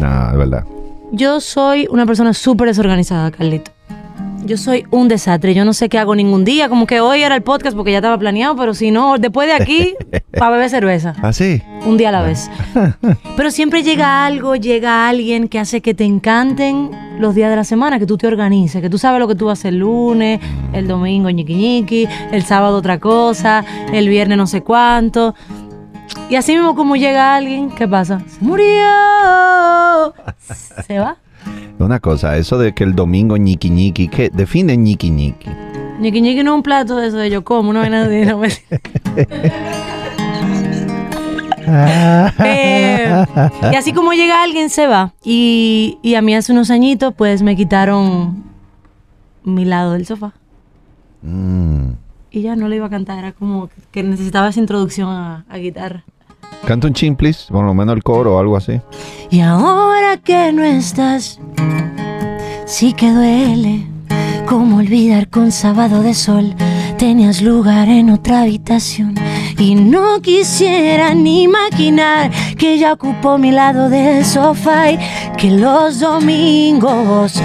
Nah, 0.00 0.32
es 0.32 0.38
verdad. 0.38 0.64
Yo 1.12 1.40
soy 1.40 1.86
una 1.90 2.06
persona 2.06 2.32
súper 2.32 2.68
desorganizada, 2.68 3.30
Carlito. 3.30 3.70
Yo 4.44 4.56
soy 4.56 4.84
un 4.90 5.08
desastre. 5.08 5.54
Yo 5.54 5.64
no 5.64 5.72
sé 5.72 5.88
qué 5.88 5.98
hago 5.98 6.14
ningún 6.14 6.44
día. 6.44 6.68
Como 6.68 6.86
que 6.86 7.00
hoy 7.00 7.22
era 7.22 7.34
el 7.36 7.42
podcast 7.42 7.76
porque 7.76 7.92
ya 7.92 7.98
estaba 7.98 8.18
planeado, 8.18 8.56
pero 8.56 8.74
si 8.74 8.90
no, 8.90 9.18
después 9.18 9.48
de 9.48 9.54
aquí, 9.54 9.94
para 10.38 10.50
beber 10.50 10.68
cerveza. 10.68 11.14
¿Ah, 11.22 11.32
sí? 11.32 11.62
Un 11.86 11.96
día 11.96 12.08
a 12.08 12.12
la 12.12 12.22
vez. 12.22 12.50
Pero 13.36 13.50
siempre 13.50 13.82
llega 13.82 14.24
algo, 14.24 14.54
llega 14.54 15.08
alguien 15.08 15.48
que 15.48 15.58
hace 15.58 15.80
que 15.80 15.94
te 15.94 16.04
encanten 16.04 16.90
los 17.18 17.34
días 17.34 17.50
de 17.50 17.56
la 17.56 17.64
semana, 17.64 17.98
que 17.98 18.06
tú 18.06 18.16
te 18.16 18.26
organices, 18.26 18.80
que 18.80 18.90
tú 18.90 18.98
sabes 18.98 19.18
lo 19.18 19.26
que 19.26 19.34
tú 19.34 19.46
vas 19.46 19.64
el 19.64 19.78
lunes, 19.78 20.40
el 20.72 20.86
domingo 20.86 21.28
ñiqui 21.30 21.54
ñiqui, 21.54 22.08
el 22.30 22.44
sábado 22.44 22.76
otra 22.76 22.98
cosa, 22.98 23.64
el 23.92 24.08
viernes 24.08 24.38
no 24.38 24.46
sé 24.46 24.62
cuánto. 24.62 25.34
Y 26.28 26.36
así 26.36 26.54
mismo 26.54 26.74
como 26.74 26.96
llega 26.96 27.34
alguien, 27.34 27.70
¿qué 27.70 27.88
pasa? 27.88 28.20
Se 28.26 28.44
murió. 28.44 30.14
Se 30.86 30.98
va. 30.98 31.16
Una 31.78 32.00
cosa, 32.00 32.36
eso 32.36 32.58
de 32.58 32.72
que 32.74 32.84
el 32.84 32.94
domingo 32.94 33.36
ñiqui 33.36 33.70
ñiqui, 33.70 34.08
¿qué? 34.08 34.30
Define 34.32 34.76
ñiqui 34.76 35.10
ñiqui. 35.10 35.48
Ñiqui 36.00 36.20
ñiqui 36.20 36.42
no 36.44 36.52
es 36.52 36.56
un 36.56 36.62
plato 36.62 36.96
de 36.96 37.08
eso 37.08 37.16
de 37.16 37.30
yo 37.30 37.42
como, 37.44 37.70
una 37.70 37.80
vaina 37.80 38.06
de 38.08 38.26
no 38.26 38.38
me- 38.38 38.48
Eh, 42.44 43.24
y 43.72 43.76
así 43.76 43.92
como 43.92 44.12
llega 44.12 44.42
alguien, 44.42 44.68
se 44.68 44.86
va. 44.86 45.14
Y, 45.24 45.98
y 46.02 46.14
a 46.16 46.22
mí 46.22 46.34
hace 46.34 46.52
unos 46.52 46.70
añitos, 46.70 47.14
pues 47.14 47.42
me 47.42 47.56
quitaron 47.56 48.42
mi 49.44 49.64
lado 49.64 49.92
del 49.92 50.04
sofá. 50.06 50.32
Mm. 51.22 51.92
Y 52.30 52.42
ya 52.42 52.56
no 52.56 52.68
le 52.68 52.76
iba 52.76 52.86
a 52.86 52.90
cantar, 52.90 53.18
era 53.18 53.32
como 53.32 53.70
que 53.90 54.02
necesitaba 54.02 54.48
esa 54.48 54.60
introducción 54.60 55.08
a, 55.08 55.44
a 55.48 55.58
guitarra. 55.58 56.04
Canta 56.66 56.86
un 56.86 56.94
chin, 56.94 57.16
please. 57.16 57.52
Por 57.52 57.64
lo 57.64 57.74
menos 57.74 57.96
el 57.96 58.02
coro 58.02 58.36
o 58.36 58.38
algo 58.38 58.56
así. 58.56 58.80
Y 59.30 59.40
ahora 59.40 60.16
que 60.16 60.52
no 60.52 60.62
estás, 60.62 61.40
sí 62.66 62.92
que 62.92 63.10
duele. 63.10 63.86
Como 64.46 64.78
olvidar 64.78 65.28
con 65.28 65.50
sábado 65.50 66.02
de 66.02 66.14
sol 66.14 66.54
tenías 66.98 67.40
lugar 67.42 67.88
en 67.88 68.10
otra 68.10 68.42
habitación. 68.42 69.14
Y 69.58 69.74
no 69.74 70.20
quisiera 70.20 71.14
ni 71.14 71.44
imaginar 71.44 72.30
que 72.56 72.78
ya 72.78 72.92
ocupó 72.92 73.38
mi 73.38 73.50
lado 73.50 73.88
del 73.88 74.24
sofá 74.24 74.92
y 74.92 74.98
que 75.36 75.50
los 75.50 76.00
domingos. 76.00 77.40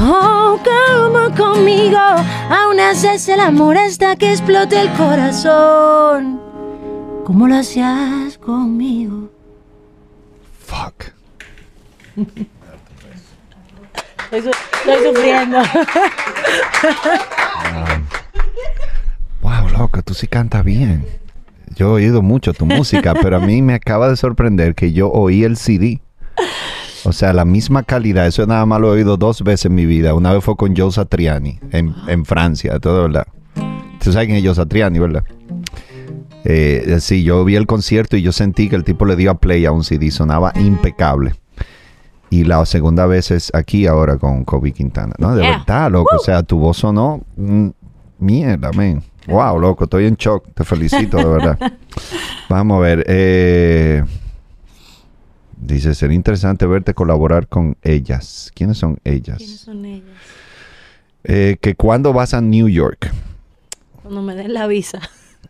Oh, 0.00 0.58
cama 0.62 1.34
conmigo, 1.36 1.98
aún 1.98 2.80
haces 2.80 3.28
el 3.28 3.40
amor 3.40 3.76
hasta 3.76 4.16
que 4.16 4.30
explote 4.30 4.80
el 4.80 4.92
corazón. 4.92 6.47
Como 7.28 7.46
lo 7.46 7.56
hacías 7.56 8.38
conmigo. 8.38 9.28
Fuck. 10.66 11.12
Estoy, 14.32 14.42
su- 14.42 14.48
estoy 14.88 15.14
sufriendo. 15.14 15.58
Wow, 19.42 19.68
loco, 19.78 20.02
tú 20.02 20.14
sí 20.14 20.26
cantas 20.26 20.64
bien. 20.64 21.04
Yo 21.76 21.88
he 21.90 22.04
oído 22.04 22.22
mucho 22.22 22.54
tu 22.54 22.64
música, 22.64 23.12
pero 23.20 23.36
a 23.36 23.40
mí 23.40 23.60
me 23.60 23.74
acaba 23.74 24.08
de 24.08 24.16
sorprender 24.16 24.74
que 24.74 24.94
yo 24.94 25.10
oí 25.10 25.44
el 25.44 25.58
CD. 25.58 26.00
O 27.04 27.12
sea, 27.12 27.34
la 27.34 27.44
misma 27.44 27.82
calidad. 27.82 28.26
Eso 28.26 28.46
nada 28.46 28.64
más 28.64 28.80
lo 28.80 28.88
he 28.88 28.96
oído 28.96 29.18
dos 29.18 29.42
veces 29.42 29.66
en 29.66 29.74
mi 29.74 29.84
vida. 29.84 30.14
Una 30.14 30.32
vez 30.32 30.42
fue 30.42 30.56
con 30.56 30.74
Joe 30.74 30.90
Satriani 30.92 31.60
en, 31.72 31.94
en 32.06 32.24
Francia, 32.24 32.78
todo 32.80 33.02
verdad. 33.02 33.26
Tú 34.02 34.12
sabes 34.14 34.28
quién 34.28 34.38
es 34.38 34.44
Joe 34.46 34.54
Satriani, 34.54 34.98
¿verdad? 34.98 35.24
Eh, 36.50 36.96
sí, 37.00 37.22
yo 37.24 37.44
vi 37.44 37.56
el 37.56 37.66
concierto 37.66 38.16
y 38.16 38.22
yo 38.22 38.32
sentí 38.32 38.68
que 38.70 38.76
el 38.76 38.82
tipo 38.84 39.04
le 39.04 39.16
dio 39.16 39.30
a 39.30 39.34
play 39.38 39.66
a 39.66 39.70
un 39.72 39.84
CD. 39.84 40.10
Sonaba 40.10 40.50
impecable. 40.56 41.34
Y 42.30 42.44
la 42.44 42.64
segunda 42.66 43.06
vez 43.06 43.30
es 43.30 43.50
aquí 43.54 43.86
ahora 43.86 44.16
con 44.16 44.44
Kobe 44.44 44.72
Quintana. 44.72 45.14
No, 45.18 45.34
de 45.34 45.42
Yeah. 45.42 45.58
verdad, 45.58 45.90
loco. 45.90 46.16
O 46.16 46.18
sea, 46.18 46.42
tu 46.42 46.58
voz 46.58 46.78
sonó 46.78 47.22
mm, 47.36 47.68
mierda, 48.18 48.72
man. 48.72 49.02
Wow, 49.26 49.58
loco, 49.58 49.84
estoy 49.84 50.06
en 50.06 50.14
shock. 50.16 50.46
Te 50.54 50.64
felicito, 50.64 51.18
de 51.18 51.24
verdad. 51.26 51.58
Vamos 52.48 52.78
a 52.78 52.80
ver. 52.80 53.04
eh, 53.08 54.02
dice, 55.60 55.94
sería 55.94 56.16
interesante 56.16 56.64
verte 56.66 56.94
colaborar 56.94 57.46
con 57.46 57.76
ellas. 57.82 58.50
¿Quiénes 58.54 58.78
son 58.78 58.98
ellas? 59.04 59.42
son 59.42 59.84
ellas? 59.84 60.06
Eh, 61.24 61.58
que 61.60 61.74
cuando 61.74 62.12
vas 62.14 62.32
a 62.32 62.40
New 62.40 62.68
York. 62.68 63.10
Cuando 64.02 64.22
me 64.22 64.34
den 64.34 64.54
la 64.54 64.66
visa. 64.66 65.00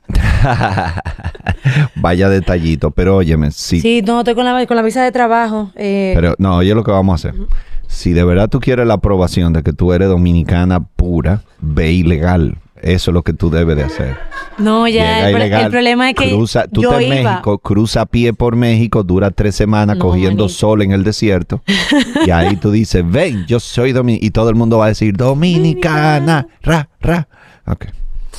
Vaya 1.96 2.28
detallito, 2.28 2.90
pero 2.90 3.16
óyeme, 3.16 3.50
sí. 3.50 3.80
Sí, 3.80 4.02
no, 4.02 4.20
estoy 4.20 4.34
con 4.34 4.44
la, 4.44 4.66
con 4.66 4.76
la 4.76 4.82
visa 4.82 5.02
de 5.02 5.12
trabajo. 5.12 5.70
eh, 5.76 6.12
Pero 6.14 6.34
no, 6.38 6.56
oye 6.56 6.74
lo 6.74 6.84
que 6.84 6.90
vamos 6.90 7.12
a 7.24 7.28
hacer. 7.28 7.40
Si 7.86 8.12
de 8.12 8.24
verdad 8.24 8.48
tú 8.48 8.60
quieres 8.60 8.86
la 8.86 8.94
aprobación 8.94 9.52
de 9.52 9.62
que 9.62 9.72
tú 9.72 9.92
eres 9.92 10.08
dominicana 10.08 10.80
pura, 10.80 11.42
ve 11.60 11.92
ilegal. 11.92 12.58
Eso 12.80 13.10
es 13.10 13.14
lo 13.14 13.22
que 13.22 13.32
tú 13.32 13.50
debes 13.50 13.76
de 13.76 13.82
hacer. 13.82 14.16
no, 14.58 14.86
ya, 14.86 15.30
el, 15.30 15.42
el 15.42 15.68
problema 15.70 16.10
es 16.10 16.14
que 16.14 16.28
cruza, 16.30 16.68
tú 16.68 16.82
yo 16.82 16.90
estás 16.92 17.02
en. 17.02 17.24
México, 17.24 17.58
cruza 17.58 18.02
a 18.02 18.06
pie 18.06 18.32
por 18.32 18.54
México, 18.54 19.02
dura 19.02 19.32
tres 19.32 19.56
semanas 19.56 19.96
No, 19.96 20.02
cogiendo 20.04 20.44
manito. 20.44 20.48
sol 20.48 20.82
en 20.82 20.92
el 20.92 21.02
desierto. 21.02 21.60
y 22.26 22.30
ahí 22.30 22.54
tú 22.56 22.70
dices, 22.70 23.02
ven, 23.04 23.46
yo 23.46 23.58
soy 23.58 23.90
dominicana. 23.92 24.26
Y 24.26 24.30
todo 24.30 24.48
el 24.50 24.54
mundo 24.54 24.78
va 24.78 24.84
a 24.84 24.88
decir, 24.88 25.16
dominicana, 25.16 26.46
ra, 26.62 26.88
ra. 27.00 27.26
Ok. 27.66 27.86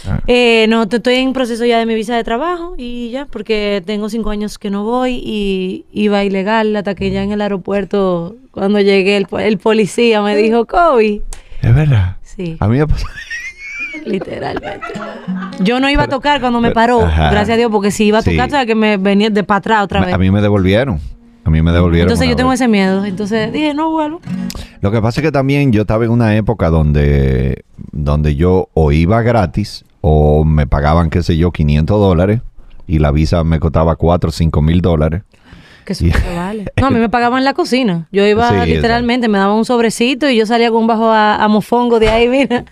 Ah. 0.08 0.20
Eh, 0.28 0.66
no, 0.70 0.84
estoy 0.84 1.16
en 1.16 1.34
proceso 1.34 1.66
ya 1.66 1.80
de 1.80 1.86
mi 1.86 1.96
visa 1.96 2.16
de 2.16 2.24
trabajo 2.24 2.76
y 2.78 3.10
ya, 3.12 3.26
porque 3.26 3.82
tengo 3.86 4.10
cinco 4.10 4.30
años 4.30 4.58
que 4.58 4.70
no 4.70 4.84
voy 4.84 5.22
y 5.24 5.86
iba 5.92 6.24
ilegal 6.24 6.76
hasta 6.76 6.96
que 6.96 7.12
ya 7.12 7.24
en 7.24 7.32
el 7.32 7.42
aeropuerto, 7.42 8.36
cuando 8.52 8.80
llegué, 8.80 9.18
el, 9.18 9.28
el 9.40 9.58
policía 9.58 10.22
me 10.22 10.36
dijo, 10.36 10.66
Kobe. 10.66 11.22
Es 11.62 11.76
verdad. 11.76 12.18
Sí, 12.22 12.56
A 12.60 12.68
mí 12.68 12.78
me 12.78 12.88
pasó. 12.88 13.06
literalmente. 14.06 14.88
Yo 15.60 15.80
no 15.80 15.90
iba 15.90 16.04
a 16.04 16.08
tocar 16.08 16.40
cuando 16.40 16.62
me 16.62 16.70
pero- 16.70 17.00
paró, 17.00 17.02
ajá. 17.06 17.32
gracias 17.32 17.56
a 17.56 17.58
Dios, 17.58 17.72
porque 17.72 17.92
si 17.92 18.06
iba 18.06 18.20
a 18.20 18.22
Sí. 18.22 18.32
tocar, 18.32 18.50
sabes 18.50 18.68
que 18.68 18.76
me 18.76 18.98
venía 18.98 19.30
de 19.30 19.44
para 19.44 19.58
atrás 19.58 19.84
otra 19.84 20.06
vez. 20.06 20.14
A 20.14 20.18
mí 20.18 20.32
me 20.32 20.42
devolvieron. 20.42 21.00
A 21.44 21.50
mí 21.50 21.62
me 21.62 21.72
devolvieron. 21.72 22.08
Entonces 22.10 22.30
yo 22.30 22.36
tengo 22.36 22.54
ese 22.54 22.68
miedo. 22.68 23.04
Entonces 23.06 23.52
dije, 23.52 23.74
no 23.74 23.90
vuelvo. 23.90 24.22
Lo 24.82 24.92
que 24.92 25.02
pasa 25.02 25.20
es 25.20 25.26
que 25.26 25.32
también 25.32 25.72
yo 25.72 25.82
estaba 25.82 26.06
en 26.06 26.12
una 26.12 26.36
época 26.36 26.70
donde, 26.70 27.64
donde 27.92 28.36
yo 28.36 28.70
o 28.74 28.92
iba 28.92 29.22
gratis 29.24 29.84
o 30.02 30.44
me 30.44 30.68
pagaban, 30.68 31.10
qué 31.10 31.24
sé 31.24 31.38
yo, 31.38 31.52
500 31.52 32.00
dólares 32.00 32.42
y 32.88 33.00
la 33.00 33.12
visa 33.12 33.44
me 33.44 33.60
costaba 33.60 33.96
4 33.96 34.30
o 34.30 34.32
5 34.32 34.62
mil 34.62 34.82
dólares. 34.82 35.24
Que 35.86 35.94
eso 35.94 36.06
vale. 36.36 36.66
No, 36.80 36.88
a 36.88 36.90
mí 36.92 37.00
me 37.00 37.10
pagaban 37.10 37.40
en 37.40 37.46
la 37.46 37.54
cocina. 37.54 38.08
Yo 38.12 38.26
iba 38.26 38.50
Sí, 38.50 38.70
literalmente, 38.72 39.28
me 39.28 39.38
daban 39.38 39.58
un 39.58 39.66
sobrecito 39.66 40.30
y 40.30 40.38
yo 40.38 40.46
salía 40.46 40.70
con 40.72 40.82
un 40.82 40.88
bajo 40.88 41.10
a, 41.10 41.36
a 41.44 41.48
mofongo 41.48 42.00
de 42.00 42.10
ahí, 42.10 42.28
mira. 42.30 42.66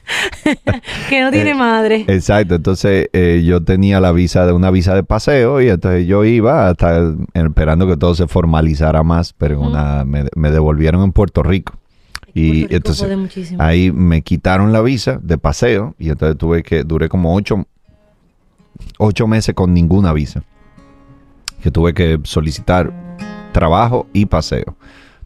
que 1.10 1.22
no 1.22 1.32
tiene 1.32 1.52
Eh, 1.52 1.56
madre. 1.56 2.06
Exacto, 2.08 2.56
entonces 2.56 3.10
eh, 3.14 3.44
yo 3.46 3.64
tenía 3.64 4.00
la 4.00 4.12
visa 4.12 4.46
de 4.46 4.54
una 4.54 4.72
visa 4.72 4.96
de 4.96 5.04
paseo 5.04 5.62
y 5.62 5.70
entonces 5.70 6.08
yo 6.08 6.24
iba 6.26 6.68
hasta 6.70 7.14
esperando 7.34 7.88
que 7.88 7.98
todo 7.98 8.16
se 8.16 8.28
formalizara 8.28 9.04
más, 9.04 9.34
pero 9.34 9.62
una, 9.62 10.04
me, 10.06 10.26
me 10.36 10.52
devolvieron 10.52 11.04
en 11.04 11.12
Puerto 11.12 11.44
Rico. 11.44 11.74
Y 12.38 12.52
Rico 12.52 12.76
entonces 12.76 13.56
ahí 13.58 13.92
me 13.92 14.22
quitaron 14.22 14.72
la 14.72 14.82
visa 14.82 15.20
de 15.22 15.38
paseo 15.38 15.96
y 15.98 16.10
entonces 16.10 16.38
tuve 16.38 16.62
que, 16.62 16.84
duré 16.84 17.10
como 17.10 17.36
ocho, 17.36 17.66
ocho 19.00 19.28
meses 19.28 19.56
con 19.56 19.74
ninguna 19.74 20.14
visa. 20.14 20.44
Que 21.62 21.72
tuve 21.72 21.94
que 21.94 22.20
solicitar 22.24 22.94
trabajo 23.52 24.08
y 24.14 24.28
paseo. 24.28 24.78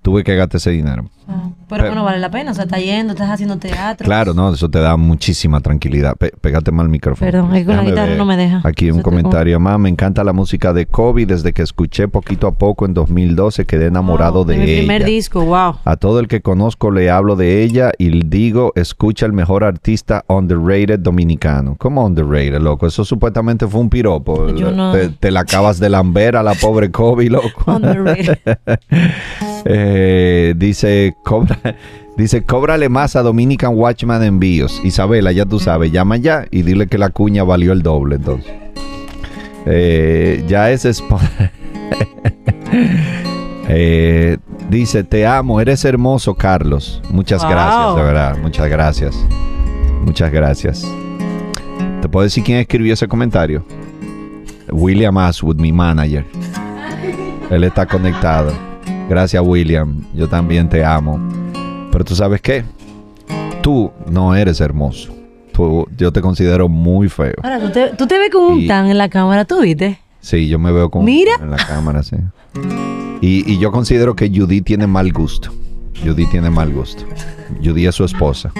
Tuve 0.02 0.24
que 0.24 0.36
gastar 0.36 0.58
ese 0.58 0.72
dinero. 0.72 1.10
Pero, 1.28 1.54
pero- 1.70 1.84
bueno, 1.86 2.04
vale 2.04 2.20
la 2.20 2.30
pena. 2.30 2.52
O 2.52 2.54
sea, 2.54 2.66
estás 2.66 2.82
yendo, 2.84 3.14
estás 3.14 3.30
haciendo 3.30 3.56
teatro. 3.58 4.04
Claro, 4.04 4.34
no, 4.34 4.54
eso 4.54 4.68
te 4.68 4.80
da 4.80 4.98
muchísima 4.98 5.62
tranquilidad. 5.62 6.16
Pe- 6.18 6.34
pégate 6.42 6.72
mal 6.72 6.88
el 6.88 6.92
micrófono. 6.92 7.32
Perdón, 7.32 7.56
es 7.56 7.60
que 7.62 7.66
con 7.68 7.78
la 7.78 7.84
guitarra 7.84 8.16
no 8.16 8.26
me 8.26 8.36
deja. 8.36 8.60
Aquí 8.66 8.92
un 8.92 9.02
comentario 9.02 9.58
más. 9.60 9.80
Me 9.80 9.88
encanta 9.88 10.24
la 10.26 10.34
música 10.34 10.74
de 10.74 10.88
Kobe. 10.88 11.26
Desde 11.26 11.54
que 11.54 11.62
escuché 11.62 12.08
poquito 12.10 12.48
a 12.48 12.52
poco 12.54 12.86
en 12.86 12.94
2012 12.94 13.66
quedé 13.66 13.86
enamorado 13.86 14.44
de 14.44 14.58
mi 14.58 14.66
primer 14.66 15.04
ella. 15.04 15.06
disco, 15.12 15.46
wow. 15.46 15.76
A 15.86 15.96
todo 15.96 16.20
el 16.20 16.28
que 16.28 16.42
conozco 16.42 16.92
le 16.92 17.10
hablo 17.10 17.36
de 17.38 17.64
ella 17.64 17.92
y 17.98 18.10
digo, 18.28 18.74
escucha 18.76 19.26
el 19.26 19.32
mejor 19.34 19.64
artista 19.64 20.26
underrated 20.28 21.00
dominicano. 21.00 21.76
¿Cómo 21.78 22.04
underrated, 22.06 22.60
loco? 22.60 22.88
Eso 22.88 23.06
supuestamente 23.06 23.68
fue 23.68 23.80
un 23.80 23.90
piropo. 23.90 24.50
Yo 24.54 24.72
no- 24.72 24.92
Te, 24.92 25.10
te 25.10 25.32
la 25.32 25.42
acabas 25.42 25.80
de 25.80 25.90
lamber 25.90 26.36
a 26.36 26.44
la 26.44 26.56
pobre 26.56 26.92
Kobe, 26.92 27.30
loco. 27.30 27.72
Underrated. 27.72 28.40
Eh, 29.66 30.54
dice, 30.58 31.16
cobra, 31.24 31.58
dice, 32.18 32.44
cóbrale 32.44 32.90
más 32.90 33.16
a 33.16 33.22
Dominican 33.22 33.76
Watchman 33.76 34.24
envíos. 34.24 34.82
Isabela, 34.84 35.32
ya 35.32 35.46
tú 35.46 35.60
sabes, 35.60 35.92
llama 35.92 36.18
ya 36.18 36.46
y 36.52 36.64
dile 36.64 36.88
que 36.88 36.98
la 36.98 37.10
cuña 37.10 37.44
valió 37.44 37.72
el 37.72 37.82
doble 37.84 38.16
entonces. 38.16 38.52
Eh, 39.66 40.44
ya 40.48 40.72
es 40.72 41.04
Eh, 43.74 44.38
dice, 44.70 45.04
te 45.06 45.26
amo, 45.26 45.62
eres 45.62 45.86
hermoso, 45.86 46.34
Carlos. 46.36 47.02
Muchas 47.10 47.42
Wow. 47.42 47.52
gracias, 47.52 47.96
de 47.96 48.02
verdad. 48.02 48.38
Muchas 48.42 48.70
gracias. 48.70 49.26
Muchas 50.04 50.32
gracias. 50.32 50.86
¿Te 52.02 52.10
puedo 52.10 52.24
decir 52.26 52.44
quién 52.44 52.58
escribió 52.58 52.94
ese 52.94 53.08
comentario? 53.08 53.64
William 54.72 55.18
Aswood, 55.18 55.56
mi 55.58 55.72
manager. 55.72 56.26
Él 57.50 57.64
está 57.64 57.86
conectado. 57.86 58.52
Gracias, 59.12 59.44
William. 59.46 60.06
Yo 60.14 60.30
también 60.30 60.70
te 60.70 60.86
amo. 60.86 61.20
Pero 61.92 62.06
tú 62.06 62.16
sabes 62.16 62.40
qué? 62.40 62.64
Tú 63.62 63.92
no 64.10 64.34
eres 64.34 64.62
hermoso. 64.62 65.14
Tú- 65.52 65.86
yo 65.98 66.14
te 66.14 66.22
considero 66.22 66.70
muy 66.70 67.10
feo. 67.10 67.34
Ahora, 67.44 67.60
¿tú 67.60 67.70
te, 67.72 67.90
tú 67.90 68.08
te 68.08 68.18
ves 68.18 68.30
con 68.32 68.54
un 68.54 68.60
Y- 68.62 68.68
tan 68.68 68.88
en 68.90 68.98
la 68.98 69.10
cámara, 69.10 69.44
¿tú 69.44 69.60
viste? 69.60 70.00
Sí, 70.22 70.48
yo 70.48 70.58
me 70.60 70.72
veo 70.72 70.90
con 70.90 71.04
Mira. 71.04 71.34
en 71.42 71.52
la 71.52 71.58
cámara, 71.58 72.04
sí. 72.04 72.16
Y, 73.20 73.52
y 73.52 73.60
yo 73.60 73.74
considero 73.74 74.16
que 74.16 74.30
Judy 74.34 74.62
tiene 74.62 74.88
mal 74.88 75.12
gusto. 75.12 75.52
Judy 76.02 76.26
tiene 76.28 76.50
mal 76.50 76.72
gusto. 76.72 77.04
Judy 77.62 77.88
es 77.88 77.96
su 77.96 78.06
esposa. 78.06 78.54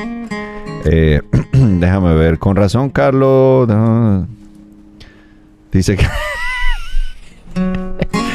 Eh, 0.84 1.22
déjame 1.54 2.14
ver. 2.14 2.40
Con 2.40 2.58
razón, 2.58 2.90
Carlos. 2.90 3.70
no. 3.70 4.28
Dice 5.72 5.96
que. 5.96 6.06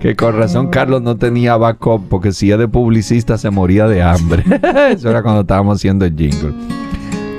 que 0.00 0.16
con 0.16 0.36
razón 0.36 0.68
Carlos 0.68 1.02
no 1.02 1.16
tenía 1.16 1.56
backup 1.56 2.08
porque 2.08 2.32
si 2.32 2.50
es 2.50 2.58
de 2.58 2.68
publicista 2.68 3.36
se 3.38 3.50
moría 3.50 3.86
de 3.86 4.02
hambre. 4.02 4.44
Eso 4.90 5.10
era 5.10 5.22
cuando 5.22 5.42
estábamos 5.42 5.76
haciendo 5.78 6.04
el 6.04 6.16
jingle. 6.16 6.52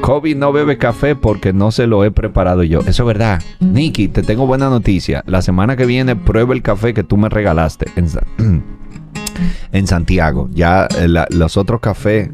Kobe 0.01 0.33
no 0.35 0.51
bebe 0.51 0.77
café 0.77 1.15
porque 1.15 1.53
no 1.53 1.71
se 1.71 1.85
lo 1.87 2.03
he 2.03 2.11
preparado 2.11 2.63
yo. 2.63 2.79
Eso 2.81 3.03
es 3.03 3.07
verdad. 3.07 3.41
Nicky, 3.59 4.07
te 4.07 4.23
tengo 4.23 4.47
buena 4.47 4.69
noticia. 4.69 5.23
La 5.27 5.41
semana 5.43 5.75
que 5.75 5.85
viene 5.85 6.15
prueba 6.15 6.53
el 6.53 6.61
café 6.63 6.93
que 6.93 7.03
tú 7.03 7.17
me 7.17 7.29
regalaste 7.29 7.85
en, 7.95 8.09
Sa- 8.09 8.23
en 9.71 9.87
Santiago. 9.87 10.49
Ya 10.53 10.87
eh, 10.99 11.07
la- 11.07 11.27
los 11.29 11.55
otros 11.57 11.79
cafés. 11.81 12.29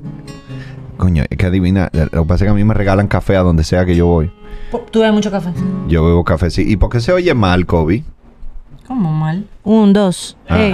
Coño, 0.97 1.23
es 1.29 1.37
que 1.37 1.45
adivina. 1.45 1.89
eh, 1.93 2.07
Lo 2.11 2.23
que 2.23 2.27
pasa 2.27 2.43
es 2.45 2.47
que 2.47 2.51
a 2.51 2.53
mí 2.53 2.63
me 2.63 2.73
regalan 2.73 3.07
café 3.07 3.35
a 3.35 3.41
donde 3.41 3.63
sea 3.63 3.85
que 3.85 3.95
yo 3.95 4.07
voy. 4.07 4.31
Tú 4.91 4.99
bebes 4.99 5.13
mucho 5.13 5.29
café. 5.31 5.49
Yo 5.87 6.05
bebo 6.05 6.23
café, 6.23 6.49
sí. 6.49 6.63
¿Y 6.67 6.77
por 6.77 6.89
qué 6.89 6.99
se 7.01 7.11
oye 7.11 7.33
mal, 7.33 7.65
Kobe? 7.65 8.03
¿Cómo 8.87 9.11
mal? 9.11 9.45
Un, 9.63 9.91
dos. 9.93 10.37
Ah. 10.47 10.59
Ey. 10.61 10.73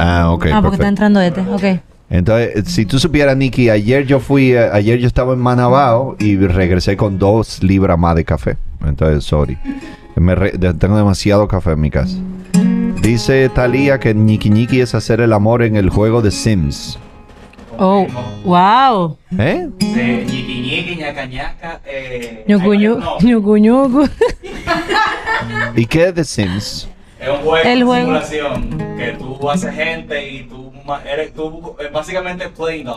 Ah, 0.00 0.30
ok. 0.32 0.46
ah, 0.52 0.60
porque 0.60 0.76
está 0.76 0.88
entrando 0.88 1.20
este. 1.20 1.40
Ok. 1.42 1.80
Entonces, 2.10 2.50
eh, 2.56 2.62
si 2.64 2.86
tú 2.86 2.98
supieras, 2.98 3.36
Nicky, 3.36 3.68
ayer 3.70 4.06
yo 4.06 4.18
fui, 4.18 4.52
eh, 4.52 4.70
ayer 4.72 4.98
yo 4.98 5.06
estaba 5.06 5.34
en 5.34 5.40
Manabao 5.40 6.16
y 6.18 6.36
regresé 6.38 6.96
con 6.96 7.18
dos 7.18 7.62
libras 7.62 7.98
más 7.98 8.16
de 8.16 8.24
café. 8.24 8.56
Entonces, 8.84 9.24
sorry. 9.24 9.58
Me 10.16 10.34
re- 10.34 10.52
tengo 10.78 10.96
demasiado 10.96 11.46
café 11.46 11.72
en 11.72 11.80
mi 11.80 11.90
casa. 11.90 12.16
Dice 13.02 13.48
Talía 13.50 14.00
que 14.00 14.14
Nicky 14.14 14.50
Nicky 14.50 14.80
es 14.80 14.94
hacer 14.94 15.20
el 15.20 15.32
amor 15.32 15.62
en 15.62 15.76
el 15.76 15.90
juego 15.90 16.22
de 16.22 16.30
Sims. 16.30 16.98
Oh, 17.78 18.06
wow. 18.44 19.16
¿Eh? 19.38 19.68
De 19.78 20.24
ñiqui 20.26 20.60
ñiqui, 20.62 20.96
ñaca 20.96 21.26
ñaca. 21.26 21.80
Eh, 21.86 22.44
Ñucu, 22.48 22.74
ñucu, 22.74 23.56
ñucu. 23.58 24.08
¿Y 25.76 25.86
qué 25.86 26.08
es 26.08 26.14
de 26.14 26.24
Sims? 26.24 26.88
Es 27.20 27.28
un 27.28 27.36
juego 27.38 27.56
El 27.56 27.78
de 27.80 27.84
juego. 27.84 28.04
simulación 28.22 28.78
que 28.96 29.16
tú 29.18 29.50
haces 29.50 29.74
gente 29.74 30.30
y 30.32 30.42
tú 30.44 30.72
ma- 30.86 31.02
eres 31.04 31.32
tú 31.34 31.74
eh, 31.80 31.88
básicamente 31.92 32.48
playing 32.48 32.86
God. 32.86 32.94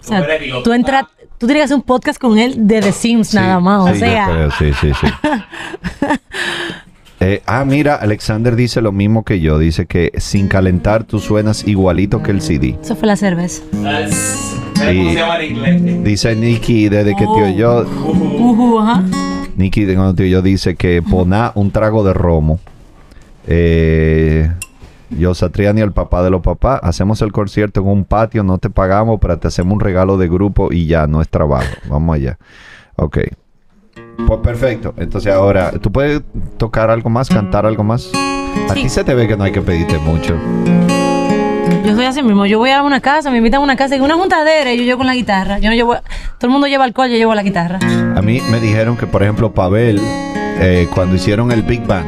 O 0.00 0.04
sea, 0.08 0.18
Tú 0.18 0.24
eres 0.30 0.42
Dios. 0.42 0.62
tú 0.62 0.72
entras, 0.72 1.04
tú 1.38 1.46
tienes 1.46 1.62
que 1.62 1.64
hacer 1.64 1.76
un 1.76 1.82
podcast 1.82 2.20
con 2.20 2.38
él 2.38 2.66
de 2.68 2.80
The 2.80 2.92
Sims 2.92 3.34
nada 3.34 3.58
más. 3.58 3.90
o 3.90 3.92
Sí, 3.92 3.98
sea, 4.00 4.26
creo, 4.30 4.50
sí, 4.52 4.72
sí, 4.80 4.92
sí. 5.00 5.06
Eh, 7.18 7.42
ah, 7.46 7.64
mira, 7.64 7.94
Alexander 7.94 8.54
dice 8.54 8.82
lo 8.82 8.92
mismo 8.92 9.24
que 9.24 9.40
yo. 9.40 9.58
Dice 9.58 9.86
que 9.86 10.12
sin 10.18 10.48
calentar 10.48 11.04
tú 11.04 11.18
suenas 11.18 11.66
igualito 11.66 12.22
que 12.22 12.30
el 12.30 12.42
CD. 12.42 12.76
eso 12.82 12.94
fue 12.94 13.08
la 13.08 13.16
cerveza. 13.16 13.62
Es- 14.04 14.54
¿Cómo 14.74 14.84
se 15.10 15.14
llama 15.14 15.40
en 15.42 15.56
inglés? 15.56 16.04
Dice 16.04 16.36
Nicky 16.36 16.90
desde 16.90 17.16
que 17.16 17.24
tío 17.24 17.48
yo, 17.56 17.80
Ujú, 18.04 18.78
ajá. 18.80 19.02
Nicky 19.56 19.86
yo 20.30 20.42
dice 20.42 20.76
que 20.76 21.02
poná 21.02 21.52
un 21.54 21.70
trago 21.70 22.04
de 22.04 22.12
romo. 22.12 22.60
Eh, 23.46 24.50
yo, 25.10 25.34
Satriani, 25.34 25.80
el 25.80 25.92
papá 25.92 26.22
de 26.22 26.30
los 26.30 26.42
papás, 26.42 26.80
hacemos 26.82 27.22
el 27.22 27.32
concierto 27.32 27.80
en 27.80 27.86
un 27.86 28.04
patio, 28.04 28.42
no 28.42 28.58
te 28.58 28.70
pagamos, 28.70 29.18
pero 29.20 29.38
te 29.38 29.48
hacemos 29.48 29.74
un 29.74 29.80
regalo 29.80 30.18
de 30.18 30.28
grupo 30.28 30.72
y 30.72 30.86
ya, 30.86 31.06
no 31.06 31.22
es 31.22 31.28
trabajo. 31.28 31.74
Vamos 31.88 32.16
allá. 32.16 32.38
Ok. 32.96 33.18
Pues 34.26 34.40
perfecto. 34.40 34.94
Entonces 34.96 35.32
ahora, 35.32 35.72
¿tú 35.72 35.92
puedes 35.92 36.22
tocar 36.56 36.90
algo 36.90 37.08
más, 37.08 37.28
cantar 37.28 37.66
algo 37.66 37.84
más? 37.84 38.10
A 38.68 38.74
ti 38.74 38.88
se 38.88 39.04
te 39.04 39.14
ve 39.14 39.28
que 39.28 39.36
no 39.36 39.44
hay 39.44 39.52
que 39.52 39.60
pedirte 39.62 39.98
mucho. 39.98 40.34
Yo 41.96 42.00
soy 42.02 42.04
así 42.10 42.22
mismo. 42.22 42.44
Yo 42.44 42.58
voy 42.58 42.68
a 42.68 42.82
una 42.82 43.00
casa, 43.00 43.30
me 43.30 43.38
invitan 43.38 43.60
a 43.62 43.64
una 43.64 43.74
casa, 43.74 43.96
y 43.96 44.00
una 44.00 44.16
juntadera 44.16 44.70
y 44.70 44.76
yo 44.76 44.82
llevo 44.82 44.98
con 44.98 45.06
la 45.06 45.14
guitarra. 45.14 45.58
Yo 45.60 45.70
no 45.70 45.74
llevo, 45.74 45.94
todo 45.94 46.02
el 46.42 46.50
mundo 46.50 46.66
lleva 46.66 46.84
alcohol, 46.84 47.08
yo 47.08 47.16
llevo 47.16 47.34
la 47.34 47.42
guitarra. 47.42 47.78
A 48.14 48.20
mí 48.20 48.38
me 48.50 48.60
dijeron 48.60 48.98
que, 48.98 49.06
por 49.06 49.22
ejemplo, 49.22 49.52
Pavel, 49.54 49.98
eh, 50.60 50.86
cuando 50.94 51.16
hicieron 51.16 51.50
el 51.52 51.62
Big 51.62 51.86
Bang, 51.86 52.04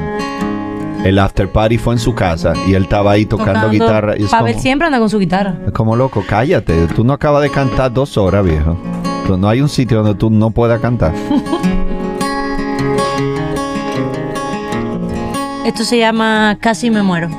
el 1.06 1.18
after 1.18 1.48
party 1.50 1.78
fue 1.78 1.94
en 1.94 2.00
su 2.00 2.14
casa 2.14 2.52
y 2.66 2.74
él 2.74 2.82
estaba 2.82 3.12
ahí 3.12 3.24
tocando, 3.24 3.70
guitarra. 3.70 4.14
Y 4.18 4.24
es 4.24 4.30
Pavel 4.30 4.52
como, 4.52 4.62
siempre 4.62 4.86
anda 4.88 4.98
con 4.98 5.08
su 5.08 5.18
guitarra. 5.18 5.54
es 5.66 5.72
como 5.72 5.96
loco, 5.96 6.22
cállate. 6.28 6.86
Tú 6.88 7.02
no 7.02 7.14
acabas 7.14 7.40
de 7.42 7.48
cantar 7.48 7.90
dos 7.90 8.18
horas, 8.18 8.44
viejo. 8.44 8.76
Tú- 9.26 9.38
No 9.38 9.48
hay 9.48 9.62
un 9.62 9.70
sitio 9.70 10.02
donde 10.02 10.14
tú 10.18 10.28
no 10.28 10.50
puedas 10.50 10.82
cantar. 10.82 11.14
Esto 15.64 15.82
se 15.84 15.96
llama 15.98 16.58
Casi 16.60 16.90
me 16.90 17.02
muero. 17.02 17.30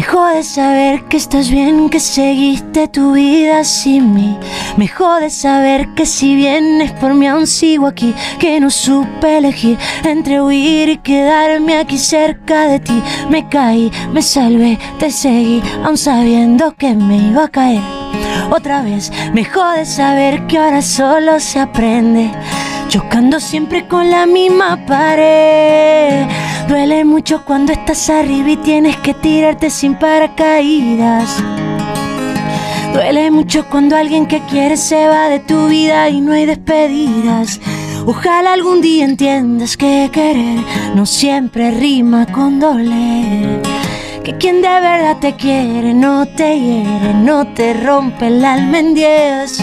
Me 0.00 0.06
jode 0.06 0.42
saber 0.44 1.04
que 1.10 1.18
estás 1.18 1.50
bien, 1.50 1.90
que 1.90 2.00
seguiste 2.00 2.88
tu 2.88 3.12
vida 3.12 3.64
sin 3.64 4.14
mí. 4.14 4.34
Me 4.78 4.88
jode 4.88 5.28
saber 5.28 5.88
que 5.94 6.06
si 6.06 6.34
vienes 6.34 6.90
por 6.92 7.12
mí 7.12 7.26
aún 7.26 7.46
sigo 7.46 7.86
aquí, 7.86 8.14
que 8.38 8.58
no 8.60 8.70
supe 8.70 9.36
elegir 9.36 9.76
entre 10.02 10.40
huir 10.40 10.88
y 10.88 10.96
quedarme 10.96 11.76
aquí 11.76 11.98
cerca 11.98 12.66
de 12.66 12.80
ti. 12.80 13.02
Me 13.28 13.46
caí, 13.50 13.92
me 14.10 14.22
salvé, 14.22 14.78
te 14.98 15.10
seguí, 15.10 15.62
aún 15.84 15.98
sabiendo 15.98 16.74
que 16.76 16.94
me 16.94 17.18
iba 17.18 17.44
a 17.44 17.48
caer. 17.48 17.82
Otra 18.50 18.80
vez 18.80 19.12
me 19.34 19.44
jode 19.44 19.84
saber 19.84 20.46
que 20.46 20.56
ahora 20.56 20.80
solo 20.80 21.38
se 21.40 21.60
aprende. 21.60 22.30
Chocando 22.88 23.38
siempre 23.38 23.86
con 23.86 24.10
la 24.10 24.24
misma 24.24 24.78
pared. 24.86 26.26
Duele 26.70 27.04
mucho 27.04 27.44
cuando 27.44 27.72
estás 27.72 28.08
arriba 28.10 28.50
y 28.50 28.56
tienes 28.56 28.96
que 28.98 29.12
tirarte 29.12 29.70
sin 29.70 29.96
paracaídas. 29.96 31.42
Duele 32.94 33.32
mucho 33.32 33.66
cuando 33.68 33.96
alguien 33.96 34.26
que 34.28 34.40
quieres 34.46 34.78
se 34.78 35.08
va 35.08 35.28
de 35.28 35.40
tu 35.40 35.66
vida 35.66 36.08
y 36.08 36.20
no 36.20 36.32
hay 36.32 36.46
despedidas. 36.46 37.58
Ojalá 38.06 38.52
algún 38.52 38.80
día 38.80 39.04
entiendas 39.04 39.76
que 39.76 40.10
querer 40.12 40.60
no 40.94 41.06
siempre 41.06 41.72
rima 41.72 42.24
con 42.26 42.60
doler. 42.60 43.62
Que 44.22 44.36
quien 44.38 44.62
de 44.62 44.68
verdad 44.68 45.16
te 45.20 45.34
quiere 45.34 45.92
no 45.92 46.24
te 46.24 46.56
hiere, 46.56 47.14
no 47.14 47.48
te 47.48 47.74
rompe 47.74 48.28
el 48.28 48.44
alma 48.44 48.78
en 48.78 48.94
diez. 48.94 49.60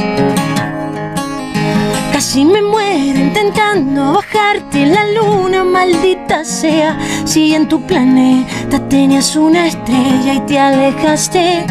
Casi 2.17 2.43
me 2.43 2.63
muero 2.63 3.19
intentando 3.19 4.13
bajarte 4.13 4.87
la 4.87 5.05
luna, 5.11 5.63
maldita 5.63 6.43
sea. 6.43 6.97
Si 7.25 7.53
en 7.53 7.67
tu 7.67 7.85
planeta 7.85 8.79
tenías 8.89 9.35
una 9.35 9.67
estrella 9.67 10.33
y 10.33 10.39
te 10.47 10.57
alejaste, 10.57 11.67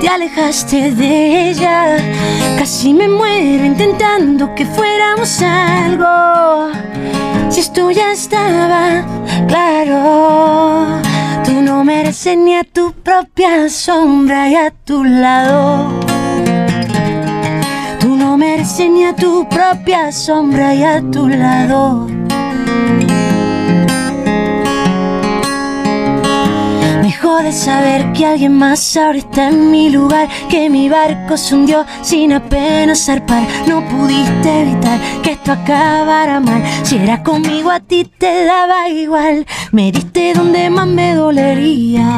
te 0.00 0.08
alejaste 0.08 0.90
de 0.90 1.50
ella. 1.50 1.96
Casi 2.58 2.92
me 2.92 3.06
muero 3.06 3.64
intentando 3.64 4.52
que 4.56 4.66
fuéramos 4.66 5.40
algo. 5.42 6.72
Si 7.48 7.60
esto 7.60 7.92
ya 7.92 8.10
estaba 8.10 9.04
claro, 9.46 11.00
tú 11.44 11.52
no 11.62 11.84
mereces 11.84 12.36
ni 12.36 12.56
a 12.56 12.64
tu 12.64 12.92
propia 12.94 13.68
sombra 13.68 14.48
y 14.48 14.56
a 14.56 14.72
tu 14.72 15.04
lado. 15.04 16.13
Ni 18.64 19.04
a 19.04 19.14
tu 19.14 19.46
propia 19.46 20.10
sombra 20.10 20.74
y 20.74 20.82
a 20.82 21.02
tu 21.10 21.28
lado. 21.28 22.06
Me 27.02 27.12
jode 27.12 27.52
saber 27.52 28.10
que 28.14 28.24
alguien 28.24 28.56
más 28.56 28.96
ahora 28.96 29.18
está 29.18 29.48
en 29.48 29.70
mi 29.70 29.90
lugar, 29.90 30.28
que 30.48 30.70
mi 30.70 30.88
barco 30.88 31.36
se 31.36 31.54
hundió 31.54 31.84
sin 32.00 32.32
apenas 32.32 33.04
zarpar. 33.04 33.46
No 33.66 33.86
pudiste 33.86 34.62
evitar 34.62 34.98
que 35.22 35.32
esto 35.32 35.52
acabara 35.52 36.40
mal. 36.40 36.62
Si 36.84 36.96
era 36.96 37.22
conmigo 37.22 37.70
a 37.70 37.80
ti 37.80 38.06
te 38.18 38.46
daba 38.46 38.88
igual. 38.88 39.46
Me 39.72 39.92
diste 39.92 40.32
donde 40.32 40.70
más 40.70 40.86
me 40.86 41.14
dolería. 41.14 42.16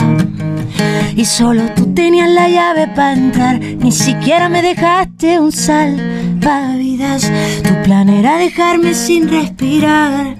Y 1.16 1.24
solo 1.24 1.62
tú 1.74 1.94
tenías 1.94 2.30
la 2.30 2.48
llave 2.48 2.88
para 2.88 3.12
entrar. 3.14 3.60
Ni 3.60 3.92
siquiera 3.92 4.48
me 4.48 4.62
dejaste 4.62 5.38
un 5.40 5.52
salvavidas. 5.52 7.30
Tu 7.62 7.82
plan 7.84 8.08
era 8.08 8.38
dejarme 8.38 8.94
sin 8.94 9.28
respirar. 9.28 10.36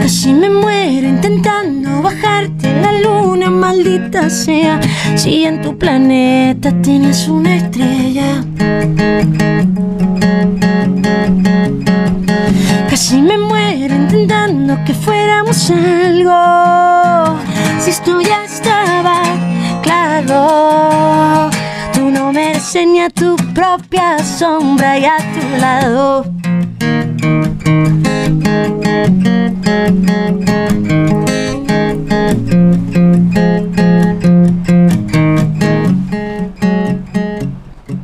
Casi 0.00 0.32
me 0.32 0.48
muero 0.48 1.08
intentando 1.08 2.02
bajarte 2.02 2.72
la 2.80 2.92
luna, 3.00 3.50
maldita 3.50 4.30
sea. 4.30 4.80
Si 5.16 5.44
en 5.44 5.62
tu 5.62 5.76
planeta 5.76 6.72
tienes 6.80 7.28
una 7.28 7.56
estrella. 7.56 8.44
Casi 13.06 13.22
me 13.22 13.38
muero 13.38 13.94
intentando 13.94 14.76
que 14.84 14.92
fuéramos 14.92 15.70
algo. 15.70 17.38
Si 17.78 17.90
esto 17.90 18.20
ya 18.20 18.44
estaba 18.44 19.22
claro, 19.80 21.48
tú 21.94 22.10
no 22.10 22.32
mereces 22.32 22.84
ni 22.84 22.98
a 22.98 23.08
tu 23.08 23.36
propia 23.54 24.18
sombra 24.18 24.98
y 24.98 25.04
a 25.04 25.18
tu 25.18 25.60
lado. 25.60 26.24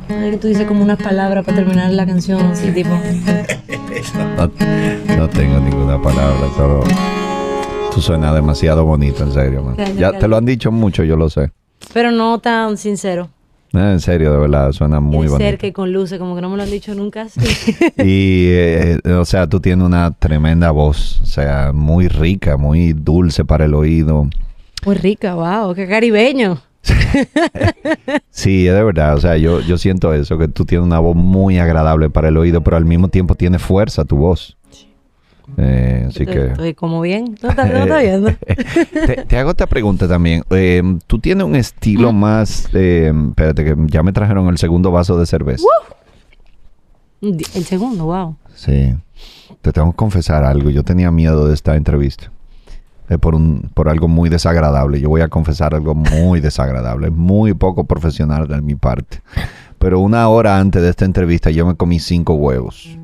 Ay, 0.07 0.31
que 0.31 0.37
tú 0.37 0.47
dices 0.47 0.65
como 0.65 0.81
unas 0.81 0.97
palabras 0.97 1.43
para 1.43 1.57
terminar 1.57 1.91
la 1.91 2.05
canción, 2.05 2.39
así 2.53 2.71
tipo. 2.71 2.97
No, 4.37 5.17
no 5.17 5.29
tengo 5.29 5.59
ninguna 5.59 6.01
palabra, 6.01 6.47
solo 6.55 6.83
tú 7.93 8.01
suenas 8.01 8.33
demasiado 8.33 8.85
bonito, 8.85 9.23
en 9.23 9.31
serio, 9.31 9.63
man. 9.63 9.75
Gracias, 9.75 9.97
Ya 9.97 10.01
gracias. 10.07 10.21
te 10.21 10.27
lo 10.27 10.37
han 10.37 10.45
dicho 10.45 10.71
mucho, 10.71 11.03
yo 11.03 11.15
lo 11.15 11.29
sé. 11.29 11.51
Pero 11.93 12.11
no 12.11 12.39
tan 12.39 12.77
sincero. 12.77 13.29
En 13.71 13.99
serio, 13.99 14.31
de 14.33 14.37
verdad, 14.39 14.71
suena 14.71 14.99
muy 14.99 15.27
bonito. 15.27 15.37
cerca 15.37 15.65
y 15.67 15.71
con 15.71 15.91
luces, 15.91 16.19
como 16.19 16.35
que 16.35 16.41
no 16.41 16.49
me 16.49 16.57
lo 16.57 16.63
han 16.63 16.69
dicho 16.71 16.93
nunca 16.93 17.23
así. 17.23 17.39
Y, 17.97 18.47
eh, 18.51 18.99
eh, 19.03 19.11
o 19.13 19.25
sea, 19.25 19.47
tú 19.47 19.59
tienes 19.59 19.85
una 19.85 20.11
tremenda 20.11 20.69
voz, 20.71 21.21
o 21.21 21.25
sea, 21.25 21.71
muy 21.73 22.07
rica, 22.07 22.55
muy 22.57 22.93
dulce 22.93 23.45
para 23.45 23.65
el 23.65 23.73
oído. 23.73 24.27
Muy 24.85 24.95
rica, 24.95 25.33
wow, 25.35 25.73
qué 25.73 25.87
caribeño. 25.87 26.59
Sí, 28.29 28.67
es 28.67 28.73
de 28.73 28.83
verdad, 28.83 29.15
o 29.15 29.19
sea, 29.19 29.37
yo, 29.37 29.61
yo 29.61 29.77
siento 29.77 30.13
eso, 30.13 30.37
que 30.37 30.47
tú 30.47 30.65
tienes 30.65 30.85
una 30.85 30.99
voz 30.99 31.15
muy 31.15 31.57
agradable 31.59 32.09
para 32.09 32.27
el 32.29 32.37
oído, 32.37 32.61
pero 32.61 32.77
al 32.77 32.85
mismo 32.85 33.07
tiempo 33.07 33.35
tiene 33.35 33.59
fuerza 33.59 34.03
tu 34.05 34.17
voz. 34.17 34.57
Eh, 35.57 36.05
así 36.07 36.23
Estoy, 36.23 36.35
que... 36.35 36.45
estoy 36.47 36.73
como 36.73 37.01
bien. 37.01 37.35
¿No 37.41 37.49
estás, 37.49 37.71
no 37.87 37.97
viendo? 37.97 38.31
te, 39.05 39.25
te 39.27 39.37
hago 39.37 39.51
esta 39.51 39.67
pregunta 39.67 40.07
también. 40.07 40.43
Eh, 40.49 40.81
tú 41.05 41.19
tienes 41.19 41.45
un 41.45 41.55
estilo 41.55 42.11
más... 42.11 42.69
eh, 42.73 43.13
espérate, 43.29 43.63
que 43.63 43.75
ya 43.87 44.03
me 44.03 44.11
trajeron 44.13 44.47
el 44.47 44.57
segundo 44.57 44.91
vaso 44.91 45.17
de 45.17 45.25
cerveza. 45.25 45.65
El 47.21 47.63
segundo, 47.65 48.05
wow. 48.05 48.35
Sí. 48.55 48.95
Te 49.61 49.71
tengo 49.71 49.91
que 49.91 49.95
confesar 49.95 50.43
algo. 50.43 50.69
Yo 50.69 50.83
tenía 50.83 51.11
miedo 51.11 51.47
de 51.47 51.53
esta 51.53 51.75
entrevista. 51.75 52.31
Eh, 53.09 53.17
por, 53.17 53.35
un, 53.35 53.69
por 53.73 53.89
algo 53.89 54.07
muy 54.07 54.29
desagradable. 54.29 55.01
Yo 55.01 55.09
voy 55.09 55.21
a 55.21 55.27
confesar 55.27 55.75
algo 55.75 55.93
muy 55.93 56.39
desagradable. 56.41 57.09
Muy 57.09 57.53
poco 57.53 57.83
profesional 57.83 58.47
de 58.47 58.61
mi 58.61 58.75
parte. 58.75 59.21
Pero 59.77 59.99
una 59.99 60.27
hora 60.29 60.59
antes 60.59 60.81
de 60.81 60.89
esta 60.89 61.05
entrevista 61.05 61.49
yo 61.51 61.65
me 61.65 61.75
comí 61.75 61.99
cinco 61.99 62.35
huevos. 62.35 62.97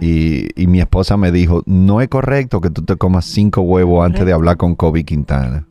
Y, 0.00 0.48
y 0.60 0.66
mi 0.66 0.80
esposa 0.80 1.16
me 1.16 1.32
dijo, 1.32 1.62
no 1.66 2.00
es 2.00 2.08
correcto 2.08 2.60
que 2.60 2.70
tú 2.70 2.82
te 2.82 2.96
comas 2.96 3.24
cinco 3.24 3.62
huevos 3.62 4.04
antes 4.04 4.24
de 4.26 4.32
hablar 4.32 4.56
con 4.56 4.74
Kobe 4.74 5.04
Quintana. 5.04 5.66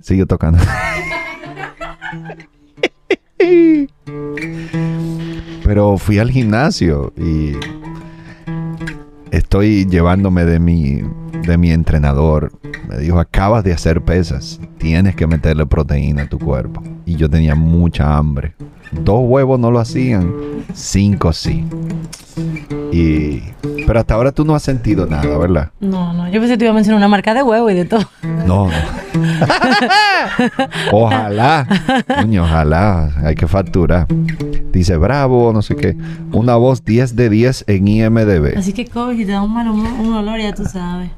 Sigue 0.00 0.26
tocando. 0.26 0.58
Pero 5.64 5.98
fui 5.98 6.18
al 6.18 6.30
gimnasio 6.30 7.12
y 7.16 7.52
estoy 9.36 9.86
llevándome 9.86 10.44
de 10.44 10.60
mi, 10.60 11.02
de 11.46 11.58
mi 11.58 11.70
entrenador. 11.70 12.52
Me 12.88 12.98
dijo, 12.98 13.18
acabas 13.18 13.64
de 13.64 13.72
hacer 13.72 14.02
pesas, 14.02 14.60
tienes 14.78 15.16
que 15.16 15.26
meterle 15.26 15.66
proteína 15.66 16.22
a 16.22 16.28
tu 16.28 16.38
cuerpo. 16.38 16.82
Y 17.04 17.16
yo 17.16 17.28
tenía 17.28 17.54
mucha 17.54 18.16
hambre. 18.16 18.54
Dos 19.02 19.20
huevos 19.24 19.58
no 19.60 19.70
lo 19.70 19.78
hacían, 19.80 20.32
cinco 20.72 21.32
sí. 21.32 21.64
Y, 22.92 23.42
pero 23.86 24.00
hasta 24.00 24.14
ahora 24.14 24.32
tú 24.32 24.44
no 24.44 24.54
has 24.54 24.62
sentido 24.62 25.06
nada, 25.06 25.36
¿verdad? 25.36 25.70
No, 25.80 26.12
no, 26.12 26.26
yo 26.28 26.40
pensé 26.40 26.54
que 26.54 26.58
te 26.58 26.64
iba 26.64 26.70
a 26.70 26.74
mencionar 26.74 26.98
una 26.98 27.08
marca 27.08 27.34
de 27.34 27.42
huevo 27.42 27.68
y 27.70 27.74
de 27.74 27.84
todo. 27.84 28.02
No, 28.46 28.68
no. 28.68 28.72
Ojalá. 30.92 31.66
Coño, 32.20 32.44
ojalá. 32.44 33.10
Hay 33.24 33.34
que 33.34 33.46
facturar. 33.46 34.06
Dice 34.72 34.96
bravo, 34.96 35.52
no 35.52 35.62
sé 35.62 35.76
qué. 35.76 35.96
Una 36.32 36.56
voz 36.56 36.84
10 36.84 37.16
de 37.16 37.28
10 37.30 37.64
en 37.68 37.88
IMDB. 37.88 38.58
Así 38.58 38.72
que 38.72 38.86
COVID, 38.86 39.16
si 39.16 39.26
te 39.26 39.32
da 39.32 39.42
un 39.42 39.52
mal 39.52 39.68
un 39.68 40.12
olor, 40.14 40.40
ya 40.40 40.52
tú 40.54 40.64
sabes. 40.64 41.10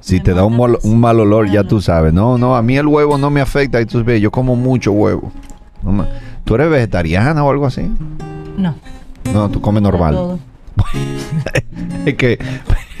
Si 0.00 0.20
te 0.20 0.32
da 0.32 0.44
un, 0.44 0.56
mol- 0.56 0.78
un 0.82 0.98
mal 0.98 1.20
olor, 1.20 1.50
ya 1.50 1.62
tú 1.64 1.80
sabes. 1.80 2.12
No, 2.12 2.38
no, 2.38 2.56
a 2.56 2.62
mí 2.62 2.76
el 2.76 2.86
huevo 2.86 3.18
no 3.18 3.30
me 3.30 3.40
afecta. 3.40 3.80
Y 3.80 3.86
tú 3.86 4.02
ves, 4.02 4.20
yo 4.20 4.30
como 4.30 4.56
mucho 4.56 4.92
huevo. 4.92 5.30
No 5.82 5.92
me- 5.92 6.04
¿Tú 6.44 6.54
eres 6.54 6.70
vegetariana 6.70 7.44
o 7.44 7.50
algo 7.50 7.66
así? 7.66 7.82
No. 8.56 8.74
No, 9.32 9.50
tú 9.50 9.60
comes 9.60 9.82
normal. 9.82 10.14
Todo. 10.14 10.38
Es 12.06 12.14
que 12.14 12.38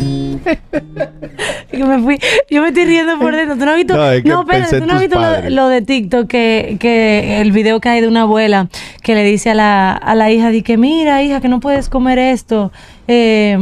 Es 0.00 1.78
que 1.78 1.84
me 1.84 1.98
fui. 2.02 2.18
Yo 2.50 2.62
me 2.62 2.68
estoy 2.68 2.84
riendo 2.84 3.18
por 3.18 3.34
dentro. 3.34 3.56
¿Tú 3.56 3.64
no 3.64 3.70
has 3.70 3.76
visto? 3.76 3.96
No, 3.96 4.10
es 4.10 4.22
que 4.22 4.28
en 4.28 4.80
¿tú 4.80 4.86
no 4.86 4.94
has 4.94 5.00
visto 5.00 5.20
lo, 5.20 5.50
lo 5.50 5.68
de 5.68 5.82
TikTok? 5.82 6.26
Que, 6.26 6.76
que 6.80 7.40
el 7.40 7.52
video 7.52 7.80
que 7.80 7.88
hay 7.88 8.00
de 8.00 8.08
una 8.08 8.22
abuela 8.22 8.68
que 9.02 9.14
le 9.14 9.22
dice 9.24 9.50
a 9.50 9.54
la, 9.54 9.92
a 9.92 10.14
la 10.14 10.30
hija: 10.30 10.50
di 10.50 10.62
que 10.62 10.76
mira, 10.76 11.22
hija, 11.22 11.40
que 11.40 11.48
no 11.48 11.60
puedes 11.60 11.88
comer 11.88 12.18
esto. 12.18 12.72
Eh, 13.08 13.58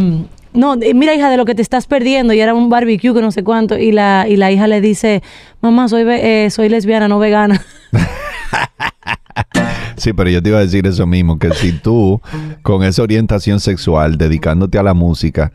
no, 0.54 0.76
mira, 0.76 1.14
hija, 1.14 1.30
de 1.30 1.36
lo 1.36 1.44
que 1.44 1.54
te 1.54 1.62
estás 1.62 1.86
perdiendo. 1.86 2.32
Y 2.32 2.40
era 2.40 2.54
un 2.54 2.70
barbecue 2.70 3.14
que 3.14 3.20
no 3.20 3.30
sé 3.30 3.44
cuánto. 3.44 3.76
Y 3.76 3.92
la, 3.92 4.26
y 4.28 4.36
la 4.36 4.50
hija 4.50 4.66
le 4.66 4.80
dice: 4.80 5.22
Mamá, 5.60 5.88
soy, 5.88 6.04
eh, 6.08 6.48
soy 6.50 6.68
lesbiana, 6.68 7.08
no 7.08 7.18
vegana. 7.18 7.62
Sí, 9.98 10.12
pero 10.12 10.30
yo 10.30 10.42
te 10.42 10.48
iba 10.50 10.58
a 10.58 10.62
decir 10.62 10.86
eso 10.86 11.06
mismo, 11.06 11.38
que 11.38 11.52
si 11.52 11.72
tú 11.72 12.20
con 12.62 12.82
esa 12.84 13.02
orientación 13.02 13.60
sexual, 13.60 14.16
dedicándote 14.18 14.78
a 14.78 14.82
la 14.82 14.94
música, 14.94 15.52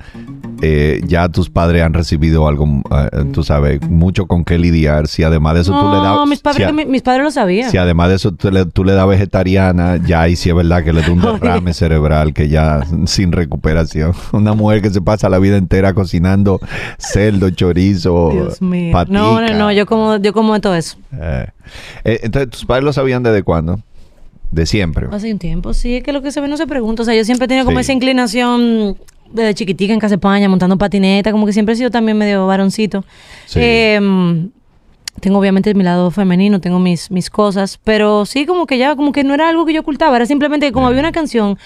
eh, 0.62 1.02
ya 1.06 1.28
tus 1.30 1.50
padres 1.50 1.84
han 1.84 1.94
recibido 1.94 2.48
algo, 2.48 2.66
eh, 2.92 3.26
tú 3.34 3.44
sabes, 3.44 3.82
mucho 3.90 4.28
con 4.28 4.46
qué 4.46 4.58
lidiar, 4.58 5.08
si 5.08 5.24
además 5.24 5.56
de 5.56 5.62
eso 5.62 5.72
tú 5.78 5.90
le 5.90 5.96
das... 5.98 6.04
No, 6.16 6.26
mis, 6.26 6.40
padres, 6.40 6.58
si, 6.58 6.64
a- 6.64 6.72
mi- 6.72 6.86
mis 6.86 7.02
padres 7.02 7.24
lo 7.24 7.32
sabían. 7.32 7.70
si 7.72 7.78
además 7.78 8.10
de 8.10 8.16
eso 8.16 8.32
tú 8.32 8.50
le, 8.52 8.66
tú 8.66 8.84
le 8.86 8.94
das 8.94 9.08
vegetariana, 9.08 9.98
ya 9.98 10.22
ahí 10.22 10.36
sí 10.36 10.50
es 10.50 10.56
verdad 10.56 10.84
que 10.84 10.94
le 10.94 11.02
da 11.02 11.12
un 11.12 11.22
derrame 11.42 11.74
cerebral 11.74 12.34
que 12.34 12.48
ya 12.50 12.82
sin 13.06 13.32
recuperación. 13.32 14.14
Una 14.32 14.54
mujer 14.54 14.82
que 14.82 14.90
se 14.90 15.02
pasa 15.02 15.28
la 15.30 15.40
vida 15.40 15.58
entera 15.58 15.94
cocinando 15.94 16.60
cerdo, 16.98 17.50
chorizo, 17.50 18.30
Dios 18.32 18.62
mío. 18.62 18.92
patica. 18.94 19.18
No, 19.20 19.42
no, 19.42 19.54
no, 19.54 19.72
yo 19.72 19.86
como, 19.86 20.18
yo 20.18 20.32
como 20.34 20.54
de 20.54 20.60
todo 20.62 20.76
eso. 20.76 20.98
Eh, 21.20 21.48
eh, 22.06 22.20
entonces, 22.24 22.50
¿tus 22.52 22.66
padres 22.66 22.84
lo 22.86 22.94
sabían 22.94 23.22
desde 23.24 23.44
cuándo? 23.44 23.80
De 24.54 24.66
siempre. 24.68 25.08
Hace 25.12 25.32
un 25.32 25.40
tiempo, 25.40 25.74
sí, 25.74 25.96
es 25.96 26.04
que 26.04 26.14
lo 26.14 26.22
que 26.22 26.32
se 26.32 26.40
ve 26.40 26.48
no 26.48 26.58
se 26.58 26.68
pregunta. 26.68 27.02
O 27.02 27.06
sea, 27.06 27.16
yo 27.16 27.26
siempre 27.26 27.46
he 27.46 27.48
tenido 27.48 27.66
como 27.66 27.78
Sí. 27.80 27.82
esa 27.82 27.94
inclinación 27.94 28.98
desde 29.32 29.56
chiquitica 29.56 29.94
en 29.94 30.00
Casa 30.00 30.16
España, 30.16 30.48
montando 30.48 30.78
patineta, 30.78 31.32
como 31.32 31.46
que 31.48 31.54
siempre 31.54 31.74
he 31.74 31.76
sido 31.78 31.90
también 31.90 32.18
medio 32.18 32.46
varoncito. 32.46 33.04
Sí. 33.48 33.60
Eh, 33.62 34.00
tengo 35.20 35.40
obviamente 35.40 35.74
mi 35.74 35.84
lado 35.84 36.12
femenino, 36.12 36.60
tengo 36.62 36.80
mis, 36.80 37.10
mis 37.10 37.30
cosas, 37.30 37.80
pero 37.84 38.26
sí 38.26 38.46
como 38.46 38.68
que 38.68 38.78
ya, 38.78 38.96
como 38.96 39.12
que 39.12 39.24
no 39.24 39.34
era 39.34 39.50
algo 39.50 39.66
que 39.66 39.74
yo 39.74 39.82
ocultaba, 39.82 40.16
era 40.18 40.26
simplemente 40.26 40.68
que 40.68 40.72
como 40.72 40.88
había 40.88 41.00
una 41.00 41.12
canción, 41.12 41.58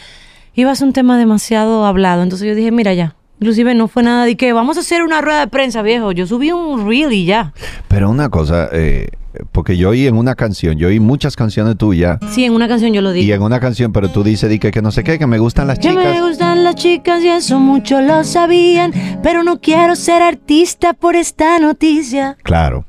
iba 0.54 0.72
a 0.72 0.76
ser 0.76 0.88
un 0.88 0.94
tema 0.94 1.18
demasiado 1.18 1.86
hablado, 1.86 2.24
entonces 2.24 2.48
yo 2.48 2.56
dije, 2.56 2.72
mira 2.72 2.94
ya. 2.94 3.16
Inclusive 3.40 3.76
no 3.76 3.88
fue 3.88 4.02
nada 4.02 4.26
de 4.26 4.36
que 4.36 4.52
vamos 4.54 4.78
a 4.78 4.80
hacer 4.80 5.04
una 5.04 5.22
rueda 5.22 5.42
de 5.42 5.48
prensa, 5.48 5.84
viejo. 5.84 6.12
Yo 6.12 6.26
subí 6.26 6.52
un 6.52 6.88
reel 6.88 7.14
y 7.14 7.26
ya. 7.26 7.54
Pero 7.88 8.10
una 8.10 8.30
cosa, 8.30 8.68
eh, 8.72 9.10
porque 9.52 9.78
yo 9.78 9.90
oí 9.90 10.08
en 10.08 10.16
una 10.18 10.36
canción, 10.36 10.78
yo 10.78 10.88
oí 10.88 11.00
muchas 11.00 11.36
canciones 11.36 11.78
tuyas. 11.78 12.20
Sí, 12.32 12.46
en 12.46 12.54
una 12.54 12.68
canción 12.68 12.94
yo 12.94 13.02
lo 13.02 13.12
Y 13.12 13.20
dije. 13.22 13.34
en 13.34 13.42
una 13.42 13.60
canción, 13.60 13.92
pero 13.92 14.10
tú 14.10 14.24
dices 14.24 14.50
di 14.50 14.60
que, 14.60 14.72
que 14.72 14.82
no 14.82 14.92
sé 14.92 15.04
qué, 15.04 15.18
que 15.20 15.28
me 15.28 15.40
gustan 15.40 15.68
las 15.68 15.80
Que 15.80 15.90
chicas. 15.90 16.06
me 16.06 16.22
gustan 16.22 16.64
las 16.64 16.76
chicas 16.76 17.24
y 17.24 17.30
eso 17.30 17.60
muchos 17.60 18.02
lo 18.04 18.24
sabían, 18.24 18.92
pero 19.24 19.44
no 19.44 19.60
quiero 19.60 19.96
ser 19.96 20.22
artista 20.22 20.94
por 20.94 21.16
esta 21.16 21.60
noticia. 21.60 22.38
Claro. 22.44 22.86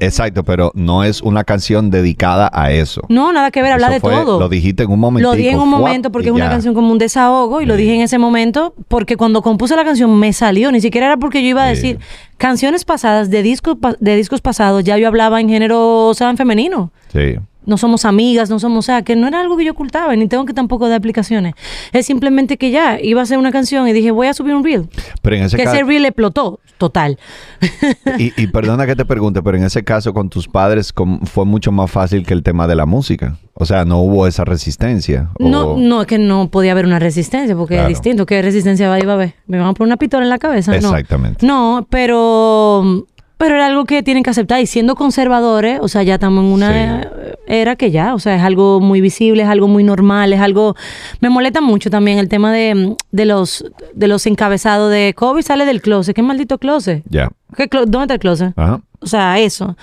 Exacto, 0.00 0.44
pero 0.44 0.70
no 0.74 1.04
es 1.04 1.22
una 1.22 1.44
canción 1.44 1.90
dedicada 1.90 2.50
a 2.52 2.70
eso. 2.72 3.02
No, 3.08 3.32
nada 3.32 3.50
que 3.50 3.62
ver, 3.62 3.72
hablar 3.72 3.92
de 3.92 4.00
fue- 4.00 4.12
todo. 4.12 4.40
Lo 4.40 4.48
dijiste 4.48 4.82
en 4.84 4.90
un 4.90 5.00
momento. 5.00 5.28
Lo 5.30 5.36
dije 5.36 5.50
en 5.50 5.58
un 5.60 5.68
momento 5.68 6.10
porque 6.12 6.28
es 6.28 6.34
una 6.34 6.48
canción 6.50 6.74
como 6.74 6.90
un 6.90 6.98
desahogo 6.98 7.60
y 7.60 7.66
lo 7.66 7.76
dije 7.76 7.94
en 7.94 8.00
ese 8.00 8.18
momento 8.18 8.74
porque 8.88 9.16
cuando 9.16 9.42
compuse 9.42 9.76
la 9.76 9.84
canción 9.84 10.14
me 10.18 10.32
salió, 10.32 10.72
ni 10.72 10.80
siquiera 10.80 11.06
era 11.06 11.16
porque 11.16 11.42
yo 11.42 11.48
iba 11.48 11.62
a 11.64 11.66
decir 11.68 11.98
canciones 12.36 12.84
pasadas 12.84 13.30
de 13.30 13.42
discos 13.42 13.76
de 14.00 14.16
discos 14.16 14.40
pasados, 14.40 14.84
ya 14.84 14.98
yo 14.98 15.08
hablaba 15.08 15.40
en 15.40 15.48
género, 15.48 16.06
o 16.08 16.14
sea, 16.14 16.30
en 16.30 16.36
femenino. 16.36 16.90
Sí. 17.12 17.36
No 17.66 17.76
somos 17.78 18.04
amigas, 18.04 18.50
no 18.50 18.58
somos, 18.58 18.78
o 18.78 18.82
sea, 18.82 19.02
que 19.02 19.16
no 19.16 19.26
era 19.26 19.40
algo 19.40 19.56
que 19.56 19.64
yo 19.64 19.72
ocultaba, 19.72 20.14
ni 20.16 20.28
tengo 20.28 20.44
que 20.44 20.52
tampoco 20.52 20.88
dar 20.88 20.96
explicaciones. 20.98 21.54
Es 21.92 22.06
simplemente 22.06 22.56
que 22.58 22.70
ya 22.70 23.00
iba 23.00 23.20
a 23.20 23.24
hacer 23.24 23.38
una 23.38 23.50
canción 23.52 23.88
y 23.88 23.92
dije, 23.92 24.10
voy 24.10 24.26
a 24.26 24.34
subir 24.34 24.54
un 24.54 24.62
reel. 24.64 24.88
Pero 25.22 25.36
en 25.36 25.42
ese 25.44 25.56
que 25.56 25.64
caso. 25.64 25.76
ese 25.76 25.84
reel 25.84 26.04
explotó, 26.04 26.60
total. 26.78 27.18
Y, 28.18 28.32
y 28.40 28.46
perdona 28.48 28.86
que 28.86 28.94
te 28.96 29.04
pregunte, 29.04 29.42
pero 29.42 29.56
en 29.56 29.64
ese 29.64 29.82
caso 29.82 30.12
con 30.14 30.28
tus 30.28 30.46
padres 30.48 30.92
fue 31.24 31.44
mucho 31.44 31.72
más 31.72 31.90
fácil 31.90 32.24
que 32.26 32.34
el 32.34 32.42
tema 32.42 32.66
de 32.66 32.74
la 32.76 32.86
música. 32.86 33.36
O 33.54 33.64
sea, 33.66 33.84
no 33.84 33.98
hubo 34.00 34.26
esa 34.26 34.44
resistencia. 34.44 35.30
o- 35.38 35.48
No, 35.48 35.76
no, 35.76 36.02
es 36.02 36.06
que 36.06 36.18
no 36.18 36.48
podía 36.50 36.72
haber 36.72 36.86
una 36.86 36.98
resistencia, 36.98 37.56
porque 37.56 37.74
Claro. 37.74 37.88
es 37.88 37.96
distinto. 37.96 38.26
¿Qué 38.26 38.42
resistencia 38.42 38.88
va- 38.88 38.98
iba 39.00 39.12
a 39.12 39.14
haber? 39.14 39.34
¿Me 39.46 39.58
van 39.58 39.68
a 39.68 39.72
poner 39.74 39.88
una 39.88 39.96
pistola 39.96 40.24
en 40.24 40.30
la 40.30 40.38
cabeza? 40.38 40.72
No. 40.72 40.76
Exactamente. 40.76 41.46
No, 41.46 41.86
pero, 41.90 43.06
pero 43.36 43.56
era 43.56 43.66
algo 43.66 43.84
que 43.84 44.02
tienen 44.02 44.22
que 44.22 44.30
aceptar. 44.30 44.60
Y 44.60 44.66
siendo 44.66 44.94
conservadores, 44.94 45.78
o 45.82 45.88
sea, 45.88 46.02
ya 46.02 46.14
estamos 46.14 46.44
en 46.44 46.50
una 46.52 47.10
era 47.46 47.76
que 47.76 47.90
ya, 47.90 48.14
o 48.14 48.18
sea, 48.18 48.36
es 48.36 48.42
algo 48.42 48.80
muy 48.80 49.00
visible, 49.00 49.42
es 49.42 49.48
algo 49.48 49.68
muy 49.68 49.84
normal, 49.84 50.32
es 50.32 50.40
algo... 50.40 50.74
Me 51.20 51.28
molesta 51.28 51.60
mucho 51.60 51.90
también 51.90 52.18
el 52.18 52.28
tema 52.28 52.52
de, 52.52 52.96
de 53.12 53.24
los, 53.26 53.64
de 53.94 54.08
los 54.08 54.26
encabezados 54.26 54.90
de 54.90 55.12
COVID 55.14 55.42
sale 55.42 55.66
del 55.66 55.82
closet. 55.82 56.16
¿Qué 56.16 56.22
maldito 56.22 56.58
closet? 56.58 57.02
Ya. 57.08 57.30
¿Qué 57.56 57.68
clo- 57.68 57.84
¿Dónde 57.86 58.02
está 58.04 58.14
el 58.14 58.20
closet? 58.20 58.52
Ajá. 58.56 58.80
O 59.00 59.06
sea, 59.06 59.38
eso. 59.38 59.76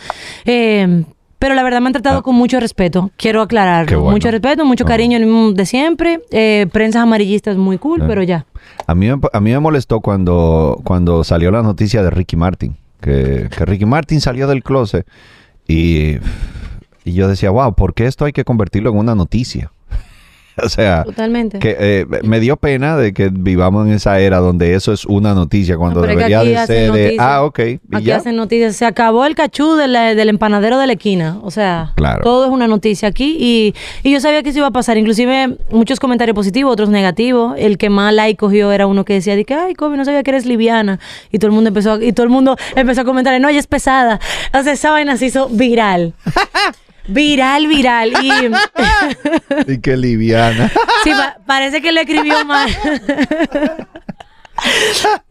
Eh, 0.45 1.03
pero 1.37 1.53
la 1.55 1.63
verdad 1.63 1.81
me 1.81 1.87
han 1.87 1.93
tratado 1.93 2.21
con 2.23 2.35
mucho 2.35 2.59
respeto. 2.59 3.11
Quiero 3.17 3.41
aclararlo. 3.41 3.97
Ah. 3.97 4.01
Bueno. 4.01 4.11
Mucho 4.15 4.31
respeto, 4.31 4.65
mucho 4.65 4.85
cariño 4.85 5.53
de 5.53 5.65
siempre. 5.65 6.21
Eh, 6.31 6.67
prensas 6.71 7.03
amarillistas 7.03 7.57
muy 7.57 7.77
cool, 7.77 8.01
Ah. 8.01 8.05
pero 8.07 8.23
ya. 8.23 8.45
A 8.87 8.95
mí, 8.95 9.07
me- 9.07 9.19
a 9.33 9.39
mí 9.39 9.51
me 9.51 9.59
molestó 9.59 10.01
cuando, 10.01 10.79
cuando 10.83 11.23
salió 11.23 11.51
la 11.51 11.61
noticia 11.61 12.01
de 12.03 12.09
Ricky 12.09 12.35
Martin. 12.35 12.75
Que, 13.01 13.49
que 13.49 13.65
Ricky 13.65 13.85
Martin 13.85 14.21
salió 14.21 14.47
del 14.47 14.63
closet. 14.63 15.07
Y, 15.67 16.17
y 17.03 17.13
yo 17.13 17.27
decía, 17.27 17.49
wow, 17.49 17.73
¿por 17.73 17.93
qué 17.93 18.05
esto 18.05 18.25
hay 18.25 18.31
que 18.31 18.45
convertirlo 18.45 18.91
en 18.91 18.97
una 18.97 19.15
noticia? 19.15 19.71
o 20.63 20.69
sea, 20.69 21.03
Totalmente. 21.03 21.59
que 21.59 21.75
eh, 21.79 22.05
me 22.23 22.39
dio 22.39 22.57
pena 22.57 22.97
de 22.97 23.13
que 23.13 23.29
vivamos 23.31 23.87
en 23.87 23.93
esa 23.93 24.19
era 24.19 24.37
donde 24.39 24.75
eso 24.75 24.91
es 24.93 25.05
una 25.05 25.33
noticia 25.33 25.77
cuando 25.77 26.01
que 26.01 26.07
debería 26.09 26.43
de 26.43 26.65
ser 26.67 26.81
de, 26.83 26.87
noticias. 27.03 27.17
ah, 27.19 27.43
ok, 27.43 27.59
y 27.59 27.79
Aquí 27.93 28.05
ya. 28.05 28.17
hacen 28.17 28.35
noticias. 28.35 28.75
Se 28.75 28.85
acabó 28.85 29.25
el 29.25 29.35
cachú 29.35 29.75
de 29.75 29.87
la- 29.87 30.15
del 30.15 30.29
empanadero 30.29 30.77
de 30.77 30.87
la 30.87 30.93
esquina. 30.93 31.39
O 31.43 31.51
sea, 31.51 31.93
Claro. 31.95 32.21
todo 32.23 32.45
es 32.45 32.51
una 32.51 32.67
noticia 32.67 33.07
aquí. 33.07 33.37
Y, 33.39 33.73
y 34.03 34.11
yo 34.11 34.19
sabía 34.19 34.43
que 34.43 34.49
eso 34.49 34.59
iba 34.59 34.67
a 34.67 34.71
pasar. 34.71 34.97
Inclusive 34.97 35.57
muchos 35.71 35.99
comentarios 35.99 36.35
positivos, 36.35 36.71
otros 36.73 36.89
negativos. 36.89 37.55
El 37.57 37.77
que 37.77 37.89
más 37.89 38.13
like 38.13 38.37
cogió 38.37 38.71
era 38.71 38.87
uno 38.87 39.05
que 39.05 39.13
decía, 39.13 39.35
de 39.35 39.45
que, 39.45 39.53
ay, 39.53 39.73
Kobe, 39.75 39.97
no 39.97 40.05
sabía 40.05 40.23
que 40.23 40.31
eres 40.31 40.45
liviana. 40.45 40.99
Y 41.31 41.37
todo 41.39 41.47
el 41.47 41.53
mundo 41.53 41.69
empezó, 41.69 41.93
a- 41.93 42.03
y 42.03 42.11
todo 42.13 42.23
el 42.23 42.29
mundo 42.29 42.55
empezó 42.75 43.01
a 43.01 43.05
comentar, 43.05 43.39
no, 43.39 43.49
ella 43.49 43.59
es 43.59 43.67
pesada. 43.67 44.19
O 44.53 44.63
sea, 44.63 44.73
esa 44.73 44.91
vaina 44.91 45.17
se 45.17 45.27
hizo 45.27 45.47
viral. 45.49 46.13
viral, 47.11 47.67
viral. 47.67 48.13
Y 48.21 48.31
Y 49.73 49.79
qué 49.81 49.97
liviana. 49.97 50.71
sí, 51.03 51.11
pa- 51.11 51.37
parece 51.45 51.81
que 51.81 51.91
lo 51.91 52.01
escribió 52.01 52.43
mal. 52.45 52.69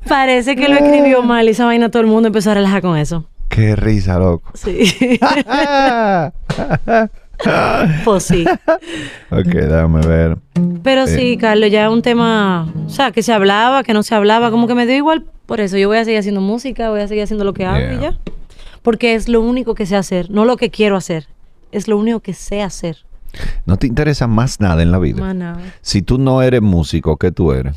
parece 0.08 0.56
que 0.56 0.68
lo 0.68 0.74
escribió 0.76 1.22
mal. 1.22 1.46
Y 1.46 1.50
esa 1.50 1.64
vaina 1.64 1.88
todo 1.90 2.02
el 2.02 2.08
mundo 2.08 2.28
empezó 2.28 2.50
a 2.50 2.54
relajar 2.54 2.82
con 2.82 2.96
eso. 2.96 3.26
qué 3.48 3.76
risa, 3.76 4.18
loco. 4.18 4.50
Sí. 4.54 5.18
pues 8.04 8.22
sí. 8.24 8.44
Ok, 9.30 9.44
déjame 9.46 10.06
ver. 10.06 10.36
Pero 10.82 11.02
Eh, 11.04 11.08
sí, 11.08 11.36
Carlos, 11.36 11.70
ya 11.70 11.86
es 11.86 11.90
un 11.90 12.02
tema, 12.02 12.68
o 12.86 12.90
sea, 12.90 13.10
que 13.12 13.22
se 13.22 13.32
hablaba, 13.32 13.82
que 13.82 13.94
no 13.94 14.02
se 14.02 14.14
hablaba, 14.14 14.50
como 14.50 14.66
que 14.66 14.74
me 14.74 14.86
dio 14.86 14.96
igual 14.96 15.24
por 15.46 15.60
eso. 15.60 15.76
Yo 15.78 15.88
voy 15.88 15.98
a 15.98 16.04
seguir 16.04 16.18
haciendo 16.20 16.40
música, 16.40 16.90
voy 16.90 17.00
a 17.00 17.08
seguir 17.08 17.24
haciendo 17.24 17.44
lo 17.44 17.54
que 17.54 17.64
hago 17.64 17.94
y 17.94 18.00
ya. 18.00 18.18
Porque 18.82 19.14
es 19.14 19.28
lo 19.28 19.40
único 19.42 19.74
que 19.74 19.84
sé 19.86 19.96
hacer, 19.96 20.30
no 20.30 20.44
lo 20.44 20.56
que 20.56 20.70
quiero 20.70 20.96
hacer. 20.96 21.26
Es 21.72 21.88
lo 21.88 21.98
único 21.98 22.20
que 22.20 22.34
sé 22.34 22.62
hacer. 22.62 22.98
No 23.64 23.76
te 23.76 23.86
interesa 23.86 24.26
más 24.26 24.60
nada 24.60 24.82
en 24.82 24.90
la 24.90 24.98
vida. 24.98 25.20
Más 25.20 25.34
nada. 25.36 25.60
Si 25.82 26.02
tú 26.02 26.18
no 26.18 26.42
eres 26.42 26.62
músico, 26.62 27.16
¿qué 27.16 27.30
tú 27.30 27.52
eres? 27.52 27.76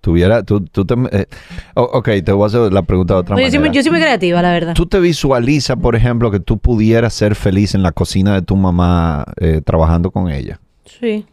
Tuviera, 0.00 0.42
tú, 0.44 0.60
tú 0.64 0.84
te, 0.84 0.94
eh, 1.10 1.26
ok, 1.74 2.08
te 2.24 2.32
voy 2.32 2.44
a 2.44 2.46
hacer 2.46 2.72
la 2.72 2.82
pregunta 2.82 3.14
de 3.14 3.20
otra 3.20 3.34
No, 3.34 3.40
yo, 3.42 3.48
soy, 3.50 3.58
manera. 3.58 3.74
yo 3.74 3.82
soy 3.82 3.90
muy 3.90 4.00
creativa, 4.00 4.40
la 4.40 4.52
verdad. 4.52 4.74
¿Tú 4.74 4.86
te 4.86 5.00
visualizas, 5.00 5.76
por 5.76 5.96
ejemplo, 5.96 6.30
que 6.30 6.38
tú 6.40 6.58
pudieras 6.58 7.12
ser 7.14 7.34
feliz 7.34 7.74
en 7.74 7.82
la 7.82 7.90
cocina 7.92 8.32
de 8.34 8.42
tu 8.42 8.54
mamá 8.56 9.24
eh, 9.38 9.60
trabajando 9.64 10.10
con 10.12 10.30
ella? 10.30 10.60
Sí, 10.84 11.26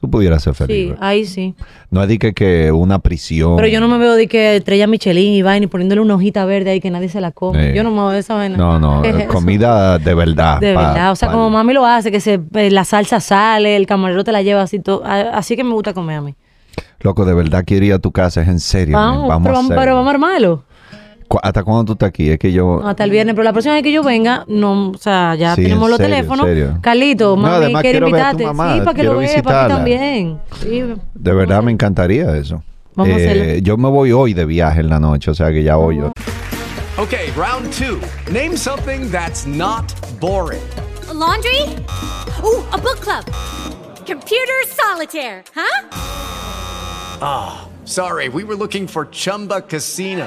Tú 0.00 0.08
pudieras 0.10 0.42
ser 0.42 0.54
feliz. 0.54 0.74
sí, 0.76 0.88
¿verdad? 0.90 1.04
ahí 1.06 1.26
sí. 1.26 1.54
No 1.90 2.02
es 2.02 2.08
de 2.08 2.18
que, 2.18 2.32
que 2.32 2.72
una 2.72 3.00
prisión. 3.00 3.56
Pero 3.56 3.68
yo 3.68 3.80
no 3.80 3.88
me 3.88 3.98
veo 3.98 4.14
de 4.14 4.28
que 4.28 4.56
estrella 4.56 4.86
Michelin 4.86 5.34
y 5.34 5.42
vaina 5.42 5.64
y 5.64 5.66
poniéndole 5.66 6.00
una 6.00 6.14
hojita 6.14 6.46
verde 6.46 6.70
ahí 6.70 6.80
que 6.80 6.90
nadie 6.90 7.10
se 7.10 7.20
la 7.20 7.32
come. 7.32 7.70
Eh. 7.72 7.74
Yo 7.76 7.84
no 7.84 7.90
me 7.90 7.96
veo 7.98 8.08
de 8.10 8.20
esa 8.20 8.34
vaina. 8.34 8.56
No, 8.56 8.80
no, 8.80 9.02
¿Qué 9.02 9.10
es 9.10 9.16
eh, 9.20 9.26
comida 9.26 9.98
de 9.98 10.14
verdad. 10.14 10.58
De 10.58 10.72
pa- 10.72 10.88
verdad, 10.92 11.12
o 11.12 11.16
sea, 11.16 11.28
pa- 11.28 11.34
como 11.34 11.50
mami 11.50 11.74
lo 11.74 11.84
hace, 11.84 12.10
que 12.10 12.20
se, 12.20 12.40
eh, 12.54 12.70
la 12.70 12.84
salsa 12.84 13.20
sale, 13.20 13.76
el 13.76 13.86
camarero 13.86 14.24
te 14.24 14.32
la 14.32 14.40
lleva 14.40 14.62
así, 14.62 14.78
todo, 14.78 15.02
así 15.04 15.54
que 15.54 15.64
me 15.64 15.74
gusta 15.74 15.92
comer 15.92 16.16
a 16.16 16.22
mí. 16.22 16.34
Loco, 17.00 17.24
de 17.26 17.34
verdad 17.34 17.64
quiero 17.66 17.84
ir 17.86 17.92
a 17.92 17.98
tu 17.98 18.10
casa, 18.12 18.40
es 18.42 18.48
en 18.48 18.60
serio. 18.60 18.96
Vamos, 18.96 19.28
vamos 19.28 19.42
pero, 19.42 19.54
a 19.54 19.58
vamos, 19.58 19.70
hacerlo. 19.70 19.80
pero 19.82 19.94
vamos 19.96 20.08
a 20.08 20.14
armarlo. 20.14 20.64
¿Hasta 21.42 21.62
cuándo 21.62 21.84
tú 21.84 21.92
estás 21.92 22.08
aquí? 22.08 22.28
Es 22.30 22.38
que 22.38 22.50
yo... 22.52 22.82
Hasta 22.84 23.04
el 23.04 23.10
viernes, 23.10 23.34
pero 23.34 23.44
la 23.44 23.52
próxima 23.52 23.74
vez 23.74 23.82
que 23.84 23.92
yo 23.92 24.02
venga, 24.02 24.44
no, 24.48 24.90
o 24.90 24.98
sea, 24.98 25.34
ya 25.36 25.54
Sí, 25.54 25.62
tenemos 25.62 25.84
en 25.84 25.90
los 25.90 25.98
serio, 25.98 26.14
teléfonos. 26.16 26.46
serio. 26.46 26.78
Carlito, 26.80 27.36
No, 27.36 27.42
mami, 27.42 27.54
además 27.56 27.82
quiere 27.82 27.98
quiero 28.00 28.12
ver 28.12 28.22
a 28.22 28.30
tu 28.30 28.36
invitarte. 28.42 28.56
mamá, 28.56 28.72
sí, 28.74 28.78
para 28.80 28.90
que 28.90 28.94
quiero 29.00 29.12
lo 29.14 29.18
vea, 29.20 29.28
para 29.28 29.36
visitarla. 29.66 29.74
también. 29.76 30.40
Sí, 30.60 30.82
De 31.14 31.32
verdad 31.32 31.62
me 31.62 31.70
encantaría 31.72 32.36
eso. 32.36 32.56
Eh, 32.56 32.92
Vamos 32.96 33.12
a 33.12 33.16
hacerlo. 33.16 33.58
yo 33.62 33.76
me 33.76 33.88
voy 33.88 34.12
hoy 34.12 34.34
de 34.34 34.44
viaje 34.44 34.80
en 34.80 34.88
la 34.88 34.98
noche, 34.98 35.30
o 35.30 35.34
sea 35.34 35.52
que 35.52 35.62
ya 35.62 35.76
voy 35.76 35.98
yo. 35.98 36.12
Okay, 36.98 37.30
round 37.36 37.70
two. 37.72 37.98
Name 38.32 38.56
something 38.56 39.08
that's 39.10 39.46
not 39.46 39.84
boring. 40.20 40.60
A 41.08 41.14
laundry? 41.14 41.62
Ooh, 42.42 42.62
a 42.72 42.76
book 42.78 42.98
club. 43.00 43.24
Computer 44.04 44.54
solitaire, 44.68 45.44
huh? 45.54 45.86
Ah, 47.22 47.66
sorry, 47.84 48.28
we 48.28 48.42
were 48.44 48.56
looking 48.56 48.86
for 48.88 49.06
Chumba 49.10 49.60
Casino. 49.62 50.26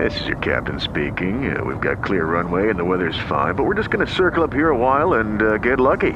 This 0.00 0.18
is 0.22 0.28
your 0.28 0.38
captain 0.38 0.80
speaking. 0.80 1.54
Uh, 1.54 1.62
we've 1.62 1.80
got 1.80 2.02
clear 2.02 2.24
runway 2.24 2.70
and 2.70 2.78
the 2.78 2.84
weather's 2.84 3.18
fine, 3.28 3.54
but 3.54 3.64
we're 3.64 3.74
just 3.74 3.90
going 3.90 4.06
to 4.06 4.10
circle 4.10 4.42
up 4.42 4.52
here 4.52 4.70
a 4.70 4.76
while 4.76 5.14
and 5.14 5.42
uh, 5.42 5.58
get 5.58 5.78
lucky. 5.78 6.12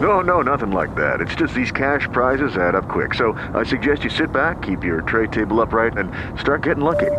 No, 0.00 0.20
no, 0.20 0.42
nothing 0.42 0.70
like 0.70 0.94
that. 0.94 1.20
It's 1.20 1.34
just 1.34 1.52
these 1.52 1.72
cash 1.72 2.06
prizes 2.12 2.56
add 2.56 2.76
up 2.76 2.88
quick. 2.88 3.14
So 3.14 3.32
I 3.52 3.64
suggest 3.64 4.04
you 4.04 4.10
sit 4.10 4.32
back, 4.32 4.62
keep 4.62 4.84
your 4.84 5.00
tray 5.02 5.26
table 5.26 5.60
upright, 5.60 5.96
and 5.96 6.12
start 6.38 6.62
getting 6.62 6.84
lucky. 6.84 7.10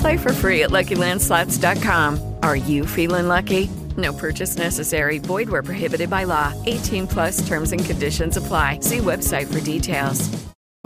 Play 0.00 0.18
for 0.18 0.32
free 0.34 0.64
at 0.64 0.70
LuckyLandSlots.com. 0.70 2.34
Are 2.42 2.56
you 2.56 2.84
feeling 2.84 3.28
lucky? 3.28 3.70
No 3.96 4.12
purchase 4.12 4.58
necessary. 4.58 5.18
Void 5.18 5.48
where 5.48 5.62
prohibited 5.62 6.10
by 6.10 6.24
law. 6.24 6.52
18 6.66 7.06
plus 7.06 7.46
terms 7.46 7.72
and 7.72 7.82
conditions 7.82 8.36
apply. 8.36 8.80
See 8.80 8.98
website 8.98 9.46
for 9.46 9.60
details. 9.60 10.28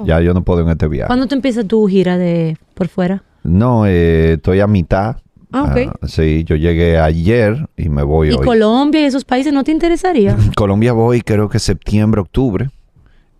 Ya 0.04 0.20
yo 0.20 0.32
no 0.32 0.42
puedo 0.42 0.60
en 0.60 0.68
este 0.68 0.86
viaje. 0.86 1.08
¿Cuándo 1.08 1.26
tú 1.26 1.34
empiezas 1.34 1.66
tu 1.66 1.86
gira 1.88 2.16
de 2.16 2.56
por 2.74 2.88
fuera? 2.88 3.24
No, 3.42 3.86
eh, 3.86 4.34
estoy 4.34 4.60
a 4.60 4.66
mitad, 4.66 5.16
Ah, 5.52 5.64
ok. 5.64 5.92
Ah, 6.00 6.06
sí, 6.06 6.44
yo 6.44 6.54
llegué 6.54 6.98
ayer 7.00 7.68
y 7.76 7.88
me 7.88 8.04
voy 8.04 8.28
¿Y 8.28 8.32
hoy. 8.34 8.44
Colombia 8.46 9.00
y 9.00 9.04
esos 9.04 9.24
países 9.24 9.52
no 9.52 9.64
te 9.64 9.72
interesaría? 9.72 10.36
Colombia 10.56 10.92
voy 10.92 11.22
creo 11.22 11.48
que 11.48 11.58
septiembre, 11.58 12.20
octubre. 12.20 12.70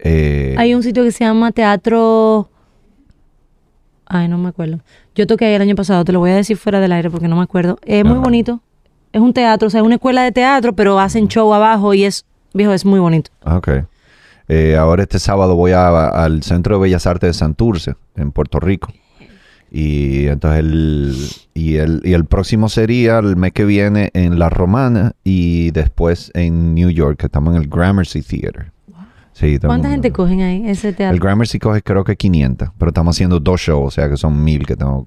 Eh, 0.00 0.56
Hay 0.58 0.74
un 0.74 0.82
sitio 0.82 1.04
que 1.04 1.12
se 1.12 1.24
llama 1.24 1.52
Teatro... 1.52 2.48
Ay, 4.06 4.26
no 4.26 4.38
me 4.38 4.48
acuerdo. 4.48 4.80
Yo 5.14 5.24
toqué 5.28 5.44
ahí 5.46 5.54
el 5.54 5.62
año 5.62 5.76
pasado, 5.76 6.04
te 6.04 6.10
lo 6.10 6.18
voy 6.18 6.30
a 6.32 6.34
decir 6.36 6.56
fuera 6.56 6.80
del 6.80 6.90
aire 6.90 7.10
porque 7.10 7.28
no 7.28 7.36
me 7.36 7.42
acuerdo. 7.42 7.78
Es 7.84 8.04
muy 8.04 8.18
bonito. 8.18 8.60
Es 9.12 9.20
un 9.20 9.32
teatro, 9.32 9.68
o 9.68 9.70
sea, 9.70 9.80
es 9.80 9.86
una 9.86 9.94
escuela 9.96 10.24
de 10.24 10.32
teatro, 10.32 10.72
pero 10.74 10.98
hacen 10.98 11.28
show 11.28 11.52
abajo 11.54 11.94
y 11.94 12.02
es, 12.04 12.24
viejo, 12.52 12.72
es 12.72 12.84
muy 12.84 12.98
bonito. 12.98 13.30
Ah, 13.44 13.56
Ok. 13.58 13.68
Eh, 14.48 14.74
ahora 14.76 15.04
este 15.04 15.20
sábado 15.20 15.54
voy 15.54 15.70
a- 15.70 16.08
al 16.08 16.42
Centro 16.42 16.74
de 16.74 16.82
Bellas 16.82 17.06
Artes 17.06 17.28
de 17.28 17.34
Santurce, 17.34 17.94
en 18.16 18.32
Puerto 18.32 18.58
Rico. 18.58 18.92
Y 19.70 20.26
entonces 20.26 20.60
el, 20.60 21.14
y 21.54 21.76
el, 21.76 22.00
y 22.04 22.12
el 22.12 22.24
próximo 22.24 22.68
sería 22.68 23.18
el 23.18 23.36
mes 23.36 23.52
que 23.52 23.64
viene 23.64 24.10
en 24.14 24.38
La 24.38 24.48
Romana 24.48 25.12
y 25.22 25.70
después 25.70 26.32
en 26.34 26.74
New 26.74 26.90
York, 26.90 27.18
que 27.18 27.26
estamos 27.26 27.54
en 27.54 27.62
el 27.62 27.68
Gramercy 27.68 28.22
Theater. 28.22 28.72
Sí, 29.32 29.58
¿Cuánta 29.58 29.88
gente 29.88 30.10
cogen 30.10 30.42
ahí 30.42 30.68
ese 30.68 30.92
teatro? 30.92 31.14
El 31.14 31.20
Gramercy 31.20 31.58
coge 31.58 31.82
creo 31.82 32.04
que 32.04 32.16
500, 32.16 32.70
pero 32.76 32.90
estamos 32.90 33.16
haciendo 33.16 33.40
dos 33.40 33.60
shows, 33.60 33.86
o 33.86 33.90
sea 33.90 34.08
que 34.10 34.16
son 34.16 34.42
mil 34.44 34.66
que 34.66 34.76
tengo. 34.76 35.06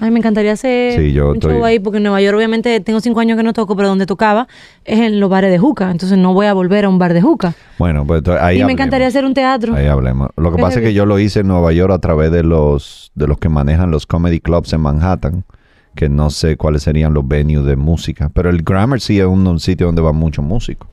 Ay, 0.00 0.10
me 0.10 0.18
encantaría 0.18 0.52
hacer 0.52 0.98
Sí, 1.00 1.12
yo 1.12 1.30
un 1.32 1.38
show 1.40 1.50
estoy- 1.52 1.62
ahí 1.68 1.78
porque 1.78 1.98
en 1.98 2.02
Nueva 2.04 2.20
York 2.20 2.36
obviamente 2.36 2.80
tengo 2.80 3.00
cinco 3.00 3.20
años 3.20 3.36
que 3.36 3.42
no 3.44 3.52
toco, 3.52 3.76
pero 3.76 3.88
donde 3.88 4.06
tocaba 4.06 4.48
es 4.84 4.98
en 4.98 5.20
los 5.20 5.30
bares 5.30 5.50
de 5.50 5.58
juca, 5.58 5.90
entonces 5.90 6.18
no 6.18 6.34
voy 6.34 6.46
a 6.46 6.54
volver 6.54 6.84
a 6.86 6.88
un 6.88 6.98
bar 6.98 7.12
de 7.14 7.22
juca. 7.22 7.54
Bueno, 7.78 8.04
pues 8.06 8.22
ahí 8.28 8.34
y 8.34 8.38
me 8.58 8.62
hablemos. 8.64 8.70
encantaría 8.72 9.06
hacer 9.06 9.24
un 9.24 9.34
teatro. 9.34 9.74
Ahí 9.74 9.86
hablemos. 9.86 10.30
Lo 10.36 10.50
que 10.54 10.60
pasa 10.60 10.80
es 10.80 10.84
que 10.84 10.94
yo 10.94 11.06
lo 11.06 11.18
hice 11.18 11.40
en 11.40 11.48
Nueva 11.48 11.72
York 11.72 11.92
a 11.92 11.98
través 11.98 12.32
de 12.32 12.42
los 12.42 13.12
de 13.14 13.26
los 13.28 13.38
que 13.38 13.48
manejan 13.48 13.90
los 13.90 14.06
comedy 14.06 14.40
clubs 14.40 14.72
en 14.72 14.80
Manhattan, 14.80 15.44
que 15.94 16.08
no 16.08 16.30
sé 16.30 16.56
cuáles 16.56 16.82
serían 16.82 17.12
los 17.14 17.28
venues 17.28 17.64
de 17.66 17.76
música, 17.76 18.30
pero 18.32 18.48
el 18.50 18.62
Gramercy 18.62 19.20
es 19.20 19.26
un, 19.26 19.46
un 19.46 19.60
sitio 19.60 19.86
donde 19.86 20.00
van 20.02 20.16
muchos 20.16 20.44
músicos. 20.44 20.88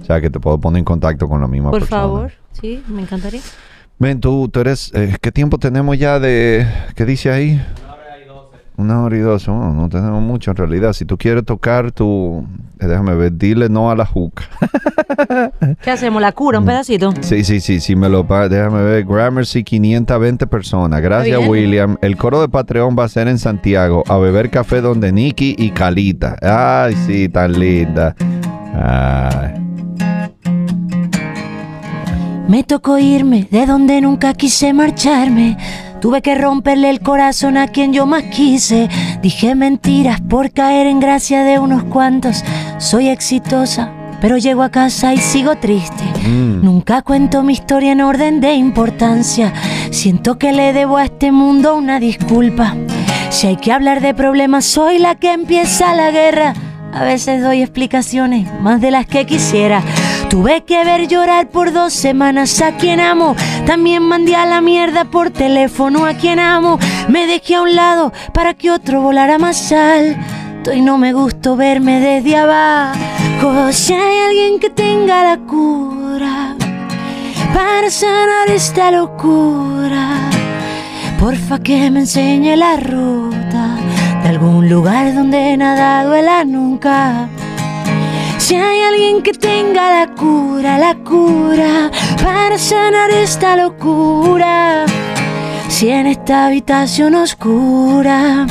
O 0.00 0.04
sea, 0.04 0.20
que 0.20 0.30
te 0.30 0.38
puedo 0.38 0.58
poner 0.60 0.78
en 0.78 0.84
contacto 0.84 1.28
con 1.28 1.40
la 1.40 1.48
misma 1.48 1.70
Por 1.72 1.80
persona. 1.80 2.02
favor, 2.02 2.32
sí, 2.52 2.80
me 2.88 3.02
encantaría. 3.02 3.40
Ven, 3.98 4.20
tú, 4.20 4.48
tú 4.48 4.60
eres... 4.60 4.92
eh, 4.94 5.16
¿Qué 5.20 5.32
tiempo 5.32 5.56
tenemos 5.58 5.98
ya 5.98 6.20
de... 6.20 6.66
¿Qué 6.94 7.06
dice 7.06 7.30
ahí? 7.32 7.60
Una 8.78 9.02
hora 9.02 9.16
y 9.16 9.20
doce. 9.20 9.50
Bueno, 9.50 9.72
no 9.72 9.88
tenemos 9.88 10.22
mucho 10.22 10.50
en 10.50 10.56
realidad. 10.58 10.92
Si 10.92 11.04
tú 11.06 11.16
quieres 11.16 11.44
tocar, 11.46 11.92
tú... 11.92 12.44
eh, 12.78 12.86
déjame 12.86 13.14
ver. 13.14 13.32
Dile 13.36 13.68
no 13.70 13.90
a 13.90 13.96
la 13.96 14.04
juca. 14.04 14.44
¿Qué 15.82 15.90
hacemos? 15.90 16.20
¿La 16.20 16.32
cura? 16.32 16.58
¿Un 16.58 16.66
pedacito? 16.66 17.14
Sí, 17.20 17.42
sí, 17.42 17.60
sí, 17.60 17.80
sí, 17.80 17.96
me 17.96 18.08
lo 18.10 18.26
pa- 18.26 18.48
déjame 18.50 18.82
ver. 18.82 19.04
Gramercy 19.06 19.64
520 19.64 20.46
personas. 20.46 21.00
Gracias. 21.00 21.40
William. 21.48 21.96
El 22.02 22.16
coro 22.18 22.40
de 22.42 22.48
Patreon 22.50 22.94
va 22.98 23.04
a 23.04 23.08
ser 23.08 23.28
en 23.28 23.38
Santiago, 23.38 24.04
a 24.08 24.18
beber 24.18 24.50
café 24.50 24.82
donde 24.82 25.10
Nicky 25.10 25.54
y 25.58 25.70
Calita. 25.70 26.36
Ay, 26.42 26.94
sí, 27.06 27.28
tan 27.30 27.58
linda. 27.58 28.14
Ay. 28.74 29.54
Me 32.48 32.62
tocó 32.62 32.96
irme 32.98 33.48
de 33.50 33.66
donde 33.66 34.00
nunca 34.00 34.32
quise 34.34 34.72
marcharme. 34.72 35.56
Tuve 36.06 36.22
que 36.22 36.36
romperle 36.36 36.88
el 36.88 37.00
corazón 37.00 37.56
a 37.56 37.66
quien 37.66 37.92
yo 37.92 38.06
más 38.06 38.22
quise. 38.22 38.88
Dije 39.22 39.56
mentiras 39.56 40.20
por 40.20 40.52
caer 40.52 40.86
en 40.86 41.00
gracia 41.00 41.42
de 41.42 41.58
unos 41.58 41.82
cuantos. 41.82 42.44
Soy 42.78 43.08
exitosa, 43.08 43.90
pero 44.20 44.36
llego 44.36 44.62
a 44.62 44.70
casa 44.70 45.14
y 45.14 45.16
sigo 45.16 45.56
triste. 45.56 46.04
Nunca 46.24 47.02
cuento 47.02 47.42
mi 47.42 47.54
historia 47.54 47.90
en 47.90 48.02
orden 48.02 48.40
de 48.40 48.54
importancia. 48.54 49.52
Siento 49.90 50.38
que 50.38 50.52
le 50.52 50.72
debo 50.72 50.96
a 50.96 51.06
este 51.06 51.32
mundo 51.32 51.74
una 51.74 51.98
disculpa. 51.98 52.76
Si 53.30 53.48
hay 53.48 53.56
que 53.56 53.72
hablar 53.72 54.00
de 54.00 54.14
problemas, 54.14 54.64
soy 54.64 55.00
la 55.00 55.16
que 55.16 55.32
empieza 55.32 55.92
la 55.96 56.12
guerra. 56.12 56.54
A 56.94 57.02
veces 57.02 57.42
doy 57.42 57.62
explicaciones 57.62 58.48
más 58.60 58.80
de 58.80 58.92
las 58.92 59.06
que 59.06 59.26
quisiera. 59.26 59.82
Tuve 60.36 60.64
que 60.64 60.84
ver 60.84 61.08
llorar 61.08 61.48
por 61.48 61.72
dos 61.72 61.94
semanas 61.94 62.60
a 62.60 62.76
quien 62.76 63.00
amo. 63.00 63.34
También 63.64 64.02
mandé 64.02 64.36
a 64.36 64.44
la 64.44 64.60
mierda 64.60 65.06
por 65.06 65.30
teléfono 65.30 66.04
a 66.04 66.12
quien 66.12 66.38
amo. 66.38 66.78
Me 67.08 67.26
dejé 67.26 67.54
a 67.54 67.62
un 67.62 67.74
lado 67.74 68.12
para 68.34 68.52
que 68.52 68.70
otro 68.70 69.00
volara 69.00 69.38
más 69.38 69.72
alto. 69.72 70.74
Y 70.74 70.82
no 70.82 70.98
me 70.98 71.14
gustó 71.14 71.56
verme 71.56 72.00
desde 72.00 72.36
abajo. 72.36 73.72
Si 73.72 73.94
hay 73.94 74.18
alguien 74.26 74.60
que 74.60 74.68
tenga 74.68 75.24
la 75.24 75.38
cura 75.38 76.54
para 77.54 77.88
sanar 77.88 78.50
esta 78.50 78.90
locura, 78.90 80.20
porfa 81.18 81.60
que 81.60 81.90
me 81.90 82.00
enseñe 82.00 82.56
la 82.56 82.76
ruta 82.76 83.76
de 84.22 84.28
algún 84.28 84.68
lugar 84.68 85.14
donde 85.14 85.56
nada 85.56 86.04
duela 86.04 86.44
nunca. 86.44 87.26
Si 88.38 88.54
hay 88.54 88.82
alguien 88.82 89.22
que 89.22 89.32
tenga 89.32 90.00
la 90.00 90.14
cura, 90.14 90.78
la 90.78 90.94
cura 90.94 91.90
para 92.22 92.58
sanar 92.58 93.10
esta 93.10 93.56
locura. 93.56 94.84
Si 95.68 95.88
en 95.88 96.06
esta 96.06 96.46
habitación 96.46 97.14
oscura 97.14 98.46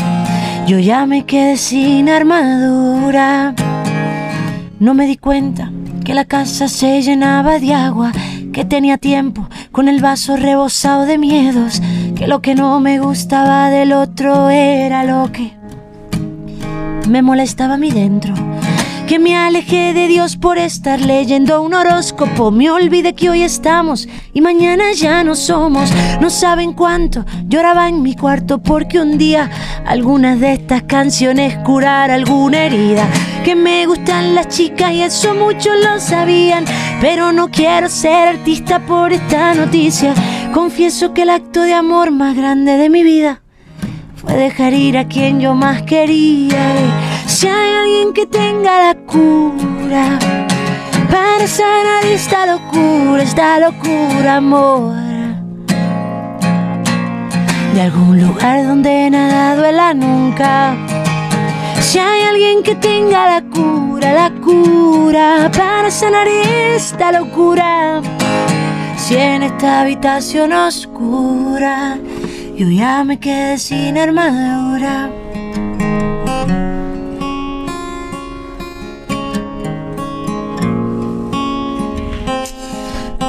yo 0.67 0.79
ya 0.79 1.05
me 1.05 1.25
quedé 1.25 1.57
sin 1.57 2.09
armadura. 2.09 3.53
No 4.79 4.93
me 4.93 5.05
di 5.05 5.17
cuenta 5.17 5.71
que 6.03 6.13
la 6.13 6.25
casa 6.25 6.67
se 6.67 7.01
llenaba 7.01 7.59
de 7.59 7.73
agua, 7.73 8.11
que 8.51 8.65
tenía 8.65 8.97
tiempo 8.97 9.47
con 9.71 9.87
el 9.87 10.01
vaso 10.01 10.35
rebosado 10.37 11.05
de 11.05 11.17
miedos, 11.17 11.81
que 12.15 12.27
lo 12.27 12.41
que 12.41 12.55
no 12.55 12.79
me 12.79 12.99
gustaba 12.99 13.69
del 13.69 13.93
otro 13.93 14.49
era 14.49 15.03
lo 15.03 15.31
que 15.31 15.53
me 17.07 17.21
molestaba 17.21 17.75
a 17.75 17.77
mí 17.77 17.91
dentro. 17.91 18.33
Que 19.07 19.19
me 19.19 19.35
alejé 19.35 19.93
de 19.93 20.07
Dios 20.07 20.35
por 20.35 20.57
estar 20.57 20.99
leyendo 20.99 21.61
un 21.61 21.75
horóscopo. 21.75 22.49
Me 22.49 22.71
olvidé 22.71 23.13
que 23.13 23.29
hoy 23.29 23.43
estamos 23.43 24.07
y 24.33 24.41
mañana 24.41 24.93
ya 24.93 25.23
no 25.23 25.35
somos. 25.35 25.91
No 26.19 26.31
saben 26.31 26.73
cuánto 26.73 27.23
lloraba 27.47 27.87
en 27.87 28.01
mi 28.01 28.15
cuarto 28.15 28.57
porque 28.57 28.99
un 28.99 29.19
día 29.19 29.51
algunas 29.85 30.39
de 30.39 30.53
estas 30.53 30.83
canciones 30.83 31.55
curar 31.59 32.09
alguna 32.09 32.65
herida. 32.65 33.07
Que 33.43 33.53
me 33.53 33.85
gustan 33.85 34.33
las 34.33 34.47
chicas 34.47 34.91
y 34.91 35.03
eso 35.03 35.35
muchos 35.35 35.75
lo 35.83 35.99
sabían. 35.99 36.65
Pero 36.99 37.31
no 37.31 37.51
quiero 37.51 37.89
ser 37.89 38.29
artista 38.29 38.79
por 38.79 39.13
esta 39.13 39.53
noticia. 39.53 40.15
Confieso 40.51 41.13
que 41.13 41.21
el 41.21 41.29
acto 41.29 41.61
de 41.61 41.75
amor 41.75 42.09
más 42.09 42.35
grande 42.35 42.77
de 42.77 42.89
mi 42.89 43.03
vida 43.03 43.41
fue 44.15 44.33
dejar 44.33 44.73
ir 44.73 44.97
a 44.97 45.07
quien 45.07 45.39
yo 45.39 45.53
más 45.53 45.83
quería. 45.83 47.14
Si 47.27 47.47
hay 47.47 47.71
alguien 47.81 48.13
que 48.13 48.25
tenga 48.25 48.87
la 48.87 48.95
cura 49.05 50.19
para 51.11 51.47
sanar 51.47 52.05
esta 52.05 52.45
locura, 52.45 53.23
esta 53.23 53.59
locura, 53.59 54.35
amor. 54.37 54.93
De 57.73 57.81
algún 57.81 58.21
lugar 58.21 58.65
donde 58.65 59.09
nada 59.09 59.55
duela 59.55 59.93
nunca. 59.93 60.75
Si 61.81 61.99
hay 61.99 62.21
alguien 62.21 62.63
que 62.63 62.75
tenga 62.75 63.25
la 63.25 63.41
cura, 63.41 64.13
la 64.13 64.31
cura 64.41 65.51
para 65.55 65.89
sanar 65.91 66.27
esta 66.27 67.11
locura. 67.11 68.01
Si 68.97 69.15
en 69.15 69.43
esta 69.43 69.81
habitación 69.81 70.53
oscura 70.53 71.97
yo 72.55 72.69
ya 72.69 73.03
me 73.03 73.19
quedé 73.19 73.57
sin 73.57 73.97
armadura. 73.97 75.09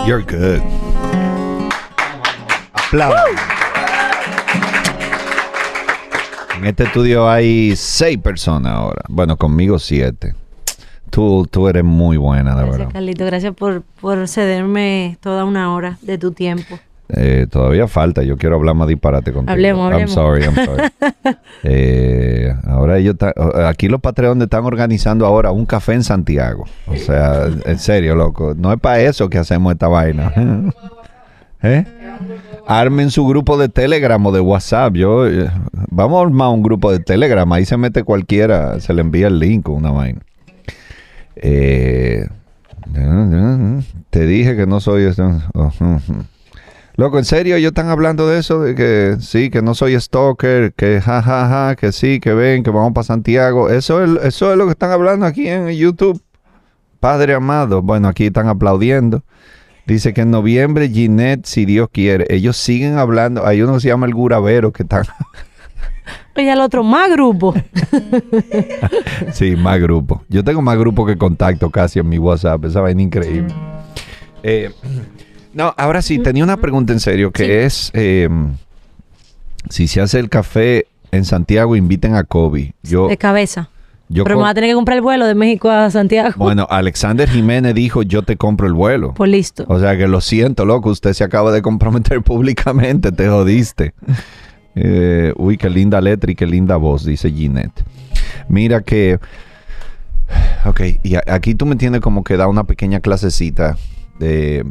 You're 0.07 0.23
good. 0.23 0.63
Aplausos. 2.75 3.41
En 6.57 6.65
este 6.65 6.85
estudio 6.85 7.29
hay 7.29 7.75
seis 7.75 8.17
personas 8.17 8.73
ahora. 8.73 9.03
Bueno, 9.09 9.37
conmigo 9.37 9.81
siete. 9.81 10.37
Tú, 11.11 11.49
tú 11.51 11.67
eres 11.67 11.83
muy 11.83 12.19
buena, 12.19 12.51
de 12.51 12.57
Gracias, 12.63 12.79
verdad. 12.79 12.93
Carlito. 12.93 13.25
Gracias 13.25 13.55
por, 13.55 13.83
por 14.01 14.29
cederme 14.29 15.19
toda 15.21 15.45
una 15.45 15.75
hora 15.75 15.99
de 16.03 16.19
tu 16.19 16.31
tiempo. 16.31 16.79
Eh, 17.09 17.47
todavía 17.51 17.87
falta. 17.87 18.23
Yo 18.25 18.37
quiero 18.37 18.57
hablar 18.57 18.75
más 18.75 18.89
disparate 18.89 19.33
contigo. 19.33 19.53
Hablemos, 19.53 19.85
I'm 19.85 19.93
hablemos. 19.93 20.13
sorry, 20.13 20.43
I'm 20.45 20.55
sorry. 20.55 20.83
Eh, 21.63 22.53
ahora 22.65 22.99
ellos 22.99 23.17
ta- 23.17 23.33
aquí 23.69 23.89
los 23.89 24.01
Patreon 24.01 24.41
están 24.43 24.65
organizando 24.65 25.25
ahora 25.27 25.51
un 25.53 25.67
café 25.67 25.95
en 25.95 26.03
Santiago. 26.05 26.65
O 26.87 26.97
sea, 26.97 27.47
en 27.65 27.79
serio, 27.79 28.15
loco. 28.15 28.55
No 28.57 28.73
es 28.73 28.79
para 28.81 29.01
eso 29.01 29.29
que 29.31 29.39
hacemos 29.39 29.73
esta 29.73 29.89
vaina. 29.89 30.33
¿Eh? 31.63 31.85
Armen 32.67 33.11
su 33.11 33.27
grupo 33.27 33.57
de 33.57 33.69
Telegram 33.69 34.25
o 34.27 34.31
de 34.33 34.41
WhatsApp. 34.41 34.95
Yo, 34.95 35.27
eh, 35.27 35.51
vamos 35.91 36.19
a 36.21 36.27
armar 36.27 36.49
un 36.51 36.63
grupo 36.63 36.93
de 36.93 36.99
Telegram. 37.01 37.51
Ahí 37.53 37.65
se 37.65 37.77
mete 37.77 38.03
cualquiera, 38.05 38.79
se 38.81 38.93
le 38.93 39.01
envía 39.01 39.29
el 39.29 39.39
link 39.39 39.69
o 39.69 39.73
una 39.73 39.91
vaina. 39.91 40.21
Eh, 41.37 42.27
te 44.11 44.27
dije 44.27 44.57
que 44.57 44.67
no 44.67 44.81
soy. 44.81 45.05
este- 45.05 45.23
oh, 45.55 45.73
Loco, 46.97 47.19
en 47.19 47.27
serio, 47.27 47.57
ellos 47.57 47.71
están 47.71 47.91
hablando 47.91 48.27
de 48.27 48.39
eso, 48.39 48.63
de 48.63 48.75
que 48.75 49.17
sí, 49.21 49.51
que 49.51 49.61
no 49.61 49.75
soy 49.75 50.01
stalker, 50.01 50.73
que 50.73 51.03
ja, 51.03 51.21
ja, 51.21 51.49
ja, 51.49 51.77
que 51.77 51.93
sí, 51.93 52.21
que 52.21 52.33
ven, 52.33 52.63
que 52.63 52.71
vamos 52.71 52.93
para 52.95 53.05
Santiago. 53.05 53.69
Eso 53.69 54.03
es, 54.03 54.25
eso 54.25 54.51
es 54.51 54.57
lo 54.57 54.65
que 54.65 54.73
están 54.73 54.91
hablando 54.91 55.27
aquí 55.27 55.47
en 55.47 55.69
YouTube. 55.69 56.23
Padre 56.99 57.35
amado, 57.35 57.83
bueno, 57.83 58.09
aquí 58.09 58.27
están 58.27 58.49
aplaudiendo. 58.49 59.23
Dice 59.87 60.15
que 60.15 60.23
en 60.23 60.31
noviembre, 60.31 60.89
Ginette, 60.89 61.45
si 61.45 61.67
Dios 61.67 61.89
quiere, 61.93 62.27
ellos 62.31 62.57
siguen 62.57 62.97
hablando. 62.97 63.47
Hay 63.47 63.61
uno 63.61 63.75
que 63.75 63.81
se 63.81 63.89
llama 63.89 64.07
el 64.07 64.15
Guravero 64.15 64.73
que 64.73 64.83
están. 64.83 65.05
Y 66.37 66.49
al 66.51 66.61
otro, 66.61 66.85
más 66.85 67.11
grupo. 67.11 67.55
sí, 69.33 69.57
más 69.57 69.81
grupo. 69.81 70.23
Yo 70.29 70.45
tengo 70.45 70.61
más 70.61 70.79
grupo 70.79 71.07
que 71.07 71.17
contacto 71.17 71.71
casi 71.71 71.99
en 71.99 72.09
mi 72.11 72.19
WhatsApp. 72.19 72.67
Esa 72.67 72.83
vaina 72.83 73.01
increíble. 73.01 73.55
Eh, 74.43 74.71
no, 75.57 75.75
ahora 75.79 76.03
sí, 76.03 76.19
tenía 76.19 76.45
una 76.45 76.59
pregunta 76.59 76.93
en 76.93 77.01
serio 77.01 77.31
que 77.33 77.65
es 77.65 77.91
eh, 77.95 78.29
si 79.71 79.89
se 79.89 80.03
hace 80.03 80.19
el 80.19 80.29
café 80.29 80.87
en 81.13 81.25
Santiago, 81.25 81.77
inviten 81.77 82.15
a 82.15 82.25
Kobe. 82.25 82.75
Yo, 82.83 83.09
de 83.09 83.17
cabeza. 83.17 83.71
yo 84.11 84.25
Pero 84.25 84.37
me 84.37 84.43
va 84.43 84.51
a 84.51 84.55
tener 84.55 84.69
que 84.69 84.75
comprar 84.75 84.97
el 84.97 85.03
vuelo 85.03 85.25
de 85.27 85.35
México 85.35 85.71
a 85.71 85.91
Santiago. 85.91 86.35
bueno, 86.37 86.67
Alexander 86.71 87.27
Jiménez 87.27 87.75
dijo, 87.75 88.03
yo 88.03 88.21
te 88.21 88.37
compro 88.37 88.67
el 88.67 88.75
vuelo. 88.75 89.15
Pues 89.15 89.31
listo. 89.31 89.65
O 89.69 89.81
sea 89.81 89.97
que 89.97 90.07
lo 90.07 90.21
siento, 90.21 90.67
loco, 90.67 90.91
usted 90.91 91.15
se 91.15 91.25
acaba 91.25 91.51
de 91.53 91.63
comprometer 91.63 92.21
públicamente, 92.23 93.11
te 93.11 93.27
jodiste. 93.27 93.95
Eh, 94.75 95.33
uy, 95.37 95.57
qué 95.57 95.71
linda 95.71 96.03
letra 96.03 96.31
y 96.31 96.35
qué 96.35 96.47
linda 96.47 96.77
voz, 96.77 97.03
dice 97.03 97.33
Ginette. 97.33 97.83
Mira 98.51 98.83
que... 98.83 99.19
Ok, 100.67 100.83
y 101.03 101.15
aquí 101.15 101.55
tú 101.55 101.65
me 101.65 101.77
tienes 101.77 102.03
como 102.03 102.25
que 102.25 102.37
da 102.37 102.47
una 102.47 102.65
pequeña 102.65 103.01
clasecita 103.01 103.79
de... 104.19 104.67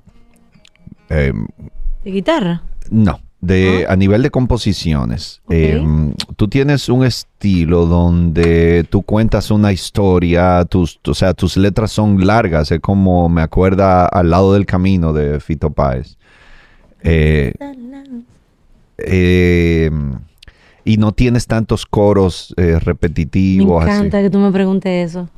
eh, 1.09 1.33
¿De 2.03 2.11
guitarra? 2.11 2.63
no, 2.89 3.19
de 3.41 3.85
a 3.87 3.95
nivel 3.95 4.23
de 4.23 4.31
composiciones. 4.31 5.41
Eh, 5.49 5.83
tú 6.35 6.47
tienes 6.47 6.89
un 6.89 7.05
estilo 7.05 7.85
donde 7.85 8.85
tú 8.89 9.01
cuentas 9.03 9.51
una 9.51 9.71
historia, 9.71 10.65
tus, 10.65 10.99
o 11.05 11.13
sea, 11.13 11.33
tus 11.33 11.57
letras 11.57 11.91
son 11.91 12.25
largas, 12.25 12.71
es 12.71 12.79
como 12.79 13.29
me 13.29 13.41
acuerda 13.41 14.05
al 14.05 14.29
lado 14.29 14.53
del 14.53 14.65
camino 14.65 15.13
de 15.13 15.39
Fito 15.39 15.71
Páez. 15.71 16.17
Eh, 17.07 17.53
eh, 18.97 19.91
y 20.83 20.97
no 20.97 21.11
tienes 21.11 21.45
tantos 21.47 21.85
coros 21.85 22.53
eh, 22.57 22.63
Me 22.63 22.79
repetitivos 22.79 23.83
encanta 23.83 24.21
que 24.21 24.29
tú 24.29 24.39
me 24.39 24.51
preguntes 24.51 25.11
eso. 25.11 25.29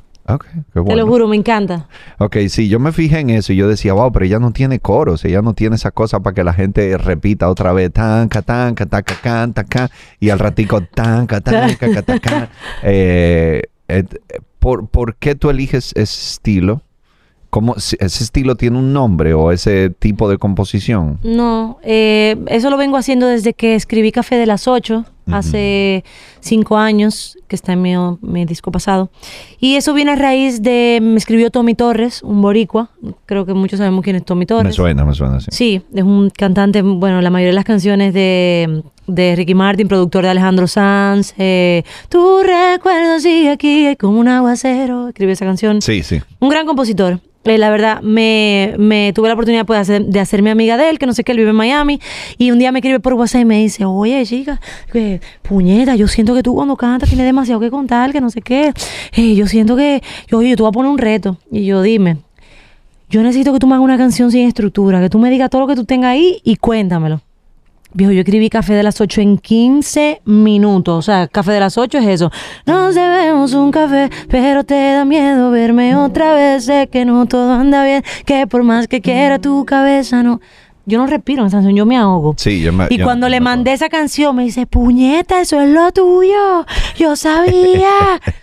Te 0.72 0.94
lo 0.96 1.06
juro, 1.06 1.26
me 1.28 1.36
encanta. 1.36 1.88
Ok, 2.18 2.36
sí, 2.48 2.68
yo 2.68 2.78
me 2.78 2.92
fijé 2.92 3.20
en 3.20 3.30
eso 3.30 3.52
y 3.52 3.56
yo 3.56 3.66
decía, 3.68 3.94
wow, 3.94 4.12
pero 4.12 4.24
ella 4.26 4.38
no 4.38 4.52
tiene 4.52 4.78
coros, 4.80 5.24
ella 5.24 5.40
no 5.42 5.54
tiene 5.54 5.76
esa 5.76 5.90
cosa 5.90 6.20
para 6.20 6.34
que 6.34 6.44
la 6.44 6.52
gente 6.52 6.96
repita 6.98 7.48
otra 7.48 7.72
vez, 7.72 7.92
tanca, 7.92 8.42
tanca, 8.42 8.86
taca, 8.86 9.14
can, 9.22 9.54
taca, 9.54 9.90
y 10.20 10.30
al 10.30 10.38
ratico, 10.38 10.80
tanca, 10.94 11.40
tanca, 11.40 11.90
ca, 11.90 12.02
taca. 12.02 12.50
Eh, 12.82 13.62
et- 13.88 14.20
¿por, 14.58 14.88
¿Por 14.88 15.16
qué 15.16 15.34
tú 15.34 15.50
eliges 15.50 15.92
ese 15.96 16.02
estilo? 16.02 16.82
¿Cómo, 17.50 17.76
¿Ese 17.76 17.96
estilo 18.04 18.56
tiene 18.56 18.76
un 18.78 18.92
nombre 18.92 19.32
o 19.32 19.52
ese 19.52 19.88
tipo 19.88 20.28
de 20.28 20.36
composición? 20.36 21.18
No, 21.22 21.78
eh, 21.82 22.36
eso 22.48 22.68
lo 22.68 22.76
vengo 22.76 22.98
haciendo 22.98 23.26
desde 23.26 23.54
que 23.54 23.74
escribí 23.74 24.12
Café 24.12 24.36
de 24.36 24.44
las 24.44 24.68
8, 25.28 25.36
hace 25.36 26.04
cinco 26.40 26.76
años, 26.76 27.38
que 27.46 27.56
está 27.56 27.72
en 27.72 27.82
mi, 27.82 27.94
mi 28.20 28.44
disco 28.44 28.70
pasado. 28.72 29.10
Y 29.60 29.76
eso 29.76 29.94
viene 29.94 30.12
a 30.12 30.16
raíz 30.16 30.62
de, 30.62 30.98
me 31.02 31.16
escribió 31.16 31.50
Tommy 31.50 31.74
Torres, 31.74 32.22
un 32.22 32.42
boricua, 32.42 32.90
creo 33.26 33.46
que 33.46 33.54
muchos 33.54 33.78
sabemos 33.78 34.02
quién 34.04 34.16
es 34.16 34.24
Tommy 34.24 34.46
Torres. 34.46 34.66
Me 34.66 34.72
suena, 34.72 35.04
me 35.04 35.14
suena 35.14 35.36
así. 35.36 35.48
Sí, 35.50 35.82
es 35.94 36.02
un 36.02 36.30
cantante, 36.30 36.82
bueno, 36.82 37.20
la 37.20 37.30
mayoría 37.30 37.50
de 37.50 37.56
las 37.56 37.64
canciones 37.64 38.14
de, 38.14 38.82
de 39.06 39.34
Ricky 39.36 39.54
Martin, 39.54 39.88
productor 39.88 40.24
de 40.24 40.30
Alejandro 40.30 40.66
Sanz. 40.66 41.34
Eh, 41.38 41.82
tu 42.08 42.42
recuerdo 42.42 43.18
sigue 43.18 43.50
aquí 43.50 43.96
como 43.96 44.20
un 44.20 44.28
aguacero. 44.28 45.08
Escribió 45.08 45.32
esa 45.32 45.44
canción. 45.44 45.82
Sí, 45.82 46.02
sí. 46.02 46.20
Un 46.38 46.48
gran 46.50 46.66
compositor. 46.66 47.20
Eh, 47.48 47.58
la 47.58 47.70
verdad, 47.70 48.00
me, 48.02 48.74
me 48.78 49.12
tuve 49.14 49.28
la 49.28 49.34
oportunidad 49.34 49.64
pues, 49.66 49.76
de, 49.88 49.96
hacer- 49.96 50.06
de 50.06 50.20
hacerme 50.20 50.50
amiga 50.50 50.76
de 50.76 50.90
él, 50.90 50.98
que 50.98 51.06
no 51.06 51.12
sé 51.14 51.24
qué, 51.24 51.32
él 51.32 51.38
vive 51.38 51.50
en 51.50 51.56
Miami. 51.56 52.00
Y 52.36 52.50
un 52.50 52.58
día 52.58 52.72
me 52.72 52.78
escribe 52.80 53.00
por 53.00 53.14
WhatsApp 53.14 53.42
y 53.42 53.44
me 53.44 53.58
dice, 53.58 53.84
oye, 53.84 54.24
chica, 54.26 54.60
que, 54.92 55.20
puñeta, 55.42 55.96
yo 55.96 56.08
siento 56.08 56.34
que 56.34 56.42
tú 56.42 56.54
cuando 56.54 56.76
cantas 56.76 57.08
tienes 57.08 57.26
demasiado 57.26 57.60
que 57.60 57.70
contar, 57.70 58.12
que 58.12 58.20
no 58.20 58.30
sé 58.30 58.42
qué. 58.42 58.72
Yo 59.16 59.46
siento 59.46 59.76
que, 59.76 60.02
yo, 60.28 60.38
oye, 60.38 60.56
tú 60.56 60.64
vas 60.64 60.70
a 60.70 60.72
poner 60.72 60.90
un 60.90 60.98
reto. 60.98 61.38
Y 61.50 61.64
yo, 61.64 61.82
dime, 61.82 62.18
yo 63.10 63.22
necesito 63.22 63.52
que 63.52 63.58
tú 63.58 63.66
me 63.66 63.74
hagas 63.74 63.84
una 63.84 63.96
canción 63.98 64.30
sin 64.30 64.46
estructura, 64.46 65.00
que 65.00 65.08
tú 65.08 65.18
me 65.18 65.30
digas 65.30 65.48
todo 65.50 65.62
lo 65.62 65.66
que 65.66 65.74
tú 65.76 65.84
tengas 65.84 66.10
ahí 66.12 66.40
y 66.44 66.56
cuéntamelo. 66.56 67.22
Viejo, 67.94 68.12
yo 68.12 68.20
escribí 68.20 68.50
Café 68.50 68.74
de 68.74 68.82
las 68.82 69.00
8 69.00 69.20
en 69.22 69.38
15 69.38 70.20
minutos. 70.26 70.98
O 70.98 71.02
sea, 71.02 71.26
Café 71.26 71.52
de 71.52 71.60
las 71.60 71.78
8 71.78 71.98
es 71.98 72.06
eso. 72.06 72.30
Nos 72.66 72.94
debemos 72.94 73.54
un 73.54 73.70
café, 73.70 74.10
pero 74.28 74.62
te 74.62 74.74
da 74.92 75.04
miedo 75.04 75.50
verme 75.50 75.96
otra 75.96 76.34
vez. 76.34 76.66
Sé 76.66 76.88
que 76.92 77.04
no 77.04 77.26
todo 77.26 77.52
anda 77.54 77.84
bien, 77.84 78.04
que 78.26 78.46
por 78.46 78.62
más 78.62 78.88
que 78.88 79.00
quiera 79.00 79.38
tu 79.38 79.64
cabeza 79.64 80.22
no... 80.22 80.40
Yo 80.84 80.96
no 80.96 81.06
respiro 81.06 81.42
en 81.42 81.48
esa 81.48 81.58
canción, 81.58 81.76
yo 81.76 81.84
me 81.84 81.98
ahogo. 81.98 82.34
Sí, 82.38 82.60
yo 82.62 82.72
me... 82.72 82.86
Y 82.88 82.96
yo- 82.96 83.04
cuando 83.04 83.28
le 83.28 83.40
mandé 83.40 83.74
esa 83.74 83.90
canción, 83.90 84.34
me 84.34 84.44
dice, 84.44 84.66
puñeta, 84.66 85.38
eso 85.42 85.60
es 85.60 85.68
lo 85.68 85.92
tuyo. 85.92 86.64
Yo 86.96 87.14
sabía. 87.14 87.90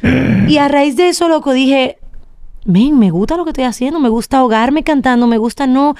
y 0.47 0.57
a 0.57 0.67
raíz 0.67 0.95
de 0.95 1.09
eso, 1.09 1.27
loco, 1.27 1.53
dije, 1.53 1.97
men, 2.65 2.99
me 2.99 3.09
gusta 3.09 3.35
lo 3.35 3.45
que 3.45 3.49
estoy 3.49 3.63
haciendo, 3.63 3.99
me 3.99 4.09
gusta 4.09 4.37
ahogarme 4.37 4.83
cantando, 4.83 5.25
me 5.25 5.39
gusta 5.39 5.65
no, 5.65 5.95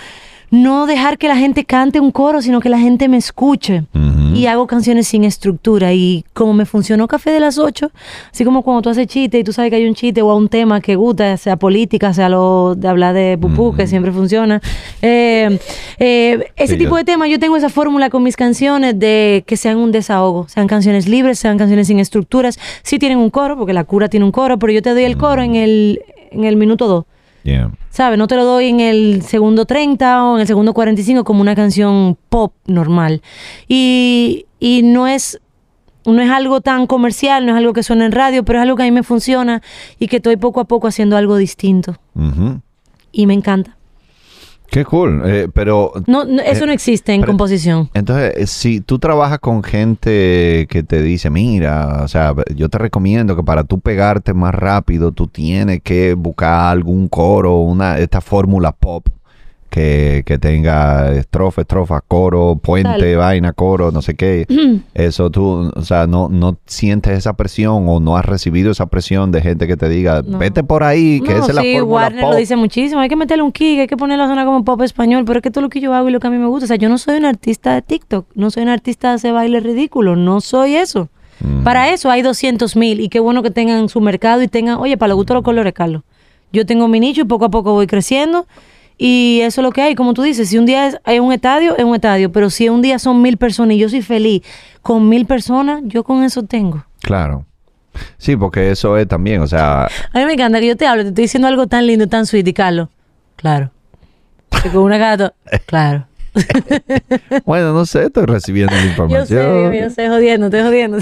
no 0.51 0.85
dejar 0.85 1.17
que 1.17 1.27
la 1.27 1.35
gente 1.37 1.65
cante 1.65 1.99
un 1.99 2.11
coro, 2.11 2.41
sino 2.41 2.59
que 2.59 2.69
la 2.69 2.79
gente 2.79 3.07
me 3.09 3.17
escuche. 3.17 3.83
Y 4.33 4.47
hago 4.47 4.67
canciones 4.67 5.07
sin 5.07 5.23
estructura. 5.23 5.93
Y 5.93 6.25
como 6.33 6.53
me 6.53 6.65
funcionó 6.65 7.07
Café 7.07 7.31
de 7.31 7.39
las 7.39 7.57
8, 7.57 7.89
así 8.33 8.43
como 8.43 8.63
cuando 8.63 8.81
tú 8.81 8.89
haces 8.89 9.07
chiste 9.07 9.39
y 9.39 9.43
tú 9.45 9.53
sabes 9.53 9.69
que 9.69 9.77
hay 9.77 9.87
un 9.87 9.95
chiste 9.95 10.21
o 10.21 10.35
un 10.35 10.49
tema 10.49 10.81
que 10.81 10.95
gusta, 10.95 11.37
sea 11.37 11.55
política, 11.55 12.13
sea 12.13 12.27
lo 12.27 12.75
de 12.75 12.87
hablar 12.87 13.13
de 13.13 13.37
pupú, 13.39 13.73
que 13.73 13.87
siempre 13.87 14.11
funciona. 14.11 14.61
Eh, 15.01 15.57
eh, 15.99 16.51
ese 16.57 16.73
Sí, 16.73 16.79
tipo 16.79 16.91
yo- 16.91 16.97
de 16.97 17.03
temas, 17.05 17.29
yo 17.29 17.39
tengo 17.39 17.55
esa 17.55 17.69
fórmula 17.69 18.09
con 18.09 18.23
mis 18.23 18.35
canciones 18.35 18.99
de 18.99 19.43
que 19.47 19.55
sean 19.55 19.77
un 19.77 19.91
desahogo, 19.93 20.47
sean 20.49 20.67
canciones 20.67 21.07
libres, 21.07 21.39
sean 21.39 21.57
canciones 21.57 21.87
sin 21.87 21.99
estructuras. 21.99 22.59
Sí 22.83 22.99
tienen 22.99 23.19
un 23.19 23.29
coro, 23.29 23.57
porque 23.57 23.71
la 23.73 23.85
cura 23.85 24.09
tiene 24.09 24.25
un 24.25 24.31
coro, 24.33 24.59
pero 24.59 24.73
yo 24.73 24.81
te 24.81 24.89
doy 24.91 25.03
el 25.05 25.17
coro 25.17 25.41
en 25.43 25.55
el, 25.55 26.01
en 26.31 26.43
el 26.43 26.57
minuto 26.57 26.87
2. 26.87 27.05
Yeah. 27.45 27.71
¿Sabes? 27.91 28.17
No 28.17 28.25
te 28.25 28.35
lo 28.35 28.43
doy 28.43 28.69
en 28.69 28.79
el 28.79 29.21
segundo 29.21 29.65
30 29.65 30.23
o 30.23 30.35
en 30.35 30.41
el 30.41 30.47
segundo 30.47 30.73
45 30.73 31.23
como 31.23 31.41
una 31.41 31.55
canción 31.55 32.17
pop 32.29 32.53
normal. 32.65 33.21
Y, 33.67 34.47
y 34.59 34.81
no 34.81 35.07
es 35.07 35.39
no 36.05 36.21
es 36.21 36.29
algo 36.29 36.61
tan 36.61 36.87
comercial, 36.87 37.45
no 37.45 37.51
es 37.51 37.57
algo 37.57 37.73
que 37.73 37.83
suena 37.83 38.05
en 38.05 38.11
radio, 38.11 38.43
pero 38.43 38.59
es 38.59 38.63
algo 38.63 38.75
que 38.75 38.83
a 38.83 38.85
mí 38.85 38.91
me 38.91 39.03
funciona 39.03 39.61
y 39.99 40.07
que 40.07 40.17
estoy 40.17 40.37
poco 40.37 40.59
a 40.59 40.65
poco 40.65 40.87
haciendo 40.87 41.17
algo 41.17 41.35
distinto. 41.37 41.97
Ujú. 42.15 42.61
Y 43.11 43.27
me 43.27 43.33
encanta. 43.33 43.74
Qué 44.69 44.83
cool. 44.85 45.21
eh, 45.25 45.47
pero... 45.53 45.93
No, 46.07 46.25
no, 46.25 46.41
eso 46.41 46.63
eh, 46.63 46.67
no 46.67 46.73
existe 46.73 47.13
en 47.13 47.21
pero- 47.21 47.31
composición. 47.31 47.89
Entonces, 47.93 48.33
eh, 48.35 48.47
si 48.47 48.81
tú 48.81 48.99
trabajas 48.99 49.39
con 49.39 49.63
gente 49.63 50.67
que 50.69 50.83
te 50.83 51.01
dice, 51.01 51.29
mira, 51.29 52.01
o 52.03 52.07
sea, 52.07 52.33
yo 52.55 52.69
te 52.69 52.77
recomiendo 52.77 53.35
que 53.35 53.43
para 53.43 53.63
tú 53.63 53.79
pegarte 53.79 54.33
más 54.33 54.53
rápido, 54.53 55.11
tú 55.11 55.27
tienes 55.27 55.81
que 55.81 56.13
buscar 56.13 56.71
algún 56.71 57.07
coro, 57.07 57.59
una 57.59 57.99
esta 57.99 58.21
fórmula 58.21 58.71
pop 58.71 59.07
que, 59.75 60.23
que 60.25 60.37
tenga 60.39 61.11
estrofa, 61.11 61.59
estrofa, 61.63 61.99
coro, 61.99 62.55
puente, 62.55 63.17
vaina, 63.17 63.51
coro, 63.51 63.91
no 63.91 64.01
sé 64.01 64.15
qué. 64.15 64.45
Eso 64.93 65.29
tú, 65.29 65.69
o 65.75 65.81
sea, 65.81 66.07
no, 66.07 66.29
no 66.29 66.55
sientes 66.65 67.17
esa 67.17 67.33
presión 67.33 67.83
o 67.89 67.99
no 67.99 68.15
has 68.15 68.23
recibido 68.23 68.71
esa 68.71 68.85
presión 68.85 69.33
de 69.33 69.41
gente 69.41 69.67
que 69.67 69.75
te 69.75 69.89
diga, 69.89 70.21
No. 70.25 70.37
vete 70.37 70.63
por 70.63 70.83
ahí, 70.85 71.19
que 71.19 71.33
No, 71.33 71.39
esa 71.39 71.47
es 71.49 71.55
la 71.55 71.61
sí, 71.61 71.73
fórmula 71.73 71.93
Warner 71.93 72.21
pop. 72.21 72.31
lo 72.31 72.37
dice 72.37 72.55
muchísimo. 72.55 73.01
Hay 73.01 73.09
que 73.09 73.17
meterle 73.17 73.43
un 73.43 73.51
kick, 73.51 73.81
hay 73.81 73.87
que 73.87 73.97
ponerlo 73.97 74.23
a 74.23 74.27
sonar 74.29 74.45
como 74.45 74.63
pop 74.63 74.81
español, 74.81 75.25
pero 75.25 75.39
es 75.39 75.43
que 75.43 75.51
todo 75.51 75.63
lo 75.63 75.69
que 75.69 75.81
yo 75.81 75.93
hago 75.93 76.07
y 76.07 76.13
lo 76.13 76.21
que 76.21 76.27
a 76.27 76.29
mí 76.29 76.37
me 76.37 76.47
gusta. 76.47 76.63
O 76.63 76.67
sea, 76.69 76.77
yo 76.77 76.87
no 76.87 76.97
soy 76.97 77.17
un 77.17 77.25
artista 77.25 77.73
de 77.73 77.81
TikTok, 77.81 78.27
no 78.33 78.51
soy 78.51 78.63
un 78.63 78.69
artista 78.69 79.09
de 79.09 79.17
ese 79.17 79.33
baile 79.33 79.59
ridículo, 79.59 80.15
no 80.15 80.39
soy 80.39 80.75
eso. 80.77 81.09
Para 81.65 81.89
eso 81.89 82.09
hay 82.09 82.21
200 82.21 82.77
mil 82.77 83.01
y 83.01 83.09
qué 83.09 83.19
bueno 83.19 83.43
que 83.43 83.51
tengan 83.51 83.89
su 83.89 83.99
mercado 83.99 84.41
y 84.41 84.47
tengan, 84.47 84.77
oye, 84.77 84.95
para 84.97 85.09
lo 85.09 85.15
gusto 85.17 85.33
los 85.33 85.43
colores, 85.43 85.73
Carlos. 85.73 86.03
Yo 86.53 86.65
tengo 86.65 86.87
mi 86.87 87.01
nicho 87.01 87.21
y 87.21 87.25
poco 87.25 87.43
a 87.43 87.49
poco 87.49 87.73
voy 87.73 87.87
creciendo 87.87 88.47
y 88.97 89.39
eso 89.41 89.61
es 89.61 89.63
lo 89.63 89.71
que 89.71 89.81
hay. 89.81 89.95
Como 89.95 90.13
tú 90.13 90.21
dices, 90.21 90.49
si 90.49 90.57
un 90.57 90.65
día 90.65 90.87
es, 90.87 90.97
hay 91.03 91.19
un 91.19 91.31
estadio, 91.33 91.75
es 91.77 91.83
un 91.83 91.95
estadio, 91.95 92.31
pero 92.31 92.49
si 92.49 92.69
un 92.69 92.81
día 92.81 92.99
son 92.99 93.21
mil 93.21 93.37
personas 93.37 93.75
y 93.75 93.79
yo 93.79 93.89
soy 93.89 94.01
feliz 94.01 94.41
con 94.81 95.07
mil 95.09 95.25
personas, 95.25 95.81
yo 95.85 96.03
con 96.03 96.23
eso 96.23 96.43
tengo. 96.43 96.83
Claro. 97.01 97.45
Sí, 98.17 98.35
porque 98.35 98.71
eso 98.71 98.97
es 98.97 99.07
también, 99.07 99.41
o 99.41 99.47
sea, 99.47 99.85
A 99.85 100.19
mí 100.19 100.25
me 100.25 100.33
encanta 100.33 100.59
que 100.59 100.67
yo 100.67 100.75
te 100.75 100.85
hable, 100.85 101.03
te 101.03 101.09
estoy 101.09 101.23
diciendo 101.23 101.47
algo 101.47 101.67
tan 101.67 101.87
lindo, 101.87 102.07
tan 102.07 102.25
sweet, 102.25 102.45
y 102.47 102.53
Carlos, 102.53 102.89
claro. 103.37 103.71
Y 104.65 104.69
con 104.69 104.83
una 104.83 104.97
cara, 104.99 105.17
to- 105.29 105.33
claro. 105.65 106.05
bueno, 107.45 107.71
no 107.73 107.85
sé, 107.85 108.05
estoy 108.07 108.25
recibiendo 108.25 108.75
la 108.75 108.81
Yo 108.83 108.89
información. 108.89 109.27
sé, 109.71 109.79
yo 109.81 109.89
sé, 109.89 110.09
jodiendo, 110.09 110.47
estoy 110.47 110.61
jodiendo. 110.63 110.97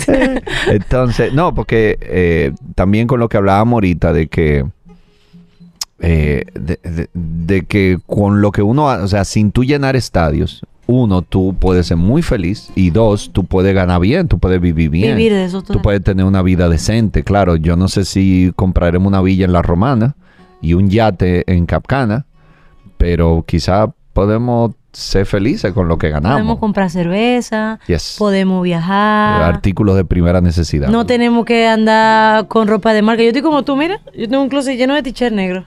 Entonces, 0.67 1.33
no, 1.33 1.53
porque 1.55 1.97
eh, 2.01 2.51
también 2.75 3.07
con 3.07 3.19
lo 3.19 3.29
que 3.29 3.37
hablábamos 3.37 3.73
ahorita 3.77 4.13
de 4.13 4.27
que 4.27 4.63
eh, 6.05 6.43
de, 6.53 6.79
de- 6.83 7.09
de 7.13 7.63
que 7.65 7.97
con 8.05 8.41
lo 8.41 8.51
que 8.51 8.61
uno, 8.61 8.89
ha- 8.89 9.01
o 9.03 9.07
sea, 9.07 9.23
sin 9.25 9.51
tú 9.51 9.63
llenar 9.63 9.95
estadios, 9.95 10.61
uno, 10.85 11.21
tú 11.21 11.55
puedes 11.57 11.87
ser 11.87 11.95
muy 11.97 12.21
feliz 12.21 12.69
y 12.75 12.89
dos, 12.89 13.29
tú 13.31 13.45
puedes 13.45 13.73
ganar 13.73 14.01
bien, 14.01 14.27
tú 14.27 14.37
puedes 14.37 14.59
vivir 14.59 14.89
bien. 14.89 15.15
Vivir 15.15 15.31
de 15.31 15.45
eso, 15.45 15.61
Tú 15.63 15.81
puedes 15.81 16.03
tener 16.03 16.25
una 16.25 16.41
vida 16.41 16.67
decente. 16.67 17.23
Claro, 17.23 17.55
yo 17.55 17.77
no 17.77 17.87
sé 17.87 18.03
si 18.03 18.51
compraremos 18.57 19.07
una 19.07 19.21
villa 19.21 19.45
en 19.45 19.53
La 19.53 19.61
Romana 19.61 20.15
y 20.61 20.73
un 20.73 20.89
yate 20.89 21.43
en 21.51 21.65
Capcana, 21.65 22.25
pero 22.97 23.43
quizá 23.47 23.87
podemos 24.11 24.71
ser 24.91 25.25
felices 25.25 25.73
con 25.73 25.87
lo 25.87 25.97
que 25.97 26.09
ganamos. 26.09 26.37
Podemos 26.39 26.59
comprar 26.59 26.89
cerveza, 26.89 27.79
Yes. 27.87 28.15
podemos 28.19 28.61
viajar. 28.63 29.41
Artículos 29.41 29.95
de 29.95 30.05
primera 30.05 30.39
necesidad. 30.41 30.89
No 30.89 31.05
tenemos 31.05 31.45
que 31.45 31.65
andar 31.65 32.47
con 32.47 32.67
ropa 32.67 32.93
de 32.93 33.01
marca. 33.01 33.23
Yo 33.23 33.29
estoy 33.29 33.41
como 33.41 33.63
tú, 33.63 33.75
mira. 33.75 34.01
Yo 34.17 34.27
tengo 34.29 34.43
un 34.43 34.49
closet 34.49 34.77
lleno 34.77 34.93
de 34.95 35.01
t-shirt 35.01 35.33
negro. 35.33 35.65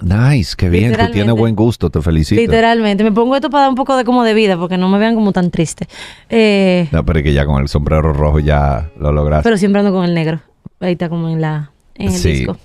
Nice, 0.00 0.54
qué 0.56 0.70
bien, 0.70 0.92
tú 0.96 1.12
tienes 1.12 1.34
buen 1.34 1.54
gusto, 1.54 1.90
te 1.90 2.00
felicito. 2.00 2.40
Literalmente. 2.40 3.04
Me 3.04 3.12
pongo 3.12 3.34
esto 3.36 3.50
para 3.50 3.62
dar 3.62 3.68
un 3.70 3.74
poco 3.76 3.96
de 3.96 4.04
como 4.04 4.24
de 4.24 4.32
vida, 4.32 4.56
porque 4.56 4.78
no 4.78 4.88
me 4.88 4.98
vean 4.98 5.14
como 5.14 5.32
tan 5.32 5.50
triste. 5.50 5.86
Eh, 6.30 6.88
No, 6.92 7.04
pero 7.04 7.18
es 7.18 7.24
que 7.24 7.32
ya 7.34 7.44
con 7.44 7.60
el 7.60 7.68
sombrero 7.68 8.12
rojo 8.12 8.38
ya 8.38 8.88
lo 8.98 9.12
lograste. 9.12 9.44
pero 9.44 9.56
siempre 9.58 9.80
ando 9.80 9.92
con 9.92 10.04
el 10.04 10.14
negro. 10.14 10.40
Ahí 10.80 10.92
está 10.92 11.08
como 11.08 11.28
en 11.28 11.40
la 11.40 11.70
en 11.96 12.06
el 12.08 12.12
Sí. 12.14 12.30
disco. 12.32 12.56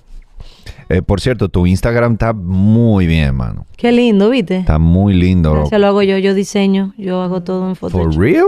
Eh, 0.89 1.01
por 1.01 1.19
cierto, 1.19 1.49
tu 1.49 1.67
Instagram 1.67 2.13
está 2.13 2.31
muy 2.31 3.07
bien, 3.07 3.35
mano. 3.35 3.65
Qué 3.75 3.91
lindo, 3.91 4.29
¿viste? 4.29 4.57
Está 4.59 4.79
muy 4.79 5.13
lindo. 5.13 5.53
Gracias, 5.53 5.81
lo 5.81 5.87
hago 5.87 6.01
yo. 6.01 6.17
Yo 6.17 6.33
diseño. 6.33 6.93
Yo 6.97 7.21
hago 7.21 7.43
todo 7.43 7.67
en 7.67 7.75
For 7.75 7.91
Photoshop. 7.91 8.21
real? 8.21 8.45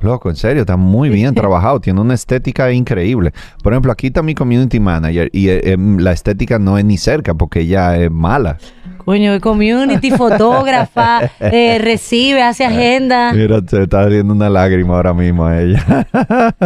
Loco, 0.00 0.30
en 0.30 0.36
serio, 0.36 0.62
está 0.62 0.76
muy 0.76 1.08
bien 1.10 1.34
trabajado. 1.34 1.80
Tiene 1.80 2.00
una 2.00 2.14
estética 2.14 2.72
increíble. 2.72 3.32
Por 3.62 3.72
ejemplo, 3.72 3.92
aquí 3.92 4.08
está 4.08 4.22
mi 4.22 4.34
community 4.34 4.80
manager 4.80 5.28
y 5.32 5.48
eh, 5.48 5.72
em, 5.72 5.98
la 5.98 6.12
estética 6.12 6.58
no 6.58 6.78
es 6.78 6.84
ni 6.84 6.96
cerca 6.98 7.34
porque 7.34 7.60
ella 7.60 7.96
es 7.96 8.10
mala. 8.10 8.58
Coño, 9.04 9.40
community, 9.40 10.10
fotógrafa, 10.16 11.30
eh, 11.40 11.78
recibe, 11.80 12.42
hace 12.42 12.64
agenda. 12.64 13.32
Mira, 13.32 13.60
se 13.66 13.82
está 13.82 14.02
haciendo 14.02 14.34
una 14.34 14.48
lágrima 14.50 14.94
ahora 14.96 15.14
mismo 15.14 15.46
a 15.46 15.60
ella. 15.60 16.06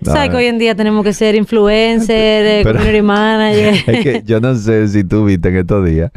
No, 0.00 0.12
¿Sabes 0.12 0.30
que 0.30 0.36
hoy 0.36 0.46
en 0.46 0.58
día 0.58 0.74
tenemos 0.74 1.04
que 1.04 1.12
ser 1.12 1.34
influencer, 1.34 2.46
eh, 2.46 2.60
Pero- 2.64 2.78
community 2.78 3.02
manager? 3.02 3.74
es 3.86 4.02
que 4.02 4.22
yo 4.24 4.40
no 4.40 4.54
sé 4.54 4.88
si 4.88 5.04
tú 5.04 5.24
viste 5.24 5.48
en 5.48 5.56
estos 5.56 5.84
días 5.84 6.10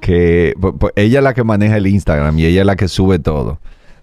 que 0.00 0.54
pu- 0.58 0.76
pu- 0.78 0.90
ella 0.96 1.18
es 1.18 1.24
la 1.24 1.34
que 1.34 1.44
maneja 1.44 1.76
el 1.76 1.86
Instagram 1.86 2.38
y 2.38 2.46
ella 2.46 2.60
es 2.60 2.66
la 2.66 2.76
que 2.76 2.88
sube 2.88 3.18
todo. 3.18 3.58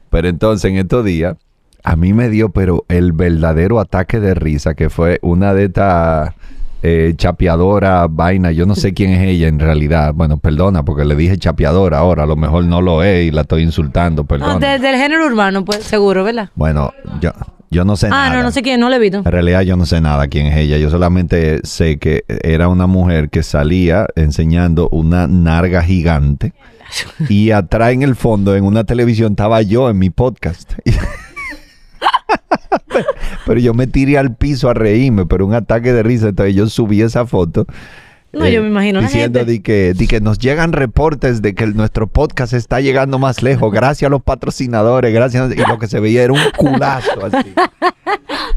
Pero 0.09 0.27
entonces 0.27 0.69
en 0.71 0.77
estos 0.77 1.03
días 1.05 1.35
a 1.83 1.95
mí 1.95 2.13
me 2.13 2.29
dio 2.29 2.49
pero 2.49 2.85
el 2.89 3.11
verdadero 3.13 3.79
ataque 3.79 4.19
de 4.19 4.33
risa 4.33 4.73
que 4.73 4.89
fue 4.89 5.19
una 5.21 5.53
de 5.53 5.65
estas 5.65 6.33
eh, 6.81 7.13
chapeadora 7.17 8.07
vaina, 8.09 8.51
yo 8.53 8.65
no 8.65 8.73
sé 8.75 8.93
quién 8.93 9.11
es 9.11 9.21
ella 9.27 9.47
en 9.49 9.59
realidad. 9.59 10.13
Bueno, 10.13 10.37
perdona 10.37 10.83
porque 10.83 11.03
le 11.03 11.15
dije 11.15 11.37
chapeadora 11.37 11.97
ahora, 11.99 12.23
a 12.23 12.25
lo 12.25 12.35
mejor 12.37 12.63
no 12.63 12.81
lo 12.81 13.03
es 13.03 13.27
y 13.27 13.31
la 13.31 13.41
estoy 13.41 13.63
insultando, 13.63 14.21
Ah, 14.21 14.25
perdón. 14.27 14.59
de- 14.61 14.79
del 14.79 14.95
género 14.95 15.25
urbano, 15.25 15.65
pues 15.65 15.83
seguro, 15.83 16.23
¿verdad? 16.23 16.49
Bueno, 16.55 16.93
yo 17.21 17.31
yo 17.71 17.85
no 17.85 17.95
sé 17.97 18.07
Ah, 18.07 18.09
nada. 18.09 18.37
no, 18.37 18.43
no 18.43 18.51
sé 18.51 18.61
quién, 18.63 18.79
no 18.79 18.89
le 18.89 18.95
he 18.95 18.99
visto. 18.99 19.17
En 19.19 19.25
realidad 19.25 19.61
yo 19.61 19.75
no 19.77 19.85
sé 19.85 20.01
nada 20.01 20.27
quién 20.27 20.47
es 20.47 20.57
ella. 20.57 20.77
Yo 20.77 20.89
solamente 20.89 21.59
sé 21.63 21.97
que 21.99 22.23
era 22.27 22.67
una 22.67 22.87
mujer 22.87 23.29
que 23.29 23.43
salía 23.43 24.07
enseñando 24.15 24.87
una 24.89 25.27
narga 25.27 25.83
gigante 25.83 26.53
y 27.29 27.51
atrás 27.51 27.91
en 27.91 28.01
el 28.03 28.15
fondo 28.15 28.55
en 28.55 28.63
una 28.63 28.85
televisión 28.85 29.33
estaba 29.33 29.61
yo 29.61 29.89
en 29.89 29.99
mi 29.99 30.09
podcast. 30.09 30.73
pero 33.45 33.59
yo 33.59 33.73
me 33.73 33.87
tiré 33.87 34.17
al 34.17 34.35
piso 34.35 34.69
a 34.69 34.73
reírme, 34.73 35.25
pero 35.25 35.45
un 35.45 35.53
ataque 35.53 35.93
de 35.93 36.03
risa. 36.03 36.29
Entonces 36.29 36.55
yo 36.55 36.67
subí 36.67 37.01
esa 37.01 37.25
foto. 37.25 37.65
No, 38.31 38.45
eh, 38.45 38.51
yo 38.53 38.61
me 38.61 38.67
imagino 38.69 39.01
la 39.01 39.07
Diciendo 39.07 39.39
gente. 39.39 39.51
de 39.53 39.61
que, 39.61 39.93
de 39.95 40.07
que 40.07 40.21
nos 40.21 40.37
llegan 40.37 40.71
reportes 40.73 41.41
de 41.41 41.55
que 41.55 41.63
el- 41.63 41.75
nuestro 41.75 42.07
podcast 42.07 42.53
está 42.53 42.79
llegando 42.79 43.17
más 43.19 43.41
lejos. 43.41 43.71
Gracias 43.71 44.07
a 44.07 44.11
los 44.11 44.21
patrocinadores, 44.21 45.13
gracias. 45.13 45.51
Y 45.55 45.67
lo 45.67 45.79
que 45.79 45.87
se 45.87 45.99
veía 45.99 46.23
era 46.23 46.33
un 46.33 46.39
culazo 46.57 47.25
así. 47.25 47.49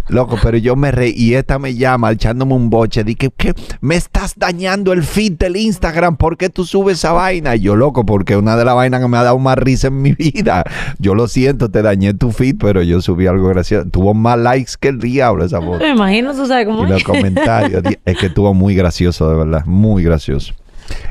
Loco, 0.08 0.36
pero 0.42 0.58
yo 0.58 0.76
me 0.76 0.90
reí 0.90 1.14
y 1.16 1.34
esta 1.34 1.58
me 1.58 1.74
llama 1.74 2.10
echándome 2.10 2.52
un 2.54 2.68
boche. 2.68 3.02
Dije, 3.02 3.30
que 3.34 3.54
me 3.80 3.94
estás 3.96 4.34
dañando 4.36 4.92
el 4.92 5.02
feed 5.04 5.34
del 5.38 5.56
Instagram. 5.56 6.16
¿Por 6.16 6.36
qué 6.36 6.50
tú 6.50 6.64
subes 6.66 6.98
esa 6.98 7.12
vaina? 7.12 7.56
Y 7.56 7.60
yo, 7.60 7.76
loco, 7.76 8.04
porque 8.04 8.36
una 8.36 8.56
de 8.56 8.64
las 8.64 8.74
vainas 8.74 9.00
que 9.00 9.08
me 9.08 9.16
ha 9.16 9.22
dado 9.22 9.38
más 9.38 9.56
risa 9.56 9.86
en 9.88 10.02
mi 10.02 10.12
vida. 10.12 10.64
Yo 10.98 11.14
lo 11.14 11.28
siento, 11.28 11.70
te 11.70 11.80
dañé 11.80 12.12
tu 12.12 12.30
feed, 12.30 12.56
pero 12.58 12.82
yo 12.82 13.00
subí 13.00 13.26
algo 13.26 13.48
gracioso. 13.48 13.88
Tuvo 13.88 14.12
más 14.12 14.38
likes 14.38 14.72
que 14.78 14.88
el 14.88 14.98
diablo 14.98 15.44
esa 15.46 15.60
foto. 15.62 15.78
Me 15.78 15.90
imagino, 15.90 16.34
tú 16.34 16.46
sabes 16.46 16.66
cómo 16.66 16.84
Y 16.84 16.88
los 16.90 17.04
comentarios. 17.04 17.82
es 18.04 18.18
que 18.18 18.26
estuvo 18.26 18.52
muy 18.52 18.74
gracioso, 18.74 19.30
de 19.30 19.36
verdad. 19.36 19.61
Muy 19.66 20.02
gracioso. 20.02 20.54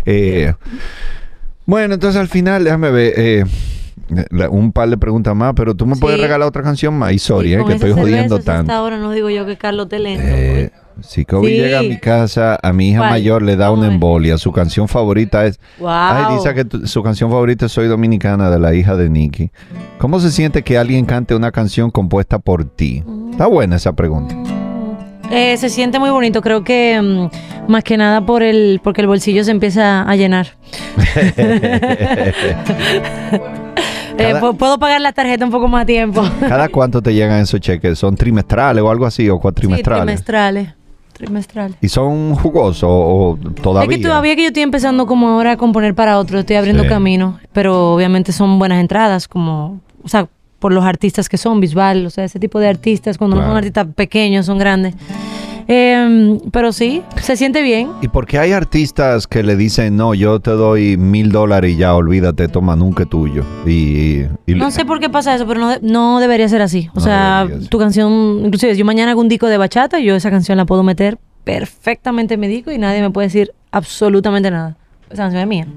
Eh, 0.06 0.53
bueno, 1.65 1.94
entonces 1.94 2.19
al 2.19 2.28
final, 2.28 2.64
déjame 2.64 2.91
ver. 2.91 3.14
eh, 3.18 3.45
la- 4.30 4.49
un 4.49 4.73
par 4.73 4.90
de 4.90 4.98
preguntas 4.98 5.34
más, 5.36 5.53
pero 5.56 5.73
tú 5.73 5.86
me 5.86 5.95
puedes 5.95 6.19
regalar 6.19 6.45
otra 6.48 6.61
canción 6.64 6.94
más. 6.98 7.14
Y 7.14 7.19
sorry, 7.19 7.53
eh, 7.53 7.61
que 7.65 7.73
estoy 7.73 7.94
jodiendo 7.94 8.36
hasta 8.36 8.57
tanto. 8.57 8.73
ahora 8.73 8.98
no 8.98 9.11
digo 9.11 9.30
yo 9.30 9.45
que 9.45 9.57
Carlos 9.57 9.88
te 9.88 9.99
lento. 9.99 10.23
Eh, 10.28 10.69
si 10.99 11.23
Kobe 11.23 11.48
Sí. 11.49 11.56
llega 11.56 11.80
a 11.80 11.84
mi 11.84 11.98
casa, 11.98 12.60
a 12.61 12.73
mi 12.73 12.90
hija 12.90 12.99
¿Cuál? 12.99 13.10
mayor 13.11 13.41
le 13.41 13.56
da 13.56 13.72
una 13.72 13.88
embolia. 13.88 14.38
Su 14.38 14.52
canción 14.52 14.90
favorita 14.90 15.45
es. 15.45 15.60
Wow. 15.80 15.90
Ay, 15.90 16.36
dice 16.36 16.53
que 16.53 16.65
tu- 16.65 16.86
su 16.88 17.02
canción 17.03 17.30
favorita 17.32 17.68
es 17.68 17.72
Soy 17.72 17.88
Dominicana 17.88 18.49
de 18.49 18.60
la 18.60 18.73
hija 18.73 18.98
de 18.98 19.10
Nicky. 19.10 19.49
¿Cómo 19.98 20.19
se 20.19 20.30
siente 20.32 20.61
que 20.64 20.78
alguien 20.78 21.06
cante 21.06 21.34
una 21.34 21.52
canción 21.53 21.90
compuesta 21.90 22.38
por 22.40 22.65
ti? 22.65 23.03
Está 23.32 23.48
buena 23.48 23.78
esa 23.78 23.94
pregunta. 23.94 24.36
Eh, 25.31 25.55
se 25.57 25.69
siente 25.69 25.99
muy 25.99 26.09
bonito, 26.09 26.41
creo 26.41 26.63
que 26.63 26.99
mm, 27.01 27.71
más 27.71 27.83
que 27.83 27.97
nada 27.97 28.25
por 28.25 28.43
el, 28.43 28.79
porque 28.83 29.01
el 29.01 29.07
bolsillo 29.07 29.43
se 29.43 29.51
empieza 29.51 30.01
a 30.03 30.15
llenar. 30.15 30.47
Eh, 34.17 34.35
puedo 34.57 34.77
pagar 34.77 35.01
la 35.01 35.13
tarjeta 35.13 35.43
un 35.45 35.51
poco 35.51 35.67
más 35.67 35.83
a 35.83 35.85
tiempo. 35.85 36.21
¿Cada 36.41 36.69
cuánto 36.69 37.01
te 37.01 37.11
llegan 37.13 37.39
esos 37.41 37.59
cheques? 37.59 37.97
¿Son 37.97 38.15
trimestrales 38.15 38.83
o 38.83 38.91
algo 38.91 39.05
así? 39.07 39.27
¿O 39.29 39.35
Sí, 39.35 39.41
cuatrimestrales? 39.41 40.03
trimestrales. 40.05 40.69
Trimestrales. 41.13 41.77
¿Y 41.81 41.89
son 41.89 42.35
jugosos 42.35 42.83
o 42.83 43.39
todavía? 43.63 43.89
Es 43.89 43.97
que 43.97 44.03
todavía 44.07 44.35
que 44.35 44.41
yo 44.43 44.47
estoy 44.49 44.61
empezando 44.63 45.07
como 45.07 45.29
ahora 45.29 45.53
a 45.53 45.57
componer 45.57 45.95
para 45.95 46.19
otro, 46.19 46.37
estoy 46.39 46.55
abriendo 46.57 46.83
Sí. 46.83 46.89
camino, 46.89 47.39
pero 47.51 47.95
obviamente 47.95 48.31
son 48.31 48.59
buenas 48.59 48.79
entradas, 48.79 49.27
como, 49.27 49.79
o 50.03 50.07
sea, 50.07 50.27
por 50.61 50.71
los 50.71 50.85
artistas 50.85 51.27
que 51.27 51.38
son, 51.38 51.59
Bisbal, 51.59 52.05
o 52.05 52.09
sea, 52.09 52.23
ese 52.23 52.39
tipo 52.39 52.59
de 52.59 52.69
artistas, 52.69 53.17
cuando 53.17 53.35
no 53.35 53.45
son 53.45 53.57
artistas 53.57 53.88
pequeños, 53.93 54.45
son 54.45 54.57
grandes. 54.59 54.93
Eh, 55.67 56.38
pero 56.51 56.71
sí, 56.73 57.01
se 57.21 57.35
siente 57.38 57.61
bien. 57.61 57.89
¿Y 58.01 58.07
por 58.09 58.25
qué 58.27 58.38
hay 58.39 58.51
artistas 58.51 59.25
que 59.25 59.41
le 59.41 59.55
dicen, 59.55 59.95
no, 59.95 60.13
yo 60.13 60.39
te 60.39 60.51
doy 60.51 60.97
mil 60.97 61.31
dólares 61.31 61.73
y 61.73 61.77
ya, 61.77 61.95
olvídate, 61.95 62.47
toma, 62.47 62.75
nunca 62.75 63.05
tuyo? 63.05 63.43
Y, 63.65 64.21
y- 64.45 64.55
No 64.55 64.69
sé 64.71 64.85
por 64.85 64.99
qué 64.99 65.09
pasa 65.09 65.33
eso, 65.35 65.47
pero 65.47 65.59
no, 65.59 65.69
de- 65.69 65.79
no 65.81 66.19
debería 66.19 66.47
ser 66.49 66.61
así. 66.61 66.89
O 66.93 66.99
No 66.99 67.01
sea, 67.01 67.47
tu 67.69 67.77
canción, 67.79 68.41
inclusive 68.45 68.73
si 68.73 68.79
yo 68.79 68.85
mañana 68.85 69.11
hago 69.11 69.21
un 69.21 69.29
disco 69.29 69.47
de 69.47 69.57
bachata, 69.57 69.99
yo 69.99 70.15
esa 70.15 70.29
canción 70.29 70.57
la 70.57 70.65
puedo 70.65 70.83
meter 70.83 71.17
perfectamente 71.43 72.33
en 72.35 72.39
mi 72.39 72.47
disco 72.47 72.71
y 72.71 72.77
nadie 72.77 73.01
me 73.01 73.09
puede 73.09 73.27
decir 73.27 73.51
absolutamente 73.71 74.51
nada. 74.51 74.77
Esa 75.09 75.23
canción 75.23 75.41
es 75.41 75.47
mía. 75.47 75.67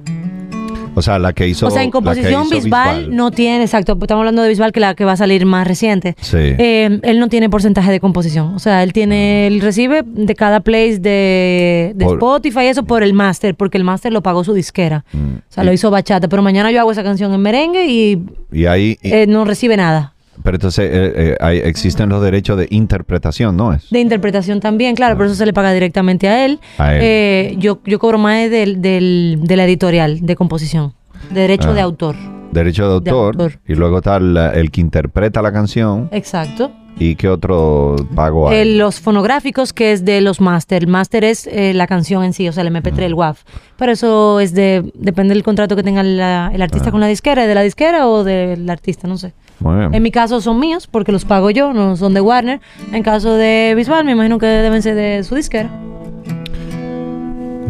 O 0.95 1.03
sea, 1.03 1.19
la 1.19 1.33
que 1.33 1.49
hizo 1.49 1.67
o 1.67 1.71
sea, 1.71 1.83
en 1.83 1.91
composición 1.91 2.49
Bisbal, 2.49 3.15
no 3.15 3.31
tiene, 3.31 3.63
exacto, 3.65 3.99
estamos 4.01 4.21
hablando 4.23 4.43
de 4.43 4.49
Bisbal 4.49 4.73
que 4.73 4.81
la 4.81 4.95
que 4.95 5.05
va 5.05 5.13
a 5.13 5.17
salir 5.17 5.45
más 5.47 5.67
reciente. 5.67 6.15
Sí. 6.21 6.37
Eh, 6.39 7.01
él 7.03 7.19
no 7.21 7.29
tiene 7.29 7.51
porcentaje 7.51 7.91
de 7.91 8.01
composición. 8.01 8.55
O 8.55 8.59
sea, 8.59 8.83
él 8.83 8.93
tiene, 8.93 9.47
él 9.47 9.61
recibe 9.61 10.03
de 10.05 10.35
cada 10.35 10.61
place 10.61 10.99
de, 10.99 11.93
de 11.95 12.05
Por- 12.05 12.15
Spotify 12.19 12.67
eso 12.67 12.85
por 12.85 13.03
el 13.03 13.13
máster, 13.13 13.55
porque 13.55 13.77
el 13.79 13.85
máster 13.85 14.13
lo 14.13 14.23
pagó 14.23 14.45
su 14.45 14.55
disquera. 14.55 15.05
Mm. 15.13 15.35
O 15.49 15.53
sea, 15.53 15.65
lo 15.65 15.73
hizo 15.73 15.91
bachata. 15.91 16.29
Pero 16.29 16.43
mañana 16.43 16.71
yo 16.71 16.81
hago 16.81 16.93
esa 16.93 17.03
canción 17.03 17.33
en 17.35 17.41
merengue 17.43 17.87
y 17.87 18.23
Y 18.53 18.67
ahí, 18.67 18.99
y- 19.03 19.13
eh, 19.13 19.27
no 19.27 19.45
recibe 19.45 19.77
nada. 19.77 20.14
Pero 20.43 20.57
entonces 20.57 20.91
eh, 20.93 21.13
eh, 21.17 21.37
hay- 21.41 21.59
existen 21.59 22.09
los 22.09 22.23
derechos 22.23 22.59
de 22.59 22.67
interpretación, 22.71 23.57
¿no 23.57 23.73
es? 23.73 23.89
De 23.91 24.01
interpretación 24.01 24.61
también, 24.61 24.95
claro, 24.95 25.17
por 25.17 25.27
eso 25.27 25.35
se 25.35 25.47
le 25.47 25.53
paga 25.53 25.73
directamente 25.73 26.29
a 26.29 26.45
él. 26.45 26.61
A 26.79 26.95
él. 26.95 27.01
Eh, 27.03 27.55
yo, 27.59 27.81
yo 27.85 27.99
cobro 27.99 28.19
más 28.19 28.51
del, 28.51 28.81
del, 28.83 29.41
de 29.43 29.57
la 29.57 29.65
editorial 29.65 30.21
de 30.25 30.37
composición, 30.37 30.95
de 31.31 31.41
derecho 31.43 31.71
Ah. 31.71 31.75
de 31.75 31.81
autor. 31.81 32.17
Derecho 32.53 32.87
de 32.89 32.95
autor, 32.95 33.35
autor. 33.35 33.61
y 33.67 33.75
luego 33.75 33.99
está 33.99 34.21
la- 34.21 34.51
el 34.53 34.71
que 34.71 34.81
interpreta 34.81 35.43
la 35.43 35.53
canción 35.53 36.09
Exacto. 36.13 36.71
y 36.97 37.17
qué 37.17 37.29
otro 37.29 37.97
pago 38.15 38.49
hay. 38.49 38.59
Eh, 38.59 38.65
los 38.77 39.01
fonográficos, 39.01 39.73
que 39.73 39.91
es 39.93 40.05
de 40.05 40.21
los 40.21 40.41
máster. 40.41 40.85
El 40.85 40.89
máster 40.89 41.25
es 41.25 41.49
eh, 41.49 41.75
la 41.75 41.89
canción 41.89 42.23
en 42.23 42.33
sí, 42.33 42.49
o 42.49 42.53
sea, 42.53 42.63
el 42.63 42.69
MP3, 42.73 43.01
el 43.07 43.15
WAV. 43.15 43.37
Pero 43.77 43.91
eso 43.91 44.39
es 44.39 44.55
de, 44.55 44.89
depende 44.95 45.35
del 45.35 45.43
contrato 45.43 45.75
que 45.75 45.83
tenga 45.83 46.05
la- 46.05 46.53
el 46.55 46.63
artista 46.63 46.91
Ah. 46.91 46.93
con 46.93 47.01
la 47.01 47.09
disquera, 47.09 47.45
de 47.49 47.55
la 47.57 47.63
disquera 47.63 48.07
o 48.07 48.23
del 48.23 48.71
artista, 48.71 49.09
no 49.09 49.17
sé. 49.19 49.33
Muy 49.61 49.77
bien. 49.79 49.95
En 49.95 50.03
mi 50.03 50.11
caso 50.11 50.41
son 50.41 50.61
míos, 50.61 50.87
porque 50.87 51.13
los 51.13 51.25
pago 51.25 51.51
yo, 51.51 51.73
no 51.73 51.97
son 51.97 52.15
de 52.15 52.21
Warner. 52.21 52.61
En 52.93 53.03
caso 53.03 53.35
de 53.35 53.75
Visual, 53.77 54.05
me 54.05 54.13
imagino 54.13 54.39
que 54.39 54.47
deben 54.47 54.83
ser 54.83 54.95
de 54.95 55.23
su 55.25 55.35
disquera. 55.35 55.71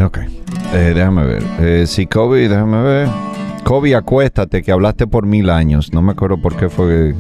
Ok. 0.04 0.18
Eh, 0.74 0.92
déjame 0.94 1.24
ver. 1.24 1.42
Eh, 1.60 1.84
sí, 1.86 2.06
Kobe, 2.06 2.48
déjame 2.48 2.82
ver. 2.82 3.08
Kobe, 3.64 3.94
acuéstate, 3.94 4.62
que 4.62 4.72
hablaste 4.72 5.06
por 5.06 5.26
mil 5.26 5.50
años. 5.50 5.92
No 5.92 6.02
me 6.02 6.12
acuerdo 6.12 6.36
por 6.36 6.56
qué 6.56 6.68
fue. 6.68 7.14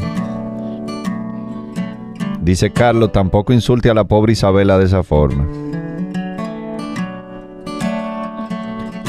Dice 2.42 2.70
Carlos, 2.70 3.12
tampoco 3.12 3.52
insulte 3.52 3.88
a 3.88 3.94
la 3.94 4.04
pobre 4.04 4.32
Isabela 4.32 4.76
de 4.76 4.84
esa 4.84 5.02
forma. 5.02 5.46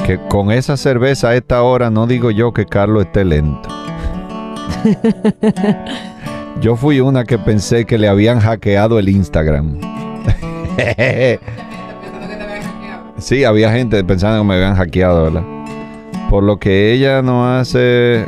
Que 0.06 0.20
con 0.30 0.52
esa 0.52 0.78
cerveza 0.78 1.30
a 1.30 1.36
esta 1.36 1.64
hora 1.64 1.90
no 1.90 2.08
digo 2.08 2.32
yo 2.32 2.54
que 2.54 2.66
Carlos 2.66 3.06
esté 3.06 3.26
lento. 3.26 3.75
Yo 6.62 6.76
fui 6.76 7.00
una 7.00 7.26
que 7.26 7.38
pensé 7.38 7.86
que 7.86 7.98
le 7.98 8.08
habían 8.08 8.40
hackeado 8.40 8.98
el 9.00 9.10
Instagram. 9.10 9.80
sí, 13.18 13.44
había 13.44 13.72
gente 13.72 14.04
pensando 14.04 14.42
que 14.42 14.48
me 14.48 14.56
habían 14.56 14.76
hackeado, 14.76 15.24
¿verdad? 15.24 15.44
Por 16.30 16.44
lo 16.44 16.58
que 16.58 16.94
ella 16.94 17.22
no 17.22 17.48
hace... 17.48 18.26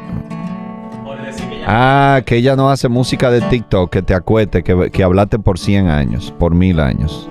Ah, 1.69 2.21
que 2.25 2.37
ella 2.37 2.55
no 2.55 2.69
hace 2.69 2.87
música 2.87 3.29
de 3.29 3.41
TikTok, 3.41 3.89
que 3.91 4.01
te 4.01 4.13
acuete, 4.13 4.63
que, 4.63 4.89
que 4.89 5.03
hablaste 5.03 5.37
por 5.37 5.59
100 5.59 5.89
años, 5.89 6.33
por 6.39 6.55
mil 6.55 6.79
años. 6.79 7.29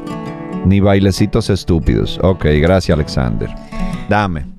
Ni 0.67 0.81
bailecitos 0.81 1.49
estúpidos. 1.49 2.19
Ok, 2.23 2.45
gracias 2.61 2.95
Alexander. 2.95 3.49
Dame. 4.11 4.56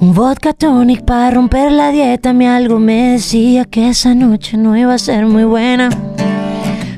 Un 0.00 0.14
vodka 0.14 0.54
tonic 0.54 1.04
para 1.04 1.30
romper 1.30 1.70
la 1.70 1.90
dieta. 1.90 2.32
Mi 2.32 2.46
algo 2.46 2.78
me 2.78 3.12
decía 3.12 3.66
que 3.66 3.90
esa 3.90 4.14
noche 4.14 4.56
no 4.56 4.74
iba 4.74 4.94
a 4.94 4.98
ser 4.98 5.26
muy 5.26 5.44
buena. 5.44 5.90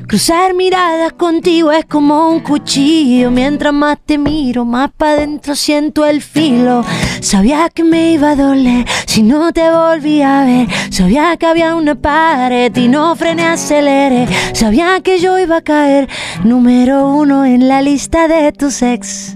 Cruzar 0.07 0.53
miradas 0.53 1.11
contigo 1.11 1.73
es 1.73 1.83
como 1.83 2.29
un 2.29 2.39
cuchillo. 2.39 3.29
Mientras 3.29 3.73
más 3.73 3.97
te 4.05 4.17
miro, 4.17 4.63
más 4.63 4.89
para 4.95 5.13
adentro 5.13 5.53
siento 5.53 6.05
el 6.05 6.21
filo. 6.21 6.85
Sabía 7.19 7.69
que 7.69 7.83
me 7.83 8.13
iba 8.13 8.29
a 8.29 8.35
doler 8.37 8.85
si 9.05 9.21
no 9.21 9.51
te 9.51 9.69
volví 9.69 10.21
a 10.21 10.45
ver. 10.45 10.67
Sabía 10.89 11.35
que 11.35 11.45
había 11.45 11.75
una 11.75 11.95
pared 11.95 12.73
y 12.73 12.87
no 12.87 13.17
frené, 13.17 13.47
aceleré. 13.47 14.29
Sabía 14.53 15.01
que 15.01 15.19
yo 15.19 15.37
iba 15.37 15.57
a 15.57 15.61
caer 15.61 16.07
número 16.45 17.09
uno 17.09 17.43
en 17.43 17.67
la 17.67 17.81
lista 17.81 18.29
de 18.29 18.53
tus 18.53 18.81
ex. 18.81 19.35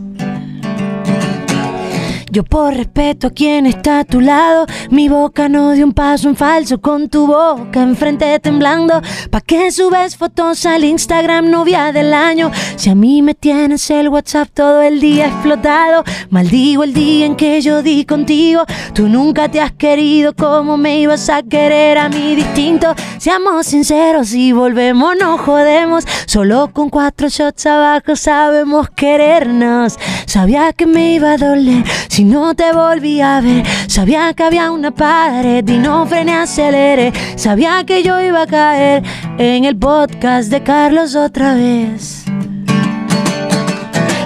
Yo 2.37 2.43
por 2.43 2.75
respeto 2.75 3.25
a 3.25 3.29
quien 3.31 3.65
está 3.65 4.01
a 4.01 4.03
tu 4.03 4.21
lado, 4.21 4.67
mi 4.91 5.09
boca 5.09 5.49
no 5.49 5.71
dio 5.71 5.83
un 5.83 5.91
paso 5.91 6.29
en 6.29 6.35
falso 6.35 6.79
con 6.79 7.09
tu 7.09 7.25
boca 7.25 7.81
enfrente 7.81 8.37
temblando. 8.39 9.01
¿Pa' 9.31 9.41
qué 9.41 9.71
subes 9.71 10.15
fotos 10.15 10.63
al 10.67 10.83
Instagram 10.83 11.49
novia 11.49 11.91
del 11.91 12.13
año? 12.13 12.51
Si 12.75 12.91
a 12.91 12.93
mí 12.93 13.23
me 13.23 13.33
tienes 13.33 13.89
el 13.89 14.09
WhatsApp 14.09 14.49
todo 14.53 14.83
el 14.83 14.99
día 14.99 15.25
explotado, 15.25 16.03
maldigo 16.29 16.83
el 16.83 16.93
día 16.93 17.25
en 17.25 17.35
que 17.35 17.59
yo 17.59 17.81
di 17.81 18.05
contigo. 18.05 18.65
Tú 18.93 19.09
nunca 19.09 19.49
te 19.49 19.59
has 19.59 19.71
querido 19.71 20.35
como 20.35 20.77
me 20.77 20.99
ibas 20.99 21.31
a 21.31 21.41
querer 21.41 21.97
a 21.97 22.07
mí 22.07 22.35
distinto. 22.35 22.93
Seamos 23.17 23.65
sinceros 23.65 24.31
y 24.35 24.51
volvemos, 24.51 25.15
no 25.19 25.39
jodemos. 25.39 26.05
Solo 26.27 26.69
con 26.71 26.91
cuatro 26.91 27.29
shots 27.29 27.65
abajo 27.65 28.15
sabemos 28.15 28.91
querernos. 28.91 29.97
Sabía 30.27 30.71
que 30.73 30.85
me 30.85 31.13
iba 31.13 31.31
a 31.31 31.37
doler 31.37 31.83
si 32.09 32.26
no 32.27 32.53
te 32.53 32.71
volví 32.73 33.21
a 33.21 33.41
ver. 33.41 33.65
Sabía 33.87 34.33
que 34.33 34.43
había 34.43 34.71
una 34.71 34.91
pared 34.91 35.67
y 35.67 35.77
no 35.77 36.05
frené, 36.05 36.35
aceleré. 36.35 37.13
Sabía 37.35 37.83
que 37.85 38.03
yo 38.03 38.19
iba 38.21 38.43
a 38.43 38.47
caer 38.47 39.03
en 39.37 39.65
el 39.65 39.77
podcast 39.77 40.51
de 40.51 40.61
Carlos 40.61 41.15
otra 41.15 41.53
vez. 41.53 42.25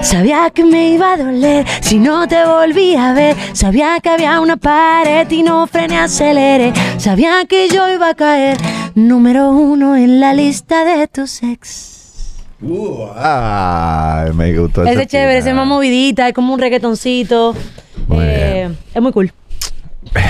Sabía 0.02 0.50
que 0.50 0.66
me 0.66 0.90
iba 0.90 1.14
a 1.14 1.18
doler 1.18 1.66
si 1.82 2.00
no 2.00 2.28
te 2.28 2.44
volví 2.44 2.96
a 2.96 3.14
ver. 3.14 3.36
Sabía 3.54 4.00
que 4.02 4.10
había 4.10 4.42
una 4.42 4.58
pared 4.58 5.30
y 5.30 5.44
no 5.44 5.68
frené, 5.68 6.00
aceleré. 6.00 6.74
Sabía 6.98 7.46
que 7.48 7.70
yo 7.70 7.88
iba 7.90 8.10
a 8.10 8.16
caer 8.16 8.58
número 8.96 9.52
uno 9.52 9.96
en 9.96 10.20
la 10.20 10.34
lista 10.34 10.84
de 10.84 11.08
tus 11.08 11.44
ex. 11.44 12.01
Ay, 13.16 14.32
me 14.34 14.58
gustó. 14.58 14.84
Ese 14.84 14.94
ese 14.94 15.02
es 15.04 15.08
chévere, 15.08 15.38
ese 15.40 15.50
es 15.50 15.56
más 15.56 15.68
movidita, 15.68 16.28
es 16.28 16.34
como 16.34 16.54
un 16.54 16.60
reggaetoncito. 16.60 17.54
Eh, 18.14 18.70
es 18.94 19.02
muy 19.02 19.12
cool. 19.12 19.32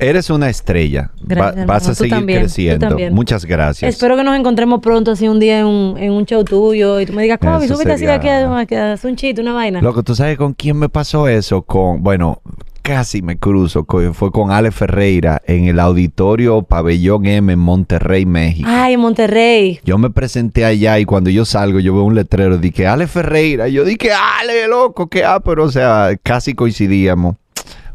Eres 0.00 0.30
una 0.30 0.48
estrella. 0.48 1.10
Gracias, 1.22 1.62
Va- 1.62 1.66
vas 1.66 1.88
a 1.88 1.94
seguir 1.94 2.10
también, 2.14 2.40
creciendo. 2.40 2.96
Muchas 3.10 3.44
gracias. 3.44 3.92
Espero 3.94 4.16
que 4.16 4.24
nos 4.24 4.38
encontremos 4.38 4.80
pronto 4.80 5.10
así 5.12 5.28
un 5.28 5.40
día 5.40 5.60
en 5.60 5.66
un, 5.66 5.98
en 5.98 6.12
un 6.12 6.24
show 6.24 6.44
tuyo 6.44 7.00
y 7.00 7.06
tú 7.06 7.12
me 7.12 7.22
digas, 7.22 7.38
Kobe, 7.38 7.66
súbete 7.68 7.92
así 7.92 8.06
de 8.06 8.12
aquí 8.12 8.28
sería- 8.28 8.58
a, 8.58 8.66
que 8.66 8.76
haz 8.78 9.04
un 9.04 9.16
chiste, 9.16 9.40
una 9.40 9.52
vaina. 9.52 9.80
Loco, 9.80 10.02
¿tú 10.02 10.14
sabes 10.14 10.38
con 10.38 10.54
quién 10.54 10.76
me 10.78 10.88
pasó 10.88 11.26
eso? 11.28 11.62
Con, 11.62 12.02
bueno, 12.02 12.40
casi 12.82 13.22
me 13.22 13.38
cruzo. 13.38 13.86
Fue 14.12 14.30
con 14.30 14.50
Ale 14.50 14.70
Ferreira 14.70 15.40
en 15.46 15.66
el 15.66 15.80
auditorio 15.80 16.62
Pabellón 16.62 17.26
M 17.26 17.52
en 17.52 17.58
Monterrey, 17.58 18.26
México. 18.26 18.68
Ay, 18.70 18.96
Monterrey. 18.96 19.80
Yo 19.84 19.96
me 19.98 20.10
presenté 20.10 20.64
allá 20.64 20.98
y 20.98 21.04
cuando 21.04 21.30
yo 21.30 21.44
salgo 21.44 21.80
yo 21.80 21.94
veo 21.94 22.02
un 22.02 22.14
letrero, 22.14 22.58
dije 22.58 22.86
Ale 22.86 23.06
Ferreira. 23.06 23.68
Y 23.68 23.74
yo 23.74 23.84
dije, 23.84 24.10
Ale, 24.12 24.68
loco, 24.68 25.06
¿qué? 25.08 25.24
Ah, 25.24 25.40
pero 25.40 25.64
o 25.64 25.70
sea, 25.70 26.10
casi 26.22 26.54
coincidíamos. 26.54 27.36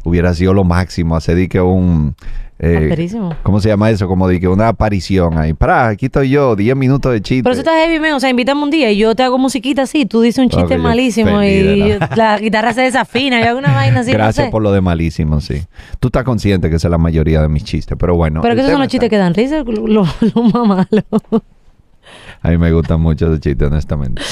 Hubiera 0.04 0.32
sido 0.34 0.54
lo 0.54 0.64
máximo 0.64 1.16
hacer 1.16 1.36
dije 1.36 1.60
un... 1.60 2.16
eh. 2.58 3.08
¿Cómo 3.42 3.60
se 3.60 3.68
llama 3.68 3.90
eso? 3.90 4.08
Como 4.08 4.28
dije 4.28 4.48
una 4.48 4.68
aparición 4.68 5.38
ahí. 5.38 5.52
Para, 5.54 5.88
aquí 5.88 6.06
estoy 6.06 6.30
yo, 6.30 6.56
10 6.56 6.76
minutos 6.76 7.12
de 7.12 7.20
chiste. 7.20 7.42
Pero 7.42 7.52
eso 7.52 7.60
está 7.60 7.76
heavy, 7.76 8.00
man. 8.00 8.14
O 8.14 8.20
sea, 8.20 8.30
invítame 8.30 8.62
un 8.62 8.70
día 8.70 8.90
y 8.90 8.98
yo 8.98 9.14
te 9.14 9.22
hago 9.22 9.38
musiquita 9.38 9.82
así. 9.82 10.06
Tú 10.06 10.20
dices 10.20 10.42
un 10.42 10.50
chiste 10.50 10.76
malísimo 10.78 11.38
de 11.38 11.58
y 11.58 12.16
la 12.16 12.38
guitarra 12.38 12.72
se 12.72 12.82
desafina. 12.82 13.40
Yo 13.40 13.50
hago 13.50 13.58
una 13.58 13.72
vaina 13.72 14.00
así, 14.00 14.12
Gracias 14.12 14.46
no 14.46 14.48
sé. 14.48 14.50
por 14.50 14.62
lo 14.62 14.72
de 14.72 14.80
malísimo, 14.80 15.40
sí. 15.40 15.62
Tú 16.00 16.08
estás 16.08 16.24
consciente 16.24 16.68
que 16.68 16.76
esa 16.76 16.88
es 16.88 16.92
la 16.92 16.98
mayoría 16.98 17.40
de 17.42 17.48
mis 17.48 17.64
chistes, 17.64 17.96
pero 17.98 18.16
bueno. 18.16 18.40
Pero 18.42 18.54
que 18.54 18.60
esos 18.60 18.72
son 18.72 18.80
los 18.80 18.88
chistes 18.88 19.08
que 19.08 19.18
dan 19.18 19.34
risa, 19.34 19.62
lo, 19.64 19.86
lo 20.34 20.42
más 20.42 20.66
malo. 20.66 21.04
A 22.42 22.50
mí 22.50 22.58
me 22.58 22.72
gustan 22.72 23.00
mucho 23.00 23.26
esos 23.26 23.40
chistes, 23.40 23.68
honestamente. 23.68 24.22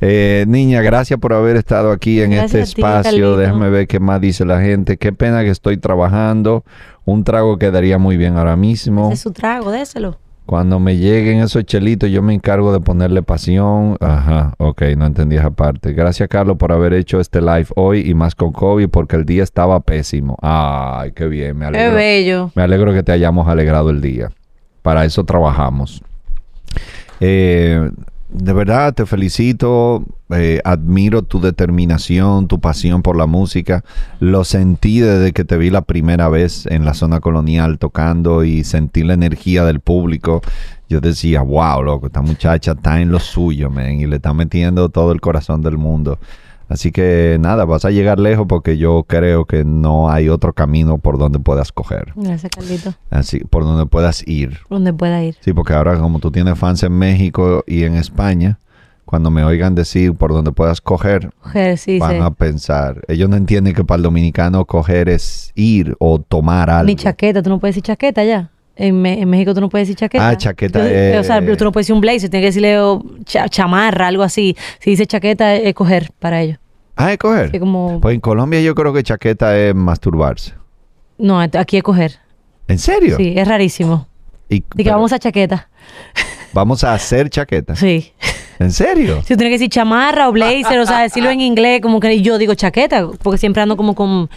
Eh, 0.00 0.44
niña, 0.48 0.82
gracias 0.82 1.18
por 1.20 1.32
haber 1.32 1.56
estado 1.56 1.92
aquí 1.92 2.20
en 2.20 2.32
Gracias 2.32 2.68
este 2.70 2.74
ti, 2.74 2.80
espacio. 2.82 3.36
Déjame 3.36 3.70
ver 3.70 3.86
qué 3.86 4.00
más 4.00 4.20
dice 4.20 4.44
la 4.44 4.60
gente. 4.60 4.96
Qué 4.96 5.12
pena 5.12 5.42
que 5.42 5.50
estoy 5.50 5.76
trabajando. 5.76 6.64
Un 7.04 7.24
trago 7.24 7.56
quedaría 7.58 7.98
muy 7.98 8.16
bien 8.16 8.36
ahora 8.36 8.56
mismo. 8.56 9.06
Ese 9.06 9.14
es 9.14 9.20
su 9.20 9.32
trago, 9.32 9.70
déselo. 9.70 10.18
Cuando 10.44 10.80
me 10.80 10.96
lleguen 10.96 11.38
esos 11.38 11.64
chelitos, 11.64 12.10
yo 12.10 12.20
me 12.20 12.34
encargo 12.34 12.72
de 12.72 12.80
ponerle 12.80 13.22
pasión. 13.22 13.96
Ajá, 14.00 14.54
ok, 14.58 14.82
no 14.96 15.06
entendí 15.06 15.36
esa 15.36 15.50
parte. 15.52 15.92
Gracias, 15.92 16.28
Carlos, 16.28 16.56
por 16.56 16.72
haber 16.72 16.94
hecho 16.94 17.20
este 17.20 17.40
live 17.40 17.66
hoy 17.76 18.00
y 18.00 18.12
más 18.14 18.34
con 18.34 18.50
COVID, 18.52 18.88
porque 18.88 19.14
el 19.14 19.24
día 19.24 19.44
estaba 19.44 19.78
pésimo. 19.80 20.36
Ay, 20.42 21.12
qué 21.12 21.28
bien, 21.28 21.56
me 21.56 21.70
Qué 21.70 21.78
alegro. 21.78 21.94
bello. 21.94 22.50
Me 22.56 22.62
alegro 22.62 22.92
que 22.92 23.04
te 23.04 23.12
hayamos 23.12 23.46
alegrado 23.46 23.90
el 23.90 24.00
día. 24.00 24.30
Para 24.82 25.04
eso 25.04 25.22
trabajamos. 25.24 26.02
Eh, 27.24 27.88
de 28.30 28.52
verdad, 28.52 28.94
te 28.94 29.06
felicito. 29.06 30.04
eh, 30.30 30.60
admiro 30.64 31.22
tu 31.22 31.40
determinación, 31.40 32.48
tu 32.48 32.58
pasión 32.58 33.02
por 33.02 33.16
la 33.16 33.26
música. 33.26 33.84
Lo 34.18 34.42
sentí 34.42 34.98
desde 34.98 35.32
que 35.32 35.44
te 35.44 35.56
vi 35.56 35.70
la 35.70 35.82
primera 35.82 36.28
vez 36.28 36.66
en 36.66 36.84
la 36.84 36.94
zona 36.94 37.20
colonial 37.20 37.78
tocando 37.78 38.42
y 38.42 38.64
sentí 38.64 39.04
la 39.04 39.14
energía 39.14 39.64
del 39.64 39.78
público. 39.78 40.40
Yo 40.88 41.00
decía, 41.00 41.42
wow, 41.42 41.82
loco, 41.82 42.06
esta 42.06 42.22
muchacha 42.22 42.72
está 42.72 43.00
en 43.00 43.12
lo 43.12 43.20
suyo, 43.20 43.70
man, 43.70 44.00
y 44.00 44.06
le 44.06 44.16
está 44.16 44.34
metiendo 44.34 44.88
todo 44.88 45.12
el 45.12 45.20
corazón 45.20 45.62
del 45.62 45.78
mundo. 45.78 46.18
Así 46.72 46.90
que 46.90 47.36
nada, 47.38 47.66
vas 47.66 47.84
a 47.84 47.90
llegar 47.90 48.18
lejos 48.18 48.46
porque 48.48 48.78
yo 48.78 49.04
creo 49.06 49.44
que 49.44 49.62
no 49.62 50.10
hay 50.10 50.30
otro 50.30 50.54
camino 50.54 50.96
por 50.96 51.18
donde 51.18 51.38
puedas 51.38 51.70
coger. 51.70 52.12
Gracias, 52.16 52.50
Carlito. 52.54 52.94
Así, 53.10 53.40
por 53.40 53.64
donde 53.64 53.84
puedas 53.84 54.26
ir. 54.26 54.60
Donde 54.70 54.94
pueda 54.94 55.22
ir. 55.22 55.36
Sí, 55.40 55.52
porque 55.52 55.74
ahora 55.74 55.98
como 55.98 56.18
tú 56.18 56.30
tienes 56.30 56.58
fans 56.58 56.82
en 56.82 56.92
México 56.92 57.62
y 57.66 57.82
en 57.82 57.96
España, 57.96 58.58
cuando 59.04 59.30
me 59.30 59.44
oigan 59.44 59.74
decir 59.74 60.14
por 60.14 60.32
donde 60.32 60.52
puedas 60.52 60.80
coger, 60.80 61.30
Coger, 61.42 61.76
sí, 61.76 61.98
van 61.98 62.12
sí. 62.12 62.18
a 62.22 62.30
pensar. 62.30 63.02
Ellos 63.06 63.28
no 63.28 63.36
entienden 63.36 63.74
que 63.74 63.84
para 63.84 63.96
el 63.98 64.02
dominicano 64.02 64.64
coger 64.64 65.10
es 65.10 65.52
ir 65.54 65.94
o 65.98 66.20
tomar 66.20 66.70
algo. 66.70 66.86
Ni 66.86 66.96
chaqueta, 66.96 67.42
tú 67.42 67.50
no 67.50 67.58
puedes 67.58 67.74
decir 67.74 67.82
chaqueta 67.84 68.24
ya. 68.24 68.48
En, 68.76 69.02
Me- 69.02 69.20
en 69.20 69.28
México 69.28 69.52
tú 69.52 69.60
no 69.60 69.68
puedes 69.68 69.88
decir 69.88 69.98
chaqueta. 69.98 70.26
Ah, 70.30 70.36
chaqueta 70.38 70.80
Tú- 70.80 71.18
O 71.20 71.22
sea, 71.24 71.44
tú 71.58 71.64
no 71.64 71.72
puedes 71.72 71.84
decir 71.86 71.94
un 71.94 72.00
blazer, 72.00 72.30
tienes 72.30 72.44
que 72.44 72.46
decirle 72.46 72.80
oh, 72.80 73.04
cha- 73.26 73.50
chamarra, 73.50 74.06
algo 74.06 74.22
así. 74.22 74.56
Si 74.80 74.88
dice 74.88 75.04
chaqueta, 75.04 75.54
es 75.56 75.74
coger 75.74 76.10
para 76.18 76.40
ellos. 76.40 76.58
Ah, 76.96 77.12
es 77.12 77.18
coger. 77.18 77.58
Como- 77.58 78.00
Pues 78.00 78.14
en 78.14 78.20
Colombia 78.20 78.60
yo 78.60 78.74
creo 78.74 78.92
que 78.92 79.02
chaqueta 79.02 79.56
es 79.58 79.74
masturbarse. 79.74 80.54
No, 81.18 81.40
aquí 81.40 81.76
es 81.76 81.82
coger. 81.82 82.18
¿En 82.68 82.78
serio? 82.78 83.16
Sí, 83.16 83.34
es 83.36 83.46
rarísimo. 83.46 84.06
Y, 84.48 84.56
Y 84.56 84.60
que 84.60 84.66
pero 84.84 84.92
vamos 84.96 85.12
a 85.12 85.18
chaqueta. 85.18 85.68
vamos 86.52 86.84
a 86.84 86.94
hacer 86.94 87.30
chaqueta. 87.30 87.74
Sí. 87.76 88.12
¿En 88.58 88.70
serio? 88.70 89.16
Si 89.22 89.34
tú 89.34 89.38
tienes 89.38 89.46
que 89.48 89.58
decir 89.58 89.70
chamarra 89.70 90.28
o 90.28 90.32
blazer, 90.32 90.78
o 90.78 90.86
sea, 90.86 91.00
decirlo 91.00 91.30
en 91.30 91.40
inglés, 91.40 91.80
como 91.80 91.98
que 92.00 92.20
yo 92.20 92.38
digo 92.38 92.54
chaqueta, 92.54 93.08
porque 93.22 93.38
siempre 93.38 93.62
ando 93.62 93.76
como 93.76 93.94
con, 93.94 94.28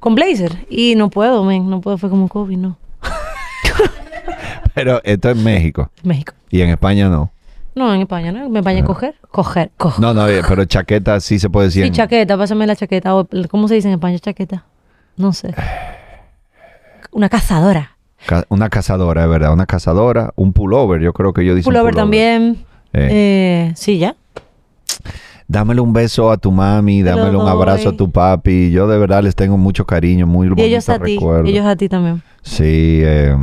con 0.00 0.14
blazer. 0.14 0.66
Y 0.68 0.94
no 0.96 1.10
puedo, 1.10 1.44
men, 1.44 1.68
no 1.70 1.80
puedo, 1.80 1.98
fue 1.98 2.10
como 2.10 2.28
COVID, 2.28 2.56
no. 2.56 2.76
Pero 4.74 5.00
esto 5.04 5.30
es 5.30 5.36
México. 5.36 5.90
México. 6.02 6.34
Y 6.50 6.60
en 6.62 6.70
España 6.70 7.08
no. 7.08 7.30
No, 7.78 7.94
en 7.94 8.00
España, 8.02 8.32
¿no? 8.32 8.46
En 8.46 8.56
España 8.56 8.80
es 8.80 8.84
coger. 8.84 9.14
Coger, 9.30 9.70
coger. 9.76 10.00
No, 10.00 10.12
no, 10.12 10.28
eh, 10.28 10.42
pero 10.46 10.64
chaqueta 10.64 11.20
sí 11.20 11.38
se 11.38 11.48
puede 11.48 11.68
decir. 11.68 11.82
Sí, 11.84 11.88
en- 11.88 11.94
chaqueta, 11.94 12.36
pásame 12.36 12.66
la 12.66 12.74
chaqueta. 12.76 13.14
o- 13.14 13.28
¿Cómo 13.48 13.68
se 13.68 13.74
dice 13.76 13.88
en 13.88 13.94
España 13.94 14.18
chaqueta? 14.18 14.64
No 15.16 15.32
sé. 15.32 15.54
Una 17.12 17.28
cazadora. 17.28 17.96
Ca- 18.26 18.44
Una 18.48 18.68
cazadora, 18.68 19.22
es 19.24 19.30
verdad, 19.30 19.52
una 19.52 19.66
cazadora, 19.66 20.32
un 20.36 20.52
pullover, 20.52 21.00
yo 21.00 21.12
creo 21.12 21.32
que 21.32 21.44
yo 21.44 21.54
dije 21.54 21.64
Pullover 21.64 21.94
también. 21.94 22.64
Eh. 22.92 23.08
Eh, 23.70 23.72
sí, 23.76 23.98
ya. 23.98 24.16
Dámele 25.50 25.80
un 25.80 25.94
beso 25.94 26.30
a 26.30 26.36
tu 26.36 26.52
mami, 26.52 27.02
dámele 27.02 27.36
un 27.38 27.48
abrazo 27.48 27.88
a 27.88 27.96
tu 27.96 28.10
papi. 28.10 28.70
Yo 28.70 28.86
de 28.86 28.98
verdad 28.98 29.22
les 29.22 29.34
tengo 29.34 29.56
mucho 29.56 29.86
cariño, 29.86 30.26
muy 30.26 30.46
Y 30.56 30.60
ellos 30.60 30.86
bonito 30.86 30.92
a 31.02 31.06
ti. 31.06 31.14
recuerdo. 31.14 31.48
Ellos 31.48 31.64
a 31.64 31.74
ti 31.74 31.88
también. 31.88 32.22
Sí, 32.42 33.00
eh, 33.02 33.34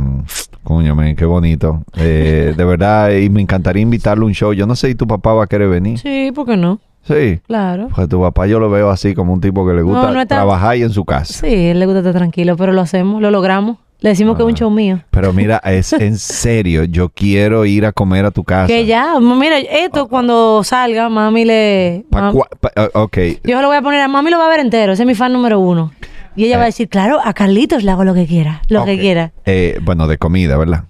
coño, 0.62 0.94
men, 0.94 1.16
qué 1.16 1.24
bonito. 1.24 1.82
Eh, 1.96 2.54
de 2.56 2.64
verdad, 2.64 3.10
y 3.10 3.28
me 3.28 3.40
encantaría 3.40 3.82
invitarle 3.82 4.22
a 4.22 4.26
un 4.26 4.32
show. 4.34 4.52
Yo 4.52 4.66
no 4.68 4.76
sé 4.76 4.86
si 4.88 4.94
tu 4.94 5.06
papá 5.08 5.32
va 5.34 5.44
a 5.44 5.46
querer 5.48 5.68
venir. 5.68 5.98
Sí, 5.98 6.30
¿por 6.32 6.46
qué 6.46 6.56
no? 6.56 6.78
Sí. 7.02 7.40
Claro. 7.46 7.88
Porque 7.88 8.06
tu 8.08 8.20
papá 8.20 8.46
yo 8.46 8.60
lo 8.60 8.70
veo 8.70 8.90
así 8.90 9.12
como 9.14 9.32
un 9.32 9.40
tipo 9.40 9.66
que 9.66 9.74
le 9.74 9.82
gusta 9.82 10.10
no 10.12 10.20
está- 10.20 10.36
trabajar 10.36 10.76
y 10.76 10.82
en 10.82 10.90
su 10.90 11.04
casa. 11.04 11.32
Sí, 11.46 11.52
él 11.52 11.78
le 11.80 11.86
gusta 11.86 11.98
estar 12.00 12.14
tranquilo, 12.14 12.56
pero 12.56 12.72
lo 12.72 12.80
hacemos, 12.82 13.20
lo 13.20 13.30
logramos. 13.32 13.78
Le 14.00 14.10
decimos 14.10 14.36
que 14.36 14.42
es 14.42 14.46
un 14.48 14.54
show 14.54 14.70
mío. 14.70 15.00
Pero 15.10 15.32
mira, 15.32 15.56
es 15.64 15.92
en 15.94 16.18
serio, 16.18 16.84
yo 16.84 17.08
quiero 17.08 17.64
ir 17.64 17.86
a 17.86 17.92
comer 17.92 18.24
a 18.26 18.30
tu 18.30 18.44
casa. 18.44 18.66
Que 18.66 18.84
ya, 18.86 19.18
mira, 19.20 19.58
esto 19.58 20.06
cuando 20.08 20.62
salga, 20.64 21.08
mami 21.08 21.44
le... 21.44 22.04
Pa' 22.10 22.30
pa- 22.60 22.72
eh, 22.76 22.88
ok, 22.92 23.18
yo 23.44 23.60
lo 23.62 23.68
voy 23.68 23.76
a 23.78 23.82
poner 23.82 24.00
a 24.02 24.08
mami, 24.08 24.30
lo 24.30 24.38
va 24.38 24.46
a 24.46 24.50
ver 24.50 24.60
entero, 24.60 24.92
ese 24.92 25.02
es 25.02 25.06
mi 25.06 25.14
fan 25.14 25.32
número 25.32 25.58
uno. 25.60 25.92
Y 26.36 26.44
ella 26.44 26.58
va 26.58 26.64
a 26.64 26.66
decir, 26.66 26.88
claro, 26.90 27.18
a 27.24 27.32
Carlitos 27.32 27.82
le 27.82 27.90
hago 27.90 28.04
lo 28.04 28.12
que 28.12 28.26
quiera, 28.26 28.60
lo 28.68 28.84
que 28.84 28.98
quiera. 28.98 29.32
Eh, 29.46 29.78
bueno, 29.82 30.06
de 30.06 30.18
comida, 30.18 30.58
¿verdad? 30.58 30.84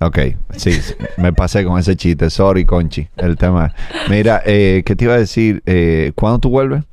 Ok, 0.00 0.18
sí, 0.56 0.72
sí, 0.72 0.94
me 1.16 1.32
pasé 1.32 1.64
con 1.64 1.78
ese 1.80 1.96
chiste. 1.96 2.30
Sorry, 2.30 2.64
Conchi, 2.64 3.08
el 3.16 3.36
tema. 3.36 3.74
Mira, 4.08 4.42
eh, 4.46 4.82
¿qué 4.86 4.94
te 4.94 5.04
iba 5.04 5.14
a 5.14 5.18
decir? 5.18 5.62
Eh, 5.66 6.12
¿Cuándo 6.14 6.38
tú 6.38 6.50
vuelves? 6.50 6.84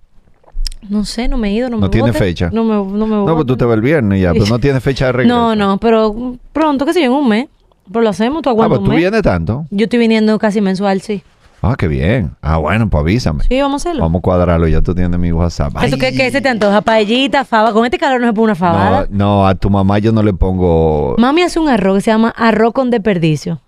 No 0.90 1.06
sé, 1.06 1.28
no 1.28 1.38
me 1.38 1.50
he 1.50 1.54
ido, 1.54 1.70
no, 1.70 1.78
No 1.78 1.84
me 1.84 1.90
tiene 1.90 2.12
fecha. 2.14 2.50
No 2.52 2.64
me, 2.64 2.74
no 2.74 3.08
me 3.08 3.16
No, 3.16 3.36
pues 3.36 3.46
tú 3.46 3.56
te 3.56 3.66
vas 3.66 3.76
el 3.76 3.82
viernes 3.82 4.22
ya, 4.22 4.34
pero 4.34 4.46
no 4.48 4.60
tiene 4.60 4.80
fecha 4.80 5.06
de 5.08 5.12
regreso. 5.14 5.36
No, 5.36 5.56
no, 5.56 5.78
pero 5.78 6.38
pronto, 6.52 6.86
qué 6.86 6.94
sé 6.94 7.02
yo, 7.02 7.08
en 7.08 7.12
un 7.14 7.28
mes. 7.30 7.48
Pero 7.92 8.02
lo 8.04 8.10
hacemos, 8.10 8.42
tú 8.42 8.50
Ah, 8.50 8.52
aguantas 8.54 8.80
pues 8.80 8.90
un 8.90 8.96
tú 8.96 8.98
vienes 9.00 9.22
tanto. 9.22 9.66
Yo 9.70 9.84
estoy 9.84 10.00
viniendo 10.00 10.38
casi 10.40 10.62
mensual, 10.62 11.02
sí. 11.02 11.24
Ah, 11.64 11.76
qué 11.78 11.88
bien. 11.88 12.32
Ah, 12.42 12.58
bueno, 12.58 12.90
pues 12.90 13.02
avísame. 13.02 13.44
Sí, 13.44 13.60
vamos 13.62 13.86
a 13.86 13.90
hacerlo. 13.90 14.02
Vamos 14.02 14.20
a 14.20 14.22
cuadrarlo, 14.24 14.68
ya 14.68 14.82
tú 14.82 14.96
tienes 14.96 15.20
mi 15.20 15.32
WhatsApp. 15.32 15.74
¿Eso 15.84 15.98
qué, 15.98 16.12
qué 16.14 16.32
se 16.32 16.42
te 16.42 16.50
antoja? 16.50 16.82
Paellita, 16.82 17.46
fava. 17.46 17.72
Con 17.74 17.86
este 17.86 18.00
calor 18.00 18.20
no 18.20 18.28
se 18.28 18.34
pone 18.34 18.46
una 18.46 18.54
no, 18.54 18.56
fabada. 18.56 19.08
no, 19.12 19.46
a 19.46 19.54
tu 19.54 19.70
mamá 19.70 20.00
yo 20.00 20.12
no 20.12 20.24
le 20.24 20.34
pongo... 20.34 21.16
Mami 21.20 21.44
hace 21.44 21.60
un 21.60 21.70
arroz 21.70 21.98
que 21.98 22.02
se 22.02 22.12
llama 22.12 22.30
arroz 22.36 22.74
con 22.74 22.90
desperdicio. 22.90 23.60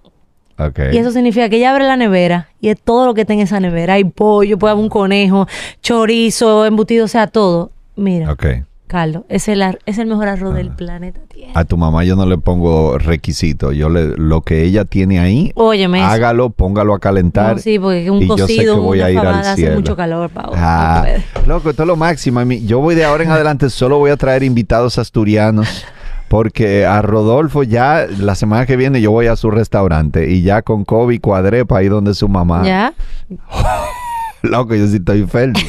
Y 0.91 0.97
eso 0.97 1.11
significa 1.11 1.49
que 1.49 1.57
ella 1.57 1.71
abre 1.71 1.85
la 1.85 1.97
nevera 1.97 2.49
y 2.61 2.69
es 2.69 2.79
todo 2.81 3.05
lo 3.05 3.13
que 3.13 3.21
está 3.21 3.33
en 3.33 3.39
esa 3.39 3.59
nevera. 3.59 3.95
Hay 3.95 4.03
pollo, 4.03 4.57
puede 4.57 4.71
haber 4.73 4.83
un 4.83 4.89
conejo, 4.89 5.47
chorizo, 5.81 6.65
embutido, 6.65 7.05
o 7.05 7.07
sea, 7.07 7.27
todo. 7.27 7.71
Mira, 7.95 8.31
Ok. 8.31 8.45
Carlos, 8.87 9.23
es 9.27 9.47
el, 9.47 9.63
es 9.87 9.97
el 9.97 10.05
mejor 10.05 10.27
arroz 10.27 10.53
del 10.53 10.69
planeta. 10.69 11.19
A 11.55 11.65
tu 11.65 11.77
mamá 11.77 12.03
yo 12.03 12.15
no 12.15 12.27
le 12.27 12.37
pongo 12.37 12.99
requisitos. 12.99 13.75
Yo 13.75 13.89
le, 13.89 14.09
lo 14.17 14.41
que 14.41 14.63
ella 14.63 14.85
tiene 14.85 15.19
ahí, 15.19 15.51
Óyeme, 15.55 15.97
eso. 15.97 16.07
hágalo, 16.07 16.51
póngalo 16.51 16.93
a 16.93 16.99
calentar. 16.99 17.55
No, 17.55 17.59
sí, 17.61 17.79
porque 17.79 18.11
un 18.11 18.21
y 18.21 18.27
yo 18.27 18.35
sé 18.35 18.41
cocido, 18.43 18.75
que 18.75 18.81
voy 18.81 19.01
a 19.01 19.09
ir 19.09 19.17
al 19.17 19.27
hace 19.39 19.71
mucho 19.71 19.95
calor, 19.95 20.29
Pau. 20.29 20.51
Ah, 20.55 21.05
loco, 21.47 21.71
esto 21.71 21.83
es 21.83 21.87
lo 21.87 21.95
máximo. 21.95 22.43
Yo 22.43 22.81
voy 22.81 22.93
de 22.93 23.03
ahora 23.03 23.23
en 23.23 23.31
adelante, 23.31 23.69
solo 23.71 23.97
voy 23.97 24.11
a 24.11 24.17
traer 24.17 24.43
invitados 24.43 24.99
asturianos. 24.99 25.85
Porque 26.33 26.83
a 26.83 27.03
Rodolfo 27.03 27.61
ya 27.61 28.07
la 28.17 28.33
semana 28.33 28.65
que 28.65 28.75
viene 28.75 28.99
yo 28.99 29.11
voy 29.11 29.27
a 29.27 29.35
su 29.35 29.51
restaurante 29.51 30.31
y 30.31 30.41
ya 30.41 30.63
con 30.63 30.83
Kobe 30.83 31.19
cuadré 31.19 31.63
para 31.63 31.83
ir 31.83 31.91
donde 31.91 32.15
su 32.15 32.27
mamá. 32.27 32.63
¿Ya? 32.65 32.95
Loco, 34.41 34.73
yo 34.73 34.87
sí 34.87 34.95
estoy 34.95 35.27
feliz. 35.27 35.63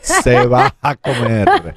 Se 0.00 0.46
va 0.46 0.74
a 0.80 0.94
comer. 0.94 1.74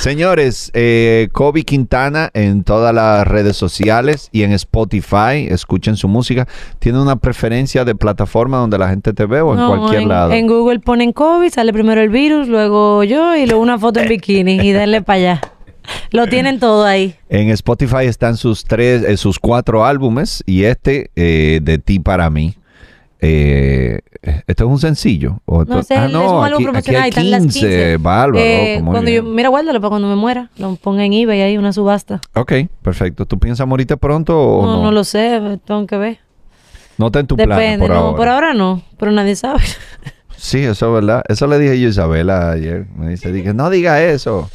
Señores, 0.00 0.72
eh, 0.74 1.28
Kobe 1.30 1.62
Quintana 1.62 2.30
en 2.34 2.64
todas 2.64 2.92
las 2.92 3.24
redes 3.28 3.56
sociales 3.56 4.28
y 4.32 4.42
en 4.42 4.50
Spotify, 4.50 5.46
escuchen 5.48 5.94
su 5.94 6.08
música. 6.08 6.48
¿Tiene 6.80 7.00
una 7.00 7.14
preferencia 7.14 7.84
de 7.84 7.94
plataforma 7.94 8.56
donde 8.56 8.76
la 8.76 8.88
gente 8.88 9.12
te 9.12 9.26
ve 9.26 9.40
o 9.40 9.52
en 9.52 9.60
No, 9.60 9.68
cualquier 9.68 10.02
en, 10.02 10.08
lado? 10.08 10.32
En 10.32 10.48
Google 10.48 10.80
ponen 10.80 11.12
COVID, 11.12 11.48
sale 11.48 11.72
primero 11.72 12.00
el 12.00 12.08
virus, 12.08 12.48
luego 12.48 13.04
yo 13.04 13.36
y 13.36 13.46
luego 13.46 13.62
una 13.62 13.78
foto 13.78 14.00
en 14.00 14.08
bikini 14.08 14.54
y 14.54 14.72
denle 14.72 15.00
para 15.00 15.16
allá. 15.16 15.40
Lo 16.12 16.26
tienen 16.26 16.58
todo 16.60 16.84
ahí. 16.84 17.14
En 17.28 17.50
Spotify 17.50 18.04
están 18.06 18.36
sus 18.36 18.64
tres, 18.64 19.02
eh, 19.02 19.16
sus 19.16 19.38
cuatro 19.38 19.84
álbumes 19.84 20.42
y 20.46 20.64
este 20.64 21.10
eh, 21.16 21.60
de 21.62 21.78
ti 21.78 21.98
para 22.00 22.28
mí. 22.30 22.54
Eh, 23.22 24.00
esto 24.46 24.64
es 24.64 24.70
un 24.70 24.78
sencillo. 24.78 25.40
¿O 25.44 25.64
No 25.64 25.82
sé, 25.82 25.94
ah, 25.94 26.06
es 26.06 26.12
no, 26.12 26.38
un 26.38 26.44
álbum 26.44 26.68
aquí, 26.74 26.94
aquí 26.94 26.96
hay 26.96 27.08
están 27.10 27.30
las 27.30 27.42
15. 27.42 27.96
Bárbaro, 27.98 28.38
Eh, 28.38 28.80
cuando 28.84 29.10
yo, 29.10 29.22
mira, 29.22 29.48
guárdalo 29.50 29.80
para 29.80 29.90
cuando 29.90 30.08
me 30.08 30.16
muera. 30.16 30.50
Lo 30.56 30.76
ponga 30.76 31.04
en 31.04 31.12
eBay 31.12 31.42
ahí, 31.42 31.58
una 31.58 31.72
subasta. 31.72 32.20
Ok, 32.34 32.52
perfecto. 32.82 33.26
¿Tú 33.26 33.38
piensas 33.38 33.66
morirte 33.66 33.96
pronto 33.96 34.38
o 34.38 34.66
no, 34.66 34.76
no? 34.76 34.82
no, 34.84 34.92
lo 34.92 35.04
sé, 35.04 35.58
tengo 35.66 35.86
que 35.86 35.96
ver. 35.98 36.18
No 36.96 37.06
está 37.06 37.20
en 37.20 37.26
tu 37.26 37.36
plan 37.36 37.48
Depende, 37.48 37.78
por 37.86 37.90
no, 37.90 37.96
ahora. 38.00 38.16
por 38.16 38.28
ahora 38.28 38.54
no, 38.54 38.82
pero 38.98 39.10
nadie 39.12 39.36
sabe. 39.36 39.60
Sí, 40.36 40.58
eso 40.60 40.86
es 40.88 40.94
verdad. 40.94 41.22
Eso 41.28 41.46
le 41.46 41.58
dije 41.58 41.78
yo 41.78 41.88
a 41.88 41.90
Isabela 41.90 42.50
ayer. 42.52 42.86
Me 42.96 43.10
dice, 43.10 43.30
dije, 43.30 43.52
no 43.52 43.68
diga 43.68 44.02
eso. 44.02 44.48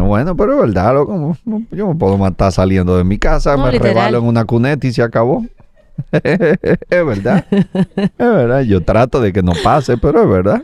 Bueno, 0.00 0.36
pero 0.36 0.54
es 0.54 0.60
verdad, 0.60 0.94
loco. 0.94 1.36
Yo 1.70 1.88
me 1.88 1.94
puedo 1.94 2.18
matar 2.18 2.52
saliendo 2.52 2.96
de 2.96 3.04
mi 3.04 3.18
casa, 3.18 3.56
No, 3.56 3.66
me 3.66 3.72
literal. 3.72 3.94
rebalo 3.94 4.18
en 4.18 4.24
una 4.24 4.44
cuneta 4.44 4.86
y 4.86 4.92
se 4.92 5.02
acabó. 5.02 5.44
es 6.12 7.06
verdad. 7.06 7.44
Es 7.50 8.10
verdad. 8.18 8.60
Yo 8.62 8.82
trato 8.82 9.20
de 9.20 9.32
que 9.32 9.42
no 9.42 9.52
pase, 9.62 9.96
pero 9.96 10.22
es 10.22 10.28
verdad. 10.28 10.62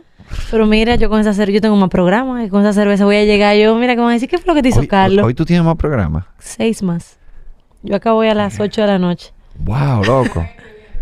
Pero 0.50 0.66
mira, 0.66 0.94
yo 0.96 1.08
con 1.08 1.20
esa 1.20 1.32
cerveza, 1.32 1.54
yo 1.56 1.60
tengo 1.60 1.76
más 1.76 1.88
programas, 1.88 2.46
y 2.46 2.48
con 2.48 2.60
esa 2.62 2.72
cerveza 2.72 3.04
voy 3.04 3.16
a 3.16 3.24
llegar 3.24 3.56
yo, 3.56 3.74
mira, 3.74 3.94
que 3.94 4.00
van 4.00 4.10
a 4.10 4.14
decir, 4.14 4.28
¿qué 4.28 4.38
fue 4.38 4.46
lo 4.46 4.54
que 4.54 4.62
te 4.62 4.68
hizo 4.68 4.86
Carlos? 4.86 5.24
Hoy 5.24 5.34
tú 5.34 5.44
tienes 5.44 5.64
más 5.64 5.76
programas. 5.76 6.24
Seis 6.38 6.82
más. 6.82 7.18
Yo 7.82 7.96
acabo 7.96 8.20
hoy 8.20 8.28
a 8.28 8.34
las 8.34 8.60
8 8.60 8.80
de 8.82 8.86
la 8.86 8.98
noche. 8.98 9.32
Wow, 9.58 10.04
loco. 10.04 10.46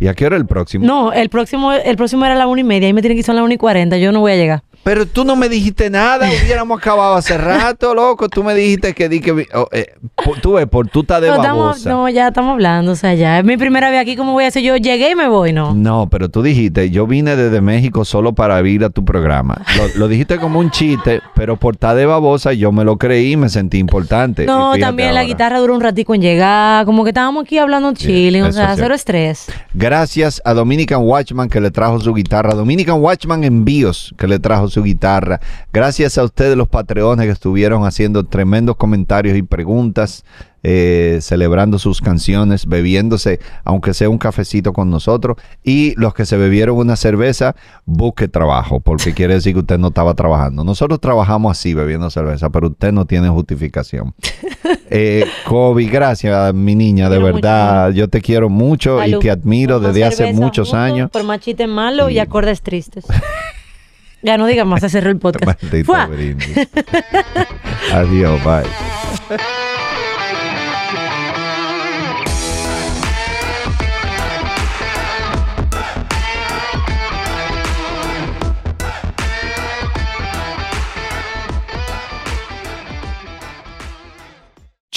¿Y 0.00 0.06
a 0.06 0.14
qué 0.14 0.26
hora 0.26 0.36
el 0.36 0.46
próximo? 0.46 0.86
No, 0.86 1.12
el 1.12 1.28
próximo, 1.28 1.72
el 1.72 1.96
próximo 1.96 2.24
era 2.24 2.34
a 2.34 2.38
la 2.38 2.46
una 2.46 2.60
y 2.60 2.64
media, 2.64 2.88
y 2.88 2.92
me 2.92 3.02
tienen 3.02 3.16
que 3.16 3.20
ir 3.20 3.30
a 3.30 3.34
las 3.34 3.44
una 3.44 3.54
y 3.54 3.58
cuarenta, 3.58 3.98
yo 3.98 4.12
no 4.12 4.20
voy 4.20 4.32
a 4.32 4.36
llegar. 4.36 4.62
Pero 4.88 5.04
tú 5.04 5.22
no 5.22 5.36
me 5.36 5.50
dijiste 5.50 5.90
nada, 5.90 6.26
hubiéramos 6.44 6.78
acabado 6.78 7.14
hace 7.16 7.36
rato, 7.36 7.94
loco. 7.94 8.26
Tú 8.30 8.42
me 8.42 8.54
dijiste 8.54 8.94
que 8.94 9.10
di 9.10 9.20
que... 9.20 9.46
oh, 9.52 9.68
eh, 9.70 9.92
por- 10.24 10.40
tú 10.40 10.54
ves, 10.54 10.66
por 10.66 10.88
tú 10.88 11.00
estás 11.00 11.20
de 11.20 11.28
estamos, 11.28 11.46
babosa. 11.46 11.90
no, 11.90 12.08
ya 12.08 12.28
estamos 12.28 12.52
hablando, 12.52 12.92
o 12.92 12.94
sea, 12.96 13.12
ya 13.12 13.38
es 13.38 13.44
mi 13.44 13.58
primera 13.58 13.90
vez 13.90 14.00
aquí, 14.00 14.16
¿cómo 14.16 14.32
voy 14.32 14.44
a 14.44 14.46
hacer? 14.46 14.62
Yo 14.62 14.78
llegué 14.78 15.10
y 15.10 15.14
me 15.14 15.28
voy, 15.28 15.52
¿no? 15.52 15.74
No, 15.74 16.08
pero 16.10 16.30
tú 16.30 16.40
dijiste, 16.40 16.88
yo 16.88 17.06
vine 17.06 17.36
desde 17.36 17.60
México 17.60 18.06
solo 18.06 18.32
para 18.32 18.66
ir 18.66 18.82
a 18.82 18.88
tu 18.88 19.04
programa. 19.04 19.60
Lo, 19.76 19.88
lo 20.00 20.08
dijiste 20.08 20.38
como 20.38 20.58
un 20.58 20.70
chiste, 20.70 21.20
pero 21.34 21.58
por 21.58 21.74
estar 21.74 21.94
de 21.94 22.06
babosa 22.06 22.54
yo 22.54 22.72
me 22.72 22.82
lo 22.82 22.96
creí 22.96 23.32
y 23.32 23.36
me 23.36 23.50
sentí 23.50 23.76
importante. 23.76 24.46
No, 24.46 24.74
también 24.78 25.12
la 25.12 25.24
guitarra 25.24 25.58
duró 25.58 25.74
un 25.74 25.82
ratico 25.82 26.14
en 26.14 26.22
llegar, 26.22 26.86
como 26.86 27.04
que 27.04 27.10
estábamos 27.10 27.44
aquí 27.44 27.58
hablando 27.58 27.92
chilling, 27.92 28.42
o 28.42 28.46
eso 28.46 28.56
sea, 28.56 28.72
es 28.72 28.80
cero 28.80 28.94
estrés. 28.94 29.48
Gracias 29.74 30.40
a 30.46 30.54
Dominican 30.54 31.02
Watchman 31.02 31.50
que 31.50 31.60
le 31.60 31.70
trajo 31.70 32.00
su 32.00 32.14
guitarra. 32.14 32.54
Dominican 32.54 33.02
Watchman 33.02 33.44
Envíos 33.44 34.14
que 34.16 34.26
le 34.26 34.38
trajo 34.38 34.68
su 34.68 34.77
guitarra. 34.82 35.40
Gracias 35.72 36.18
a 36.18 36.24
ustedes 36.24 36.56
los 36.56 36.68
patreones 36.68 37.26
que 37.26 37.32
estuvieron 37.32 37.84
haciendo 37.84 38.24
tremendos 38.24 38.76
comentarios 38.76 39.36
y 39.36 39.42
preguntas, 39.42 40.24
eh, 40.64 41.18
celebrando 41.20 41.78
sus 41.78 42.00
canciones, 42.00 42.66
bebiéndose, 42.66 43.38
aunque 43.64 43.94
sea 43.94 44.08
un 44.08 44.18
cafecito 44.18 44.72
con 44.72 44.90
nosotros. 44.90 45.36
Y 45.62 45.94
los 45.96 46.14
que 46.14 46.26
se 46.26 46.36
bebieron 46.36 46.76
una 46.76 46.96
cerveza, 46.96 47.54
busque 47.84 48.26
trabajo, 48.26 48.80
porque 48.80 49.14
quiere 49.14 49.34
decir 49.34 49.52
que 49.54 49.60
usted 49.60 49.78
no 49.78 49.88
estaba 49.88 50.14
trabajando. 50.14 50.64
Nosotros 50.64 51.00
trabajamos 51.00 51.56
así 51.56 51.74
bebiendo 51.74 52.10
cerveza, 52.10 52.50
pero 52.50 52.68
usted 52.68 52.92
no 52.92 53.06
tiene 53.06 53.28
justificación. 53.28 54.14
Eh, 54.90 55.26
Kobe, 55.46 55.84
gracias, 55.84 56.54
mi 56.54 56.74
niña, 56.74 57.10
de 57.10 57.18
verdad. 57.18 57.90
Yo 57.92 58.08
te 58.08 58.22
quiero 58.22 58.48
mucho 58.48 59.04
y 59.04 59.18
te 59.18 59.30
admiro 59.30 59.80
desde 59.80 60.04
hace 60.04 60.32
muchos 60.32 60.72
años. 60.72 61.10
Por 61.10 61.24
más 61.24 61.40
chistes 61.40 61.68
malos 61.68 62.10
y 62.10 62.18
acordes 62.18 62.62
tristes. 62.62 63.04
ya 64.28 64.36
no 64.36 64.46
digas 64.46 64.66
más, 64.66 64.82
se 64.82 64.90
cerró 64.90 65.08
el 65.08 65.18
podcast. 65.24 65.62
Adiós, 67.94 68.44
bye. 68.44 69.38